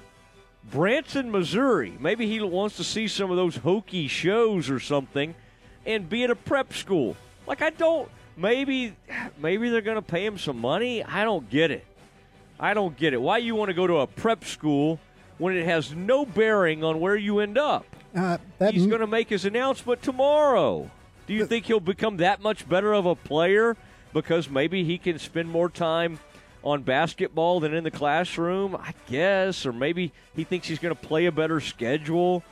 Branson, 0.70 1.30
Missouri. 1.30 1.96
Maybe 1.98 2.26
he 2.26 2.40
wants 2.40 2.76
to 2.76 2.84
see 2.84 3.08
some 3.08 3.30
of 3.30 3.36
those 3.36 3.56
hokey 3.56 4.08
shows 4.08 4.68
or 4.68 4.80
something, 4.80 5.34
and 5.86 6.08
be 6.08 6.24
at 6.24 6.30
a 6.30 6.36
prep 6.36 6.72
school. 6.72 7.16
Like 7.46 7.62
I 7.62 7.70
don't. 7.70 8.08
Maybe, 8.36 8.96
maybe 9.38 9.68
they're 9.68 9.80
going 9.82 9.96
to 9.96 10.02
pay 10.02 10.24
him 10.24 10.38
some 10.38 10.58
money. 10.58 11.04
I 11.04 11.24
don't 11.24 11.50
get 11.50 11.70
it. 11.70 11.84
I 12.58 12.72
don't 12.74 12.96
get 12.96 13.12
it. 13.12 13.20
Why 13.20 13.38
you 13.38 13.54
want 13.54 13.68
to 13.68 13.74
go 13.74 13.86
to 13.86 13.98
a 13.98 14.06
prep 14.06 14.44
school 14.44 14.98
when 15.36 15.56
it 15.56 15.66
has 15.66 15.94
no 15.94 16.24
bearing 16.24 16.82
on 16.82 17.00
where 17.00 17.16
you 17.16 17.40
end 17.40 17.58
up? 17.58 17.84
Uh, 18.16 18.38
that 18.58 18.72
He's 18.72 18.86
going 18.86 19.00
to 19.00 19.06
make 19.06 19.28
his 19.28 19.44
announcement 19.44 20.02
tomorrow. 20.02 20.90
Do 21.26 21.34
you 21.34 21.44
think 21.46 21.66
he'll 21.66 21.80
become 21.80 22.16
that 22.18 22.40
much 22.40 22.68
better 22.68 22.92
of 22.92 23.06
a 23.06 23.14
player 23.14 23.76
because 24.12 24.48
maybe 24.48 24.84
he 24.84 24.98
can 24.98 25.18
spend 25.18 25.48
more 25.48 25.68
time 25.68 26.18
on 26.62 26.82
basketball 26.82 27.60
than 27.60 27.74
in 27.74 27.84
the 27.84 27.90
classroom? 27.90 28.76
I 28.76 28.94
guess, 29.08 29.66
or 29.66 29.72
maybe 29.72 30.12
he 30.34 30.44
thinks 30.44 30.68
he's 30.68 30.78
going 30.78 30.94
to 30.94 31.00
play 31.00 31.26
a 31.26 31.32
better 31.32 31.60
schedule. 31.60 32.42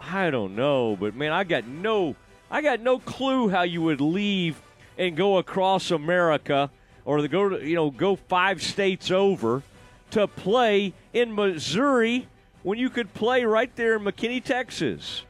I 0.00 0.30
don't 0.30 0.54
know, 0.54 0.96
but 0.98 1.14
man, 1.14 1.32
I 1.32 1.44
got 1.44 1.66
no, 1.66 2.14
I 2.50 2.62
got 2.62 2.80
no 2.80 2.98
clue 2.98 3.48
how 3.48 3.62
you 3.62 3.82
would 3.82 4.00
leave 4.00 4.60
and 4.96 5.16
go 5.16 5.38
across 5.38 5.90
America 5.90 6.70
or 7.04 7.18
to 7.18 7.28
go 7.28 7.48
to 7.48 7.66
you 7.66 7.74
know 7.74 7.90
go 7.90 8.16
five 8.16 8.62
states 8.62 9.10
over 9.10 9.62
to 10.10 10.26
play 10.26 10.92
in 11.12 11.34
Missouri 11.34 12.28
when 12.62 12.78
you 12.78 12.90
could 12.90 13.12
play 13.14 13.44
right 13.44 13.74
there 13.76 13.96
in 13.96 14.02
McKinney, 14.02 14.42
Texas. 14.42 15.22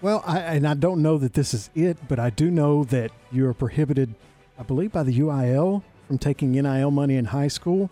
Well, 0.00 0.22
I, 0.26 0.38
and 0.40 0.66
I 0.66 0.74
don't 0.74 1.02
know 1.02 1.18
that 1.18 1.34
this 1.34 1.54
is 1.54 1.70
it, 1.74 1.96
but 2.08 2.18
I 2.18 2.30
do 2.30 2.50
know 2.50 2.84
that 2.84 3.10
you 3.32 3.46
are 3.48 3.54
prohibited, 3.54 4.14
I 4.58 4.62
believe, 4.62 4.92
by 4.92 5.02
the 5.02 5.18
UIL 5.18 5.82
from 6.06 6.18
taking 6.18 6.52
NIL 6.52 6.90
money 6.90 7.16
in 7.16 7.26
high 7.26 7.48
school 7.48 7.90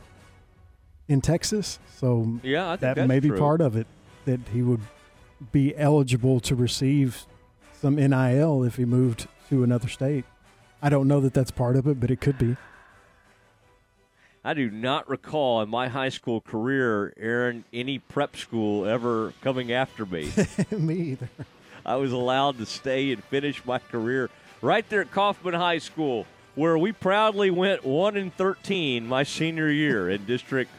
in 1.09 1.21
Texas. 1.21 1.79
So 1.97 2.39
Yeah, 2.43 2.71
I 2.71 2.77
think 2.77 2.97
that 2.97 3.07
may 3.09 3.21
be 3.21 3.29
true. 3.29 3.39
part 3.39 3.61
of 3.61 3.77
it 3.77 3.87
that 4.25 4.41
he 4.53 4.63
would 4.63 4.81
be 5.51 5.77
eligible 5.77 6.41
to 6.41 6.55
receive 6.55 7.27
some 7.81 7.97
NIL 7.97 8.63
if 8.63 8.77
he 8.77 8.85
moved 8.85 9.27
to 9.49 9.65
another 9.65 9.89
state. 9.89 10.25
I 10.81 10.89
don't 10.89 11.09
know 11.09 11.21
that 11.21 11.35
that's 11.35 11.51
part 11.51 11.77
of 11.77 11.87
it, 11.87 12.01
but 12.01 12.11
it 12.11 12.21
could 12.21 12.39
be. 12.39 12.57
I 14.45 14.55
do 14.55 14.71
not 14.71 15.09
recall 15.09 15.63
in 15.63 15.69
my 15.69 15.87
high 15.89 16.09
school 16.09 16.41
career, 16.41 17.15
Aaron, 17.17 17.65
any 17.73 18.01
prep 18.01 18.37
school 18.37 18.85
ever 18.87 19.33
coming 19.41 19.71
after 19.73 20.05
me. 20.05 20.33
me 20.71 20.95
either. 21.13 21.29
I 21.87 21.97
was 21.97 22.11
allowed 22.13 22.59
to 22.59 22.67
stay 22.67 23.13
and 23.13 23.23
finish 23.23 23.65
my 23.65 23.79
career 23.79 24.31
right 24.61 24.89
there 24.89 25.03
at 25.03 25.13
Kaufman 25.13 25.55
High 25.55 25.79
School, 25.79 26.27
where 26.55 26.77
we 26.77 26.93
proudly 26.93 27.51
went 27.51 27.85
1 27.85 28.17
and 28.17 28.35
13 28.35 29.07
my 29.07 29.23
senior 29.23 29.71
year 29.71 30.11
in 30.11 30.25
District 30.27 30.71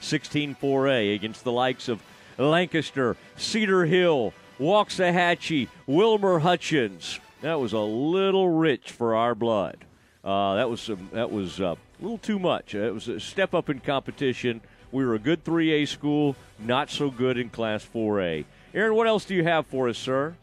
16 0.00 0.56
4A 0.56 1.14
against 1.14 1.44
the 1.44 1.52
likes 1.52 1.88
of 1.88 2.02
Lancaster, 2.38 3.16
Cedar 3.36 3.86
Hill, 3.86 4.32
Waxahachie, 4.60 5.68
Wilmer 5.86 6.40
Hutchins. 6.40 7.18
That 7.42 7.60
was 7.60 7.72
a 7.72 7.80
little 7.80 8.50
rich 8.50 8.90
for 8.92 9.14
our 9.14 9.34
blood. 9.34 9.78
Uh, 10.22 10.56
that 10.56 10.68
was 10.68 10.80
some, 10.80 11.08
that 11.12 11.30
was 11.30 11.60
uh, 11.60 11.74
a 11.74 12.02
little 12.02 12.18
too 12.18 12.38
much. 12.38 12.74
It 12.74 12.92
was 12.92 13.08
a 13.08 13.20
step 13.20 13.54
up 13.54 13.70
in 13.70 13.80
competition. 13.80 14.60
We 14.92 15.04
were 15.04 15.14
a 15.14 15.18
good 15.18 15.44
3A 15.44 15.88
school, 15.88 16.36
not 16.58 16.90
so 16.90 17.10
good 17.10 17.38
in 17.38 17.48
Class 17.50 17.86
4A. 17.94 18.44
Aaron, 18.74 18.94
what 18.94 19.06
else 19.06 19.24
do 19.24 19.34
you 19.34 19.44
have 19.44 19.66
for 19.66 19.88
us, 19.88 19.98
sir? 19.98 20.34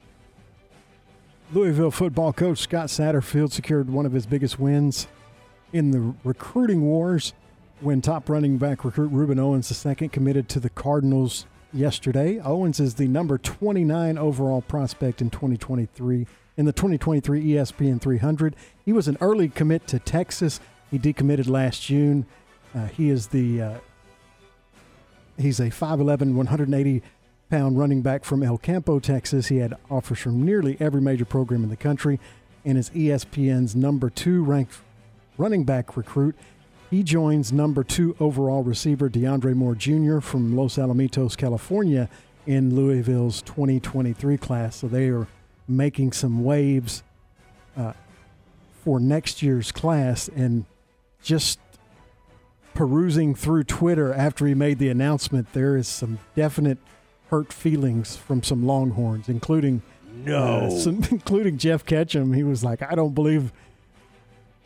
Louisville 1.54 1.92
football 1.92 2.34
coach 2.34 2.58
Scott 2.58 2.88
Satterfield 2.88 3.52
secured 3.52 3.88
one 3.88 4.08
of 4.08 4.12
his 4.12 4.26
biggest 4.26 4.60
wins 4.60 5.08
in 5.72 5.92
the 5.92 6.16
recruiting 6.24 6.82
wars 6.82 7.34
when 7.80 8.02
top 8.02 8.28
running 8.28 8.58
back 8.58 8.84
recruit 8.84 9.10
Ruben 9.10 9.38
Owens 9.38 9.86
II 9.86 10.08
committed 10.08 10.50
to 10.50 10.60
the 10.60 10.72
Cardinals 10.72 11.46
yesterday. 11.72 12.40
Owens 12.40 12.80
is 12.80 12.96
the 12.96 13.08
number 13.08 13.38
29 13.38 14.18
overall 14.18 14.62
prospect 14.62 15.22
in 15.22 15.30
2023 15.30 16.26
in 16.58 16.66
the 16.66 16.72
2023 16.72 17.46
ESPN 17.46 18.02
300. 18.02 18.56
He 18.84 18.92
was 18.92 19.08
an 19.08 19.18
early 19.22 19.48
commit 19.48 19.86
to 19.88 20.00
Texas. 20.00 20.60
He 20.90 20.98
decommitted 20.98 21.48
last 21.48 21.84
June. 21.84 22.26
Uh, 22.74 22.88
he 22.88 23.12
is 23.12 23.28
the 23.28 23.62
uh, 23.62 23.78
he's 25.38 25.60
a 25.60 25.70
5'11", 25.70 26.34
180 26.34 27.04
pound 27.50 27.78
running 27.78 28.02
back 28.02 28.24
from 28.24 28.44
El 28.44 28.58
Campo, 28.58 29.00
Texas. 29.00 29.48
He 29.48 29.58
had 29.58 29.76
offers 29.90 30.20
from 30.20 30.44
nearly 30.44 30.78
every 30.80 31.02
major 31.02 31.26
program 31.26 31.64
in 31.64 31.70
the 31.70 31.76
country 31.76 32.20
and 32.66 32.78
is 32.78 32.90
ESPN's 32.92 33.76
number 33.76 34.10
two 34.10 34.44
ranked 34.44 34.76
running 35.38 35.64
back 35.64 35.98
recruit. 35.98 36.36
He 36.90 37.04
joins 37.04 37.52
number 37.52 37.84
two 37.84 38.16
overall 38.20 38.64
receiver 38.64 39.10
DeAndre 39.10 39.56
Moore 39.56 39.76
Jr. 39.76 40.20
from 40.20 40.56
Los 40.56 40.76
Alamitos, 40.76 41.36
California, 41.36 42.10
in 42.46 42.76
Louisville's 42.76 43.42
2023 43.42 44.38
class. 44.38 44.76
So 44.76 44.88
they 44.88 45.08
are 45.10 45.28
making 45.68 46.12
some 46.12 46.44
waves 46.44 47.04
uh, 47.76 47.94
for 48.84 49.00
next 49.00 49.42
year's 49.42 49.72
class. 49.72 50.28
And 50.28 50.66
just 51.24 51.60
perusing 52.74 53.34
through 53.34 53.64
Twitter 53.64 54.14
after 54.14 54.46
he 54.46 54.54
made 54.54 54.78
the 54.78 54.90
announcement, 54.90 55.54
there 55.54 55.76
is 55.78 55.88
some 55.88 56.20
definite 56.36 56.78
hurt 57.34 57.52
feelings 57.52 58.16
from 58.16 58.44
some 58.44 58.64
Longhorns, 58.64 59.28
including 59.28 59.82
No. 60.24 60.38
uh, 60.38 60.70
some, 60.70 61.04
including 61.12 61.58
Jeff 61.58 61.84
Ketchum. 61.84 62.34
He 62.34 62.44
was 62.44 62.64
like, 62.64 62.84
"I 62.84 62.94
don't 62.94 63.16
believe 63.16 63.52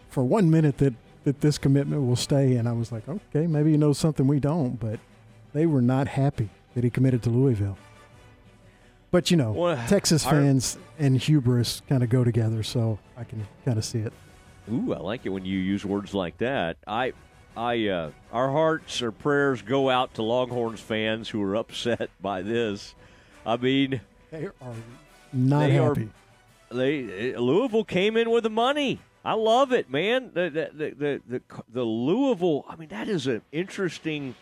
for 0.10 0.22
one 0.22 0.52
minute 0.52 0.78
that 0.80 0.94
that 1.24 1.40
this 1.40 1.58
commitment 1.58 2.06
will 2.06 2.18
stay." 2.18 2.56
And 2.58 2.68
I 2.68 2.74
was 2.74 2.92
like, 2.92 3.08
"Okay, 3.08 3.48
maybe 3.48 3.72
you 3.72 3.78
know 3.78 3.94
something 3.94 4.28
we 4.28 4.42
don't." 4.42 4.78
But 4.80 5.00
they 5.54 5.66
were 5.66 5.82
not 5.82 6.10
happy 6.10 6.50
that 6.76 6.84
he 6.84 6.90
committed 6.90 7.24
to 7.24 7.30
Louisville. 7.30 7.78
But 9.12 9.32
you 9.32 9.38
know, 9.38 9.54
Well, 9.54 9.78
Texas 9.88 10.26
our- 10.26 10.34
fans 10.34 10.78
and 11.00 11.18
hubris 11.18 11.82
kind 11.88 12.04
of 12.04 12.10
go 12.10 12.26
together, 12.26 12.64
so 12.64 13.00
I 13.16 13.24
can 13.24 13.48
kind 13.64 13.78
of 13.78 13.86
see 13.86 14.00
it. 14.00 14.12
Ooh, 14.70 14.94
I 14.94 15.00
like 15.00 15.26
it 15.26 15.30
when 15.30 15.46
you 15.46 15.58
use 15.58 15.86
words 15.86 16.14
like 16.14 16.38
that. 16.40 16.76
I, 16.86 17.14
I, 17.58 17.88
uh, 17.88 18.12
our 18.32 18.52
hearts 18.52 19.02
or 19.02 19.12
prayers 19.12 19.64
go 19.64 19.90
out 19.90 20.14
to 20.14 20.22
Longhorns 20.24 20.80
fans 20.80 21.28
who 21.28 21.42
are 21.42 21.56
upset 21.56 22.12
by 22.22 22.44
this. 22.44 22.94
I 23.46 23.58
mean, 23.58 24.02
They 24.32 24.46
are 24.62 24.76
not 25.34 25.60
they 25.68 25.74
happy. 25.74 26.10
Are, 26.72 26.76
they 26.76 27.36
Louisville 27.36 27.84
came 27.84 28.16
in 28.16 28.30
with 28.30 28.44
the 28.44 28.50
money. 28.50 29.00
I 29.26 29.34
love 29.34 29.74
it, 29.74 29.90
man. 29.90 30.32
The 30.34 30.50
the, 30.50 30.70
the 30.74 30.96
the 30.96 31.22
the 31.28 31.42
the 31.74 31.84
Louisville. 31.84 32.66
I 32.70 32.76
mean, 32.76 32.90
that 32.90 33.10
is 33.10 33.26
an 33.26 33.42
interesting 33.52 34.36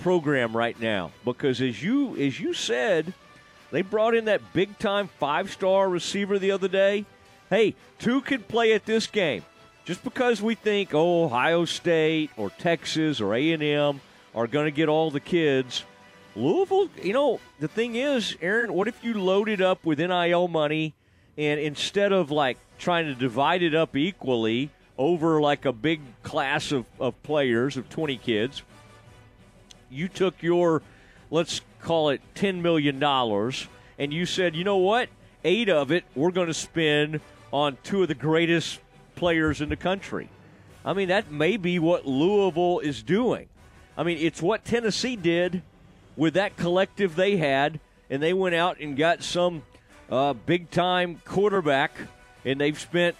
program 0.00 0.56
right 0.56 0.78
now 0.80 1.12
because 1.24 1.60
as 1.60 1.82
you 1.82 2.16
as 2.16 2.40
you 2.40 2.54
said, 2.54 3.12
they 3.70 3.82
brought 3.82 4.14
in 4.14 4.24
that 4.24 4.52
big 4.52 4.78
time 4.78 5.08
five 5.18 5.52
star 5.52 5.88
receiver 5.88 6.38
the 6.38 6.50
other 6.50 6.68
day. 6.68 7.04
Hey, 7.50 7.74
two 7.98 8.20
could 8.20 8.48
play 8.48 8.72
at 8.72 8.84
this 8.84 9.06
game. 9.06 9.44
Just 9.88 10.04
because 10.04 10.42
we 10.42 10.54
think 10.54 10.92
oh 10.92 11.24
Ohio 11.24 11.64
State 11.64 12.30
or 12.36 12.50
Texas 12.50 13.22
or 13.22 13.34
A 13.34 13.52
and 13.52 13.62
M 13.62 14.02
are 14.34 14.46
going 14.46 14.66
to 14.66 14.70
get 14.70 14.86
all 14.86 15.10
the 15.10 15.18
kids, 15.18 15.82
Louisville. 16.36 16.90
You 17.02 17.14
know 17.14 17.40
the 17.58 17.68
thing 17.68 17.94
is, 17.94 18.36
Aaron. 18.42 18.74
What 18.74 18.86
if 18.86 19.02
you 19.02 19.14
loaded 19.14 19.62
up 19.62 19.86
with 19.86 19.98
NIL 19.98 20.46
money, 20.46 20.92
and 21.38 21.58
instead 21.58 22.12
of 22.12 22.30
like 22.30 22.58
trying 22.78 23.06
to 23.06 23.14
divide 23.14 23.62
it 23.62 23.74
up 23.74 23.96
equally 23.96 24.68
over 24.98 25.40
like 25.40 25.64
a 25.64 25.72
big 25.72 26.02
class 26.22 26.70
of, 26.70 26.84
of 27.00 27.22
players 27.22 27.78
of 27.78 27.88
twenty 27.88 28.18
kids, 28.18 28.62
you 29.88 30.06
took 30.06 30.42
your 30.42 30.82
let's 31.30 31.62
call 31.80 32.10
it 32.10 32.20
$10 32.34 32.60
million 32.60 33.02
and 33.02 34.12
you 34.12 34.26
said 34.26 34.56
you 34.56 34.64
know 34.64 34.76
what 34.76 35.08
eight 35.44 35.68
of 35.68 35.92
it 35.92 36.04
we're 36.16 36.30
going 36.30 36.48
to 36.48 36.54
spend 36.54 37.20
on 37.52 37.78
two 37.84 38.02
of 38.02 38.08
the 38.08 38.14
greatest 38.14 38.80
players 39.18 39.60
in 39.60 39.68
the 39.68 39.76
country 39.76 40.28
i 40.84 40.92
mean 40.92 41.08
that 41.08 41.30
may 41.30 41.56
be 41.56 41.78
what 41.78 42.06
louisville 42.06 42.78
is 42.80 43.02
doing 43.02 43.48
i 43.96 44.02
mean 44.02 44.18
it's 44.18 44.40
what 44.40 44.64
tennessee 44.64 45.16
did 45.16 45.62
with 46.16 46.34
that 46.34 46.56
collective 46.56 47.16
they 47.16 47.36
had 47.36 47.80
and 48.10 48.22
they 48.22 48.32
went 48.32 48.54
out 48.54 48.80
and 48.80 48.96
got 48.96 49.22
some 49.22 49.62
uh, 50.10 50.32
big 50.32 50.70
time 50.70 51.20
quarterback 51.24 51.92
and 52.44 52.60
they've 52.60 52.78
spent 52.78 53.14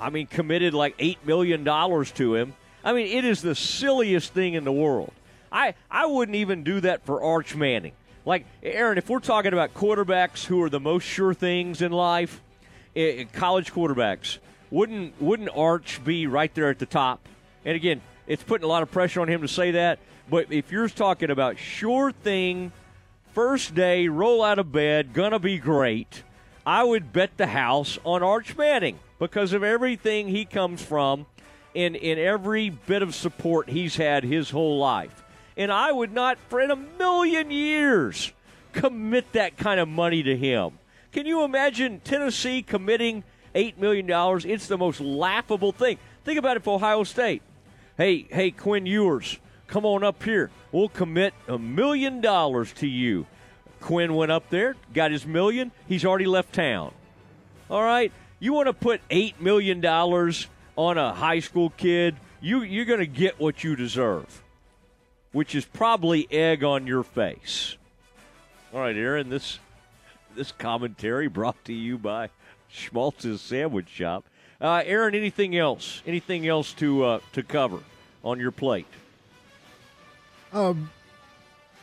I 0.00 0.10
mean, 0.10 0.26
committed 0.26 0.74
like 0.74 0.94
eight 0.98 1.24
million 1.26 1.64
dollars 1.64 2.12
to 2.12 2.34
him. 2.34 2.54
I 2.84 2.92
mean, 2.92 3.06
it 3.06 3.24
is 3.24 3.42
the 3.42 3.54
silliest 3.54 4.32
thing 4.32 4.54
in 4.54 4.64
the 4.64 4.72
world. 4.72 5.12
I 5.50 5.74
I 5.90 6.06
wouldn't 6.06 6.36
even 6.36 6.62
do 6.62 6.80
that 6.80 7.04
for 7.04 7.22
Arch 7.22 7.56
Manning. 7.56 7.92
Like 8.24 8.46
Aaron, 8.62 8.98
if 8.98 9.08
we're 9.08 9.20
talking 9.20 9.52
about 9.52 9.74
quarterbacks 9.74 10.44
who 10.44 10.62
are 10.62 10.70
the 10.70 10.80
most 10.80 11.04
sure 11.04 11.34
things 11.34 11.82
in 11.82 11.92
life, 11.92 12.40
eh, 12.94 13.24
college 13.32 13.72
quarterbacks, 13.72 14.38
wouldn't 14.70 15.20
wouldn't 15.20 15.50
Arch 15.54 16.02
be 16.04 16.26
right 16.26 16.54
there 16.54 16.70
at 16.70 16.78
the 16.78 16.86
top? 16.86 17.26
And 17.64 17.76
again, 17.76 18.00
it's 18.26 18.42
putting 18.42 18.64
a 18.64 18.68
lot 18.68 18.82
of 18.82 18.90
pressure 18.90 19.20
on 19.20 19.28
him 19.28 19.42
to 19.42 19.48
say 19.48 19.72
that. 19.72 19.98
But 20.30 20.52
if 20.52 20.70
you're 20.70 20.88
talking 20.88 21.30
about 21.30 21.58
sure 21.58 22.12
thing, 22.12 22.72
first 23.32 23.74
day, 23.74 24.08
roll 24.08 24.42
out 24.42 24.58
of 24.58 24.70
bed, 24.72 25.12
gonna 25.12 25.38
be 25.38 25.58
great. 25.58 26.22
I 26.66 26.84
would 26.84 27.12
bet 27.12 27.36
the 27.38 27.46
house 27.46 27.98
on 28.04 28.22
Arch 28.22 28.56
Manning 28.56 28.98
because 29.18 29.52
of 29.52 29.62
everything 29.62 30.28
he 30.28 30.44
comes 30.44 30.82
from 30.82 31.26
and 31.74 31.96
in 31.96 32.18
every 32.18 32.70
bit 32.70 33.02
of 33.02 33.14
support 33.14 33.70
he's 33.70 33.96
had 33.96 34.24
his 34.24 34.50
whole 34.50 34.78
life. 34.78 35.24
And 35.56 35.72
I 35.72 35.90
would 35.90 36.12
not 36.12 36.38
for 36.48 36.60
in 36.60 36.70
a 36.70 36.76
million 36.76 37.50
years 37.50 38.32
commit 38.72 39.32
that 39.32 39.56
kind 39.56 39.80
of 39.80 39.88
money 39.88 40.22
to 40.22 40.36
him. 40.36 40.78
Can 41.12 41.26
you 41.26 41.42
imagine 41.42 42.00
Tennessee 42.00 42.62
committing 42.62 43.24
$8 43.58 43.78
million? 43.78 44.06
It's 44.50 44.68
the 44.68 44.78
most 44.78 45.00
laughable 45.00 45.72
thing. 45.72 45.98
Think 46.24 46.38
about 46.38 46.56
it 46.56 46.62
for 46.62 46.76
Ohio 46.76 47.02
State. 47.02 47.42
Hey, 47.96 48.26
hey, 48.30 48.52
Quinn 48.52 48.86
Ewers, 48.86 49.38
come 49.66 49.84
on 49.84 50.04
up 50.04 50.22
here. 50.22 50.50
We'll 50.70 50.88
commit 50.88 51.34
a 51.48 51.58
million 51.58 52.20
dollars 52.20 52.72
to 52.74 52.86
you. 52.86 53.26
Quinn 53.80 54.14
went 54.14 54.30
up 54.30 54.48
there, 54.50 54.76
got 54.94 55.10
his 55.10 55.26
million. 55.26 55.72
He's 55.88 56.04
already 56.04 56.26
left 56.26 56.52
town. 56.52 56.92
All 57.68 57.82
right, 57.82 58.12
you 58.38 58.52
want 58.52 58.66
to 58.68 58.72
put 58.72 59.00
eight 59.10 59.40
million 59.40 59.80
dollars 59.80 60.46
on 60.76 60.96
a 60.96 61.12
high 61.12 61.40
school 61.40 61.70
kid? 61.70 62.16
You 62.40 62.62
you're 62.62 62.84
going 62.84 63.00
to 63.00 63.06
get 63.06 63.40
what 63.40 63.64
you 63.64 63.74
deserve, 63.74 64.42
which 65.32 65.54
is 65.54 65.64
probably 65.64 66.28
egg 66.30 66.62
on 66.62 66.86
your 66.86 67.02
face. 67.02 67.76
All 68.72 68.80
right, 68.80 68.96
Aaron. 68.96 69.28
This 69.28 69.58
this 70.36 70.52
commentary 70.52 71.26
brought 71.26 71.64
to 71.64 71.72
you 71.72 71.98
by 71.98 72.30
Schmaltz's 72.68 73.40
Sandwich 73.40 73.88
Shop. 73.88 74.24
Uh, 74.60 74.82
Aaron, 74.84 75.14
anything 75.14 75.56
else? 75.56 76.02
Anything 76.06 76.46
else 76.46 76.72
to 76.74 77.04
uh, 77.04 77.20
to 77.32 77.42
cover 77.42 77.80
on 78.24 78.40
your 78.40 78.50
plate? 78.50 78.86
Um, 80.52 80.90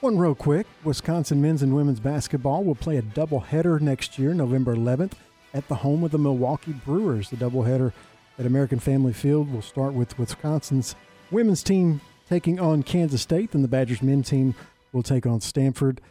one 0.02 0.18
real 0.18 0.36
quick 0.36 0.68
Wisconsin 0.84 1.42
men's 1.42 1.64
and 1.64 1.76
women's 1.76 2.00
basketball 2.00 2.64
will 2.64 2.76
play 2.76 2.98
a 2.98 3.02
doubleheader 3.02 3.80
next 3.80 4.20
year, 4.20 4.34
November 4.34 4.76
11th, 4.76 5.14
at 5.54 5.68
the 5.68 5.76
home 5.76 6.04
of 6.04 6.12
the 6.12 6.18
Milwaukee 6.18 6.74
Brewers. 6.74 7.30
The 7.30 7.38
doubleheader 7.38 7.94
at 8.38 8.46
American 8.46 8.80
Family 8.80 9.14
Field 9.14 9.52
will 9.52 9.62
start 9.62 9.94
with 9.94 10.20
Wisconsin's 10.20 10.96
women's 11.32 11.64
team 11.64 12.02
taking 12.30 12.60
on 12.60 12.84
Kansas 12.84 13.22
State, 13.22 13.52
then 13.52 13.62
the 13.62 13.68
Badgers 13.68 14.02
men's 14.02 14.30
team 14.30 14.56
will 14.92 15.04
take 15.04 15.26
on 15.26 15.42
Stanford. 15.42 16.02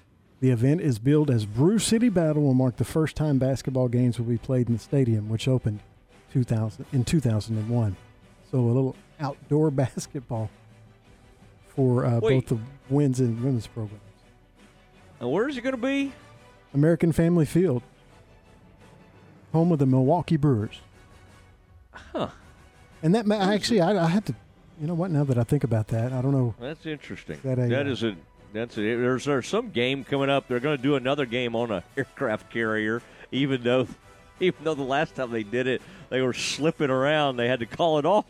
The 0.44 0.50
event 0.50 0.82
is 0.82 0.98
billed 0.98 1.30
as 1.30 1.46
Brew 1.46 1.78
City 1.78 2.10
Battle 2.10 2.42
will 2.42 2.52
mark 2.52 2.76
the 2.76 2.84
first 2.84 3.16
time 3.16 3.38
basketball 3.38 3.88
games 3.88 4.18
will 4.18 4.26
be 4.26 4.36
played 4.36 4.68
in 4.68 4.74
the 4.74 4.78
stadium, 4.78 5.30
which 5.30 5.48
opened 5.48 5.80
2000 6.34 6.84
in 6.92 7.02
2001. 7.02 7.96
So 8.50 8.58
a 8.58 8.60
little 8.60 8.94
outdoor 9.18 9.70
basketball 9.70 10.50
for 11.68 12.04
uh, 12.04 12.20
both 12.20 12.48
the 12.48 12.58
men's 12.90 13.20
and 13.20 13.42
women's 13.42 13.66
programs. 13.66 14.02
And 15.18 15.32
where 15.32 15.48
is 15.48 15.56
it 15.56 15.62
going 15.62 15.76
to 15.76 15.80
be? 15.80 16.12
American 16.74 17.12
Family 17.12 17.46
Field, 17.46 17.82
home 19.52 19.72
of 19.72 19.78
the 19.78 19.86
Milwaukee 19.86 20.36
Brewers. 20.36 20.82
Huh. 22.12 22.28
And 23.02 23.14
that 23.14 23.24
ma- 23.24 23.36
actually, 23.36 23.80
I, 23.80 23.96
I 23.96 24.08
have 24.08 24.26
to, 24.26 24.34
you 24.78 24.88
know 24.88 24.94
what? 24.94 25.10
Now 25.10 25.24
that 25.24 25.38
I 25.38 25.44
think 25.44 25.64
about 25.64 25.88
that, 25.88 26.12
I 26.12 26.20
don't 26.20 26.32
know. 26.32 26.54
That's 26.60 26.84
interesting. 26.84 27.40
That 27.42 27.58
a, 27.58 27.66
that 27.68 27.86
uh, 27.86 28.08
a 28.08 28.16
there's 28.54 29.24
there's 29.24 29.48
some 29.48 29.70
game 29.70 30.04
coming 30.04 30.30
up. 30.30 30.46
They're 30.46 30.60
going 30.60 30.76
to 30.76 30.82
do 30.82 30.94
another 30.94 31.26
game 31.26 31.56
on 31.56 31.70
a 31.70 31.82
aircraft 31.96 32.50
carrier, 32.50 33.02
even 33.32 33.62
though 33.62 33.88
even 34.40 34.64
though 34.64 34.74
the 34.74 34.82
last 34.82 35.16
time 35.16 35.30
they 35.30 35.42
did 35.42 35.66
it, 35.66 35.82
they 36.08 36.22
were 36.22 36.32
slipping 36.32 36.90
around. 36.90 37.36
They 37.36 37.48
had 37.48 37.60
to 37.60 37.66
call 37.66 37.98
it 37.98 38.06
off. 38.06 38.24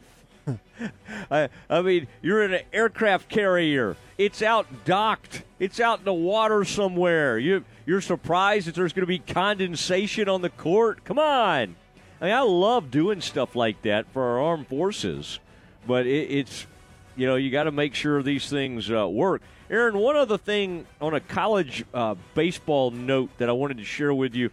I, 1.31 1.49
I 1.71 1.83
mean, 1.83 2.07
you're 2.23 2.45
in 2.45 2.55
an 2.55 2.63
aircraft 2.73 3.29
carrier. 3.29 3.97
It's 4.19 4.43
out 4.43 4.85
docked. 4.85 5.43
It's 5.59 5.81
out 5.81 6.01
in 6.01 6.05
the 6.05 6.13
water 6.15 6.65
somewhere. 6.65 7.39
You 7.39 7.65
you're 7.87 8.01
surprised 8.01 8.67
that 8.67 8.75
there's 8.75 8.93
going 8.93 9.03
to 9.03 9.07
be 9.07 9.19
condensation 9.19 10.29
on 10.29 10.43
the 10.43 10.51
court. 10.51 11.05
Come 11.05 11.19
on. 11.19 11.77
I 12.21 12.25
mean, 12.25 12.35
I 12.35 12.41
love 12.41 12.91
doing 12.91 13.21
stuff 13.21 13.55
like 13.55 13.83
that 13.83 14.07
for 14.13 14.23
our 14.23 14.41
armed 14.41 14.69
forces, 14.69 15.39
but 15.87 16.07
it, 16.07 16.31
it's 16.31 16.67
you 17.15 17.27
know 17.27 17.37
you 17.37 17.51
got 17.51 17.65
to 17.65 17.73
make 17.73 17.95
sure 17.95 18.23
these 18.23 18.49
things 18.49 18.91
uh, 18.91 19.07
work. 19.07 19.43
Aaron, 19.71 19.99
one 19.99 20.17
other 20.17 20.37
thing 20.37 20.87
on 21.01 21.15
a 21.15 21.21
college 21.21 21.85
uh, 21.95 22.15
baseball 22.35 22.91
note 22.91 23.31
that 23.39 23.49
I 23.49 23.53
wanted 23.53 23.79
to 23.79 23.85
share 23.85 24.13
with 24.13 24.35
you, 24.35 24.51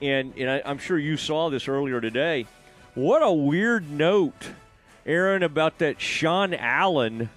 and 0.00 0.32
and 0.36 0.50
I, 0.50 0.62
I'm 0.64 0.78
sure 0.78 0.98
you 0.98 1.16
saw 1.16 1.50
this 1.50 1.66
earlier 1.66 2.00
today. 2.00 2.46
What 2.94 3.22
a 3.22 3.32
weird 3.32 3.90
note, 3.90 4.50
Aaron, 5.04 5.42
about 5.42 5.78
that 5.78 6.00
Sean 6.00 6.54
Allen, 6.54 7.30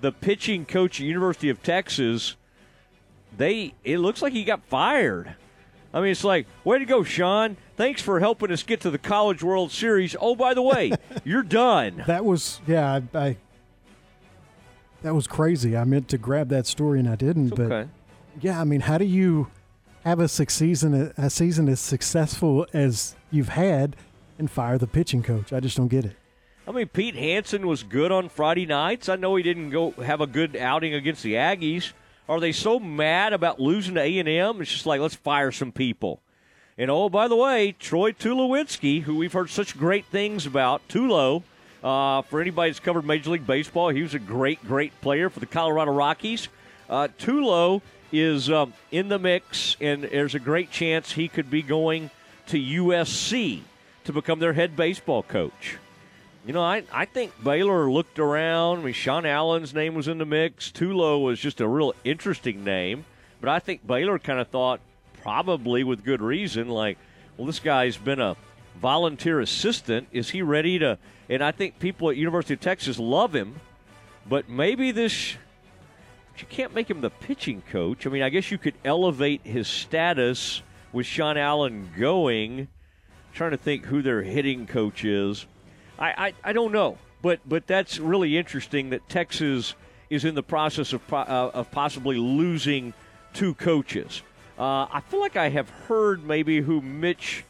the 0.00 0.12
pitching 0.12 0.64
coach 0.64 1.00
at 1.00 1.06
University 1.06 1.50
of 1.50 1.62
Texas. 1.62 2.36
They 3.36 3.74
it 3.84 3.98
looks 3.98 4.22
like 4.22 4.32
he 4.32 4.44
got 4.44 4.64
fired. 4.64 5.36
I 5.92 6.00
mean, 6.00 6.10
it's 6.10 6.24
like, 6.24 6.46
way 6.64 6.78
to 6.78 6.84
go, 6.84 7.04
Sean. 7.04 7.56
Thanks 7.76 8.02
for 8.02 8.20
helping 8.20 8.50
us 8.50 8.62
get 8.62 8.80
to 8.82 8.90
the 8.90 8.98
College 8.98 9.42
World 9.42 9.70
Series. 9.70 10.14
Oh, 10.20 10.34
by 10.34 10.52
the 10.52 10.60
way, 10.60 10.92
you're 11.24 11.42
done. 11.42 12.04
That 12.06 12.24
was 12.24 12.60
yeah, 12.66 13.00
I, 13.14 13.18
I 13.18 13.36
that 15.06 15.14
was 15.14 15.28
crazy. 15.28 15.76
I 15.76 15.84
meant 15.84 16.08
to 16.08 16.18
grab 16.18 16.48
that 16.48 16.66
story 16.66 16.98
and 16.98 17.08
I 17.08 17.14
didn't. 17.14 17.50
but 17.50 17.70
okay. 17.70 17.90
yeah, 18.40 18.60
I 18.60 18.64
mean, 18.64 18.80
how 18.80 18.98
do 18.98 19.04
you 19.04 19.48
have 20.04 20.18
a 20.18 20.26
season 20.26 21.12
a 21.16 21.30
season 21.30 21.68
as 21.68 21.78
successful 21.78 22.66
as 22.72 23.14
you've 23.30 23.50
had 23.50 23.94
and 24.36 24.50
fire 24.50 24.78
the 24.78 24.88
pitching 24.88 25.22
coach? 25.22 25.52
I 25.52 25.60
just 25.60 25.76
don't 25.76 25.86
get 25.86 26.04
it. 26.04 26.16
I 26.66 26.72
mean, 26.72 26.88
Pete 26.88 27.14
Hansen 27.14 27.68
was 27.68 27.84
good 27.84 28.10
on 28.10 28.28
Friday 28.28 28.66
nights. 28.66 29.08
I 29.08 29.14
know 29.14 29.36
he 29.36 29.44
didn't 29.44 29.70
go 29.70 29.92
have 29.92 30.20
a 30.20 30.26
good 30.26 30.56
outing 30.56 30.92
against 30.92 31.22
the 31.22 31.34
Aggies. 31.34 31.92
Are 32.28 32.40
they 32.40 32.50
so 32.50 32.80
mad 32.80 33.32
about 33.32 33.60
losing 33.60 33.94
to 33.94 34.00
A 34.00 34.18
and 34.18 34.28
M? 34.28 34.60
It's 34.60 34.72
just 34.72 34.86
like 34.86 35.00
let's 35.00 35.14
fire 35.14 35.52
some 35.52 35.70
people. 35.70 36.20
And 36.76 36.90
oh, 36.90 37.08
by 37.08 37.28
the 37.28 37.36
way, 37.36 37.76
Troy 37.78 38.10
Tulowitzki, 38.10 39.02
who 39.02 39.16
we've 39.16 39.32
heard 39.32 39.50
such 39.50 39.78
great 39.78 40.06
things 40.06 40.46
about, 40.46 40.86
Tulo. 40.88 41.44
Uh, 41.82 42.22
for 42.22 42.40
anybody 42.40 42.70
that's 42.70 42.80
covered 42.80 43.04
Major 43.04 43.30
League 43.30 43.46
Baseball, 43.46 43.90
he 43.90 44.02
was 44.02 44.14
a 44.14 44.18
great, 44.18 44.62
great 44.66 44.98
player 45.00 45.30
for 45.30 45.40
the 45.40 45.46
Colorado 45.46 45.92
Rockies. 45.92 46.48
Uh, 46.88 47.08
Tulo 47.18 47.82
is 48.12 48.50
um, 48.50 48.72
in 48.90 49.08
the 49.08 49.18
mix, 49.18 49.76
and 49.80 50.04
there's 50.04 50.34
a 50.34 50.40
great 50.40 50.70
chance 50.70 51.12
he 51.12 51.28
could 51.28 51.50
be 51.50 51.62
going 51.62 52.10
to 52.46 52.58
USC 52.58 53.62
to 54.04 54.12
become 54.12 54.38
their 54.38 54.52
head 54.52 54.76
baseball 54.76 55.22
coach. 55.22 55.78
You 56.46 56.52
know, 56.52 56.62
I, 56.62 56.84
I 56.92 57.06
think 57.06 57.32
Baylor 57.42 57.90
looked 57.90 58.20
around. 58.20 58.80
I 58.80 58.82
mean, 58.84 58.94
Sean 58.94 59.26
Allen's 59.26 59.74
name 59.74 59.94
was 59.94 60.06
in 60.06 60.18
the 60.18 60.24
mix. 60.24 60.70
Tulo 60.70 61.22
was 61.22 61.40
just 61.40 61.60
a 61.60 61.66
real 61.66 61.92
interesting 62.04 62.62
name. 62.62 63.04
But 63.40 63.50
I 63.50 63.58
think 63.58 63.84
Baylor 63.84 64.18
kind 64.20 64.38
of 64.38 64.48
thought, 64.48 64.80
probably 65.22 65.82
with 65.82 66.04
good 66.04 66.22
reason, 66.22 66.68
like, 66.68 66.98
well, 67.36 67.46
this 67.46 67.58
guy's 67.58 67.96
been 67.96 68.20
a 68.20 68.36
volunteer 68.80 69.40
assistant. 69.40 70.08
Is 70.12 70.30
he 70.30 70.42
ready 70.42 70.78
to? 70.78 70.98
And 71.28 71.42
I 71.42 71.50
think 71.50 71.78
people 71.78 72.10
at 72.10 72.16
University 72.16 72.54
of 72.54 72.60
Texas 72.60 72.98
love 72.98 73.34
him. 73.34 73.60
But 74.28 74.48
maybe 74.48 74.92
this. 74.92 75.36
You 76.38 76.46
can't 76.50 76.74
make 76.74 76.90
him 76.90 77.00
the 77.00 77.10
pitching 77.10 77.62
coach. 77.70 78.06
I 78.06 78.10
mean, 78.10 78.22
I 78.22 78.28
guess 78.28 78.50
you 78.50 78.58
could 78.58 78.74
elevate 78.84 79.40
his 79.44 79.66
status 79.68 80.62
with 80.92 81.06
Sean 81.06 81.38
Allen 81.38 81.90
going. 81.98 82.68
trying 83.32 83.52
to 83.52 83.56
think 83.56 83.84
who 83.84 84.02
their 84.02 84.22
hitting 84.22 84.66
coach 84.66 85.04
is. 85.04 85.46
I, 85.98 86.08
I, 86.44 86.50
I 86.50 86.52
don't 86.52 86.72
know, 86.72 86.98
but 87.22 87.40
but 87.46 87.66
that's 87.66 87.98
really 87.98 88.36
interesting 88.36 88.90
that 88.90 89.08
Texas 89.08 89.74
is 90.10 90.24
in 90.24 90.34
the 90.34 90.42
process 90.42 90.92
of 90.92 91.00
uh, 91.12 91.50
of 91.54 91.70
possibly 91.70 92.18
losing 92.18 92.92
two 93.32 93.54
coaches. 93.54 94.22
Uh, 94.58 94.86
I 94.90 95.02
feel 95.08 95.20
like 95.20 95.36
I 95.36 95.48
have 95.50 95.68
heard 95.68 96.24
maybe 96.24 96.60
who 96.60 96.80
Mitch 96.80 97.44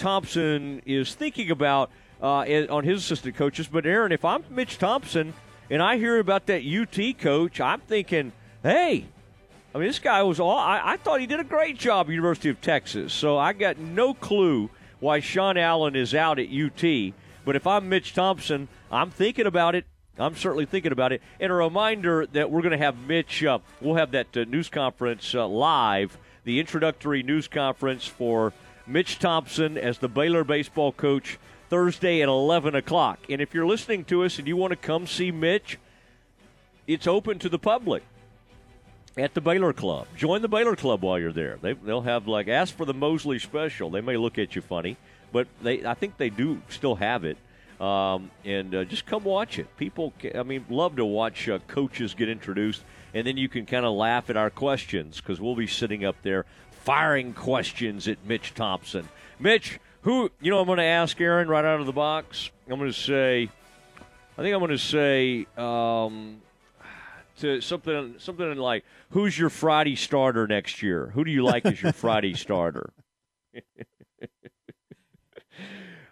Thompson 0.00 0.82
is 0.86 1.14
thinking 1.14 1.50
about 1.50 1.90
uh, 2.22 2.44
on 2.70 2.84
his 2.84 3.04
assistant 3.04 3.36
coaches. 3.36 3.68
But 3.68 3.86
Aaron, 3.86 4.12
if 4.12 4.24
I'm 4.24 4.44
Mitch 4.50 4.78
Thompson 4.78 5.34
and 5.68 5.82
I 5.82 5.98
hear 5.98 6.18
about 6.18 6.46
that 6.46 6.62
UT 6.64 7.18
coach, 7.18 7.60
I'm 7.60 7.80
thinking, 7.80 8.32
hey, 8.62 9.06
I 9.74 9.78
mean, 9.78 9.86
this 9.86 9.98
guy 9.98 10.22
was 10.22 10.40
all. 10.40 10.58
I, 10.58 10.80
I 10.84 10.96
thought 10.96 11.20
he 11.20 11.26
did 11.26 11.38
a 11.38 11.44
great 11.44 11.78
job 11.78 12.06
at 12.06 12.12
University 12.12 12.48
of 12.48 12.60
Texas. 12.60 13.12
So 13.12 13.38
I 13.38 13.52
got 13.52 13.78
no 13.78 14.14
clue 14.14 14.70
why 14.98 15.20
Sean 15.20 15.56
Allen 15.56 15.94
is 15.94 16.14
out 16.14 16.38
at 16.38 16.48
UT. 16.48 17.14
But 17.44 17.56
if 17.56 17.66
I'm 17.66 17.88
Mitch 17.88 18.14
Thompson, 18.14 18.68
I'm 18.90 19.10
thinking 19.10 19.46
about 19.46 19.74
it. 19.74 19.86
I'm 20.18 20.34
certainly 20.34 20.66
thinking 20.66 20.92
about 20.92 21.12
it. 21.12 21.22
And 21.38 21.52
a 21.52 21.54
reminder 21.54 22.26
that 22.26 22.50
we're 22.50 22.62
going 22.62 22.72
to 22.72 22.78
have 22.78 22.98
Mitch. 23.06 23.44
Uh, 23.44 23.60
we'll 23.80 23.94
have 23.94 24.10
that 24.10 24.36
uh, 24.36 24.44
news 24.44 24.68
conference 24.68 25.34
uh, 25.34 25.46
live, 25.46 26.18
the 26.44 26.58
introductory 26.58 27.22
news 27.22 27.48
conference 27.48 28.06
for 28.06 28.52
Mitch 28.90 29.20
Thompson 29.20 29.78
as 29.78 29.98
the 29.98 30.08
Baylor 30.08 30.42
baseball 30.42 30.90
coach 30.90 31.38
Thursday 31.68 32.22
at 32.22 32.28
11 32.28 32.74
o'clock. 32.74 33.20
And 33.28 33.40
if 33.40 33.54
you're 33.54 33.66
listening 33.66 34.04
to 34.06 34.24
us 34.24 34.38
and 34.38 34.48
you 34.48 34.56
want 34.56 34.72
to 34.72 34.76
come 34.76 35.06
see 35.06 35.30
Mitch, 35.30 35.78
it's 36.88 37.06
open 37.06 37.38
to 37.38 37.48
the 37.48 37.58
public 37.58 38.02
at 39.16 39.34
the 39.34 39.40
Baylor 39.40 39.72
Club. 39.72 40.08
Join 40.16 40.42
the 40.42 40.48
Baylor 40.48 40.74
Club 40.74 41.02
while 41.02 41.20
you're 41.20 41.32
there. 41.32 41.56
They, 41.62 41.74
they'll 41.74 42.02
have 42.02 42.26
like 42.26 42.48
ask 42.48 42.74
for 42.74 42.84
the 42.84 42.94
Mosley 42.94 43.38
special. 43.38 43.90
They 43.90 44.00
may 44.00 44.16
look 44.16 44.38
at 44.38 44.56
you 44.56 44.62
funny, 44.62 44.96
but 45.30 45.46
they 45.62 45.84
I 45.84 45.94
think 45.94 46.16
they 46.16 46.30
do 46.30 46.60
still 46.68 46.96
have 46.96 47.24
it. 47.24 47.38
Um, 47.80 48.30
and 48.44 48.74
uh, 48.74 48.84
just 48.84 49.06
come 49.06 49.24
watch 49.24 49.58
it. 49.58 49.74
People, 49.78 50.12
I 50.34 50.42
mean, 50.42 50.66
love 50.68 50.96
to 50.96 51.04
watch 51.04 51.48
uh, 51.48 51.60
coaches 51.66 52.12
get 52.12 52.28
introduced, 52.28 52.82
and 53.14 53.26
then 53.26 53.38
you 53.38 53.48
can 53.48 53.64
kind 53.64 53.86
of 53.86 53.94
laugh 53.94 54.28
at 54.28 54.36
our 54.36 54.50
questions 54.50 55.16
because 55.16 55.40
we'll 55.40 55.56
be 55.56 55.66
sitting 55.66 56.04
up 56.04 56.16
there 56.22 56.44
firing 56.90 57.32
questions 57.32 58.08
at 58.08 58.18
Mitch 58.26 58.52
Thompson. 58.52 59.08
Mitch, 59.38 59.78
who 60.02 60.28
you 60.40 60.50
know, 60.50 60.58
I'm 60.58 60.66
going 60.66 60.78
to 60.78 60.82
ask 60.82 61.20
Aaron 61.20 61.46
right 61.46 61.64
out 61.64 61.78
of 61.78 61.86
the 61.86 61.92
box. 61.92 62.50
I'm 62.68 62.78
going 62.80 62.90
to 62.90 62.98
say, 62.98 63.48
I 64.36 64.42
think 64.42 64.52
I'm 64.52 64.58
going 64.58 64.72
to 64.72 64.78
say. 64.78 65.46
Um, 65.56 66.42
to 67.38 67.60
something 67.60 68.16
something 68.18 68.56
like 68.56 68.84
who's 69.10 69.38
your 69.38 69.50
Friday 69.50 69.94
starter 69.96 70.46
next 70.48 70.82
year? 70.82 71.12
Who 71.14 71.24
do 71.24 71.30
you 71.30 71.44
like 71.44 71.64
as 71.64 71.80
your 71.80 71.92
Friday 71.92 72.34
starter? 72.46 72.92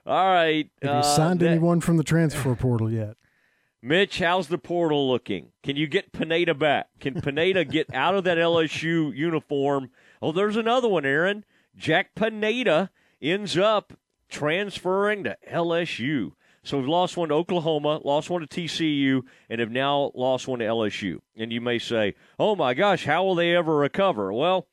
All 0.07 0.33
right. 0.33 0.71
Have 0.81 0.91
you 0.91 0.97
uh, 1.01 1.03
signed 1.03 1.41
that- 1.41 1.51
anyone 1.51 1.81
from 1.81 1.97
the 1.97 2.05
transfer 2.05 2.55
portal 2.55 2.91
yet? 2.91 3.17
Mitch, 3.83 4.21
how's 4.21 4.49
the 4.49 4.59
portal 4.59 5.09
looking? 5.09 5.53
Can 5.63 5.77
you 5.77 5.87
get 5.87 6.13
Pineda 6.13 6.55
back? 6.55 6.89
Can 6.99 7.21
Pineda 7.21 7.65
get 7.65 7.93
out 7.93 8.15
of 8.15 8.25
that 8.25 8.39
LSU 8.39 9.15
uniform? 9.15 9.91
Oh, 10.21 10.33
there's 10.33 10.57
another 10.57 10.89
one, 10.89 11.05
Aaron. 11.05 11.45
Jack 11.77 12.15
Pineda 12.15 12.91
ends 13.21 13.57
up 13.57 13.93
transferring 14.29 15.25
to 15.25 15.37
LSU. 15.51 16.33
So 16.63 16.79
we've 16.79 16.89
lost 16.89 17.17
one 17.17 17.31
to 17.31 17.35
Oklahoma, 17.35 18.01
lost 18.05 18.29
one 18.29 18.43
to 18.43 18.47
TCU, 18.47 19.23
and 19.49 19.61
have 19.61 19.71
now 19.71 20.11
lost 20.15 20.49
one 20.49 20.59
to 20.59 20.65
LSU. 20.67 21.19
And 21.37 21.53
you 21.53 21.61
may 21.61 21.79
say, 21.79 22.15
oh 22.39 22.57
my 22.57 22.75
gosh, 22.75 23.05
how 23.05 23.25
will 23.25 23.35
they 23.35 23.55
ever 23.57 23.77
recover? 23.77 24.33
Well, 24.33 24.67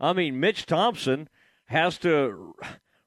I 0.00 0.12
mean, 0.12 0.40
Mitch 0.40 0.66
Thompson 0.66 1.28
has 1.66 1.96
to 1.98 2.54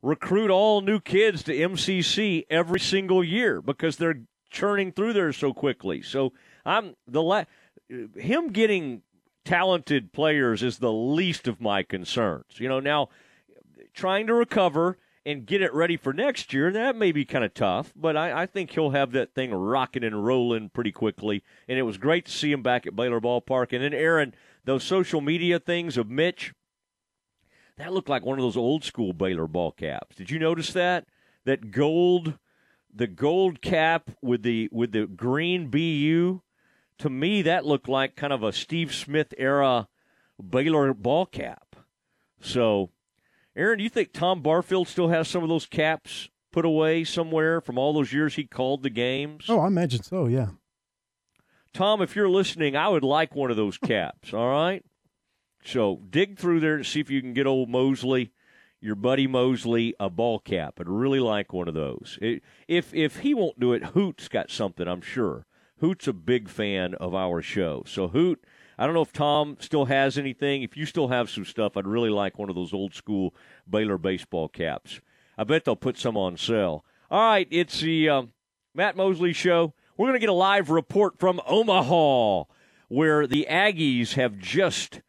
recruit 0.01 0.49
all 0.49 0.81
new 0.81 0.99
kids 0.99 1.43
to 1.43 1.55
MCC 1.55 2.43
every 2.49 2.79
single 2.79 3.23
year 3.23 3.61
because 3.61 3.97
they're 3.97 4.21
churning 4.49 4.91
through 4.91 5.13
there 5.13 5.31
so 5.33 5.53
quickly. 5.53 6.01
So 6.01 6.33
I'm 6.65 6.95
the 7.07 7.21
la- 7.21 7.45
him 8.15 8.49
getting 8.49 9.03
talented 9.45 10.13
players 10.13 10.63
is 10.63 10.77
the 10.77 10.91
least 10.91 11.47
of 11.47 11.61
my 11.61 11.83
concerns. 11.83 12.59
You 12.59 12.69
know, 12.69 12.79
now 12.79 13.09
trying 13.93 14.27
to 14.27 14.33
recover 14.33 14.97
and 15.25 15.45
get 15.45 15.61
it 15.61 15.73
ready 15.73 15.97
for 15.97 16.13
next 16.13 16.53
year, 16.53 16.71
that 16.71 16.95
may 16.95 17.11
be 17.11 17.25
kind 17.25 17.43
of 17.43 17.53
tough, 17.53 17.93
but 17.95 18.17
I, 18.17 18.43
I, 18.43 18.45
think 18.47 18.71
he'll 18.71 18.89
have 18.89 19.11
that 19.11 19.35
thing 19.35 19.53
rocking 19.53 20.03
and 20.03 20.25
rolling 20.25 20.69
pretty 20.69 20.91
quickly. 20.91 21.43
And 21.67 21.77
it 21.77 21.83
was 21.83 21.97
great 21.97 22.25
to 22.25 22.31
see 22.31 22.51
him 22.51 22.63
back 22.63 22.87
at 22.87 22.95
Baylor 22.95 23.21
Ballpark. 23.21 23.71
And 23.71 23.83
then, 23.83 23.93
Aaron, 23.93 24.33
those 24.65 24.83
social 24.83 25.21
media 25.21 25.59
things 25.59 25.95
of 25.95 26.09
Mitch, 26.09 26.53
that 27.77 27.93
looked 27.93 28.09
like 28.09 28.25
one 28.25 28.39
of 28.39 28.43
those 28.43 28.57
old 28.57 28.83
school 28.83 29.13
Baylor 29.13 29.47
ball 29.47 29.71
caps. 29.71 30.15
Did 30.15 30.31
you 30.31 30.39
notice 30.39 30.73
that? 30.73 31.05
That 31.45 31.71
gold, 31.71 32.37
the 32.93 33.07
gold 33.07 33.61
cap 33.61 34.11
with 34.21 34.43
the 34.43 34.69
with 34.71 34.91
the 34.91 35.07
green 35.07 35.69
BU. 35.69 36.41
To 37.01 37.09
me, 37.09 37.41
that 37.41 37.65
looked 37.65 37.89
like 37.89 38.15
kind 38.15 38.31
of 38.31 38.43
a 38.43 38.53
Steve 38.53 38.93
Smith 38.93 39.33
era 39.37 39.87
Baylor 40.39 40.93
ball 40.93 41.25
cap. 41.25 41.75
So 42.39 42.91
Aaron, 43.55 43.79
do 43.79 43.83
you 43.83 43.89
think 43.89 44.13
Tom 44.13 44.41
Barfield 44.41 44.87
still 44.87 45.09
has 45.09 45.27
some 45.27 45.43
of 45.43 45.49
those 45.49 45.65
caps 45.65 46.29
put 46.51 46.63
away 46.63 47.03
somewhere 47.03 47.59
from 47.59 47.77
all 47.77 47.93
those 47.93 48.13
years 48.13 48.35
he 48.35 48.45
called 48.45 48.83
the 48.83 48.89
games? 48.89 49.45
Oh, 49.49 49.59
I 49.59 49.67
imagine 49.67 50.03
so, 50.03 50.27
yeah. 50.27 50.49
Tom, 51.73 52.01
if 52.01 52.15
you're 52.15 52.29
listening, 52.29 52.75
I 52.75 52.87
would 52.89 53.03
like 53.03 53.35
one 53.35 53.49
of 53.51 53.57
those 53.57 53.77
caps, 53.79 54.33
all 54.33 54.49
right? 54.49 54.83
So 55.63 56.01
dig 56.09 56.37
through 56.37 56.59
there 56.59 56.75
and 56.75 56.85
see 56.85 56.99
if 56.99 57.09
you 57.09 57.21
can 57.21 57.33
get 57.33 57.47
old 57.47 57.69
Mosley, 57.69 58.31
your 58.79 58.95
buddy 58.95 59.27
Mosley, 59.27 59.95
a 59.99 60.09
ball 60.09 60.39
cap. 60.39 60.75
I'd 60.79 60.87
really 60.87 61.19
like 61.19 61.51
one 61.51 61.67
of 61.67 61.73
those. 61.73 62.17
It, 62.21 62.41
if 62.67 62.93
if 62.93 63.17
he 63.17 63.33
won't 63.33 63.59
do 63.59 63.73
it, 63.73 63.83
Hoot's 63.83 64.27
got 64.27 64.49
something, 64.49 64.87
I'm 64.87 65.01
sure. 65.01 65.45
Hoot's 65.81 66.07
a 66.07 66.13
big 66.13 66.47
fan 66.47 66.93
of 66.95 67.15
our 67.15 67.41
show. 67.41 67.83
So 67.87 68.07
Hoot, 68.07 68.43
I 68.77 68.85
don't 68.85 68.93
know 68.93 69.01
if 69.01 69.11
Tom 69.11 69.57
still 69.59 69.85
has 69.85 70.17
anything. 70.17 70.61
If 70.61 70.77
you 70.77 70.85
still 70.85 71.07
have 71.07 71.29
some 71.29 71.43
stuff, 71.43 71.75
I'd 71.75 71.87
really 71.87 72.11
like 72.11 72.37
one 72.37 72.49
of 72.49 72.55
those 72.55 72.71
old 72.71 72.93
school 72.93 73.33
Baylor 73.69 73.97
baseball 73.97 74.47
caps. 74.47 75.01
I 75.37 75.43
bet 75.43 75.65
they'll 75.65 75.75
put 75.75 75.97
some 75.97 76.15
on 76.15 76.37
sale. 76.37 76.85
All 77.09 77.19
right, 77.19 77.47
it's 77.49 77.81
the 77.81 78.07
uh, 78.09 78.23
Matt 78.75 78.95
Mosley 78.95 79.33
Show. 79.33 79.73
We're 79.97 80.05
going 80.07 80.15
to 80.15 80.19
get 80.19 80.29
a 80.29 80.33
live 80.33 80.69
report 80.69 81.19
from 81.19 81.41
Omaha, 81.47 82.43
where 82.87 83.25
the 83.25 83.47
Aggies 83.49 84.13
have 84.13 84.37
just 84.37 85.01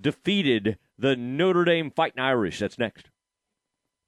defeated 0.00 0.78
the 0.96 1.16
Notre 1.16 1.64
Dame 1.64 1.90
Fighting 1.90 2.22
Irish. 2.22 2.60
That's 2.60 2.78
next. 2.78 3.10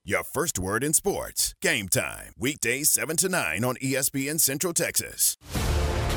Your 0.05 0.23
first 0.23 0.59
word 0.59 0.85
in 0.85 0.93
sports. 0.93 1.55
Game 1.61 1.89
time. 1.89 2.35
Weekdays 2.39 2.91
7 2.91 3.17
to 3.17 3.29
9 3.29 3.65
on 3.65 3.77
ESPN 3.77 4.39
Central 4.39 4.73
Texas. 4.73 5.37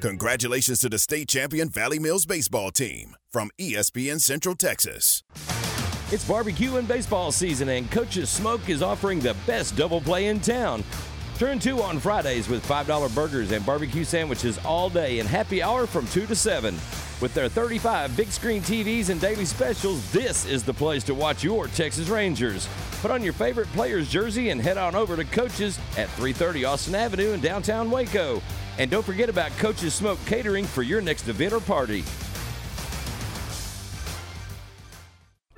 Congratulations 0.00 0.80
to 0.80 0.88
the 0.88 0.98
state 0.98 1.28
champion 1.28 1.68
Valley 1.68 1.98
Mills 1.98 2.24
baseball 2.24 2.70
team 2.70 3.14
from 3.28 3.50
ESPN 3.58 4.18
Central 4.18 4.54
Texas. 4.54 5.22
It's 6.10 6.24
barbecue 6.26 6.76
and 6.76 6.88
baseball 6.88 7.30
season, 7.30 7.68
and 7.68 7.90
Coach's 7.90 8.30
Smoke 8.30 8.70
is 8.70 8.80
offering 8.80 9.20
the 9.20 9.36
best 9.46 9.76
double 9.76 10.00
play 10.00 10.28
in 10.28 10.40
town. 10.40 10.84
Turn 11.36 11.58
two 11.58 11.82
on 11.82 11.98
Fridays 11.98 12.48
with 12.48 12.66
$5 12.66 13.14
burgers 13.14 13.52
and 13.52 13.64
barbecue 13.66 14.04
sandwiches 14.04 14.58
all 14.64 14.88
day 14.88 15.18
and 15.18 15.28
happy 15.28 15.62
hour 15.62 15.86
from 15.86 16.06
2 16.06 16.24
to 16.26 16.34
7. 16.34 16.74
With 17.20 17.34
their 17.34 17.50
35 17.50 18.16
big 18.16 18.28
screen 18.28 18.62
TVs 18.62 19.10
and 19.10 19.20
daily 19.20 19.44
specials, 19.44 20.10
this 20.10 20.46
is 20.46 20.64
the 20.64 20.72
place 20.72 21.04
to 21.04 21.14
watch 21.14 21.44
your 21.44 21.68
Texas 21.68 22.08
Rangers. 22.08 22.66
Put 23.02 23.10
on 23.10 23.22
your 23.22 23.34
favorite 23.34 23.68
player's 23.72 24.08
jersey 24.08 24.48
and 24.48 24.60
head 24.60 24.78
on 24.78 24.94
over 24.94 25.16
to 25.16 25.24
Coach's 25.24 25.78
at 25.98 26.08
330 26.10 26.64
Austin 26.64 26.94
Avenue 26.94 27.32
in 27.32 27.40
downtown 27.40 27.90
Waco. 27.90 28.40
And 28.78 28.90
don't 28.90 29.04
forget 29.04 29.28
about 29.28 29.50
Coach's 29.58 29.92
Smoke 29.92 30.18
Catering 30.24 30.64
for 30.64 30.82
your 30.82 31.02
next 31.02 31.28
event 31.28 31.52
or 31.52 31.60
party. 31.60 32.04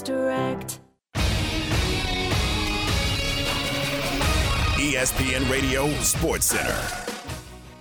Direct. 0.00 0.80
ESPN 4.76 5.50
Radio 5.50 5.90
Sports 6.00 6.46
Center. 6.46 6.80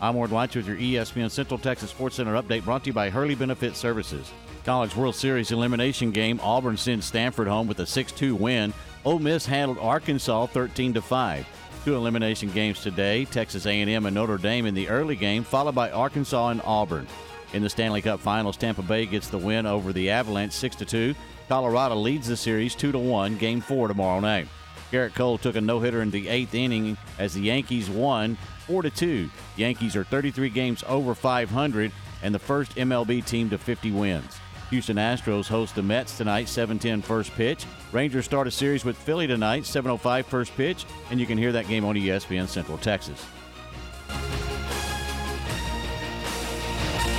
I'm 0.01 0.15
Ward 0.15 0.31
White 0.31 0.55
with 0.55 0.67
your 0.67 0.75
ESPN 0.75 1.31
Central 1.31 1.57
Texas 1.57 1.91
Sports 1.91 2.17
Center 2.17 2.33
update 2.33 2.65
brought 2.65 2.83
to 2.83 2.87
you 2.87 2.93
by 2.93 3.09
Hurley 3.09 3.35
Benefit 3.35 3.75
Services. 3.77 4.31
College 4.65 4.95
World 4.95 5.15
Series 5.15 5.51
elimination 5.51 6.11
game, 6.11 6.39
Auburn 6.43 6.75
sends 6.75 7.05
Stanford 7.05 7.47
home 7.47 7.67
with 7.67 7.79
a 7.79 7.83
6-2 7.83 8.33
win. 8.33 8.73
Ole 9.05 9.19
Miss 9.19 9.45
handled 9.45 9.77
Arkansas 9.77 10.47
13-5. 10.47 11.45
Two 11.85 11.95
elimination 11.95 12.51
games 12.51 12.81
today, 12.81 13.25
Texas 13.25 13.65
A&M 13.65 14.05
and 14.05 14.15
Notre 14.15 14.37
Dame 14.37 14.65
in 14.65 14.73
the 14.73 14.89
early 14.89 15.15
game, 15.15 15.43
followed 15.43 15.75
by 15.75 15.89
Arkansas 15.91 16.49
and 16.49 16.61
Auburn. 16.65 17.07
In 17.53 17.63
the 17.63 17.69
Stanley 17.69 18.01
Cup 18.01 18.19
Finals, 18.19 18.57
Tampa 18.57 18.81
Bay 18.81 19.05
gets 19.05 19.27
the 19.27 19.37
win 19.37 19.65
over 19.65 19.91
the 19.91 20.09
Avalanche 20.09 20.53
6 20.53 20.75
2. 20.77 21.15
Colorado 21.51 21.95
leads 21.95 22.29
the 22.29 22.37
series 22.37 22.75
2 22.75 22.93
to 22.93 22.97
1, 22.97 23.35
game 23.35 23.59
four 23.59 23.89
tomorrow 23.89 24.21
night. 24.21 24.47
Gerrit 24.89 25.13
Cole 25.13 25.37
took 25.37 25.57
a 25.57 25.59
no 25.59 25.81
hitter 25.81 26.01
in 26.01 26.09
the 26.09 26.29
eighth 26.29 26.55
inning 26.55 26.95
as 27.19 27.33
the 27.33 27.41
Yankees 27.41 27.89
won 27.89 28.37
4 28.67 28.83
to 28.83 28.89
2. 28.89 29.29
Yankees 29.57 29.97
are 29.97 30.05
33 30.05 30.47
games 30.47 30.81
over 30.87 31.13
500 31.13 31.91
and 32.23 32.33
the 32.33 32.39
first 32.39 32.73
MLB 32.77 33.25
team 33.25 33.49
to 33.49 33.57
50 33.57 33.91
wins. 33.91 34.39
Houston 34.69 34.95
Astros 34.95 35.49
host 35.49 35.75
the 35.75 35.83
Mets 35.83 36.17
tonight, 36.17 36.47
7:10 36.47 37.01
first 37.01 37.33
pitch. 37.33 37.65
Rangers 37.91 38.23
start 38.23 38.47
a 38.47 38.51
series 38.51 38.85
with 38.85 38.95
Philly 38.95 39.27
tonight, 39.27 39.65
7:05 39.65 40.25
first 40.27 40.55
pitch, 40.55 40.85
and 41.09 41.19
you 41.19 41.25
can 41.25 41.37
hear 41.37 41.51
that 41.51 41.67
game 41.67 41.83
on 41.83 41.97
ESPN 41.97 42.47
Central 42.47 42.77
Texas. 42.77 43.25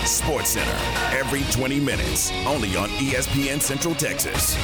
Sports 0.06 0.50
Center 0.50 1.16
every 1.16 1.42
20 1.52 1.80
minutes, 1.80 2.32
only 2.46 2.76
on 2.76 2.88
ESPN 2.90 3.60
Central 3.60 3.94
Texas. 3.94 4.56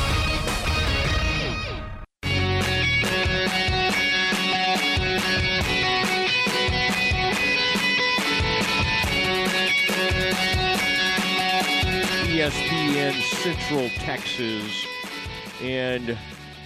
ESPN 12.38 13.20
Central 13.42 13.88
Texas. 14.00 14.86
And 15.60 16.16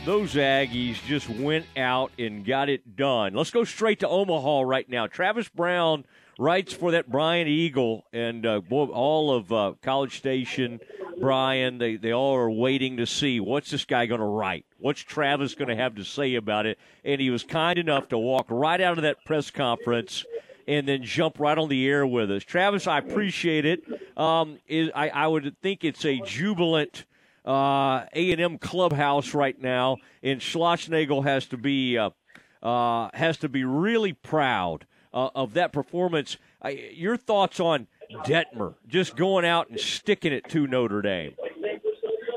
those 0.04 0.34
Aggies 0.34 1.02
just 1.06 1.28
went 1.28 1.64
out 1.76 2.12
and 2.18 2.44
got 2.44 2.68
it 2.68 2.96
done. 2.96 3.34
Let's 3.34 3.50
go 3.50 3.64
straight 3.64 4.00
to 4.00 4.08
Omaha 4.08 4.62
right 4.62 4.88
now. 4.88 5.06
Travis 5.06 5.48
Brown 5.48 6.04
writes 6.38 6.72
for 6.72 6.92
that 6.92 7.10
Bryan 7.10 7.48
Eagle 7.48 8.04
and 8.12 8.46
uh, 8.46 8.60
all 8.70 9.34
of 9.34 9.52
uh, 9.52 9.74
College 9.82 10.16
Station, 10.16 10.80
Bryan. 11.20 11.78
They, 11.78 11.96
they 11.96 12.12
all 12.12 12.34
are 12.34 12.50
waiting 12.50 12.96
to 12.98 13.06
see 13.06 13.40
what's 13.40 13.70
this 13.70 13.84
guy 13.84 14.06
going 14.06 14.20
to 14.20 14.26
write? 14.26 14.64
What's 14.78 15.00
Travis 15.00 15.54
going 15.54 15.68
to 15.68 15.76
have 15.76 15.96
to 15.96 16.04
say 16.04 16.34
about 16.34 16.66
it? 16.66 16.78
And 17.04 17.20
he 17.20 17.30
was 17.30 17.42
kind 17.42 17.78
enough 17.78 18.08
to 18.08 18.18
walk 18.18 18.46
right 18.48 18.80
out 18.80 18.98
of 18.98 19.02
that 19.02 19.24
press 19.24 19.50
conference 19.50 20.24
and 20.66 20.86
then 20.86 21.02
jump 21.02 21.38
right 21.40 21.58
on 21.58 21.68
the 21.68 21.86
air 21.86 22.06
with 22.06 22.30
us. 22.30 22.44
Travis, 22.44 22.86
I 22.86 22.98
appreciate 22.98 23.64
it. 23.64 23.84
Um, 24.16 24.58
is, 24.66 24.90
I, 24.94 25.08
I 25.08 25.26
would 25.26 25.56
think 25.60 25.84
it's 25.84 26.04
a 26.04 26.20
jubilant 26.20 27.04
uh, 27.44 28.04
A&M 28.12 28.58
clubhouse 28.58 29.34
right 29.34 29.60
now, 29.60 29.96
and 30.22 30.40
Schlossnagle 30.40 31.24
has 31.24 31.46
to 31.46 31.56
be 31.56 31.98
uh, 31.98 32.10
uh, 32.62 33.10
has 33.14 33.38
to 33.38 33.48
be 33.48 33.64
really 33.64 34.12
proud 34.12 34.86
uh, 35.12 35.30
of 35.34 35.54
that 35.54 35.72
performance. 35.72 36.36
your 36.92 37.16
thoughts 37.16 37.60
on 37.60 37.86
Dettmer 38.24 38.74
just 38.86 39.16
going 39.16 39.44
out 39.44 39.70
and 39.70 39.80
sticking 39.80 40.32
it 40.32 40.48
to 40.50 40.66
Notre 40.66 41.02
Dame? 41.02 41.34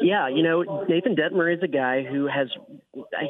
Yeah, 0.02 0.28
you 0.28 0.44
know 0.44 0.86
Nathan 0.88 1.16
Dettmer 1.16 1.54
is 1.54 1.64
a 1.64 1.68
guy 1.68 2.04
who 2.04 2.28
has 2.28 2.48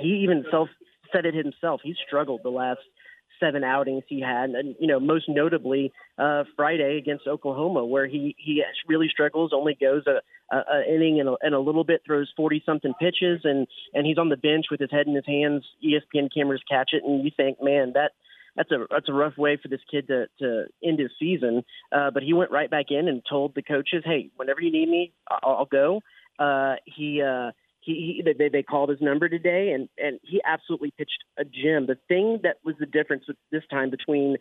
he 0.01 0.21
even 0.23 0.45
self 0.51 0.69
said 1.13 1.25
it 1.25 1.33
himself. 1.33 1.81
He 1.83 1.95
struggled 2.05 2.41
the 2.43 2.49
last 2.49 2.81
seven 3.39 3.63
outings 3.63 4.03
he 4.07 4.21
had, 4.21 4.49
and 4.49 4.75
you 4.79 4.87
know 4.87 4.99
most 4.99 5.29
notably 5.29 5.91
uh, 6.17 6.43
Friday 6.55 6.97
against 6.97 7.27
Oklahoma, 7.27 7.85
where 7.85 8.07
he 8.07 8.35
he 8.37 8.63
really 8.87 9.07
struggles, 9.09 9.51
only 9.53 9.77
goes 9.79 10.03
a, 10.07 10.21
a, 10.55 10.57
a 10.57 10.93
inning 10.93 11.19
and 11.19 11.29
a, 11.29 11.35
and 11.41 11.55
a 11.55 11.59
little 11.59 11.83
bit, 11.83 12.01
throws 12.05 12.31
forty 12.35 12.61
something 12.65 12.93
pitches, 12.99 13.41
and 13.43 13.67
and 13.93 14.05
he's 14.05 14.17
on 14.17 14.29
the 14.29 14.37
bench 14.37 14.65
with 14.69 14.79
his 14.79 14.91
head 14.91 15.07
in 15.07 15.15
his 15.15 15.25
hands. 15.25 15.63
ESPN 15.83 16.29
cameras 16.33 16.61
catch 16.69 16.91
it, 16.93 17.03
and 17.03 17.23
you 17.23 17.31
think, 17.35 17.61
man, 17.61 17.93
that 17.93 18.11
that's 18.55 18.71
a 18.71 18.85
that's 18.89 19.09
a 19.09 19.13
rough 19.13 19.37
way 19.37 19.57
for 19.61 19.67
this 19.67 19.81
kid 19.89 20.07
to 20.07 20.27
to 20.39 20.65
end 20.83 20.99
his 20.99 21.11
season. 21.19 21.63
Uh, 21.91 22.11
but 22.11 22.23
he 22.23 22.33
went 22.33 22.51
right 22.51 22.69
back 22.69 22.87
in 22.89 23.07
and 23.07 23.21
told 23.29 23.55
the 23.55 23.61
coaches, 23.61 24.03
hey, 24.05 24.29
whenever 24.35 24.61
you 24.61 24.71
need 24.71 24.89
me, 24.89 25.13
I'll, 25.29 25.57
I'll 25.57 25.65
go. 25.65 26.01
Uh, 26.39 26.75
he 26.85 27.21
uh, 27.21 27.51
he, 27.81 28.21
he 28.23 28.33
they, 28.37 28.49
they 28.49 28.63
called 28.63 28.89
his 28.89 29.01
number 29.01 29.29
today, 29.29 29.71
and 29.71 29.89
and 29.97 30.19
he 30.23 30.41
absolutely 30.45 30.91
pitched 30.97 31.23
a 31.37 31.45
gem. 31.45 31.87
The 31.87 31.97
thing 32.07 32.39
that 32.43 32.57
was 32.63 32.75
the 32.79 32.85
difference 32.85 33.25
with 33.27 33.37
this 33.51 33.63
time 33.69 33.89
between 33.89 34.37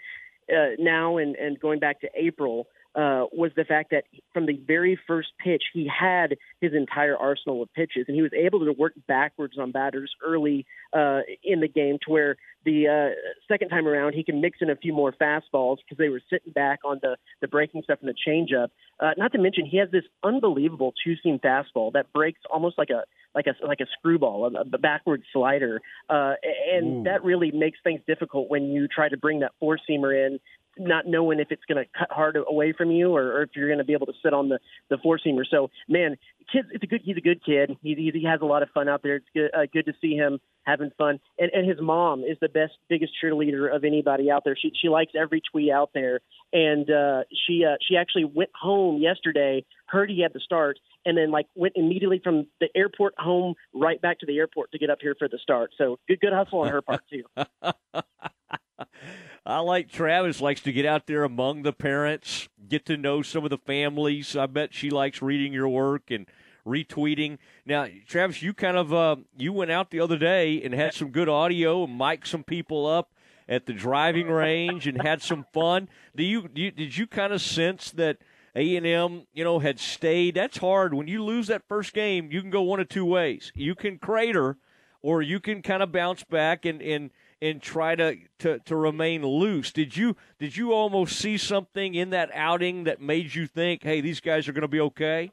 uh, 0.50 0.76
now 0.78 1.18
and 1.18 1.36
and 1.36 1.58
going 1.60 1.78
back 1.78 2.00
to 2.00 2.08
April 2.14 2.66
uh, 2.94 3.26
was 3.32 3.50
the 3.56 3.64
fact 3.64 3.90
that 3.90 4.04
from 4.32 4.46
the 4.46 4.56
very 4.66 4.98
first 5.06 5.28
pitch, 5.42 5.64
he 5.72 5.88
had 5.88 6.36
his 6.60 6.72
entire 6.74 7.16
arsenal 7.16 7.62
of 7.62 7.72
pitches, 7.74 8.04
and 8.06 8.14
he 8.14 8.22
was 8.22 8.32
able 8.32 8.64
to 8.64 8.72
work 8.72 8.92
backwards 9.08 9.58
on 9.58 9.72
batters 9.72 10.12
early 10.24 10.64
uh, 10.92 11.20
in 11.42 11.60
the 11.60 11.68
game 11.68 11.98
to 12.04 12.12
where 12.12 12.36
the 12.64 12.88
uh, 12.88 13.34
second 13.48 13.68
time 13.68 13.86
around 13.86 14.14
he 14.14 14.22
can 14.22 14.40
mix 14.40 14.58
in 14.60 14.70
a 14.70 14.76
few 14.76 14.92
more 14.92 15.12
fastballs 15.12 15.78
because 15.78 15.98
they 15.98 16.08
were 16.08 16.22
sitting 16.30 16.52
back 16.52 16.80
on 16.84 16.98
the, 17.02 17.16
the 17.40 17.48
breaking 17.48 17.82
stuff 17.82 17.98
and 18.00 18.08
the 18.08 18.14
changeup. 18.26 18.68
Uh, 19.00 19.10
not 19.16 19.32
to 19.32 19.38
mention 19.38 19.66
he 19.66 19.76
has 19.76 19.90
this 19.90 20.04
unbelievable 20.22 20.94
two 21.04 21.14
seam 21.22 21.38
fastball 21.38 21.92
that 21.92 22.12
breaks 22.12 22.40
almost 22.50 22.78
like 22.78 22.90
a 22.90 23.02
like 23.34 23.46
a 23.46 23.66
like 23.66 23.80
a 23.80 23.86
screwball, 23.98 24.46
a, 24.46 24.60
a 24.60 24.78
backward 24.78 25.22
slider, 25.32 25.80
uh, 26.08 26.34
and 26.72 27.00
Ooh. 27.00 27.02
that 27.04 27.24
really 27.24 27.50
makes 27.50 27.78
things 27.82 28.00
difficult 28.06 28.48
when 28.48 28.70
you 28.70 28.86
try 28.86 29.08
to 29.08 29.16
bring 29.16 29.40
that 29.40 29.52
four 29.58 29.78
seamer 29.88 30.26
in 30.26 30.38
not 30.78 31.06
knowing 31.06 31.40
if 31.40 31.48
it's 31.50 31.64
going 31.66 31.82
to 31.82 31.90
cut 31.98 32.10
hard 32.10 32.36
away 32.36 32.72
from 32.72 32.90
you 32.90 33.14
or, 33.14 33.22
or 33.22 33.42
if 33.42 33.50
you're 33.54 33.68
going 33.68 33.78
to 33.78 33.84
be 33.84 33.92
able 33.92 34.06
to 34.06 34.12
sit 34.22 34.32
on 34.32 34.48
the 34.48 34.58
the 34.90 34.98
four 35.02 35.18
seamer. 35.18 35.44
So 35.48 35.70
man, 35.88 36.16
kids, 36.52 36.68
it's 36.72 36.82
a 36.82 36.86
good. 36.86 37.00
He's 37.04 37.16
a 37.16 37.20
good 37.20 37.44
kid. 37.44 37.76
He 37.82 37.94
he, 37.94 38.10
he 38.20 38.24
has 38.26 38.40
a 38.40 38.46
lot 38.46 38.62
of 38.62 38.70
fun 38.70 38.88
out 38.88 39.02
there. 39.02 39.16
It's 39.16 39.26
good 39.34 39.50
uh, 39.54 39.66
good 39.72 39.86
to 39.86 39.92
see 40.00 40.14
him 40.14 40.40
having 40.64 40.90
fun. 40.96 41.20
And 41.38 41.50
and 41.52 41.68
his 41.68 41.80
mom 41.80 42.20
is 42.20 42.36
the 42.40 42.48
best, 42.48 42.72
biggest 42.88 43.12
cheerleader 43.22 43.74
of 43.74 43.84
anybody 43.84 44.30
out 44.30 44.42
there. 44.44 44.56
She 44.60 44.72
she 44.80 44.88
likes 44.88 45.12
every 45.18 45.40
tweet 45.40 45.70
out 45.70 45.90
there. 45.94 46.20
And 46.52 46.90
uh, 46.90 47.24
she 47.46 47.64
uh, 47.64 47.76
she 47.86 47.96
actually 47.96 48.24
went 48.24 48.50
home 48.60 49.00
yesterday, 49.00 49.64
heard 49.86 50.10
he 50.10 50.22
had 50.22 50.32
the 50.32 50.40
start, 50.40 50.78
and 51.04 51.16
then 51.16 51.30
like 51.30 51.46
went 51.54 51.74
immediately 51.76 52.20
from 52.22 52.46
the 52.60 52.68
airport 52.74 53.14
home 53.18 53.54
right 53.74 54.00
back 54.00 54.20
to 54.20 54.26
the 54.26 54.38
airport 54.38 54.72
to 54.72 54.78
get 54.78 54.90
up 54.90 54.98
here 55.00 55.14
for 55.18 55.28
the 55.28 55.38
start. 55.42 55.70
So 55.78 55.98
good 56.08 56.20
good 56.20 56.32
hustle 56.32 56.60
on 56.60 56.68
her 56.68 56.82
part 56.82 57.02
too. 57.10 57.24
I 59.46 59.58
like 59.58 59.90
Travis 59.90 60.40
likes 60.40 60.62
to 60.62 60.72
get 60.72 60.86
out 60.86 61.06
there 61.06 61.22
among 61.22 61.62
the 61.62 61.72
parents, 61.72 62.48
get 62.66 62.86
to 62.86 62.96
know 62.96 63.20
some 63.20 63.44
of 63.44 63.50
the 63.50 63.58
families. 63.58 64.34
I 64.36 64.46
bet 64.46 64.72
she 64.72 64.88
likes 64.88 65.20
reading 65.20 65.52
your 65.52 65.68
work 65.68 66.10
and 66.10 66.26
retweeting. 66.66 67.36
Now, 67.66 67.86
Travis, 68.06 68.40
you 68.40 68.54
kind 68.54 68.78
of 68.78 68.94
uh, 68.94 69.16
you 69.36 69.52
went 69.52 69.70
out 69.70 69.90
the 69.90 70.00
other 70.00 70.16
day 70.16 70.62
and 70.62 70.72
had 70.72 70.94
some 70.94 71.10
good 71.10 71.28
audio 71.28 71.84
and 71.84 71.98
mic'd 71.98 72.26
some 72.26 72.42
people 72.42 72.86
up 72.86 73.10
at 73.46 73.66
the 73.66 73.74
driving 73.74 74.28
range 74.28 74.86
and 74.86 75.02
had 75.02 75.20
some 75.20 75.44
fun. 75.52 75.90
Do 76.16 76.24
you, 76.24 76.48
do 76.48 76.62
you 76.62 76.70
did 76.70 76.96
you 76.96 77.06
kind 77.06 77.34
of 77.34 77.42
sense 77.42 77.90
that 77.90 78.16
A 78.56 78.76
and 78.76 78.86
M, 78.86 79.26
you 79.34 79.44
know, 79.44 79.58
had 79.58 79.78
stayed? 79.78 80.36
That's 80.36 80.56
hard 80.56 80.94
when 80.94 81.06
you 81.06 81.22
lose 81.22 81.48
that 81.48 81.68
first 81.68 81.92
game. 81.92 82.32
You 82.32 82.40
can 82.40 82.50
go 82.50 82.62
one 82.62 82.80
of 82.80 82.88
two 82.88 83.04
ways. 83.04 83.52
You 83.54 83.74
can 83.74 83.98
crater, 83.98 84.56
or 85.02 85.20
you 85.20 85.38
can 85.38 85.60
kind 85.60 85.82
of 85.82 85.92
bounce 85.92 86.24
back 86.24 86.64
and 86.64 86.80
and 86.80 87.10
and 87.44 87.60
try 87.60 87.94
to, 87.94 88.16
to, 88.38 88.58
to 88.60 88.74
remain 88.74 89.22
loose. 89.24 89.70
Did 89.70 89.96
you 89.96 90.16
did 90.38 90.56
you 90.56 90.72
almost 90.72 91.18
see 91.18 91.36
something 91.36 91.94
in 91.94 92.10
that 92.10 92.30
outing 92.32 92.84
that 92.84 93.00
made 93.00 93.34
you 93.34 93.46
think, 93.46 93.82
hey, 93.82 94.00
these 94.00 94.20
guys 94.20 94.48
are 94.48 94.52
going 94.52 94.62
to 94.62 94.68
be 94.68 94.80
okay? 94.80 95.30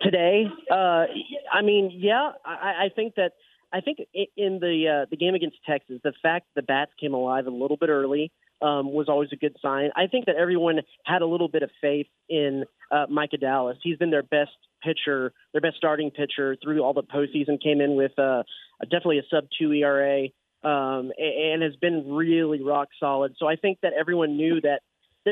Today, 0.00 0.46
uh, 0.70 1.06
I 1.52 1.62
mean, 1.62 1.90
yeah, 1.94 2.32
I, 2.44 2.86
I 2.86 2.88
think 2.94 3.14
that 3.14 3.32
I 3.72 3.80
think 3.80 3.98
in 4.36 4.58
the 4.60 5.02
uh, 5.02 5.06
the 5.10 5.16
game 5.16 5.34
against 5.34 5.56
Texas, 5.66 6.00
the 6.02 6.12
fact 6.22 6.46
the 6.56 6.62
bats 6.62 6.92
came 7.00 7.14
alive 7.14 7.46
a 7.46 7.50
little 7.50 7.76
bit 7.76 7.88
early 7.88 8.32
um, 8.60 8.92
was 8.92 9.08
always 9.08 9.28
a 9.32 9.36
good 9.36 9.56
sign. 9.62 9.90
I 9.96 10.06
think 10.06 10.26
that 10.26 10.36
everyone 10.36 10.80
had 11.04 11.22
a 11.22 11.26
little 11.26 11.48
bit 11.48 11.62
of 11.62 11.70
faith 11.80 12.06
in 12.28 12.64
uh, 12.90 13.06
Micah 13.08 13.36
Dallas. 13.36 13.76
He's 13.82 13.96
been 13.96 14.10
their 14.10 14.22
best 14.22 14.56
pitcher, 14.82 15.32
their 15.52 15.60
best 15.60 15.76
starting 15.76 16.10
pitcher 16.10 16.56
through 16.62 16.80
all 16.80 16.94
the 16.94 17.02
postseason. 17.02 17.62
Came 17.62 17.80
in 17.80 17.96
with 17.96 18.18
uh, 18.18 18.42
definitely 18.82 19.18
a 19.18 19.22
sub 19.30 19.44
two 19.58 19.72
ERA 19.72 20.28
um, 20.64 21.12
and 21.18 21.62
has 21.62 21.76
been 21.76 22.12
really 22.12 22.62
rock 22.62 22.88
solid. 22.98 23.34
So 23.38 23.46
I 23.46 23.56
think 23.56 23.78
that 23.82 23.92
everyone 23.98 24.36
knew 24.36 24.60
that 24.62 24.80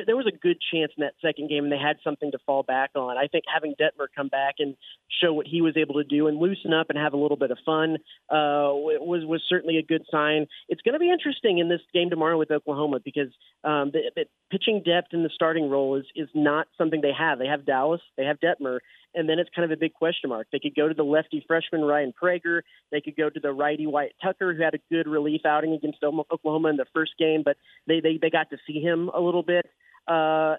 there 0.05 0.17
was 0.17 0.27
a 0.27 0.37
good 0.37 0.59
chance 0.73 0.93
in 0.97 1.03
that 1.03 1.15
second 1.23 1.49
game, 1.49 1.65
and 1.65 1.73
they 1.73 1.79
had 1.79 1.97
something 2.05 2.31
to 2.33 2.39
fall 2.45 2.63
back 2.63 2.91
on. 2.95 3.17
I 3.17 3.29
think 3.29 3.45
having 3.53 3.75
Dettmer 3.81 4.07
come 4.15 4.29
back 4.29 4.57
and 4.59 4.77
show 5.23 5.33
what 5.33 5.47
he 5.47 5.63
was 5.63 5.77
able 5.77 5.95
to 5.95 6.05
do 6.05 6.27
and 6.27 6.39
loosen 6.39 6.73
up 6.73 6.91
and 6.91 6.99
have 6.99 7.15
a 7.15 7.17
little 7.17 7.37
bit 7.37 7.51
of 7.51 7.59
fun 7.65 7.97
uh, 8.29 8.75
was 8.75 9.25
was 9.25 9.43
certainly 9.49 9.79
a 9.79 9.83
good 9.83 10.03
sign. 10.11 10.47
It's 10.69 10.83
going 10.83 10.95
to 10.95 10.99
be 10.99 11.11
interesting 11.11 11.59
in 11.59 11.69
this 11.69 11.81
game 11.95 12.11
tomorrow 12.11 12.39
with 12.39 12.51
Oklahoma 12.51 13.01
because 13.03 13.29
um, 13.65 13.93
the, 13.93 14.11
the 14.15 14.25
pitching 14.51 14.83
depth 14.85 15.13
in 15.13 15.23
the 15.23 15.31
starting 15.33 15.71
role 15.71 15.97
is 15.97 16.05
is 16.15 16.29
not 16.35 16.67
something 16.77 17.01
they 17.01 17.15
have. 17.17 17.39
They 17.39 17.47
have 17.47 17.65
Dallas, 17.65 18.03
they 18.17 18.25
have 18.25 18.39
Dettmer, 18.41 18.81
and 19.15 19.29
then 19.29 19.39
it's 19.39 19.51
kind 19.55 19.71
of 19.71 19.77
a 19.77 19.81
big 19.81 19.95
question 19.95 20.31
mark. 20.31 20.47
They 20.53 20.59
could 20.59 20.75
go 20.75 20.89
to 20.89 20.95
the 20.95 21.05
lefty 21.05 21.45
freshman 21.47 21.83
Ryan 21.83 22.13
Prager. 22.21 22.63
They 22.93 23.01
could 23.01 23.17
go 23.17 23.31
to 23.31 23.41
the 23.41 23.53
righty 23.53 23.87
Wyatt 23.87 24.15
Tucker, 24.23 24.55
who 24.55 24.63
had 24.63 24.75
a 24.75 24.79
good 24.91 25.09
relief 25.09 25.43
outing 25.47 25.73
against 25.73 26.03
Oklahoma 26.03 26.69
in 26.69 26.77
the 26.77 26.87
first 26.95 27.13
game, 27.19 27.43
but 27.45 27.57
they 27.87 28.01
they, 28.01 28.19
they 28.21 28.31
got 28.31 28.51
to 28.51 28.59
see 28.67 28.81
him 28.81 29.11
a 29.15 29.21
little 29.21 29.43
bit. 29.43 29.67
Uh, 30.07 30.57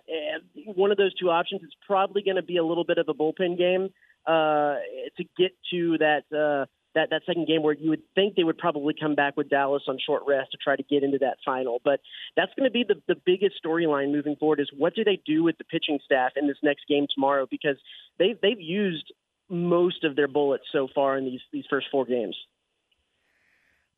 one 0.76 0.92
of 0.92 0.98
those 0.98 1.14
two 1.16 1.30
options 1.30 1.62
is 1.64 1.74
probably 1.86 2.22
going 2.22 2.36
to 2.36 2.42
be 2.44 2.58
a 2.58 2.64
little 2.66 2.84
bit 2.84 2.98
of 2.98 3.08
a 3.08 3.14
bullpen 3.14 3.58
game 3.58 3.90
uh, 4.26 4.76
to 5.16 5.24
get 5.38 5.52
to 5.72 5.98
that 6.00 6.24
uh, 6.36 6.66
that 6.96 7.10
that 7.12 7.22
second 7.26 7.48
game 7.48 7.64
where 7.64 7.74
you 7.74 7.90
would 7.90 8.04
think 8.16 8.36
they 8.36 8.44
would 8.44 8.58
probably 8.58 8.94
come 9.00 9.16
back 9.16 9.38
with 9.38 9.50
Dallas 9.50 9.84
on 9.88 9.98
short 10.04 10.24
rest 10.28 10.52
to 10.52 10.58
try 10.58 10.76
to 10.76 10.84
get 10.84 11.04
into 11.04 11.20
that 11.20 11.38
final. 11.46 11.80
But 11.84 12.00
that's 12.36 12.52
going 12.58 12.70
to 12.70 12.74
be 12.74 12.84
the 12.88 13.02
the 13.08 13.20
biggest 13.26 13.56
storyline 13.64 14.12
moving 14.12 14.36
forward 14.36 14.60
is 14.60 14.70
what 14.76 14.96
do 14.96 15.04
they 15.04 15.22
do 15.26 15.44
with 15.44 15.58
the 15.58 15.64
pitching 15.64 16.00
staff 16.04 16.34
in 16.36 16.48
this 16.48 16.58
next 16.64 16.88
game 16.88 17.08
tomorrow 17.14 17.48
because 17.50 17.78
they've 18.18 18.40
they've 18.42 18.60
used 18.60 19.12
most 19.50 20.04
of 20.04 20.16
their 20.16 20.28
bullets 20.28 20.66
so 20.72 20.88
far 20.94 21.18
in 21.18 21.26
these 21.26 21.42
these 21.52 21.66
first 21.70 21.88
four 21.92 22.06
games. 22.06 22.36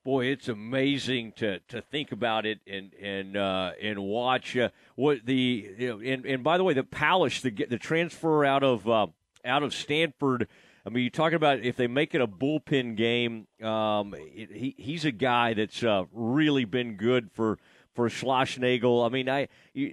Boy, 0.06 0.28
it's 0.28 0.48
amazing 0.48 1.34
to, 1.34 1.60
to 1.68 1.82
think 1.82 2.12
about 2.12 2.46
it 2.46 2.60
and 2.66 2.94
and 2.94 3.36
uh, 3.36 3.72
and 3.82 4.00
watch 4.00 4.56
uh, 4.58 4.70
what 4.96 5.26
the 5.26 5.74
you 5.78 5.88
know 5.90 6.00
and, 6.00 6.26
and 6.26 6.44
by 6.44 6.58
the 6.58 6.64
way 6.64 6.74
the 6.74 6.84
Palisch 6.84 7.42
the 7.42 7.52
the 7.66 7.78
transfer 7.78 8.46
out 8.46 8.64
of 8.64 8.88
uh, 8.88 9.08
out 9.46 9.64
of 9.64 9.74
Stanford. 9.74 10.48
I 10.90 10.92
mean, 10.92 11.04
you 11.04 11.12
talking 11.12 11.36
about 11.36 11.60
if 11.60 11.76
they 11.76 11.86
make 11.86 12.16
it 12.16 12.22
a 12.22 12.26
bullpen 12.26 12.96
game. 12.96 13.46
Um, 13.62 14.16
it, 14.18 14.52
he 14.52 14.74
he's 14.76 15.06
a 15.06 15.12
guy 15.12 15.54
that's 15.54 15.84
uh, 15.84 16.06
really 16.12 16.66
been 16.66 16.96
good 16.96 17.30
for 17.32 17.60
for 17.94 18.10
Schlossnagle. 18.10 19.06
I 19.06 19.10
mean, 19.10 19.30
I 19.30 19.50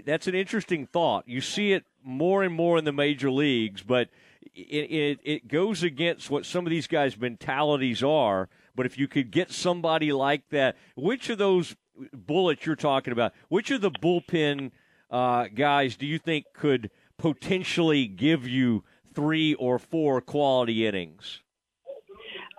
that's 0.07 0.27
an 0.27 0.35
interesting 0.35 0.87
thought. 0.87 1.29
You 1.29 1.43
see 1.43 1.73
it 1.73 1.85
more 2.03 2.43
and 2.43 2.55
more 2.55 2.79
in 2.79 2.87
the 2.87 2.93
major 2.93 3.31
leagues, 3.31 3.83
but 3.83 4.09
it, 4.55 4.91
it, 4.91 5.21
it 5.23 5.49
goes 5.49 5.83
against 5.83 6.31
what 6.31 6.47
some 6.47 6.65
of 6.65 6.71
these 6.71 6.87
guys' 6.87 7.19
mentalities 7.19 8.03
are. 8.03 8.49
But 8.75 8.87
if 8.87 8.97
you 8.97 9.07
could 9.07 9.31
get 9.31 9.51
somebody 9.51 10.13
like 10.13 10.49
that, 10.49 10.77
which 10.95 11.29
of 11.29 11.37
those 11.37 11.77
bullets 12.15 12.65
you're 12.65 12.75
talking 12.75 13.13
about, 13.13 13.35
which 13.49 13.71
of 13.71 13.83
the 13.83 13.91
bullpen 13.91 14.71
uh, 15.11 15.49
guys 15.55 15.97
do 15.97 16.07
you 16.07 16.19
think 16.19 16.47
could 16.55 16.91
potentially 17.19 18.07
give 18.07 18.49
you 18.49 18.83
three 19.17 19.55
or 19.55 19.81
four 19.81 20.21
quality 20.21 20.87
innings? 20.87 21.41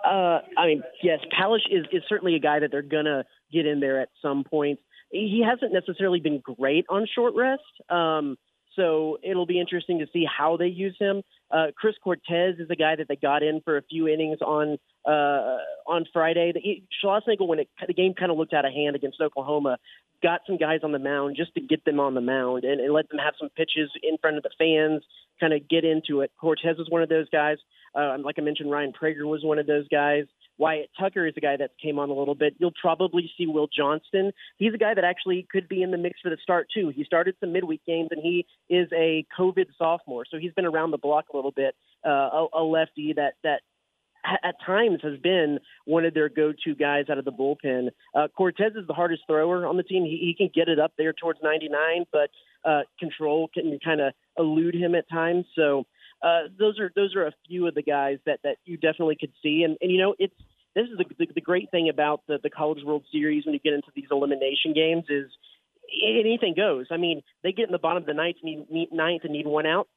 Uh, 0.04 0.40
I 0.56 0.66
mean, 0.66 0.82
yes, 1.02 1.20
Palisch 1.32 1.66
is, 1.70 1.86
is 1.92 2.02
certainly 2.08 2.34
a 2.34 2.40
guy 2.40 2.58
that 2.58 2.70
they're 2.70 2.82
going 2.82 3.06
to 3.06 3.24
get 3.52 3.64
in 3.66 3.80
there 3.80 4.00
at 4.00 4.10
some 4.20 4.44
point. 4.44 4.78
He 5.10 5.42
hasn't 5.46 5.72
necessarily 5.72 6.20
been 6.20 6.40
great 6.40 6.84
on 6.90 7.06
short 7.14 7.34
rest. 7.34 7.62
Um, 7.88 8.36
so 8.78 9.18
it'll 9.24 9.44
be 9.44 9.60
interesting 9.60 9.98
to 9.98 10.06
see 10.12 10.24
how 10.24 10.56
they 10.56 10.68
use 10.68 10.96
him. 11.00 11.22
Uh, 11.50 11.66
Chris 11.76 11.96
Cortez 12.02 12.54
is 12.58 12.70
a 12.70 12.76
guy 12.76 12.94
that 12.96 13.08
they 13.08 13.16
got 13.16 13.42
in 13.42 13.60
for 13.64 13.76
a 13.76 13.82
few 13.82 14.06
innings 14.06 14.38
on 14.40 14.78
uh, 15.04 15.58
on 15.86 16.06
Friday. 16.12 16.52
The, 16.52 16.82
Schlossnagle, 17.02 17.48
when 17.48 17.58
it, 17.58 17.68
the 17.86 17.92
game 17.92 18.14
kind 18.14 18.30
of 18.30 18.38
looked 18.38 18.54
out 18.54 18.64
of 18.64 18.72
hand 18.72 18.94
against 18.94 19.20
Oklahoma, 19.20 19.78
got 20.22 20.42
some 20.46 20.58
guys 20.58 20.80
on 20.84 20.92
the 20.92 20.98
mound 20.98 21.36
just 21.36 21.54
to 21.54 21.60
get 21.60 21.84
them 21.84 21.98
on 21.98 22.14
the 22.14 22.20
mound 22.20 22.64
and, 22.64 22.80
and 22.80 22.92
let 22.92 23.08
them 23.08 23.18
have 23.18 23.34
some 23.38 23.48
pitches 23.50 23.90
in 24.02 24.16
front 24.18 24.36
of 24.36 24.44
the 24.44 24.50
fans, 24.58 25.02
kind 25.40 25.52
of 25.52 25.68
get 25.68 25.84
into 25.84 26.20
it. 26.20 26.30
Cortez 26.40 26.76
was 26.78 26.88
one 26.88 27.02
of 27.02 27.08
those 27.08 27.28
guys. 27.30 27.56
Uh, 27.94 28.16
like 28.22 28.36
I 28.38 28.42
mentioned, 28.42 28.70
Ryan 28.70 28.92
Prager 28.92 29.24
was 29.24 29.42
one 29.42 29.58
of 29.58 29.66
those 29.66 29.88
guys. 29.88 30.24
Wyatt 30.58 30.90
Tucker 30.98 31.26
is 31.26 31.34
a 31.36 31.40
guy 31.40 31.56
that 31.56 31.70
came 31.82 31.98
on 31.98 32.10
a 32.10 32.14
little 32.14 32.34
bit. 32.34 32.54
You'll 32.58 32.72
probably 32.80 33.30
see 33.38 33.46
Will 33.46 33.68
Johnston. 33.68 34.32
He's 34.58 34.74
a 34.74 34.78
guy 34.78 34.94
that 34.94 35.04
actually 35.04 35.46
could 35.50 35.68
be 35.68 35.82
in 35.82 35.90
the 35.90 35.98
mix 35.98 36.20
for 36.20 36.30
the 36.30 36.36
start 36.42 36.68
too. 36.72 36.92
He 36.94 37.04
started 37.04 37.36
some 37.40 37.52
midweek 37.52 37.82
games, 37.86 38.08
and 38.10 38.20
he 38.22 38.44
is 38.68 38.88
a 38.92 39.24
COVID 39.38 39.66
sophomore, 39.78 40.24
so 40.30 40.38
he's 40.38 40.52
been 40.52 40.66
around 40.66 40.90
the 40.90 40.98
block 40.98 41.26
a 41.32 41.36
little 41.36 41.52
bit. 41.52 41.74
Uh, 42.04 42.10
a, 42.10 42.46
a 42.54 42.62
lefty 42.62 43.12
that 43.14 43.34
that 43.44 43.60
at 44.24 44.56
times 44.64 44.98
has 45.02 45.18
been 45.20 45.58
one 45.84 46.04
of 46.04 46.14
their 46.14 46.28
go-to 46.28 46.74
guys 46.74 47.04
out 47.10 47.18
of 47.18 47.24
the 47.24 47.32
bullpen. 47.32 47.88
Uh, 48.14 48.28
Cortez 48.36 48.72
is 48.74 48.86
the 48.86 48.94
hardest 48.94 49.22
thrower 49.26 49.66
on 49.66 49.76
the 49.76 49.82
team. 49.82 50.04
He, 50.04 50.18
he 50.18 50.34
can 50.36 50.50
get 50.54 50.68
it 50.68 50.78
up 50.78 50.92
there 50.98 51.12
towards 51.12 51.38
99, 51.42 52.04
but 52.12 52.30
uh, 52.64 52.82
control 52.98 53.48
can 53.52 53.78
kind 53.84 54.00
of 54.00 54.12
elude 54.36 54.74
him 54.74 54.94
at 54.94 55.08
times. 55.08 55.46
So 55.54 55.84
uh, 56.22 56.48
those 56.58 56.78
are 56.80 56.90
those 56.96 57.14
are 57.14 57.26
a 57.26 57.32
few 57.46 57.66
of 57.66 57.74
the 57.74 57.82
guys 57.82 58.18
that 58.26 58.40
that 58.44 58.56
you 58.64 58.76
definitely 58.76 59.16
could 59.18 59.32
see. 59.42 59.62
And 59.64 59.76
and 59.80 59.90
you 59.90 59.98
know 59.98 60.14
it's 60.18 60.34
this 60.74 60.86
is 60.88 60.98
the 60.98 61.04
the, 61.18 61.32
the 61.34 61.40
great 61.40 61.70
thing 61.70 61.88
about 61.88 62.22
the 62.26 62.38
the 62.42 62.50
College 62.50 62.82
World 62.84 63.04
Series 63.12 63.44
when 63.44 63.54
you 63.54 63.60
get 63.60 63.74
into 63.74 63.88
these 63.94 64.08
elimination 64.10 64.72
games 64.72 65.04
is 65.08 65.30
anything 66.02 66.54
goes. 66.54 66.86
I 66.90 66.96
mean, 66.96 67.22
they 67.42 67.52
get 67.52 67.66
in 67.66 67.72
the 67.72 67.78
bottom 67.78 68.02
of 68.02 68.06
the 68.06 68.14
ninth, 68.14 68.36
need, 68.42 68.66
need 68.70 68.92
ninth, 68.92 69.22
and 69.24 69.32
need 69.32 69.46
one 69.46 69.66
out. 69.66 69.88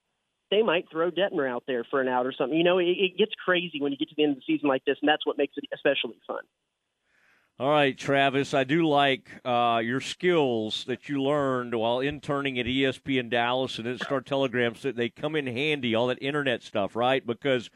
They 0.50 0.62
might 0.62 0.86
throw 0.92 1.12
Dettmer 1.12 1.50
out 1.50 1.64
there 1.66 1.86
for 1.90 2.02
an 2.02 2.08
out 2.08 2.26
or 2.26 2.34
something. 2.38 2.58
You 2.58 2.64
know, 2.64 2.78
it, 2.78 2.88
it 2.88 3.18
gets 3.18 3.32
crazy 3.44 3.80
when 3.80 3.92
you 3.92 3.98
get 3.98 4.10
to 4.10 4.16
the 4.16 4.24
end 4.24 4.34
of 4.34 4.38
the 4.40 4.54
season 4.54 4.68
like 4.68 4.84
this, 4.86 4.98
and 5.02 5.08
that's 5.08 5.26
what 5.26 5.38
makes 5.38 5.54
it 5.58 5.66
especially 5.74 6.20
fun. 6.28 6.44
All 7.62 7.70
right, 7.70 7.96
Travis, 7.96 8.56
I 8.56 8.64
do 8.64 8.88
like 8.88 9.30
uh, 9.46 9.84
your 9.84 10.02
skills 10.02 10.84
that 10.88 11.08
you 11.08 11.22
learned 11.22 11.76
while 11.76 12.00
interning 12.00 12.58
at 12.58 12.66
ESPN 12.66 13.30
Dallas 13.30 13.78
and 13.78 13.88
at 13.88 14.02
Star 14.02 14.20
Telegrams. 14.20 14.82
That 14.82 14.96
they 14.96 15.10
come 15.10 15.36
in 15.36 15.46
handy, 15.46 15.94
all 15.94 16.08
that 16.08 16.18
internet 16.24 16.64
stuff, 16.64 16.96
right? 16.96 17.24
Because 17.24 17.70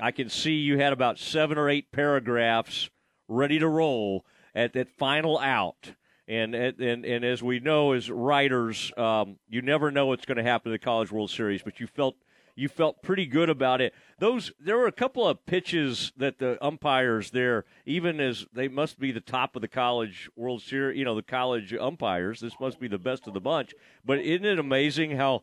I 0.00 0.10
can 0.10 0.30
see 0.30 0.52
you 0.52 0.78
had 0.78 0.94
about 0.94 1.18
seven 1.18 1.58
or 1.58 1.68
eight 1.68 1.92
paragraphs 1.92 2.88
ready 3.28 3.58
to 3.58 3.68
roll 3.68 4.24
at 4.54 4.72
that 4.72 4.88
final 4.88 5.38
out. 5.38 5.92
And 6.26 6.54
and 6.54 7.04
and 7.04 7.22
as 7.22 7.42
we 7.42 7.60
know 7.60 7.92
as 7.92 8.10
writers, 8.10 8.90
um, 8.96 9.36
you 9.50 9.60
never 9.60 9.90
know 9.90 10.06
what's 10.06 10.24
going 10.24 10.38
to 10.38 10.42
happen 10.42 10.70
in 10.70 10.72
the 10.72 10.78
College 10.78 11.12
World 11.12 11.30
Series, 11.30 11.62
but 11.62 11.78
you 11.78 11.86
felt 11.86 12.16
you 12.60 12.68
felt 12.68 13.02
pretty 13.02 13.24
good 13.24 13.48
about 13.48 13.80
it. 13.80 13.94
Those 14.18 14.52
there 14.60 14.76
were 14.76 14.86
a 14.86 14.92
couple 14.92 15.26
of 15.26 15.46
pitches 15.46 16.12
that 16.18 16.38
the 16.38 16.62
umpires 16.62 17.30
there, 17.30 17.64
even 17.86 18.20
as 18.20 18.46
they 18.52 18.68
must 18.68 19.00
be 19.00 19.12
the 19.12 19.20
top 19.20 19.56
of 19.56 19.62
the 19.62 19.68
college 19.68 20.28
World 20.36 20.60
Series, 20.60 20.98
you 20.98 21.04
know, 21.06 21.14
the 21.14 21.22
college 21.22 21.72
umpires. 21.72 22.38
This 22.38 22.60
must 22.60 22.78
be 22.78 22.86
the 22.86 22.98
best 22.98 23.26
of 23.26 23.32
the 23.32 23.40
bunch. 23.40 23.74
But 24.04 24.18
isn't 24.18 24.44
it 24.44 24.58
amazing 24.58 25.12
how 25.16 25.42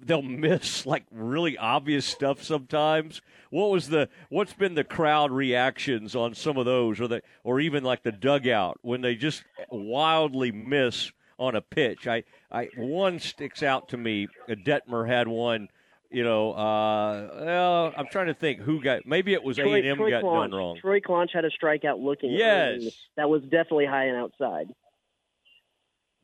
they'll 0.00 0.20
miss 0.22 0.84
like 0.84 1.04
really 1.12 1.56
obvious 1.56 2.04
stuff 2.04 2.42
sometimes? 2.42 3.22
What 3.50 3.70
was 3.70 3.88
the 3.88 4.08
what's 4.28 4.52
been 4.52 4.74
the 4.74 4.82
crowd 4.82 5.30
reactions 5.30 6.16
on 6.16 6.34
some 6.34 6.56
of 6.56 6.64
those, 6.64 7.00
or 7.00 7.06
the 7.06 7.22
or 7.44 7.60
even 7.60 7.84
like 7.84 8.02
the 8.02 8.10
dugout 8.10 8.78
when 8.82 9.00
they 9.00 9.14
just 9.14 9.44
wildly 9.70 10.50
miss 10.50 11.12
on 11.38 11.54
a 11.54 11.60
pitch? 11.60 12.08
I 12.08 12.24
I 12.50 12.68
one 12.76 13.20
sticks 13.20 13.62
out 13.62 13.90
to 13.90 13.96
me. 13.96 14.26
Dettmer 14.48 15.06
had 15.06 15.28
one 15.28 15.68
you 16.16 16.24
know, 16.24 16.52
uh, 16.52 17.28
well, 17.44 17.92
I'm 17.94 18.06
trying 18.10 18.28
to 18.28 18.34
think 18.34 18.60
who 18.60 18.80
got. 18.80 19.04
Maybe 19.04 19.34
it 19.34 19.44
was 19.44 19.58
A 19.58 19.64
and 19.64 19.84
M 19.86 19.98
got 19.98 20.22
Claunch. 20.22 20.50
done 20.50 20.58
wrong. 20.58 20.78
Troy 20.80 20.98
Claunch 20.98 21.28
had 21.34 21.44
a 21.44 21.50
strikeout 21.50 22.02
looking. 22.02 22.30
Yes, 22.32 22.76
early. 22.76 22.94
that 23.18 23.28
was 23.28 23.42
definitely 23.42 23.84
high 23.84 24.04
and 24.06 24.16
outside. 24.16 24.68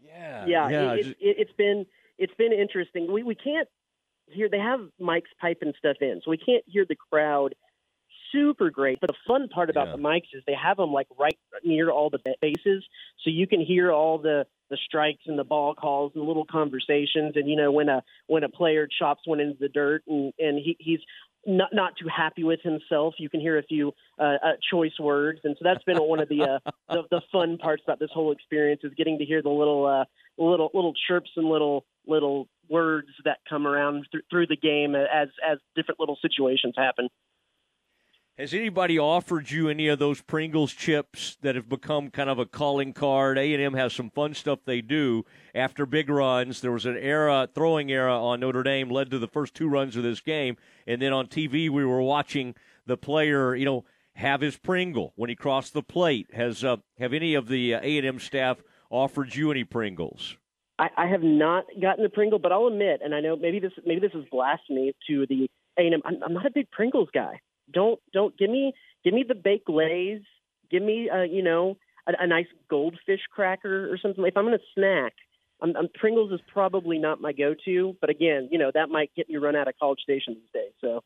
Yeah, 0.02 0.46
yeah. 0.46 0.68
yeah, 0.70 0.92
it, 0.92 0.96
just- 1.02 1.08
it, 1.20 1.36
it's 1.40 1.52
been 1.58 1.84
it's 2.16 2.32
been 2.38 2.54
interesting. 2.54 3.12
We 3.12 3.22
we 3.22 3.34
can't 3.34 3.68
hear. 4.28 4.48
They 4.48 4.58
have 4.60 4.80
mics 4.98 5.28
piping 5.38 5.74
stuff 5.78 5.98
in, 6.00 6.22
so 6.24 6.30
we 6.30 6.38
can't 6.38 6.64
hear 6.66 6.86
the 6.88 6.96
crowd 6.96 7.54
super 8.32 8.70
great. 8.70 9.00
But 9.00 9.08
the 9.08 9.16
fun 9.26 9.48
part 9.48 9.70
about 9.70 9.94
the 9.94 10.02
mics 10.02 10.32
is 10.32 10.42
they 10.46 10.56
have 10.60 10.78
them 10.78 10.92
like 10.92 11.06
right 11.18 11.38
near 11.64 11.90
all 11.90 12.10
the 12.10 12.18
bases, 12.40 12.84
so 13.22 13.30
you 13.30 13.46
can 13.46 13.60
hear 13.60 13.92
all 13.92 14.18
the 14.18 14.46
the 14.70 14.78
strikes 14.86 15.24
and 15.26 15.38
the 15.38 15.44
ball 15.44 15.74
calls 15.74 16.12
and 16.14 16.24
little 16.24 16.46
conversations. 16.46 17.34
And 17.36 17.48
you 17.48 17.56
know 17.56 17.70
when 17.70 17.88
a 17.88 18.02
when 18.26 18.42
a 18.42 18.48
player 18.48 18.88
chops 18.98 19.22
one 19.26 19.40
into 19.40 19.58
the 19.60 19.68
dirt 19.68 20.02
and 20.06 20.32
and 20.38 20.58
he, 20.58 20.76
he's 20.80 21.00
not 21.46 21.70
not 21.72 21.94
too 22.00 22.08
happy 22.08 22.44
with 22.44 22.60
himself, 22.62 23.14
you 23.18 23.28
can 23.28 23.40
hear 23.40 23.58
a 23.58 23.62
few 23.62 23.92
uh, 24.18 24.36
uh, 24.42 24.52
choice 24.70 24.98
words. 24.98 25.40
And 25.44 25.56
so 25.58 25.64
that's 25.64 25.82
been 25.84 25.98
one 25.98 26.20
of 26.20 26.28
the, 26.28 26.42
uh, 26.42 26.70
the 26.88 27.02
the 27.10 27.22
fun 27.32 27.58
parts 27.58 27.82
about 27.84 27.98
this 27.98 28.10
whole 28.12 28.32
experience 28.32 28.82
is 28.84 28.92
getting 28.96 29.18
to 29.18 29.24
hear 29.24 29.42
the 29.42 29.50
little 29.50 29.86
uh, 29.86 30.04
little 30.38 30.70
little 30.72 30.94
chirps 31.08 31.30
and 31.36 31.46
little 31.48 31.84
little 32.06 32.48
words 32.68 33.08
that 33.24 33.38
come 33.48 33.66
around 33.66 34.06
th- 34.12 34.24
through 34.30 34.46
the 34.46 34.56
game 34.56 34.94
as 34.94 35.28
as 35.46 35.58
different 35.74 36.00
little 36.00 36.18
situations 36.22 36.74
happen. 36.76 37.08
Has 38.38 38.54
anybody 38.54 38.98
offered 38.98 39.50
you 39.50 39.68
any 39.68 39.88
of 39.88 39.98
those 39.98 40.22
Pringles 40.22 40.72
chips 40.72 41.36
that 41.42 41.54
have 41.54 41.68
become 41.68 42.08
kind 42.08 42.30
of 42.30 42.38
a 42.38 42.46
calling 42.46 42.94
card? 42.94 43.36
A 43.36 43.52
and 43.52 43.62
M 43.62 43.74
has 43.74 43.92
some 43.92 44.08
fun 44.08 44.32
stuff 44.32 44.60
they 44.64 44.80
do 44.80 45.26
after 45.54 45.84
big 45.84 46.08
runs. 46.08 46.62
There 46.62 46.72
was 46.72 46.86
an 46.86 46.96
era, 46.96 47.46
throwing 47.54 47.90
era 47.90 48.18
on 48.18 48.40
Notre 48.40 48.62
Dame, 48.62 48.88
led 48.88 49.10
to 49.10 49.18
the 49.18 49.28
first 49.28 49.52
two 49.52 49.68
runs 49.68 49.96
of 49.96 50.02
this 50.02 50.20
game, 50.20 50.56
and 50.86 51.02
then 51.02 51.12
on 51.12 51.26
TV 51.26 51.68
we 51.68 51.84
were 51.84 52.00
watching 52.00 52.54
the 52.86 52.96
player, 52.96 53.54
you 53.54 53.66
know, 53.66 53.84
have 54.14 54.40
his 54.40 54.56
Pringle 54.56 55.12
when 55.14 55.28
he 55.28 55.36
crossed 55.36 55.74
the 55.74 55.82
plate. 55.82 56.28
Has 56.32 56.64
uh, 56.64 56.78
have 56.98 57.12
any 57.12 57.34
of 57.34 57.48
the 57.48 57.74
A 57.74 57.98
and 57.98 58.06
M 58.06 58.18
staff 58.18 58.62
offered 58.88 59.34
you 59.34 59.50
any 59.50 59.64
Pringles? 59.64 60.38
I, 60.78 60.88
I 60.96 61.06
have 61.06 61.22
not 61.22 61.66
gotten 61.82 62.02
a 62.06 62.08
Pringle, 62.08 62.38
but 62.38 62.50
I'll 62.50 62.68
admit, 62.68 63.02
and 63.04 63.14
I 63.14 63.20
know 63.20 63.36
maybe 63.36 63.60
this 63.60 63.72
maybe 63.84 64.00
this 64.00 64.14
is 64.14 64.24
blasphemy 64.32 64.94
to 65.08 65.26
the 65.26 65.50
A 65.78 65.82
and 65.82 65.94
M. 65.96 66.02
I'm, 66.06 66.22
I'm 66.22 66.32
not 66.32 66.46
a 66.46 66.50
big 66.50 66.70
Pringles 66.70 67.10
guy. 67.12 67.38
Don't 67.70 68.00
don't 68.12 68.36
give 68.38 68.50
me 68.50 68.72
give 69.04 69.14
me 69.14 69.24
the 69.26 69.34
baked 69.34 69.68
lays. 69.68 70.22
Give 70.70 70.82
me 70.82 71.10
uh, 71.10 71.22
you 71.22 71.42
know 71.42 71.76
a, 72.06 72.12
a 72.20 72.26
nice 72.26 72.46
goldfish 72.68 73.20
cracker 73.30 73.92
or 73.92 73.98
something. 73.98 74.24
If 74.24 74.36
I'm 74.36 74.44
going 74.44 74.58
to 74.58 74.64
snack, 74.74 75.14
I'm, 75.60 75.76
I'm, 75.76 75.88
Pringles 75.94 76.32
is 76.32 76.40
probably 76.52 76.98
not 76.98 77.20
my 77.20 77.32
go-to. 77.32 77.96
But 78.00 78.10
again, 78.10 78.48
you 78.50 78.58
know 78.58 78.70
that 78.74 78.88
might 78.88 79.10
get 79.16 79.28
me 79.28 79.36
run 79.36 79.56
out 79.56 79.68
of 79.68 79.74
College 79.78 80.00
Station 80.00 80.34
these 80.34 80.50
days. 80.52 80.72
So 80.80 81.02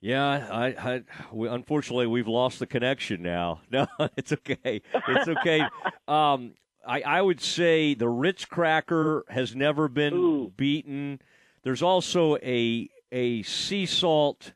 Yeah, 0.00 0.48
I, 0.50 0.66
I 0.66 1.02
we, 1.32 1.48
unfortunately 1.48 2.06
we've 2.06 2.28
lost 2.28 2.58
the 2.58 2.66
connection 2.66 3.22
now. 3.22 3.60
No, 3.70 3.86
it's 4.16 4.32
okay. 4.32 4.82
It's 5.08 5.28
okay. 5.28 5.60
um, 6.08 6.54
I, 6.86 7.02
I 7.02 7.22
would 7.22 7.40
say 7.40 7.94
the 7.94 8.08
Ritz 8.08 8.44
cracker 8.44 9.24
has 9.28 9.54
never 9.54 9.88
been 9.88 10.52
beaten. 10.56 11.20
There's 11.62 11.82
also 11.82 12.36
a 12.36 12.88
a 13.10 13.42
sea 13.42 13.86
salt. 13.86 14.52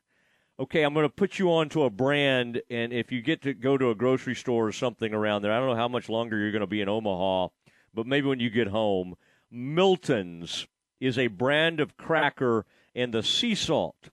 Okay, 0.63 0.83
I'm 0.83 0.93
going 0.93 1.05
to 1.05 1.13
put 1.13 1.39
you 1.39 1.49
onto 1.51 1.83
a 1.83 1.89
brand, 1.89 2.61
and 2.69 2.91
if 2.91 3.11
you 3.11 3.21
get 3.21 3.41
to 3.43 3.53
go 3.53 3.77
to 3.77 3.89
a 3.89 3.95
grocery 3.95 4.35
store 4.35 4.67
or 4.67 4.71
something 4.71 5.13
around 5.13 5.41
there, 5.41 5.51
I 5.51 5.59
don't 5.59 5.69
know 5.69 5.75
how 5.75 5.87
much 5.87 6.09
longer 6.09 6.37
you're 6.37 6.51
going 6.51 6.61
to 6.61 6.67
be 6.67 6.81
in 6.81 6.89
Omaha, 6.89 7.49
but 7.93 8.07
maybe 8.07 8.27
when 8.27 8.39
you 8.39 8.49
get 8.49 8.67
home, 8.67 9.15
Milton's 9.51 10.67
is 10.99 11.17
a 11.17 11.27
brand 11.27 11.79
of 11.79 11.97
cracker 11.97 12.65
and 12.95 13.13
the 13.13 13.23
sea 13.23 13.55
salt. 13.55 14.09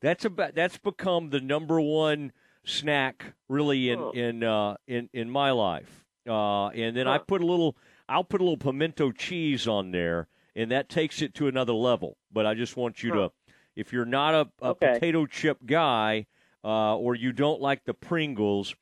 That's 0.00 0.24
about 0.24 0.54
that's 0.54 0.76
become 0.76 1.30
the 1.30 1.40
number 1.40 1.80
one 1.80 2.32
snack 2.64 3.34
really 3.48 3.88
in 3.90 3.98
in 4.14 4.44
uh, 4.44 4.76
in 4.86 5.08
in 5.14 5.30
my 5.30 5.50
life. 5.52 6.04
Uh, 6.28 6.68
and 6.68 6.94
then 6.96 7.06
I 7.08 7.16
put 7.18 7.40
a 7.40 7.46
little 7.46 7.76
I'll 8.08 8.24
put 8.24 8.42
a 8.42 8.44
little 8.44 8.58
pimento 8.58 9.12
cheese 9.12 9.66
on 9.66 9.90
there, 9.92 10.28
and 10.54 10.70
that 10.70 10.90
takes 10.90 11.22
it 11.22 11.34
to 11.36 11.48
another 11.48 11.72
level. 11.72 12.18
But 12.30 12.44
I 12.44 12.52
just 12.54 12.76
want 12.76 13.02
you 13.02 13.12
to, 13.12 13.32
if 13.76 13.92
you're 13.92 14.04
not 14.04 14.34
a, 14.34 14.48
a 14.62 14.68
Okay. 14.70 14.92
potato 14.94 15.26
chip 15.26 15.58
guy 15.66 16.26
uh, 16.64 16.96
or 16.96 17.14
you 17.14 17.32
don't 17.32 17.60
like 17.60 17.84
the 17.84 17.94
Pringles, 17.94 18.74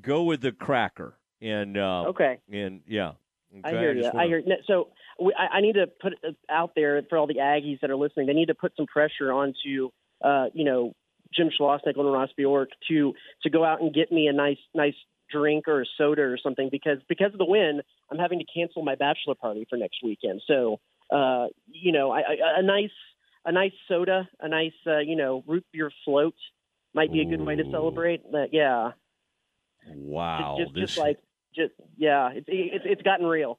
go 0.00 0.22
with 0.22 0.40
the 0.40 0.52
cracker. 0.52 1.18
And 1.42 1.76
uh, 1.76 2.06
Okay. 2.08 2.38
and 2.50 2.80
yeah, 2.86 3.12
I 3.64 3.68
Okay, 3.70 3.78
hear 3.78 3.92
you. 3.92 4.04
I 4.06 4.12
wanna- 4.14 4.28
hear. 4.28 4.42
no, 4.46 4.56
So 4.66 4.88
we, 5.20 5.34
I, 5.38 5.58
I 5.58 5.60
need 5.60 5.74
to 5.74 5.86
put 6.00 6.14
out 6.48 6.72
there 6.74 7.02
for 7.08 7.18
all 7.18 7.26
the 7.26 7.34
Aggies 7.36 7.80
that 7.80 7.90
are 7.90 7.96
listening. 7.96 8.26
They 8.26 8.32
need 8.32 8.46
to 8.48 8.54
put 8.54 8.72
some 8.76 8.86
pressure 8.86 9.30
onto, 9.32 9.90
uh, 10.24 10.46
you 10.54 10.64
know, 10.64 10.94
Jim 11.34 11.50
Schlossnagle 11.50 12.00
and 12.00 12.12
Ross 12.12 12.30
Bjork 12.36 12.70
to 12.88 13.12
to 13.42 13.50
go 13.50 13.64
out 13.64 13.82
and 13.82 13.92
get 13.92 14.10
me 14.10 14.28
a 14.28 14.32
nice 14.32 14.58
nice 14.74 14.94
drink 15.30 15.66
or 15.68 15.82
a 15.82 15.84
soda 15.98 16.22
or 16.22 16.38
something 16.42 16.68
because 16.70 16.98
because 17.08 17.32
of 17.32 17.38
the 17.38 17.44
win, 17.44 17.82
I'm 18.10 18.18
having 18.18 18.38
to 18.38 18.44
cancel 18.46 18.82
my 18.82 18.94
bachelor 18.94 19.34
party 19.34 19.66
for 19.68 19.76
next 19.76 19.98
weekend. 20.02 20.40
So, 20.46 20.80
uh, 21.10 21.48
you 21.66 21.92
know, 21.92 22.10
I, 22.12 22.20
I, 22.20 22.36
a 22.60 22.62
nice 22.62 22.90
a 23.46 23.52
nice 23.52 23.72
soda, 23.88 24.28
a 24.40 24.48
nice 24.48 24.72
uh, 24.86 24.98
you 24.98 25.16
know 25.16 25.42
root 25.46 25.64
beer 25.72 25.90
float 26.04 26.34
might 26.94 27.10
be 27.12 27.20
a 27.22 27.24
good 27.24 27.40
way 27.40 27.56
to 27.56 27.64
celebrate. 27.70 28.20
But 28.30 28.52
yeah, 28.52 28.90
Wow, 29.94 30.56
just, 30.60 30.74
this 30.74 30.90
just 30.90 30.98
like 30.98 31.18
just 31.54 31.72
yeah, 31.96 32.30
it's 32.34 32.46
it's 32.48 32.84
it's 32.86 33.02
gotten 33.02 33.26
real. 33.26 33.58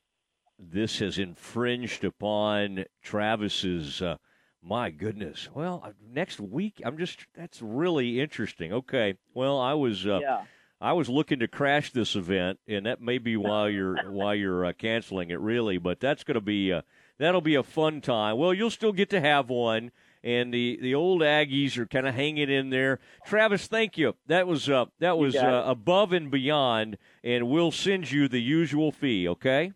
this 0.59 0.99
has 0.99 1.17
infringed 1.17 2.03
upon 2.03 2.85
Travis's. 3.01 4.01
Uh, 4.01 4.17
my 4.61 4.89
goodness. 4.89 5.47
Well, 5.53 5.81
uh, 5.85 5.91
next 6.11 6.39
week 6.39 6.81
I'm 6.83 6.97
just 6.97 7.25
that's 7.35 7.61
really 7.61 8.19
interesting. 8.19 8.73
Okay. 8.73 9.15
Well, 9.33 9.59
I 9.59 9.73
was 9.73 10.05
uh, 10.05 10.19
Yeah. 10.21 10.43
I 10.79 10.93
was 10.93 11.09
looking 11.09 11.39
to 11.39 11.47
crash 11.47 11.91
this 11.91 12.15
event, 12.15 12.59
and 12.67 12.85
that 12.85 13.01
may 13.01 13.17
be 13.17 13.35
why 13.37 13.69
you're 13.69 14.11
why 14.11 14.33
you're 14.35 14.65
uh, 14.65 14.73
canceling 14.73 15.29
it, 15.31 15.39
really. 15.39 15.77
But 15.77 15.99
that's 15.99 16.23
going 16.23 16.35
to 16.35 16.41
be 16.41 16.73
uh, 16.73 16.81
that'll 17.19 17.41
be 17.41 17.55
a 17.55 17.63
fun 17.63 18.01
time. 18.01 18.37
Well, 18.37 18.53
you'll 18.53 18.69
still 18.69 18.93
get 18.93 19.09
to 19.11 19.21
have 19.21 19.49
one, 19.49 19.91
and 20.23 20.53
the, 20.53 20.77
the 20.81 20.95
old 20.95 21.21
Aggies 21.21 21.77
are 21.77 21.85
kind 21.85 22.07
of 22.07 22.15
hanging 22.15 22.49
in 22.49 22.69
there. 22.69 22.99
Travis, 23.25 23.67
thank 23.67 23.97
you. 23.97 24.15
That 24.27 24.47
was 24.47 24.69
uh, 24.69 24.85
that 24.99 25.17
was 25.17 25.35
uh, 25.35 25.63
above 25.65 26.13
and 26.13 26.29
beyond, 26.31 26.97
and 27.23 27.49
we'll 27.49 27.71
send 27.71 28.11
you 28.11 28.27
the 28.27 28.41
usual 28.41 28.91
fee. 28.91 29.27
Okay. 29.27 29.71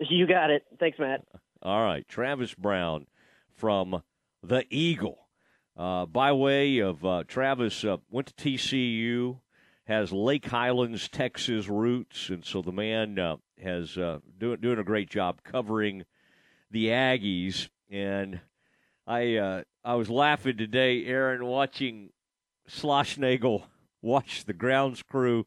You 0.00 0.26
got 0.26 0.50
it. 0.50 0.64
Thanks, 0.78 0.98
Matt. 0.98 1.24
All 1.62 1.82
right, 1.82 2.06
Travis 2.08 2.54
Brown 2.54 3.06
from 3.54 4.02
the 4.42 4.64
Eagle. 4.70 5.18
Uh, 5.76 6.06
by 6.06 6.32
way 6.32 6.78
of 6.78 7.04
uh, 7.04 7.24
Travis, 7.26 7.84
uh, 7.84 7.96
went 8.10 8.28
to 8.28 8.34
TCU, 8.34 9.40
has 9.86 10.12
Lake 10.12 10.46
Highlands, 10.46 11.08
Texas 11.08 11.68
roots, 11.68 12.28
and 12.28 12.44
so 12.44 12.62
the 12.62 12.72
man 12.72 13.18
uh, 13.18 13.36
has 13.62 13.98
uh, 13.98 14.20
doing 14.38 14.60
doing 14.60 14.78
a 14.78 14.84
great 14.84 15.10
job 15.10 15.42
covering 15.42 16.04
the 16.74 16.88
Aggies. 16.88 17.68
And 17.90 18.40
I 19.06 19.36
uh, 19.36 19.62
I 19.82 19.94
was 19.94 20.10
laughing 20.10 20.58
today, 20.58 21.06
Aaron, 21.06 21.46
watching 21.46 22.10
Schlossnagle 22.68 23.64
watch 24.02 24.44
the 24.44 24.52
grounds 24.52 25.02
crew. 25.02 25.46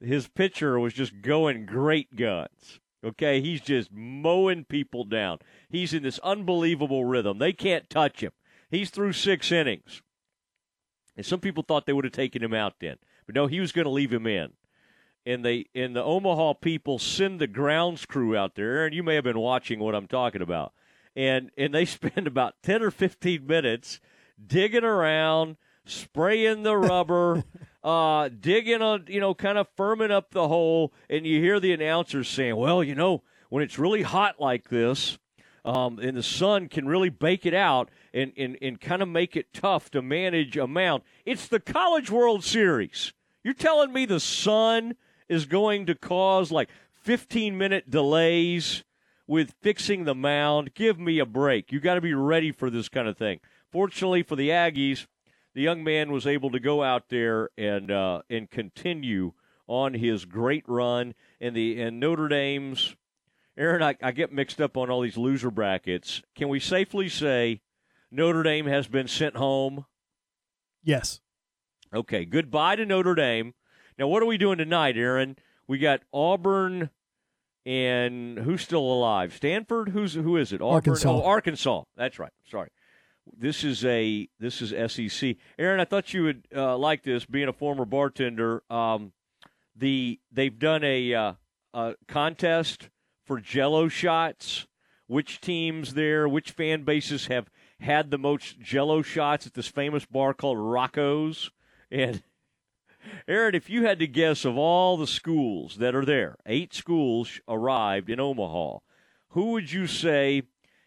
His 0.00 0.28
pitcher 0.28 0.78
was 0.78 0.92
just 0.92 1.22
going 1.22 1.64
great 1.64 2.14
guns. 2.14 2.80
Okay, 3.04 3.40
he's 3.40 3.60
just 3.60 3.90
mowing 3.92 4.64
people 4.64 5.04
down. 5.04 5.38
He's 5.70 5.94
in 5.94 6.02
this 6.02 6.18
unbelievable 6.18 7.04
rhythm. 7.04 7.38
They 7.38 7.52
can't 7.52 7.88
touch 7.88 8.20
him. 8.20 8.32
He's 8.70 8.90
through 8.90 9.12
six 9.12 9.52
innings. 9.52 10.02
And 11.16 11.24
some 11.24 11.40
people 11.40 11.62
thought 11.62 11.86
they 11.86 11.92
would 11.92 12.04
have 12.04 12.12
taken 12.12 12.42
him 12.42 12.52
out 12.52 12.74
then. 12.80 12.96
But 13.24 13.34
no, 13.34 13.46
he 13.46 13.60
was 13.60 13.72
going 13.72 13.84
to 13.84 13.90
leave 13.90 14.12
him 14.12 14.26
in. 14.26 14.52
And 15.26 15.44
they 15.44 15.66
and 15.74 15.94
the 15.94 16.04
Omaha 16.04 16.54
people 16.54 16.98
send 16.98 17.40
the 17.40 17.48
grounds 17.48 18.06
crew 18.06 18.36
out 18.36 18.54
there. 18.54 18.78
Aaron, 18.78 18.92
you 18.92 19.02
may 19.02 19.16
have 19.16 19.24
been 19.24 19.40
watching 19.40 19.80
what 19.80 19.94
I'm 19.94 20.06
talking 20.06 20.40
about. 20.40 20.72
And 21.16 21.50
and 21.58 21.74
they 21.74 21.84
spend 21.84 22.26
about 22.26 22.54
10 22.62 22.82
or 22.82 22.90
15 22.90 23.46
minutes 23.46 24.00
digging 24.44 24.84
around, 24.84 25.56
spraying 25.84 26.62
the 26.62 26.76
rubber, 26.76 27.42
uh, 27.84 28.28
digging 28.28 28.82
on, 28.82 29.06
you 29.08 29.20
know, 29.20 29.34
kind 29.34 29.58
of 29.58 29.66
firming 29.76 30.12
up 30.12 30.30
the 30.30 30.48
hole. 30.48 30.92
And 31.10 31.26
you 31.26 31.40
hear 31.40 31.58
the 31.58 31.72
announcers 31.72 32.28
saying, 32.28 32.56
well, 32.56 32.84
you 32.84 32.94
know, 32.94 33.22
when 33.48 33.64
it's 33.64 33.78
really 33.78 34.02
hot 34.02 34.40
like 34.40 34.68
this, 34.68 35.18
um, 35.64 35.98
and 35.98 36.16
the 36.16 36.22
sun 36.22 36.68
can 36.68 36.86
really 36.86 37.08
bake 37.08 37.44
it 37.44 37.54
out 37.54 37.90
and, 38.14 38.32
and, 38.36 38.56
and 38.62 38.80
kind 38.80 39.02
of 39.02 39.08
make 39.08 39.36
it 39.36 39.52
tough 39.52 39.90
to 39.90 40.00
manage 40.00 40.56
a 40.56 40.68
mound. 40.68 41.02
It's 41.24 41.48
the 41.48 41.58
College 41.58 42.08
World 42.08 42.44
Series. 42.44 43.12
You're 43.42 43.54
telling 43.54 43.92
me 43.92 44.06
the 44.06 44.20
sun 44.20 44.94
is 45.28 45.46
going 45.46 45.86
to 45.86 45.94
cause 45.94 46.50
like 46.50 46.68
15 47.02 47.56
minute 47.56 47.90
delays 47.90 48.84
with 49.26 49.54
fixing 49.60 50.04
the 50.04 50.14
mound? 50.14 50.74
Give 50.74 50.98
me 50.98 51.18
a 51.18 51.26
break. 51.26 51.72
You 51.72 51.80
got 51.80 51.94
to 51.94 52.00
be 52.00 52.14
ready 52.14 52.52
for 52.52 52.70
this 52.70 52.88
kind 52.88 53.08
of 53.08 53.16
thing. 53.16 53.40
Fortunately 53.70 54.22
for 54.22 54.36
the 54.36 54.50
Aggies, 54.50 55.06
the 55.54 55.62
young 55.62 55.82
man 55.82 56.12
was 56.12 56.26
able 56.26 56.50
to 56.50 56.60
go 56.60 56.82
out 56.82 57.08
there 57.08 57.50
and 57.56 57.90
uh, 57.90 58.22
and 58.28 58.50
continue 58.50 59.32
on 59.66 59.94
his 59.94 60.24
great 60.24 60.64
run. 60.66 61.14
And 61.40 61.56
the 61.56 61.80
and 61.80 61.98
Notre 61.98 62.28
Dame's 62.28 62.94
Aaron, 63.58 63.82
I, 63.82 63.96
I 64.02 64.12
get 64.12 64.32
mixed 64.32 64.60
up 64.60 64.76
on 64.76 64.90
all 64.90 65.00
these 65.00 65.16
loser 65.16 65.50
brackets. 65.50 66.22
Can 66.34 66.48
we 66.48 66.60
safely 66.60 67.08
say 67.08 67.62
Notre 68.10 68.42
Dame 68.42 68.66
has 68.66 68.86
been 68.86 69.08
sent 69.08 69.36
home? 69.36 69.86
Yes. 70.84 71.20
Okay, 71.94 72.24
goodbye 72.24 72.76
to 72.76 72.84
Notre 72.84 73.14
Dame. 73.14 73.54
Now, 73.98 74.08
what 74.08 74.22
are 74.22 74.26
we 74.26 74.38
doing 74.38 74.58
tonight, 74.58 74.96
Aaron? 74.96 75.36
We 75.66 75.78
got 75.78 76.00
Auburn 76.12 76.90
and 77.64 78.38
who's 78.38 78.62
still 78.62 78.80
alive? 78.80 79.34
Stanford? 79.34 79.88
Who's 79.88 80.14
who 80.14 80.36
is 80.36 80.52
it? 80.52 80.60
Auburn? 80.60 80.74
Arkansas. 80.74 81.10
Oh, 81.10 81.22
Arkansas. 81.22 81.82
That's 81.96 82.18
right. 82.18 82.32
Sorry. 82.48 82.70
This 83.36 83.64
is 83.64 83.84
a 83.84 84.28
this 84.38 84.62
is 84.62 84.70
SEC. 84.92 85.36
Aaron, 85.58 85.80
I 85.80 85.84
thought 85.84 86.14
you 86.14 86.24
would 86.24 86.46
uh, 86.54 86.76
like 86.76 87.02
this. 87.02 87.24
Being 87.24 87.48
a 87.48 87.52
former 87.52 87.84
bartender, 87.84 88.62
um, 88.70 89.12
the 89.74 90.20
they've 90.30 90.56
done 90.56 90.84
a, 90.84 91.12
uh, 91.12 91.32
a 91.74 91.94
contest 92.06 92.88
for 93.24 93.40
Jello 93.40 93.88
shots. 93.88 94.66
Which 95.08 95.40
teams 95.40 95.94
there? 95.94 96.28
Which 96.28 96.50
fan 96.50 96.82
bases 96.82 97.26
have 97.28 97.48
had 97.80 98.10
the 98.10 98.18
most 98.18 98.58
Jello 98.60 99.02
shots 99.02 99.46
at 99.46 99.54
this 99.54 99.68
famous 99.68 100.04
bar 100.04 100.34
called 100.34 100.58
Rocco's? 100.58 101.50
And 101.90 102.22
Aaron, 103.28 103.54
if 103.54 103.68
you 103.70 103.84
had 103.84 103.98
to 103.98 104.06
guess 104.06 104.44
of 104.44 104.56
all 104.56 104.96
the 104.96 105.06
schools 105.06 105.76
that 105.76 105.94
are 105.94 106.04
there, 106.04 106.36
eight 106.46 106.74
schools 106.74 107.40
arrived 107.48 108.10
in 108.10 108.20
Omaha, 108.20 108.78
who 109.30 109.52
would 109.52 109.72
you 109.72 109.86
say 109.86 110.42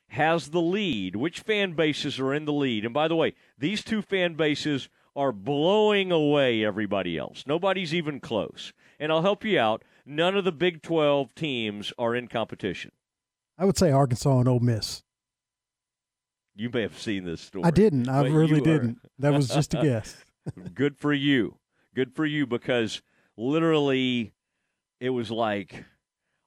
has 0.09 0.49
the 0.49 0.61
lead? 0.61 1.15
Which 1.15 1.41
fan 1.41 1.73
bases 1.73 2.19
are 2.19 2.33
in 2.33 2.45
the 2.45 2.53
lead? 2.53 2.85
And 2.85 2.93
by 2.93 3.07
the 3.07 3.15
way, 3.15 3.35
these 3.57 3.83
two 3.83 4.01
fan 4.01 4.33
bases 4.33 4.89
are 5.15 5.31
blowing 5.31 6.11
away 6.11 6.63
everybody 6.63 7.17
else. 7.17 7.43
Nobody's 7.45 7.93
even 7.93 8.19
close. 8.19 8.73
And 8.99 9.11
I'll 9.11 9.21
help 9.21 9.43
you 9.43 9.59
out. 9.59 9.83
None 10.05 10.35
of 10.35 10.45
the 10.45 10.51
Big 10.51 10.81
12 10.81 11.35
teams 11.35 11.93
are 11.97 12.15
in 12.15 12.27
competition. 12.27 12.91
I 13.57 13.65
would 13.65 13.77
say 13.77 13.91
Arkansas 13.91 14.39
and 14.39 14.47
Ole 14.47 14.59
Miss. 14.59 15.03
You 16.55 16.69
may 16.73 16.81
have 16.81 16.97
seen 16.99 17.25
this 17.25 17.41
story. 17.41 17.63
I 17.63 17.71
didn't. 17.71 18.09
I 18.09 18.23
really 18.23 18.61
didn't. 18.61 18.99
That 19.19 19.33
was 19.33 19.49
just 19.49 19.73
a 19.73 19.77
guess. 19.83 20.17
Good 20.73 20.97
for 20.97 21.13
you. 21.13 21.55
Good 21.99 22.15
for 22.15 22.25
you 22.25 22.47
because 22.47 23.01
literally 23.35 24.31
it 25.01 25.09
was 25.09 25.29
like 25.29 25.83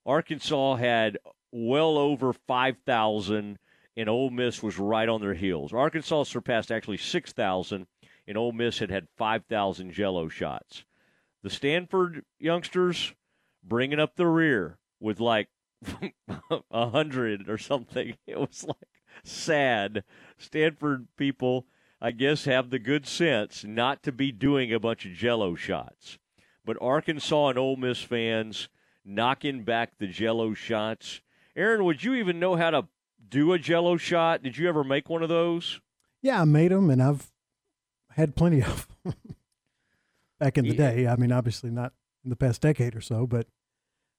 Arkansas 0.07 0.77
had 0.77 1.19
well 1.53 1.99
over 1.99 2.33
5,000 2.33 3.59
and 3.95 4.09
Ole 4.09 4.31
Miss 4.31 4.62
was 4.62 4.79
right 4.79 5.07
on 5.07 5.20
their 5.20 5.35
heels. 5.35 5.74
Arkansas 5.74 6.23
surpassed 6.23 6.73
actually 6.73 6.97
6,000 6.97 7.87
and 8.27 8.39
Ole 8.39 8.53
Miss 8.53 8.79
had 8.79 8.91
had 8.91 9.09
5,000 9.19 9.93
jello 9.93 10.31
shots. 10.31 10.85
The 11.43 11.51
Stanford 11.51 12.24
youngsters 12.39 13.12
bringing 13.62 14.01
up 14.01 14.16
the 14.16 14.29
rear 14.29 14.79
with 15.01 15.20
like 15.20 15.51
a 16.70 16.89
hundred 16.89 17.51
or 17.51 17.59
something. 17.59 18.16
It 18.27 18.39
was 18.39 18.65
like 18.66 19.03
sad. 19.23 20.03
Stanford 20.39 21.09
people, 21.19 21.66
I 22.05 22.11
guess, 22.11 22.47
have 22.47 22.70
the 22.70 22.81
good 22.81 23.07
sense 23.07 23.62
not 23.65 24.03
to 24.03 24.11
be 24.12 24.33
doing 24.33 24.73
a 24.73 24.81
bunch 24.81 25.07
of 25.07 25.12
jello 25.12 25.55
shots. 25.55 26.19
But 26.65 26.77
Arkansas 26.83 27.49
and 27.51 27.59
Ole 27.59 27.77
Miss 27.77 28.03
fans 28.03 28.69
knocking 29.05 29.62
back 29.62 29.99
the 29.99 30.09
jello 30.09 30.53
shots. 30.53 31.20
Aaron, 31.55 31.85
would 31.85 32.03
you 32.03 32.15
even 32.15 32.41
know 32.41 32.57
how 32.57 32.70
to 32.70 32.89
do 33.29 33.53
a 33.53 33.59
jello 33.59 33.97
shot? 33.97 34.43
Did 34.43 34.59
you 34.59 34.69
ever 34.69 34.83
make 34.83 35.09
one 35.09 35.23
of 35.23 35.29
those? 35.29 35.81
Yeah, 36.23 36.41
I 36.43 36.45
made 36.45 36.73
them, 36.73 36.91
and 36.91 37.01
I've 37.03 37.31
had 38.11 38.35
plenty 38.37 38.62
of 38.62 38.89
back 40.41 40.59
in 40.59 40.65
the 40.66 40.74
Yeah. 40.74 40.91
day. 40.91 41.07
I 41.07 41.16
mean, 41.16 41.31
obviously 41.33 41.70
not 41.70 41.93
in 42.24 42.31
the 42.31 42.37
past 42.37 42.62
decade 42.62 42.97
or 42.97 43.01
so, 43.01 43.27
but 43.27 43.47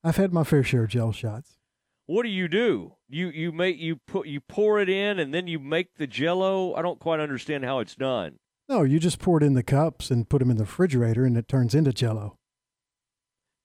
I've 0.03 0.17
had 0.17 0.31
my 0.33 0.43
fair 0.43 0.63
share 0.63 0.83
of 0.83 0.89
gel 0.89 1.11
shots. 1.11 1.57
What 2.05 2.23
do 2.23 2.29
you 2.29 2.47
do? 2.47 2.93
You 3.07 3.29
you 3.29 3.51
make 3.51 3.77
you 3.77 3.97
put 4.07 4.27
you 4.27 4.41
pour 4.41 4.79
it 4.79 4.89
in 4.89 5.19
and 5.19 5.33
then 5.33 5.47
you 5.47 5.59
make 5.59 5.95
the 5.97 6.07
jello. 6.07 6.73
I 6.75 6.81
don't 6.81 6.99
quite 6.99 7.19
understand 7.19 7.63
how 7.63 7.79
it's 7.79 7.95
done. 7.95 8.39
No, 8.69 8.83
you 8.83 8.99
just 8.99 9.19
pour 9.19 9.37
it 9.37 9.43
in 9.43 9.53
the 9.53 9.63
cups 9.63 10.09
and 10.09 10.27
put 10.27 10.39
them 10.39 10.49
in 10.49 10.57
the 10.57 10.63
refrigerator, 10.63 11.25
and 11.25 11.37
it 11.37 11.47
turns 11.47 11.75
into 11.75 11.91
Jello. 11.91 12.37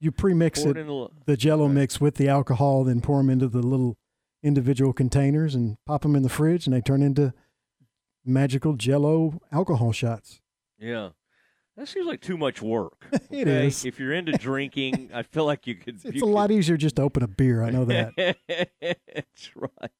You 0.00 0.10
pre-mix 0.12 0.62
Pour 0.62 0.72
it, 0.72 0.76
it 0.76 0.86
the- 0.86 1.08
the 1.24 1.36
Jello 1.36 1.68
mix 1.68 2.00
with 2.00 2.16
the 2.16 2.28
alcohol, 2.28 2.84
then 2.84 3.00
pour 3.00 3.18
them 3.18 3.30
into 3.30 3.48
the 3.48 3.62
little 3.62 3.96
individual 4.42 4.92
containers 4.92 5.54
and 5.54 5.76
pop 5.86 6.02
them 6.02 6.14
in 6.16 6.22
the 6.22 6.28
fridge, 6.28 6.66
and 6.66 6.74
they 6.74 6.80
turn 6.80 7.02
into 7.02 7.32
magical 8.24 8.74
Jello 8.74 9.40
alcohol 9.52 9.92
shots. 9.92 10.40
Yeah. 10.78 11.10
That 11.78 11.86
seems 11.86 12.06
like 12.08 12.20
too 12.20 12.36
much 12.36 12.60
work. 12.60 13.06
It 13.30 13.46
okay? 13.46 13.68
is. 13.68 13.84
If 13.84 14.00
you're 14.00 14.12
into 14.12 14.32
drinking, 14.32 15.10
I 15.14 15.22
feel 15.22 15.44
like 15.44 15.66
you 15.66 15.76
could. 15.76 16.00
It's 16.04 16.22
a 16.22 16.26
lot 16.26 16.50
easier 16.50 16.76
just 16.76 16.96
to 16.96 17.02
open 17.02 17.22
a 17.22 17.28
beer. 17.28 17.62
I 17.62 17.70
know 17.70 17.84
that. 17.84 18.14
That's 18.80 19.50
right. 19.54 19.90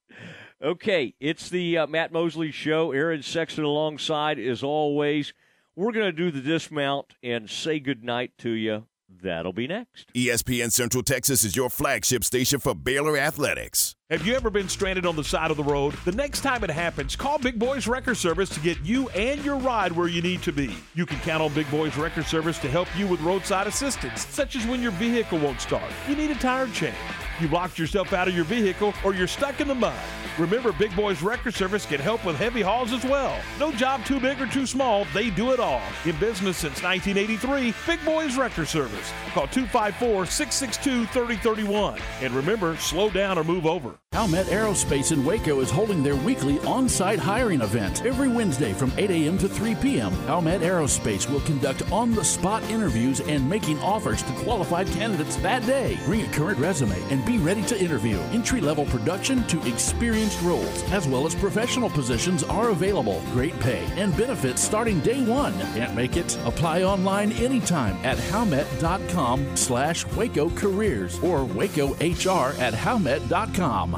Okay, 0.60 1.14
it's 1.20 1.48
the 1.48 1.78
uh, 1.78 1.86
Matt 1.86 2.10
Mosley 2.10 2.50
Show. 2.50 2.90
Aaron 2.90 3.22
Sexton 3.22 3.62
alongside, 3.62 4.40
as 4.40 4.64
always. 4.64 5.32
We're 5.76 5.92
going 5.92 6.06
to 6.06 6.12
do 6.12 6.32
the 6.32 6.40
dismount 6.40 7.14
and 7.22 7.48
say 7.48 7.78
goodnight 7.78 8.32
to 8.38 8.50
you. 8.50 8.86
That'll 9.22 9.52
be 9.52 9.66
next. 9.66 10.12
ESPN 10.14 10.70
Central 10.70 11.02
Texas 11.02 11.42
is 11.42 11.56
your 11.56 11.70
flagship 11.70 12.22
station 12.22 12.60
for 12.60 12.74
Baylor 12.74 13.16
Athletics. 13.16 13.94
Have 14.10 14.26
you 14.26 14.34
ever 14.34 14.50
been 14.50 14.68
stranded 14.68 15.06
on 15.06 15.16
the 15.16 15.24
side 15.24 15.50
of 15.50 15.56
the 15.56 15.64
road? 15.64 15.94
The 16.04 16.12
next 16.12 16.40
time 16.42 16.62
it 16.62 16.70
happens, 16.70 17.16
call 17.16 17.38
Big 17.38 17.58
Boys 17.58 17.86
Wrecker 17.86 18.14
Service 18.14 18.48
to 18.50 18.60
get 18.60 18.78
you 18.84 19.08
and 19.10 19.42
your 19.44 19.56
ride 19.56 19.92
where 19.92 20.08
you 20.08 20.22
need 20.22 20.42
to 20.42 20.52
be. 20.52 20.74
You 20.94 21.04
can 21.06 21.18
count 21.20 21.42
on 21.42 21.52
Big 21.52 21.70
Boys 21.70 21.96
Wrecker 21.96 22.22
Service 22.22 22.58
to 22.60 22.70
help 22.70 22.88
you 22.96 23.06
with 23.06 23.20
roadside 23.20 23.66
assistance, 23.66 24.26
such 24.26 24.56
as 24.56 24.66
when 24.66 24.82
your 24.82 24.92
vehicle 24.92 25.38
won't 25.38 25.60
start, 25.60 25.90
you 26.08 26.14
need 26.14 26.30
a 26.30 26.34
tire 26.36 26.68
change, 26.68 26.94
you 27.40 27.48
locked 27.48 27.78
yourself 27.78 28.12
out 28.12 28.28
of 28.28 28.34
your 28.34 28.44
vehicle, 28.44 28.94
or 29.04 29.14
you're 29.14 29.26
stuck 29.26 29.60
in 29.60 29.68
the 29.68 29.74
mud. 29.74 29.98
Remember, 30.38 30.72
Big 30.72 30.94
Boys 30.94 31.22
Wrecker 31.22 31.50
Service 31.50 31.84
can 31.84 32.00
help 32.00 32.24
with 32.24 32.36
heavy 32.36 32.62
hauls 32.62 32.92
as 32.92 33.04
well. 33.04 33.40
No 33.58 33.72
job 33.72 34.04
too 34.04 34.20
big 34.20 34.40
or 34.40 34.46
too 34.46 34.66
small, 34.66 35.04
they 35.12 35.30
do 35.30 35.52
it 35.52 35.60
all. 35.60 35.82
In 36.04 36.16
business 36.18 36.58
since 36.58 36.82
1983, 36.82 37.74
Big 37.86 38.04
Boys 38.04 38.36
Wrecker 38.36 38.64
Service. 38.64 39.12
Call 39.32 39.48
254 39.48 40.26
662 40.26 41.06
3031. 41.06 41.98
And 42.20 42.34
remember, 42.34 42.76
slow 42.76 43.10
down 43.10 43.38
or 43.38 43.44
move 43.44 43.66
over. 43.66 43.94
Halmet 44.18 44.46
Aerospace 44.46 45.12
in 45.12 45.24
Waco 45.24 45.60
is 45.60 45.70
holding 45.70 46.02
their 46.02 46.16
weekly 46.16 46.58
on 46.66 46.88
site 46.88 47.20
hiring 47.20 47.60
event 47.60 48.04
every 48.04 48.26
Wednesday 48.28 48.72
from 48.72 48.92
8 48.96 49.10
a.m. 49.12 49.38
to 49.38 49.48
3 49.48 49.76
p.m. 49.76 50.10
Halmet 50.26 50.58
Aerospace 50.60 51.30
will 51.30 51.38
conduct 51.42 51.88
on 51.92 52.12
the 52.12 52.24
spot 52.24 52.64
interviews 52.64 53.20
and 53.20 53.48
making 53.48 53.78
offers 53.78 54.24
to 54.24 54.32
qualified 54.32 54.88
candidates 54.88 55.36
that 55.36 55.64
day. 55.66 55.96
Bring 56.04 56.22
a 56.22 56.32
current 56.32 56.58
resume 56.58 57.00
and 57.12 57.24
be 57.24 57.38
ready 57.38 57.62
to 57.66 57.80
interview. 57.80 58.18
Entry 58.32 58.60
level 58.60 58.86
production 58.86 59.46
to 59.46 59.64
experienced 59.68 60.42
roles, 60.42 60.82
as 60.90 61.06
well 61.06 61.24
as 61.24 61.36
professional 61.36 61.88
positions, 61.88 62.42
are 62.42 62.70
available. 62.70 63.22
Great 63.32 63.58
pay 63.60 63.86
and 63.96 64.16
benefits 64.16 64.60
starting 64.60 64.98
day 64.98 65.24
one. 65.24 65.56
Can't 65.74 65.94
make 65.94 66.16
it? 66.16 66.36
Apply 66.44 66.82
online 66.82 67.30
anytime 67.34 67.96
at 68.04 68.18
halmet.com 68.18 69.56
slash 69.56 70.04
Waco 70.06 70.50
Careers 70.50 71.20
or 71.20 71.46
WacoHR 71.46 72.58
at 72.58 72.74
halmet.com. 72.74 73.97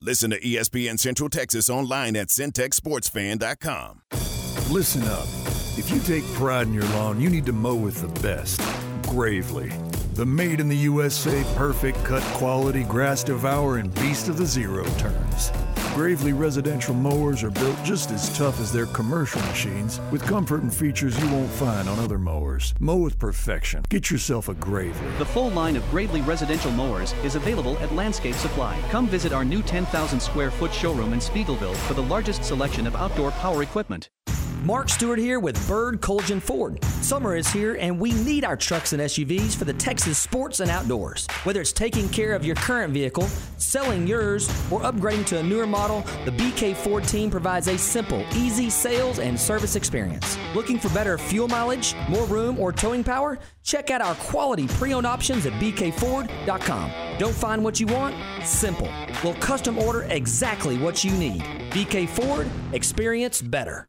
Listen 0.00 0.30
to 0.30 0.40
ESPN 0.40 0.98
Central 0.98 1.28
Texas 1.28 1.68
online 1.70 2.16
at 2.16 2.28
centexsportsfan.com. 2.28 4.02
Listen 4.70 5.02
up. 5.04 5.26
If 5.76 5.90
you 5.90 6.00
take 6.00 6.24
pride 6.34 6.66
in 6.66 6.74
your 6.74 6.84
lawn, 6.84 7.20
you 7.20 7.28
need 7.28 7.46
to 7.46 7.52
mow 7.52 7.74
with 7.74 8.00
the 8.00 8.20
best. 8.20 8.60
Gravely. 9.08 9.72
The 10.14 10.24
made 10.24 10.60
in 10.60 10.68
the 10.68 10.76
USA 10.76 11.44
perfect 11.56 12.02
cut 12.04 12.22
quality 12.34 12.84
grass 12.84 13.24
devour 13.24 13.78
and 13.78 13.92
beast 13.96 14.28
of 14.28 14.36
the 14.36 14.46
zero 14.46 14.84
turns. 14.98 15.50
Gravely 15.94 16.32
residential 16.32 16.92
mowers 16.92 17.44
are 17.44 17.52
built 17.52 17.76
just 17.84 18.10
as 18.10 18.36
tough 18.36 18.58
as 18.58 18.72
their 18.72 18.86
commercial 18.86 19.40
machines 19.42 20.00
with 20.10 20.24
comfort 20.24 20.62
and 20.62 20.74
features 20.74 21.16
you 21.22 21.30
won't 21.30 21.48
find 21.48 21.88
on 21.88 22.00
other 22.00 22.18
mowers. 22.18 22.74
Mow 22.80 22.96
with 22.96 23.16
perfection. 23.16 23.84
Get 23.90 24.10
yourself 24.10 24.48
a 24.48 24.54
Gravely. 24.54 25.06
The 25.18 25.24
full 25.24 25.50
line 25.50 25.76
of 25.76 25.88
Gravely 25.92 26.20
residential 26.22 26.72
mowers 26.72 27.14
is 27.22 27.36
available 27.36 27.78
at 27.78 27.94
Landscape 27.94 28.34
Supply. 28.34 28.76
Come 28.90 29.06
visit 29.06 29.32
our 29.32 29.44
new 29.44 29.62
10,000 29.62 30.18
square 30.18 30.50
foot 30.50 30.74
showroom 30.74 31.12
in 31.12 31.20
Speegleville 31.20 31.76
for 31.86 31.94
the 31.94 32.02
largest 32.02 32.42
selection 32.42 32.88
of 32.88 32.96
outdoor 32.96 33.30
power 33.30 33.62
equipment. 33.62 34.10
Mark 34.64 34.88
Stewart 34.88 35.18
here 35.18 35.40
with 35.40 35.68
Bird 35.68 36.00
Kultgen 36.00 36.40
Ford. 36.40 36.82
Summer 37.02 37.36
is 37.36 37.46
here 37.52 37.76
and 37.78 38.00
we 38.00 38.12
need 38.12 38.46
our 38.46 38.56
trucks 38.56 38.94
and 38.94 39.02
SUVs 39.02 39.54
for 39.54 39.66
the 39.66 39.74
Texas 39.74 40.16
sports 40.16 40.60
and 40.60 40.70
outdoors. 40.70 41.26
Whether 41.42 41.60
it's 41.60 41.70
taking 41.70 42.08
care 42.08 42.32
of 42.32 42.46
your 42.46 42.56
current 42.56 42.94
vehicle, 42.94 43.24
selling 43.58 44.06
yours, 44.06 44.48
or 44.70 44.80
upgrading 44.80 45.26
to 45.26 45.38
a 45.38 45.42
newer 45.42 45.66
model, 45.66 46.00
the 46.24 46.30
BK 46.30 46.74
Ford 46.74 47.04
team 47.04 47.30
provides 47.30 47.68
a 47.68 47.76
simple, 47.76 48.24
easy 48.34 48.70
sales 48.70 49.18
and 49.18 49.38
service 49.38 49.76
experience. 49.76 50.38
Looking 50.54 50.78
for 50.78 50.88
better 50.94 51.18
fuel 51.18 51.46
mileage, 51.46 51.94
more 52.08 52.24
room, 52.24 52.58
or 52.58 52.72
towing 52.72 53.04
power? 53.04 53.38
Check 53.64 53.90
out 53.90 54.00
our 54.00 54.14
quality 54.14 54.66
pre-owned 54.66 55.06
options 55.06 55.44
at 55.44 55.52
bkford.com. 55.54 56.90
Don't 57.18 57.34
find 57.34 57.62
what 57.62 57.80
you 57.80 57.86
want? 57.88 58.16
Simple. 58.42 58.88
We'll 59.22 59.34
custom 59.34 59.78
order 59.78 60.04
exactly 60.04 60.78
what 60.78 61.04
you 61.04 61.12
need. 61.12 61.42
BK 61.70 62.08
Ford, 62.08 62.48
experience 62.72 63.42
better. 63.42 63.88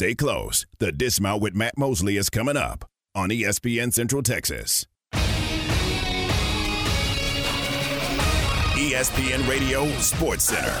Stay 0.00 0.14
close. 0.14 0.64
The 0.78 0.92
Dismount 0.92 1.42
with 1.42 1.54
Matt 1.54 1.76
Mosley 1.76 2.16
is 2.16 2.30
coming 2.30 2.56
up 2.56 2.86
on 3.14 3.28
ESPN 3.28 3.92
Central 3.92 4.22
Texas. 4.22 4.86
ESPN 8.72 9.46
Radio 9.46 9.86
Sports 9.98 10.44
Center. 10.44 10.74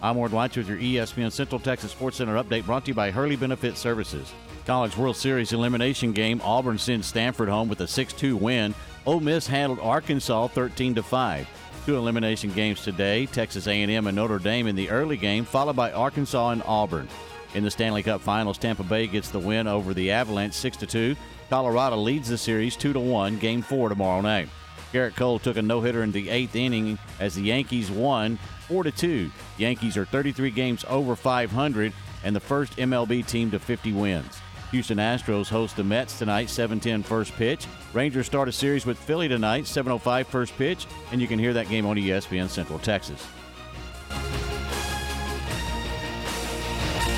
I'm 0.00 0.14
Ward 0.14 0.30
White 0.30 0.56
with 0.56 0.68
your 0.68 0.78
ESPN 0.78 1.32
Central 1.32 1.58
Texas 1.58 1.90
Sports 1.90 2.18
Center 2.18 2.40
update 2.40 2.64
brought 2.64 2.84
to 2.84 2.92
you 2.92 2.94
by 2.94 3.10
Hurley 3.10 3.34
Benefit 3.34 3.76
Services. 3.76 4.32
College 4.66 4.96
World 4.96 5.16
Series 5.16 5.52
elimination 5.52 6.12
game, 6.12 6.40
Auburn 6.44 6.78
sends 6.78 7.08
Stanford 7.08 7.48
home 7.48 7.68
with 7.68 7.80
a 7.80 7.86
6-2 7.86 8.34
win. 8.34 8.72
Ole 9.04 9.18
Miss 9.18 9.48
handled 9.48 9.80
Arkansas 9.80 10.46
13-5. 10.46 11.44
Two 11.86 11.96
elimination 11.96 12.52
games 12.52 12.84
today, 12.84 13.26
Texas 13.26 13.66
A&M 13.66 14.06
and 14.06 14.14
Notre 14.14 14.38
Dame 14.38 14.68
in 14.68 14.76
the 14.76 14.90
early 14.90 15.16
game, 15.16 15.44
followed 15.44 15.74
by 15.74 15.90
Arkansas 15.90 16.50
and 16.50 16.62
Auburn. 16.66 17.08
In 17.54 17.64
the 17.64 17.70
Stanley 17.70 18.02
Cup 18.02 18.22
Finals, 18.22 18.56
Tampa 18.56 18.82
Bay 18.82 19.06
gets 19.06 19.28
the 19.28 19.38
win 19.38 19.66
over 19.66 19.92
the 19.92 20.10
Avalanche 20.10 20.54
6-2. 20.54 21.16
Colorado 21.50 21.96
leads 21.96 22.28
the 22.28 22.38
series 22.38 22.76
2-1, 22.76 23.38
Game 23.38 23.60
4 23.60 23.90
tomorrow 23.90 24.22
night. 24.22 24.48
Gerrit 24.92 25.16
Cole 25.16 25.38
took 25.38 25.56
a 25.56 25.62
no-hitter 25.62 26.02
in 26.02 26.12
the 26.12 26.30
eighth 26.30 26.56
inning 26.56 26.98
as 27.20 27.34
the 27.34 27.42
Yankees 27.42 27.90
won 27.90 28.38
4-2. 28.68 29.30
Yankees 29.58 29.96
are 29.96 30.04
33 30.06 30.50
games 30.50 30.84
over 30.88 31.14
500 31.14 31.92
and 32.24 32.34
the 32.34 32.40
first 32.40 32.76
MLB 32.76 33.26
team 33.26 33.50
to 33.50 33.58
50 33.58 33.92
wins. 33.92 34.40
Houston 34.70 34.96
Astros 34.96 35.48
host 35.48 35.76
the 35.76 35.84
Mets 35.84 36.18
tonight, 36.18 36.48
7:10 36.48 37.02
first 37.02 37.34
pitch. 37.34 37.66
Rangers 37.92 38.24
start 38.24 38.48
a 38.48 38.52
series 38.52 38.86
with 38.86 38.96
Philly 38.96 39.28
tonight, 39.28 39.66
7:05 39.66 40.26
first 40.26 40.56
pitch, 40.56 40.86
and 41.10 41.20
you 41.20 41.28
can 41.28 41.38
hear 41.38 41.52
that 41.52 41.68
game 41.68 41.84
on 41.84 41.98
ESPN 41.98 42.48
Central 42.48 42.78
Texas. 42.78 43.26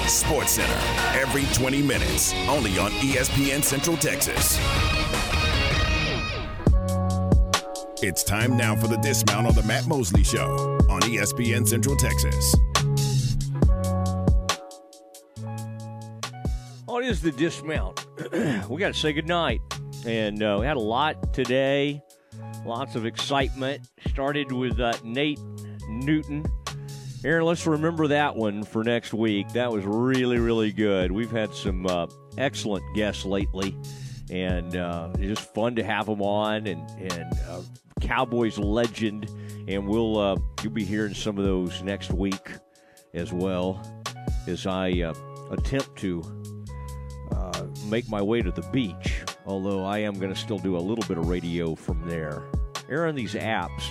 Sports 0.09 0.53
Center, 0.53 1.19
every 1.19 1.45
20 1.55 1.83
minutes, 1.83 2.35
only 2.49 2.79
on 2.79 2.91
ESPN 2.93 3.63
Central 3.63 3.97
Texas. 3.97 4.59
It's 8.03 8.23
time 8.23 8.57
now 8.57 8.77
for 8.77 8.87
the 8.87 8.99
dismount 8.99 9.47
on 9.47 9.55
the 9.55 9.63
Matt 9.63 9.87
Mosley 9.87 10.23
Show 10.23 10.79
on 10.91 11.01
ESPN 11.03 11.67
Central 11.67 11.97
Texas. 11.97 12.55
Oh, 16.87 17.01
the 17.03 17.33
dismount. 17.33 18.07
we 18.69 18.79
got 18.79 18.93
to 18.93 18.95
say 18.95 19.13
goodnight. 19.13 19.61
And 20.07 20.43
uh, 20.43 20.59
we 20.61 20.67
had 20.67 20.77
a 20.77 20.81
lot 20.81 21.33
today, 21.33 22.03
lots 22.67 22.95
of 22.95 23.07
excitement. 23.07 23.89
Started 24.09 24.53
with 24.53 24.79
uh, 24.79 24.93
Nate 25.03 25.41
Newton. 25.89 26.45
Aaron, 27.25 27.47
let's 27.47 27.67
remember 27.67 28.07
that 28.09 28.37
one 28.37 28.65
for 28.65 28.85
next 28.85 29.15
week. 29.15 29.49
That 29.55 29.73
was 29.73 29.83
really, 29.87 30.39
really 30.39 30.71
good. 30.71 31.11
We've 31.11 31.31
had 31.31 31.55
some 31.55 31.87
uh, 31.87 32.07
excellent 32.37 32.85
guests 32.95 33.25
lately, 33.25 33.75
and 34.31 34.77
uh, 34.77 35.09
it's 35.15 35.41
just 35.41 35.55
fun 35.55 35.75
to 35.77 35.83
have 35.83 36.05
them 36.05 36.21
on. 36.21 36.67
And, 36.67 36.87
and 37.01 37.33
uh, 37.49 37.63
Cowboys 38.03 38.59
legend, 38.59 39.31
and 39.67 39.89
we'll 39.89 40.19
uh, 40.19 40.37
you'll 40.63 40.75
be 40.75 40.85
hearing 40.85 41.15
some 41.15 41.39
of 41.39 41.47
those 41.47 41.83
next 41.83 42.13
week 42.13 42.51
as 43.15 43.33
well 43.33 43.81
as 44.47 44.67
I 44.67 44.91
uh, 45.01 45.15
attempt 45.51 45.97
to 46.01 46.23
uh, 47.33 47.65
make 47.87 48.07
my 48.07 48.21
way 48.21 48.43
to 48.43 48.51
the 48.51 48.69
beach. 48.71 49.23
Although 49.47 49.83
I 49.83 49.99
am 50.01 50.19
going 50.19 50.33
to 50.33 50.39
still 50.39 50.59
do 50.59 50.77
a 50.77 50.79
little 50.79 51.05
bit 51.09 51.17
of 51.17 51.27
radio 51.27 51.75
from 51.75 52.07
there. 52.07 52.43
Aaron, 52.91 53.15
these 53.15 53.33
apps, 53.33 53.85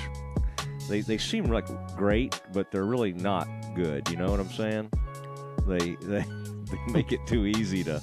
they, 0.89 1.01
they 1.01 1.17
seem 1.17 1.45
like 1.45 1.65
great, 1.95 2.39
but 2.51 2.71
they're 2.71 2.85
really 2.85 3.13
not 3.13 3.47
good. 3.75 4.09
You 4.09 4.17
know 4.17 4.29
what 4.29 4.39
I'm 4.39 4.51
saying? 4.51 4.91
They 5.67 5.77
they, 6.01 6.25
they 6.25 6.91
make 6.91 7.11
it 7.11 7.25
too 7.27 7.45
easy 7.45 7.83
to 7.83 8.01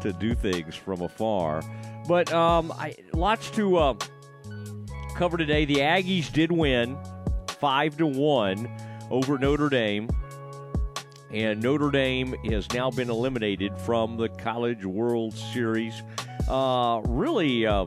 to 0.00 0.12
do 0.12 0.34
things 0.34 0.74
from 0.74 1.02
afar. 1.02 1.62
But 2.06 2.32
um, 2.32 2.72
I, 2.72 2.94
lots 3.12 3.50
to 3.50 3.76
uh, 3.76 3.94
cover 5.14 5.36
today. 5.36 5.64
The 5.64 5.76
Aggies 5.76 6.32
did 6.32 6.52
win 6.52 6.96
five 7.48 7.96
to 7.98 8.06
one 8.06 8.70
over 9.10 9.38
Notre 9.38 9.68
Dame, 9.68 10.08
and 11.30 11.62
Notre 11.62 11.90
Dame 11.90 12.34
has 12.50 12.70
now 12.72 12.90
been 12.90 13.10
eliminated 13.10 13.78
from 13.80 14.16
the 14.16 14.28
College 14.28 14.84
World 14.84 15.34
Series. 15.34 16.02
Uh, 16.48 17.02
really. 17.04 17.66
Uh, 17.66 17.86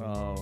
uh, 0.00 0.36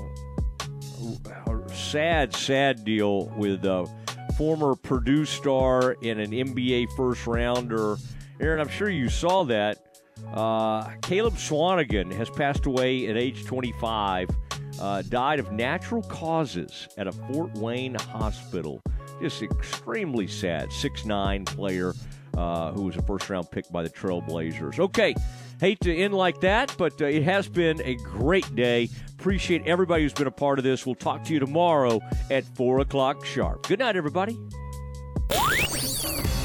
sad, 1.75 2.35
sad 2.35 2.85
deal 2.85 3.27
with 3.37 3.65
a 3.65 3.89
former 4.37 4.75
Purdue 4.75 5.25
star 5.25 5.97
and 6.03 6.21
an 6.21 6.31
NBA 6.31 6.89
first 6.97 7.27
rounder. 7.27 7.97
Aaron, 8.41 8.61
I'm 8.61 8.69
sure 8.69 8.89
you 8.89 9.09
saw 9.09 9.45
that. 9.45 9.87
Uh, 10.33 10.89
Caleb 11.03 11.35
Swanigan 11.35 12.13
has 12.13 12.31
passed 12.31 12.67
away 12.67 13.09
at 13.09 13.17
age 13.17 13.45
25, 13.45 14.29
uh, 14.81 15.03
died 15.03 15.39
of 15.39 15.53
natural 15.53 16.03
causes 16.03 16.89
at 16.97 17.07
a 17.07 17.13
Fort 17.13 17.53
Wayne 17.55 17.95
hospital. 17.95 18.81
Just 19.21 19.43
extremely 19.43 20.27
sad. 20.27 20.73
Six-nine 20.73 21.45
player 21.45 21.93
uh, 22.37 22.73
who 22.73 22.83
was 22.83 22.97
a 22.97 23.03
first 23.03 23.29
round 23.29 23.51
pick 23.51 23.71
by 23.71 23.83
the 23.83 23.91
Trailblazers. 23.91 24.79
Okay, 24.79 25.15
hate 25.63 25.79
to 25.79 25.97
end 25.97 26.13
like 26.13 26.41
that, 26.41 26.75
but 26.77 27.01
uh, 27.01 27.05
it 27.05 27.23
has 27.23 27.49
been 27.49 27.81
a 27.83 27.95
great 27.95 28.53
day. 28.57 28.89
Appreciate 29.17 29.65
everybody 29.65 30.03
who's 30.03 30.13
been 30.13 30.27
a 30.27 30.31
part 30.31 30.59
of 30.59 30.65
this. 30.65 30.85
We'll 30.85 30.97
talk 30.97 31.23
to 31.23 31.33
you 31.33 31.39
tomorrow 31.39 32.01
at 32.33 32.45
4 32.57 32.81
o'clock 32.81 33.25
sharp. 33.25 33.69
Good 33.69 33.79
night, 33.79 33.95
everybody. 33.95 34.37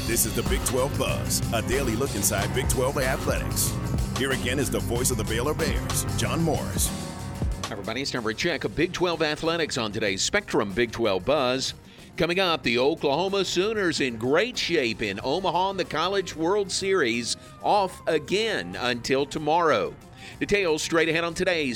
This 0.06 0.24
is 0.24 0.36
the 0.36 0.44
Big 0.48 0.64
12 0.66 0.96
Buzz, 0.96 1.52
a 1.52 1.62
daily 1.62 1.96
look 1.96 2.14
inside 2.14 2.54
Big 2.54 2.68
12 2.68 2.98
athletics. 2.98 3.74
Here 4.16 4.30
again 4.30 4.60
is 4.60 4.70
the 4.70 4.78
voice 4.78 5.10
of 5.10 5.16
the 5.16 5.24
Baylor 5.24 5.52
Bears, 5.52 6.04
John 6.16 6.40
Morris. 6.40 6.88
Everybody, 7.72 8.02
it's 8.02 8.12
time 8.12 8.22
for 8.22 8.30
a 8.30 8.34
check 8.34 8.62
of 8.62 8.76
Big 8.76 8.92
12 8.92 9.20
athletics 9.20 9.76
on 9.76 9.90
today's 9.90 10.22
Spectrum 10.22 10.72
Big 10.72 10.92
12 10.92 11.24
Buzz. 11.24 11.74
Coming 12.18 12.40
up, 12.40 12.64
the 12.64 12.80
Oklahoma 12.80 13.44
Sooners 13.44 14.00
in 14.00 14.16
great 14.16 14.58
shape 14.58 15.02
in 15.02 15.20
Omaha 15.22 15.70
in 15.70 15.76
the 15.76 15.84
College 15.84 16.34
World 16.34 16.68
Series, 16.68 17.36
off 17.62 18.02
again 18.08 18.76
until 18.80 19.24
tomorrow. 19.24 19.94
Details 20.40 20.82
straight 20.82 21.08
ahead 21.08 21.22
on 21.22 21.32
today's 21.32 21.66